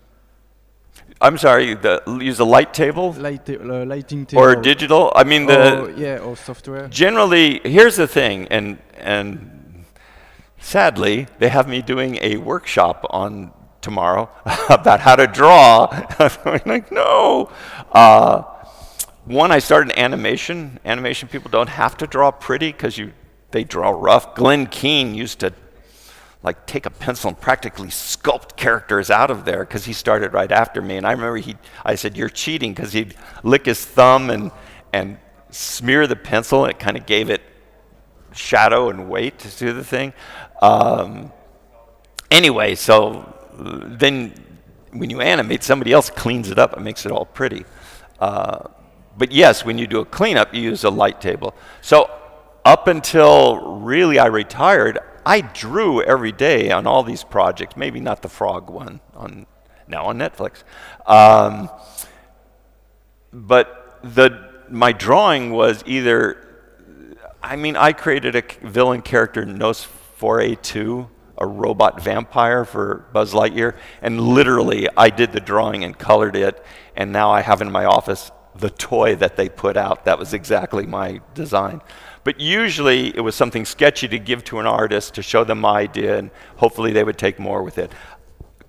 I'm 1.22 1.38
sorry, 1.38 1.74
the, 1.74 2.04
use 2.22 2.40
a 2.40 2.46
light 2.46 2.74
table 2.74 3.14
Light 3.14 3.46
ta- 3.46 3.54
uh, 3.54 3.86
lighting 3.86 4.26
table. 4.28 4.44
or 4.44 4.56
digital. 4.56 5.12
I 5.16 5.24
mean, 5.24 5.48
the 5.48 5.82
or, 5.82 5.92
yeah, 5.92 6.18
or 6.20 6.38
software. 6.38 6.88
generally 6.88 7.60
here's 7.64 7.96
the 7.96 8.08
thing, 8.08 8.48
and 8.50 8.78
and 9.00 9.86
sadly 10.60 11.28
they 11.40 11.50
have 11.50 11.68
me 11.68 11.82
doing 11.82 12.20
a 12.22 12.38
workshop 12.38 13.06
on 13.10 13.52
tomorrow 13.82 14.30
about 14.70 15.00
how 15.00 15.16
to 15.16 15.26
draw. 15.26 15.88
I'm 16.20 16.62
like, 16.66 16.92
no. 16.92 17.50
Uh, 17.92 18.44
one, 19.26 19.52
I 19.52 19.60
started 19.60 19.98
animation. 19.98 20.80
Animation 20.86 21.28
people 21.28 21.50
don't 21.50 21.70
have 21.70 21.98
to 21.98 22.08
draw 22.08 22.30
pretty 22.32 22.72
because 22.72 22.98
you 22.98 23.14
they 23.54 23.64
draw 23.64 23.92
rough. 23.92 24.36
Glen 24.36 24.68
Keane 24.68 25.16
used 25.16 25.40
to 25.40 25.54
like 26.44 26.66
take 26.66 26.86
a 26.86 26.90
pencil 26.90 27.30
and 27.30 27.40
practically 27.40 27.88
sculpt 27.88 28.58
characters 28.58 29.10
out 29.10 29.32
of 29.32 29.46
there 29.46 29.60
because 29.60 29.86
he 29.86 29.94
started 29.94 30.34
right 30.34 30.52
after 30.52 30.82
me. 30.82 30.98
And 30.98 31.08
I 31.08 31.12
remember 31.12 31.38
he, 31.38 31.56
I 31.86 31.96
said, 31.96 32.18
"You're 32.18 32.30
cheating," 32.30 32.74
because 32.74 32.92
he'd 32.92 33.16
lick 33.44 33.66
his 33.66 33.86
thumb 33.86 34.30
and 34.30 34.52
and 34.92 35.18
smear 35.52 36.06
the 36.06 36.18
pencil, 36.18 36.66
and 36.66 36.72
it 36.72 36.80
kind 36.80 36.98
of 36.98 37.06
gave 37.06 37.30
it 37.30 37.42
shadow 38.34 38.90
and 38.90 39.10
weight 39.10 39.40
to 39.40 39.72
the 39.72 39.84
thing. 39.84 40.12
Um, 40.62 41.32
anyway, 42.30 42.76
so 42.76 43.34
then 43.54 44.34
when 44.92 45.10
you 45.10 45.22
animate, 45.22 45.64
somebody 45.64 45.94
else 45.94 46.10
cleans 46.10 46.50
it 46.50 46.60
up 46.60 46.74
and 46.74 46.84
makes 46.84 47.06
it 47.06 47.12
all 47.12 47.26
pretty. 47.26 47.66
Uh, 48.20 48.68
but 49.18 49.32
yes, 49.32 49.64
when 49.64 49.78
you 49.78 49.86
do 49.88 50.00
a 50.00 50.06
cleanup, 50.06 50.54
you 50.54 50.62
use 50.62 50.84
a 50.84 50.90
light 50.90 51.22
table. 51.22 51.54
So 51.82 52.10
up 52.66 52.88
until 52.88 53.80
really 53.80 54.20
I 54.20 54.28
retired, 54.28 55.00
I 55.26 55.42
drew 55.42 56.02
every 56.02 56.32
day 56.32 56.72
on 56.72 56.88
all 56.88 57.04
these 57.04 57.24
projects. 57.24 57.78
Maybe 57.78 58.00
not 58.00 58.22
the 58.22 58.30
frog 58.30 58.70
one 58.70 59.00
on 59.16 59.46
now 59.88 60.06
on 60.06 60.18
Netflix, 60.18 60.64
um, 61.06 61.70
but 63.32 64.00
the 64.04 64.52
my 64.70 64.92
drawing 64.92 65.52
was 65.52 65.84
either. 65.86 66.40
I 67.42 67.58
mean, 67.58 67.76
I 67.76 67.92
created 67.92 68.36
a 68.38 68.44
villain 68.66 69.02
character, 69.02 69.46
Nos 69.46 69.86
4A2, 70.18 71.10
a 71.38 71.46
robot 71.46 72.02
vampire 72.02 72.64
for 72.64 73.06
Buzz 73.12 73.34
Lightyear, 73.34 73.76
and 74.02 74.20
literally 74.22 74.88
I 74.96 75.10
did 75.10 75.34
the 75.34 75.42
drawing 75.42 75.84
and 75.84 75.98
colored 75.98 76.38
it, 76.38 76.64
and 76.96 77.12
now 77.12 77.32
I 77.32 77.42
have 77.42 77.62
in 77.62 77.70
my 77.70 77.84
office 77.84 78.32
the 78.56 78.70
toy 78.70 79.16
that 79.16 79.36
they 79.36 79.50
put 79.50 79.78
out. 79.78 80.06
That 80.06 80.20
was 80.20 80.34
exactly 80.34 80.86
my 80.86 81.22
design. 81.34 81.82
But 82.24 82.40
usually 82.40 83.16
it 83.16 83.22
was 83.22 83.36
something 83.36 83.66
sketchy 83.66 84.08
to 84.08 84.20
give 84.20 84.44
to 84.46 84.60
an 84.60 84.66
artist 84.66 85.16
to 85.16 85.22
show 85.22 85.44
them 85.44 85.62
my 85.62 85.82
idea, 85.82 86.18
and 86.18 86.32
hopefully 86.58 86.94
they 86.94 87.04
would 87.04 87.18
take 87.18 87.40
more 87.40 87.64
with 87.64 87.78
it. 87.78 87.92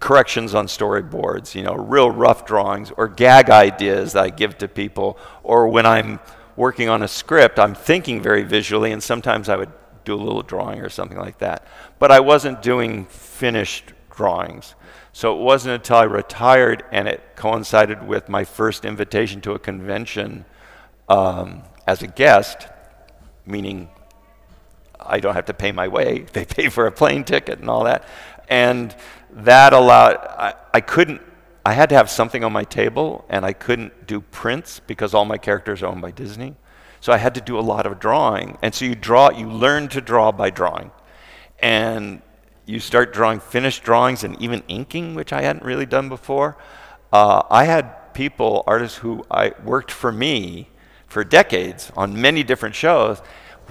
Corrections 0.00 0.54
on 0.54 0.66
storyboards, 0.66 1.54
you 1.54 1.62
know, 1.62 1.74
real 1.74 2.10
rough 2.10 2.44
drawings, 2.44 2.92
or 2.96 3.08
gag 3.08 3.50
ideas 3.50 4.12
that 4.14 4.24
I 4.24 4.30
give 4.30 4.58
to 4.58 4.68
people, 4.68 5.16
or 5.42 5.68
when 5.68 5.86
I'm 5.86 6.18
working 6.56 6.88
on 6.88 7.02
a 7.02 7.08
script, 7.08 7.58
I'm 7.58 7.74
thinking 7.74 8.20
very 8.20 8.42
visually, 8.42 8.92
and 8.92 9.02
sometimes 9.02 9.48
I 9.48 9.56
would 9.56 9.72
do 10.04 10.14
a 10.14 10.16
little 10.16 10.42
drawing 10.42 10.80
or 10.80 10.88
something 10.88 11.18
like 11.18 11.38
that. 11.38 11.66
But 11.98 12.10
I 12.10 12.20
wasn't 12.20 12.60
doing 12.60 13.06
finished 13.06 13.92
drawings. 14.10 14.74
So 15.14 15.32
it 15.32 15.40
wasn't 15.40 15.76
until 15.76 15.98
I 15.98 16.02
retired 16.02 16.82
and 16.90 17.06
it 17.06 17.36
coincided 17.36 18.04
with 18.04 18.28
my 18.28 18.42
first 18.42 18.84
invitation 18.84 19.40
to 19.42 19.52
a 19.52 19.60
convention 19.60 20.44
um, 21.08 21.62
as 21.86 22.02
a 22.02 22.08
guest, 22.08 22.66
meaning 23.46 23.88
I 24.98 25.20
don't 25.20 25.34
have 25.34 25.44
to 25.44 25.54
pay 25.54 25.70
my 25.70 25.86
way. 25.86 26.26
They 26.32 26.44
pay 26.44 26.68
for 26.68 26.88
a 26.88 26.92
plane 26.92 27.22
ticket 27.22 27.60
and 27.60 27.70
all 27.70 27.84
that. 27.84 28.08
And 28.48 28.92
that 29.30 29.72
allowed, 29.72 30.16
I, 30.16 30.54
I 30.74 30.80
couldn't, 30.80 31.22
I 31.64 31.74
had 31.74 31.90
to 31.90 31.94
have 31.94 32.10
something 32.10 32.42
on 32.42 32.52
my 32.52 32.64
table, 32.64 33.24
and 33.28 33.46
I 33.46 33.52
couldn't 33.52 34.08
do 34.08 34.20
prints 34.20 34.80
because 34.80 35.14
all 35.14 35.24
my 35.24 35.38
characters 35.38 35.80
are 35.84 35.86
owned 35.86 36.02
by 36.02 36.10
Disney. 36.10 36.56
So 37.00 37.12
I 37.12 37.18
had 37.18 37.36
to 37.36 37.40
do 37.40 37.56
a 37.56 37.62
lot 37.62 37.86
of 37.86 38.00
drawing. 38.00 38.58
And 38.62 38.74
so 38.74 38.84
you 38.84 38.96
draw, 38.96 39.30
you 39.30 39.48
learn 39.48 39.86
to 39.90 40.00
draw 40.00 40.32
by 40.32 40.50
drawing. 40.50 40.90
And 41.60 42.20
you 42.66 42.80
start 42.80 43.12
drawing 43.12 43.40
finished 43.40 43.82
drawings 43.82 44.24
and 44.24 44.40
even 44.40 44.62
inking, 44.68 45.14
which 45.14 45.32
I 45.32 45.42
hadn't 45.42 45.64
really 45.64 45.86
done 45.86 46.08
before. 46.08 46.56
Uh, 47.12 47.42
I 47.50 47.64
had 47.64 48.14
people, 48.14 48.64
artists 48.66 48.98
who 48.98 49.24
I 49.30 49.52
worked 49.64 49.90
for 49.90 50.10
me 50.10 50.68
for 51.06 51.24
decades 51.24 51.92
on 51.96 52.20
many 52.20 52.42
different 52.42 52.74
shows. 52.74 53.20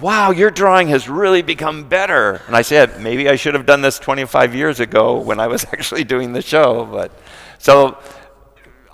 Wow, 0.00 0.30
your 0.30 0.50
drawing 0.50 0.88
has 0.88 1.08
really 1.08 1.42
become 1.42 1.88
better. 1.88 2.42
And 2.46 2.56
I 2.56 2.62
said, 2.62 3.00
maybe 3.00 3.28
I 3.28 3.36
should 3.36 3.54
have 3.54 3.66
done 3.66 3.82
this 3.82 3.98
25 3.98 4.54
years 4.54 4.80
ago 4.80 5.18
when 5.18 5.38
I 5.40 5.46
was 5.46 5.64
actually 5.72 6.04
doing 6.04 6.32
the 6.32 6.42
show. 6.42 6.84
But 6.84 7.12
so 7.58 7.98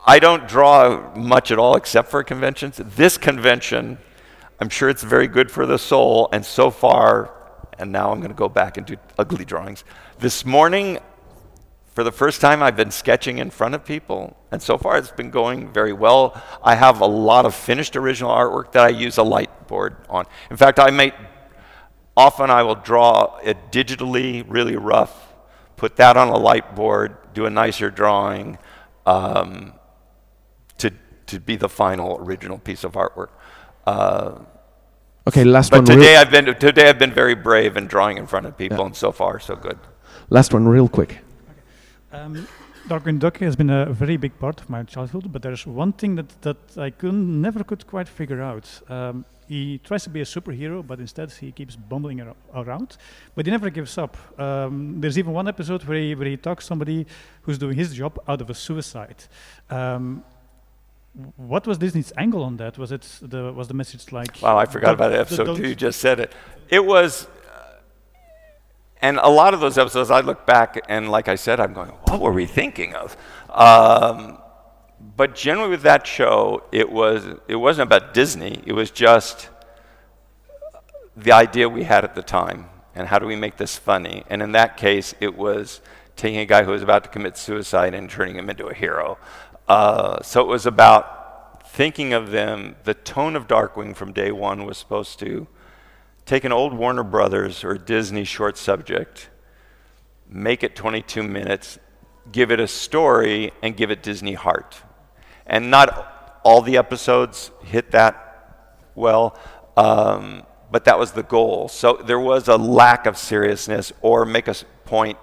I 0.06 0.18
don't 0.18 0.48
draw 0.48 1.14
much 1.14 1.50
at 1.50 1.58
all 1.58 1.76
except 1.76 2.10
for 2.10 2.22
conventions. 2.22 2.80
This 2.84 3.18
convention, 3.18 3.98
I'm 4.58 4.68
sure 4.68 4.88
it's 4.88 5.02
very 5.02 5.26
good 5.26 5.50
for 5.50 5.66
the 5.66 5.78
soul. 5.78 6.28
And 6.32 6.44
so 6.44 6.70
far, 6.70 7.32
and 7.80 7.90
now 7.90 8.12
I'm 8.12 8.18
going 8.18 8.30
to 8.30 8.36
go 8.36 8.48
back 8.48 8.76
and 8.76 8.86
do 8.86 8.96
ugly 9.18 9.44
drawings. 9.44 9.84
This 10.18 10.44
morning, 10.44 10.98
for 11.92 12.04
the 12.04 12.12
first 12.12 12.40
time, 12.40 12.62
I've 12.62 12.76
been 12.76 12.90
sketching 12.90 13.38
in 13.38 13.50
front 13.50 13.74
of 13.74 13.84
people, 13.84 14.36
and 14.52 14.62
so 14.62 14.78
far 14.78 14.96
it's 14.98 15.10
been 15.10 15.30
going 15.30 15.72
very 15.72 15.92
well. 15.92 16.40
I 16.62 16.74
have 16.74 17.00
a 17.00 17.06
lot 17.06 17.46
of 17.46 17.54
finished 17.54 17.96
original 17.96 18.30
artwork 18.30 18.72
that 18.72 18.84
I 18.84 18.90
use 18.90 19.18
a 19.18 19.22
light 19.22 19.66
board 19.66 19.96
on. 20.08 20.26
In 20.50 20.56
fact, 20.56 20.78
I 20.78 20.90
may 20.90 21.12
often 22.16 22.50
I 22.50 22.62
will 22.62 22.74
draw 22.74 23.38
it 23.38 23.72
digitally, 23.72 24.44
really 24.46 24.76
rough, 24.76 25.32
put 25.76 25.96
that 25.96 26.16
on 26.16 26.28
a 26.28 26.36
light 26.36 26.76
board, 26.76 27.16
do 27.32 27.46
a 27.46 27.50
nicer 27.50 27.90
drawing 27.90 28.58
um, 29.06 29.72
to 30.78 30.92
to 31.26 31.40
be 31.40 31.56
the 31.56 31.68
final 31.68 32.18
original 32.18 32.58
piece 32.58 32.84
of 32.84 32.92
artwork. 32.92 33.30
Uh, 33.86 34.40
Okay, 35.28 35.44
last 35.44 35.70
but 35.70 35.78
one. 35.80 35.86
today 35.86 36.12
real, 36.12 36.20
I've 36.20 36.30
been 36.30 36.46
today 36.56 36.88
I've 36.88 36.98
been 36.98 37.12
very 37.12 37.34
brave 37.34 37.76
in 37.76 37.86
drawing 37.86 38.16
in 38.16 38.26
front 38.26 38.46
of 38.46 38.56
people, 38.56 38.84
and 38.86 38.96
so 38.96 39.12
far 39.12 39.38
so 39.38 39.54
good. 39.56 39.78
last 40.30 40.52
one, 40.54 40.66
real 40.66 40.88
quick. 40.88 41.18
Um, 42.12 42.46
Darkwing 42.88 43.18
Duck 43.20 43.38
has 43.38 43.54
been 43.54 43.70
a 43.70 43.86
very 43.92 44.16
big 44.16 44.36
part 44.38 44.60
of 44.60 44.68
my 44.70 44.82
childhood, 44.82 45.30
but 45.32 45.42
there's 45.42 45.66
one 45.66 45.92
thing 45.92 46.16
that, 46.16 46.28
that 46.42 46.56
I 46.76 46.90
could 46.90 47.14
never 47.14 47.62
could 47.62 47.86
quite 47.86 48.08
figure 48.08 48.40
out. 48.42 48.66
Um, 48.88 49.24
he 49.46 49.78
tries 49.78 50.04
to 50.04 50.10
be 50.10 50.20
a 50.20 50.24
superhero, 50.24 50.84
but 50.84 50.98
instead 51.00 51.30
he 51.32 51.52
keeps 51.52 51.76
bumbling 51.76 52.20
ar- 52.20 52.34
around, 52.54 52.96
but 53.34 53.46
he 53.46 53.50
never 53.52 53.68
gives 53.70 53.98
up. 53.98 54.16
Um, 54.40 55.00
there's 55.00 55.18
even 55.18 55.32
one 55.32 55.46
episode 55.48 55.84
where 55.84 55.98
he, 55.98 56.14
where 56.14 56.26
he 56.28 56.36
talks 56.36 56.64
somebody 56.66 57.06
who's 57.42 57.58
doing 57.58 57.76
his 57.76 57.94
job 57.94 58.18
out 58.26 58.40
of 58.40 58.48
a 58.50 58.54
suicide. 58.54 59.22
Um, 59.68 60.24
w- 60.24 60.39
what 61.36 61.66
was 61.66 61.78
Disney's 61.78 62.12
angle 62.16 62.42
on 62.42 62.56
that? 62.58 62.78
Was 62.78 62.92
it 62.92 63.02
the 63.20 63.52
was 63.52 63.68
the 63.68 63.74
message 63.74 64.12
like? 64.12 64.40
Wow, 64.40 64.56
I 64.56 64.66
forgot 64.66 64.94
about 64.94 65.10
that 65.10 65.20
episode 65.20 65.56
too. 65.56 65.68
You 65.68 65.74
just 65.74 66.00
said 66.00 66.20
it. 66.20 66.32
It 66.68 66.84
was, 66.84 67.26
uh, 67.52 67.78
and 69.02 69.18
a 69.18 69.28
lot 69.28 69.52
of 69.54 69.60
those 69.60 69.76
episodes, 69.76 70.10
I 70.10 70.20
look 70.20 70.46
back 70.46 70.80
and, 70.88 71.10
like 71.10 71.26
I 71.26 71.34
said, 71.34 71.58
I'm 71.58 71.72
going, 71.72 71.90
what 71.90 72.20
were 72.20 72.32
we 72.32 72.46
thinking 72.46 72.94
of? 72.94 73.16
Um, 73.50 74.38
but 75.16 75.34
generally, 75.34 75.70
with 75.70 75.82
that 75.82 76.06
show, 76.06 76.62
it 76.70 76.90
was 76.90 77.26
it 77.48 77.56
wasn't 77.56 77.88
about 77.88 78.14
Disney. 78.14 78.62
It 78.64 78.72
was 78.72 78.90
just 78.90 79.48
the 81.16 81.32
idea 81.32 81.68
we 81.68 81.82
had 81.82 82.04
at 82.04 82.14
the 82.14 82.22
time, 82.22 82.66
and 82.94 83.08
how 83.08 83.18
do 83.18 83.26
we 83.26 83.34
make 83.34 83.56
this 83.56 83.76
funny? 83.76 84.24
And 84.30 84.42
in 84.42 84.52
that 84.52 84.76
case, 84.76 85.14
it 85.20 85.36
was 85.36 85.80
taking 86.16 86.38
a 86.38 86.46
guy 86.46 86.62
who 86.62 86.70
was 86.70 86.82
about 86.82 87.02
to 87.04 87.10
commit 87.10 87.36
suicide 87.36 87.94
and 87.94 88.08
turning 88.08 88.36
him 88.36 88.48
into 88.50 88.66
a 88.66 88.74
hero. 88.74 89.18
Uh, 89.70 90.20
so 90.20 90.40
it 90.40 90.48
was 90.48 90.66
about 90.66 91.64
thinking 91.64 92.12
of 92.12 92.32
them. 92.32 92.74
The 92.82 92.92
tone 92.92 93.36
of 93.36 93.46
Darkwing 93.46 93.94
from 93.94 94.12
day 94.12 94.32
one 94.32 94.64
was 94.64 94.76
supposed 94.76 95.20
to 95.20 95.46
take 96.26 96.42
an 96.42 96.50
old 96.50 96.74
Warner 96.74 97.04
Brothers 97.04 97.62
or 97.62 97.78
Disney 97.78 98.24
short 98.24 98.58
subject, 98.58 99.30
make 100.28 100.64
it 100.64 100.74
22 100.74 101.22
minutes, 101.22 101.78
give 102.32 102.50
it 102.50 102.58
a 102.58 102.66
story, 102.66 103.52
and 103.62 103.76
give 103.76 103.92
it 103.92 104.02
Disney 104.02 104.34
heart. 104.34 104.82
And 105.46 105.70
not 105.70 106.40
all 106.42 106.62
the 106.62 106.76
episodes 106.76 107.52
hit 107.62 107.92
that 107.92 108.66
well, 108.96 109.38
um, 109.76 110.42
but 110.72 110.84
that 110.86 110.98
was 110.98 111.12
the 111.12 111.22
goal. 111.22 111.68
So 111.68 111.92
there 112.04 112.18
was 112.18 112.48
a 112.48 112.56
lack 112.56 113.06
of 113.06 113.16
seriousness 113.16 113.92
or 114.02 114.26
make 114.26 114.48
a 114.48 114.56
point 114.84 115.16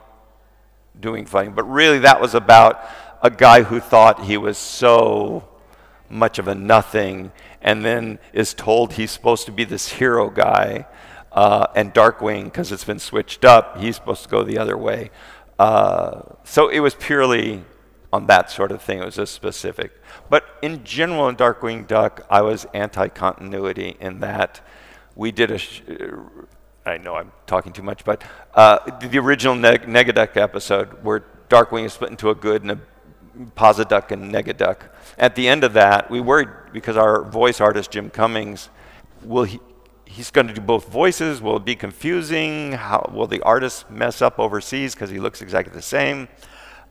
doing 0.98 1.26
funny. 1.26 1.50
But 1.50 1.66
really, 1.66 2.00
that 2.00 2.22
was 2.22 2.34
about 2.34 2.82
a 3.22 3.30
guy 3.30 3.64
who 3.64 3.80
thought 3.80 4.26
he 4.26 4.38
was 4.38 4.58
so 4.58 5.48
much 6.10 6.40
of 6.40 6.48
a 6.48 6.56
nothing 6.56 7.32
and 7.62 7.84
then 7.84 8.20
is 8.34 8.54
told 8.54 8.94
he's 8.94 9.12
supposed 9.12 9.46
to 9.46 9.52
be 9.52 9.64
this 9.64 9.90
hero 9.90 10.30
guy. 10.30 10.86
Uh, 11.32 11.68
and 11.76 11.94
Darkwing, 11.94 12.46
because 12.46 12.72
it's 12.72 12.84
been 12.84 13.00
switched 13.00 13.46
up, 13.46 13.78
he's 13.78 13.96
supposed 13.96 14.24
to 14.24 14.30
go 14.30 14.44
the 14.44 14.58
other 14.58 14.78
way. 14.78 15.12
Uh, 15.60 16.22
so 16.44 16.70
it 16.70 16.80
was 16.80 16.96
purely 16.96 17.64
on 18.14 18.26
that 18.28 18.50
sort 18.50 18.72
of 18.72 18.82
thing. 18.82 19.00
It 19.00 19.06
was 19.06 19.18
a 19.18 19.28
specific. 19.28 19.92
But 20.30 20.46
in 20.62 20.84
general, 20.84 21.28
in 21.28 21.36
Darkwing 21.36 21.88
Duck, 21.88 22.26
I 22.30 22.42
was 22.42 22.66
anti-continuity 22.74 23.98
in 24.00 24.20
that 24.22 24.62
we 25.16 25.32
did 25.32 25.52
a. 25.52 25.58
Sh- 25.58 25.82
I 26.86 26.98
know 26.98 27.16
I'm 27.16 27.34
talking 27.46 27.74
too 27.74 27.84
much, 27.84 28.06
but 28.06 28.24
uh, 28.54 28.80
the 29.00 29.20
original 29.20 29.56
Neg- 29.56 29.88
Negaduck 29.88 30.38
episode 30.38 31.04
where 31.04 31.26
Darkwing 31.50 31.86
is 31.86 31.94
split 31.94 32.12
into 32.12 32.30
a 32.30 32.36
good 32.36 32.62
and 32.62 32.72
a 32.72 32.80
Posiduck 33.56 34.12
and 34.12 34.34
Negaduck. 34.34 34.90
At 35.18 35.36
the 35.36 35.48
end 35.48 35.64
of 35.64 35.74
that, 35.74 36.10
we 36.10 36.20
worried 36.20 36.50
because 36.74 36.98
our 36.98 37.24
voice 37.24 37.62
artist 37.62 37.92
Jim 37.92 38.10
Cummings, 38.10 38.70
will 39.24 39.44
he? 39.44 39.60
He's 40.06 40.32
going 40.32 40.48
to 40.48 40.54
do 40.54 40.62
both 40.62 40.88
voices. 40.88 41.42
Will 41.42 41.58
it 41.58 41.66
be 41.66 41.76
confusing? 41.76 42.72
How 42.72 43.12
will 43.14 43.28
the 43.28 43.42
artist 43.42 43.92
mess 43.92 44.22
up 44.22 44.40
overseas 44.40 44.96
because 44.96 45.10
he 45.10 45.20
looks 45.20 45.42
exactly 45.42 45.74
the 45.74 45.82
same? 45.82 46.30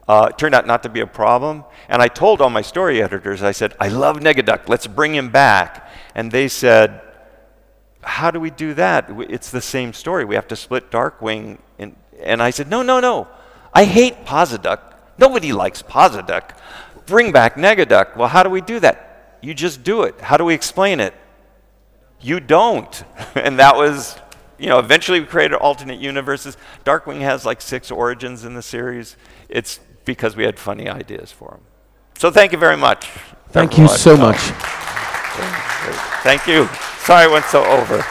Uh, 0.06 0.28
it 0.30 0.38
turned 0.38 0.54
out 0.54 0.66
not 0.66 0.82
to 0.82 0.88
be 0.88 1.00
a 1.00 1.06
problem. 1.06 1.64
And 1.88 2.02
I 2.02 2.08
told 2.08 2.40
all 2.40 2.50
my 2.50 2.62
story 2.62 3.02
editors, 3.02 3.42
I 3.42 3.52
said, 3.52 3.74
I 3.80 3.88
love 3.88 4.18
Negaduck. 4.18 4.68
Let's 4.68 4.86
bring 4.86 5.14
him 5.14 5.30
back. 5.30 5.90
And 6.14 6.30
they 6.30 6.46
said, 6.46 7.00
how 8.02 8.30
do 8.30 8.38
we 8.38 8.50
do 8.50 8.74
that? 8.74 9.10
It's 9.28 9.50
the 9.50 9.60
same 9.60 9.92
story. 9.92 10.24
We 10.24 10.36
have 10.36 10.48
to 10.48 10.56
split 10.56 10.90
Darkwing. 10.90 11.58
In, 11.78 11.96
and 12.22 12.42
I 12.42 12.50
said, 12.50 12.68
no, 12.68 12.82
no, 12.82 13.00
no. 13.00 13.26
I 13.74 13.84
hate 13.84 14.24
Posiduck. 14.24 14.94
Nobody 15.18 15.52
likes 15.52 15.82
Posiduck. 15.82 16.56
Bring 17.06 17.32
back 17.32 17.54
Negaduck. 17.54 18.16
Well, 18.16 18.28
how 18.28 18.42
do 18.42 18.50
we 18.50 18.60
do 18.60 18.80
that? 18.80 19.38
You 19.40 19.54
just 19.54 19.82
do 19.82 20.02
it. 20.02 20.20
How 20.20 20.36
do 20.36 20.44
we 20.44 20.54
explain 20.54 21.00
it? 21.00 21.14
You 22.20 22.40
don't. 22.40 23.04
and 23.34 23.58
that 23.58 23.76
was, 23.76 24.16
you 24.58 24.68
know, 24.68 24.78
eventually 24.78 25.20
we 25.20 25.26
created 25.26 25.56
alternate 25.56 26.00
universes. 26.00 26.56
Darkwing 26.84 27.20
has 27.20 27.44
like 27.46 27.60
six 27.60 27.90
origins 27.90 28.44
in 28.44 28.54
the 28.54 28.62
series. 28.62 29.16
It's 29.48 29.80
because 30.04 30.36
we 30.36 30.44
had 30.44 30.58
funny 30.58 30.88
ideas 30.88 31.32
for 31.32 31.54
him. 31.54 31.60
So 32.18 32.30
thank 32.30 32.52
you 32.52 32.58
very 32.58 32.76
much. 32.76 33.06
Thank 33.50 33.78
you 33.78 33.88
so 33.88 34.16
much. 34.16 34.38
Thank 36.22 36.46
you. 36.46 36.66
Sorry 37.00 37.24
I 37.24 37.26
went 37.28 37.44
so 37.44 37.64
over. 37.64 38.04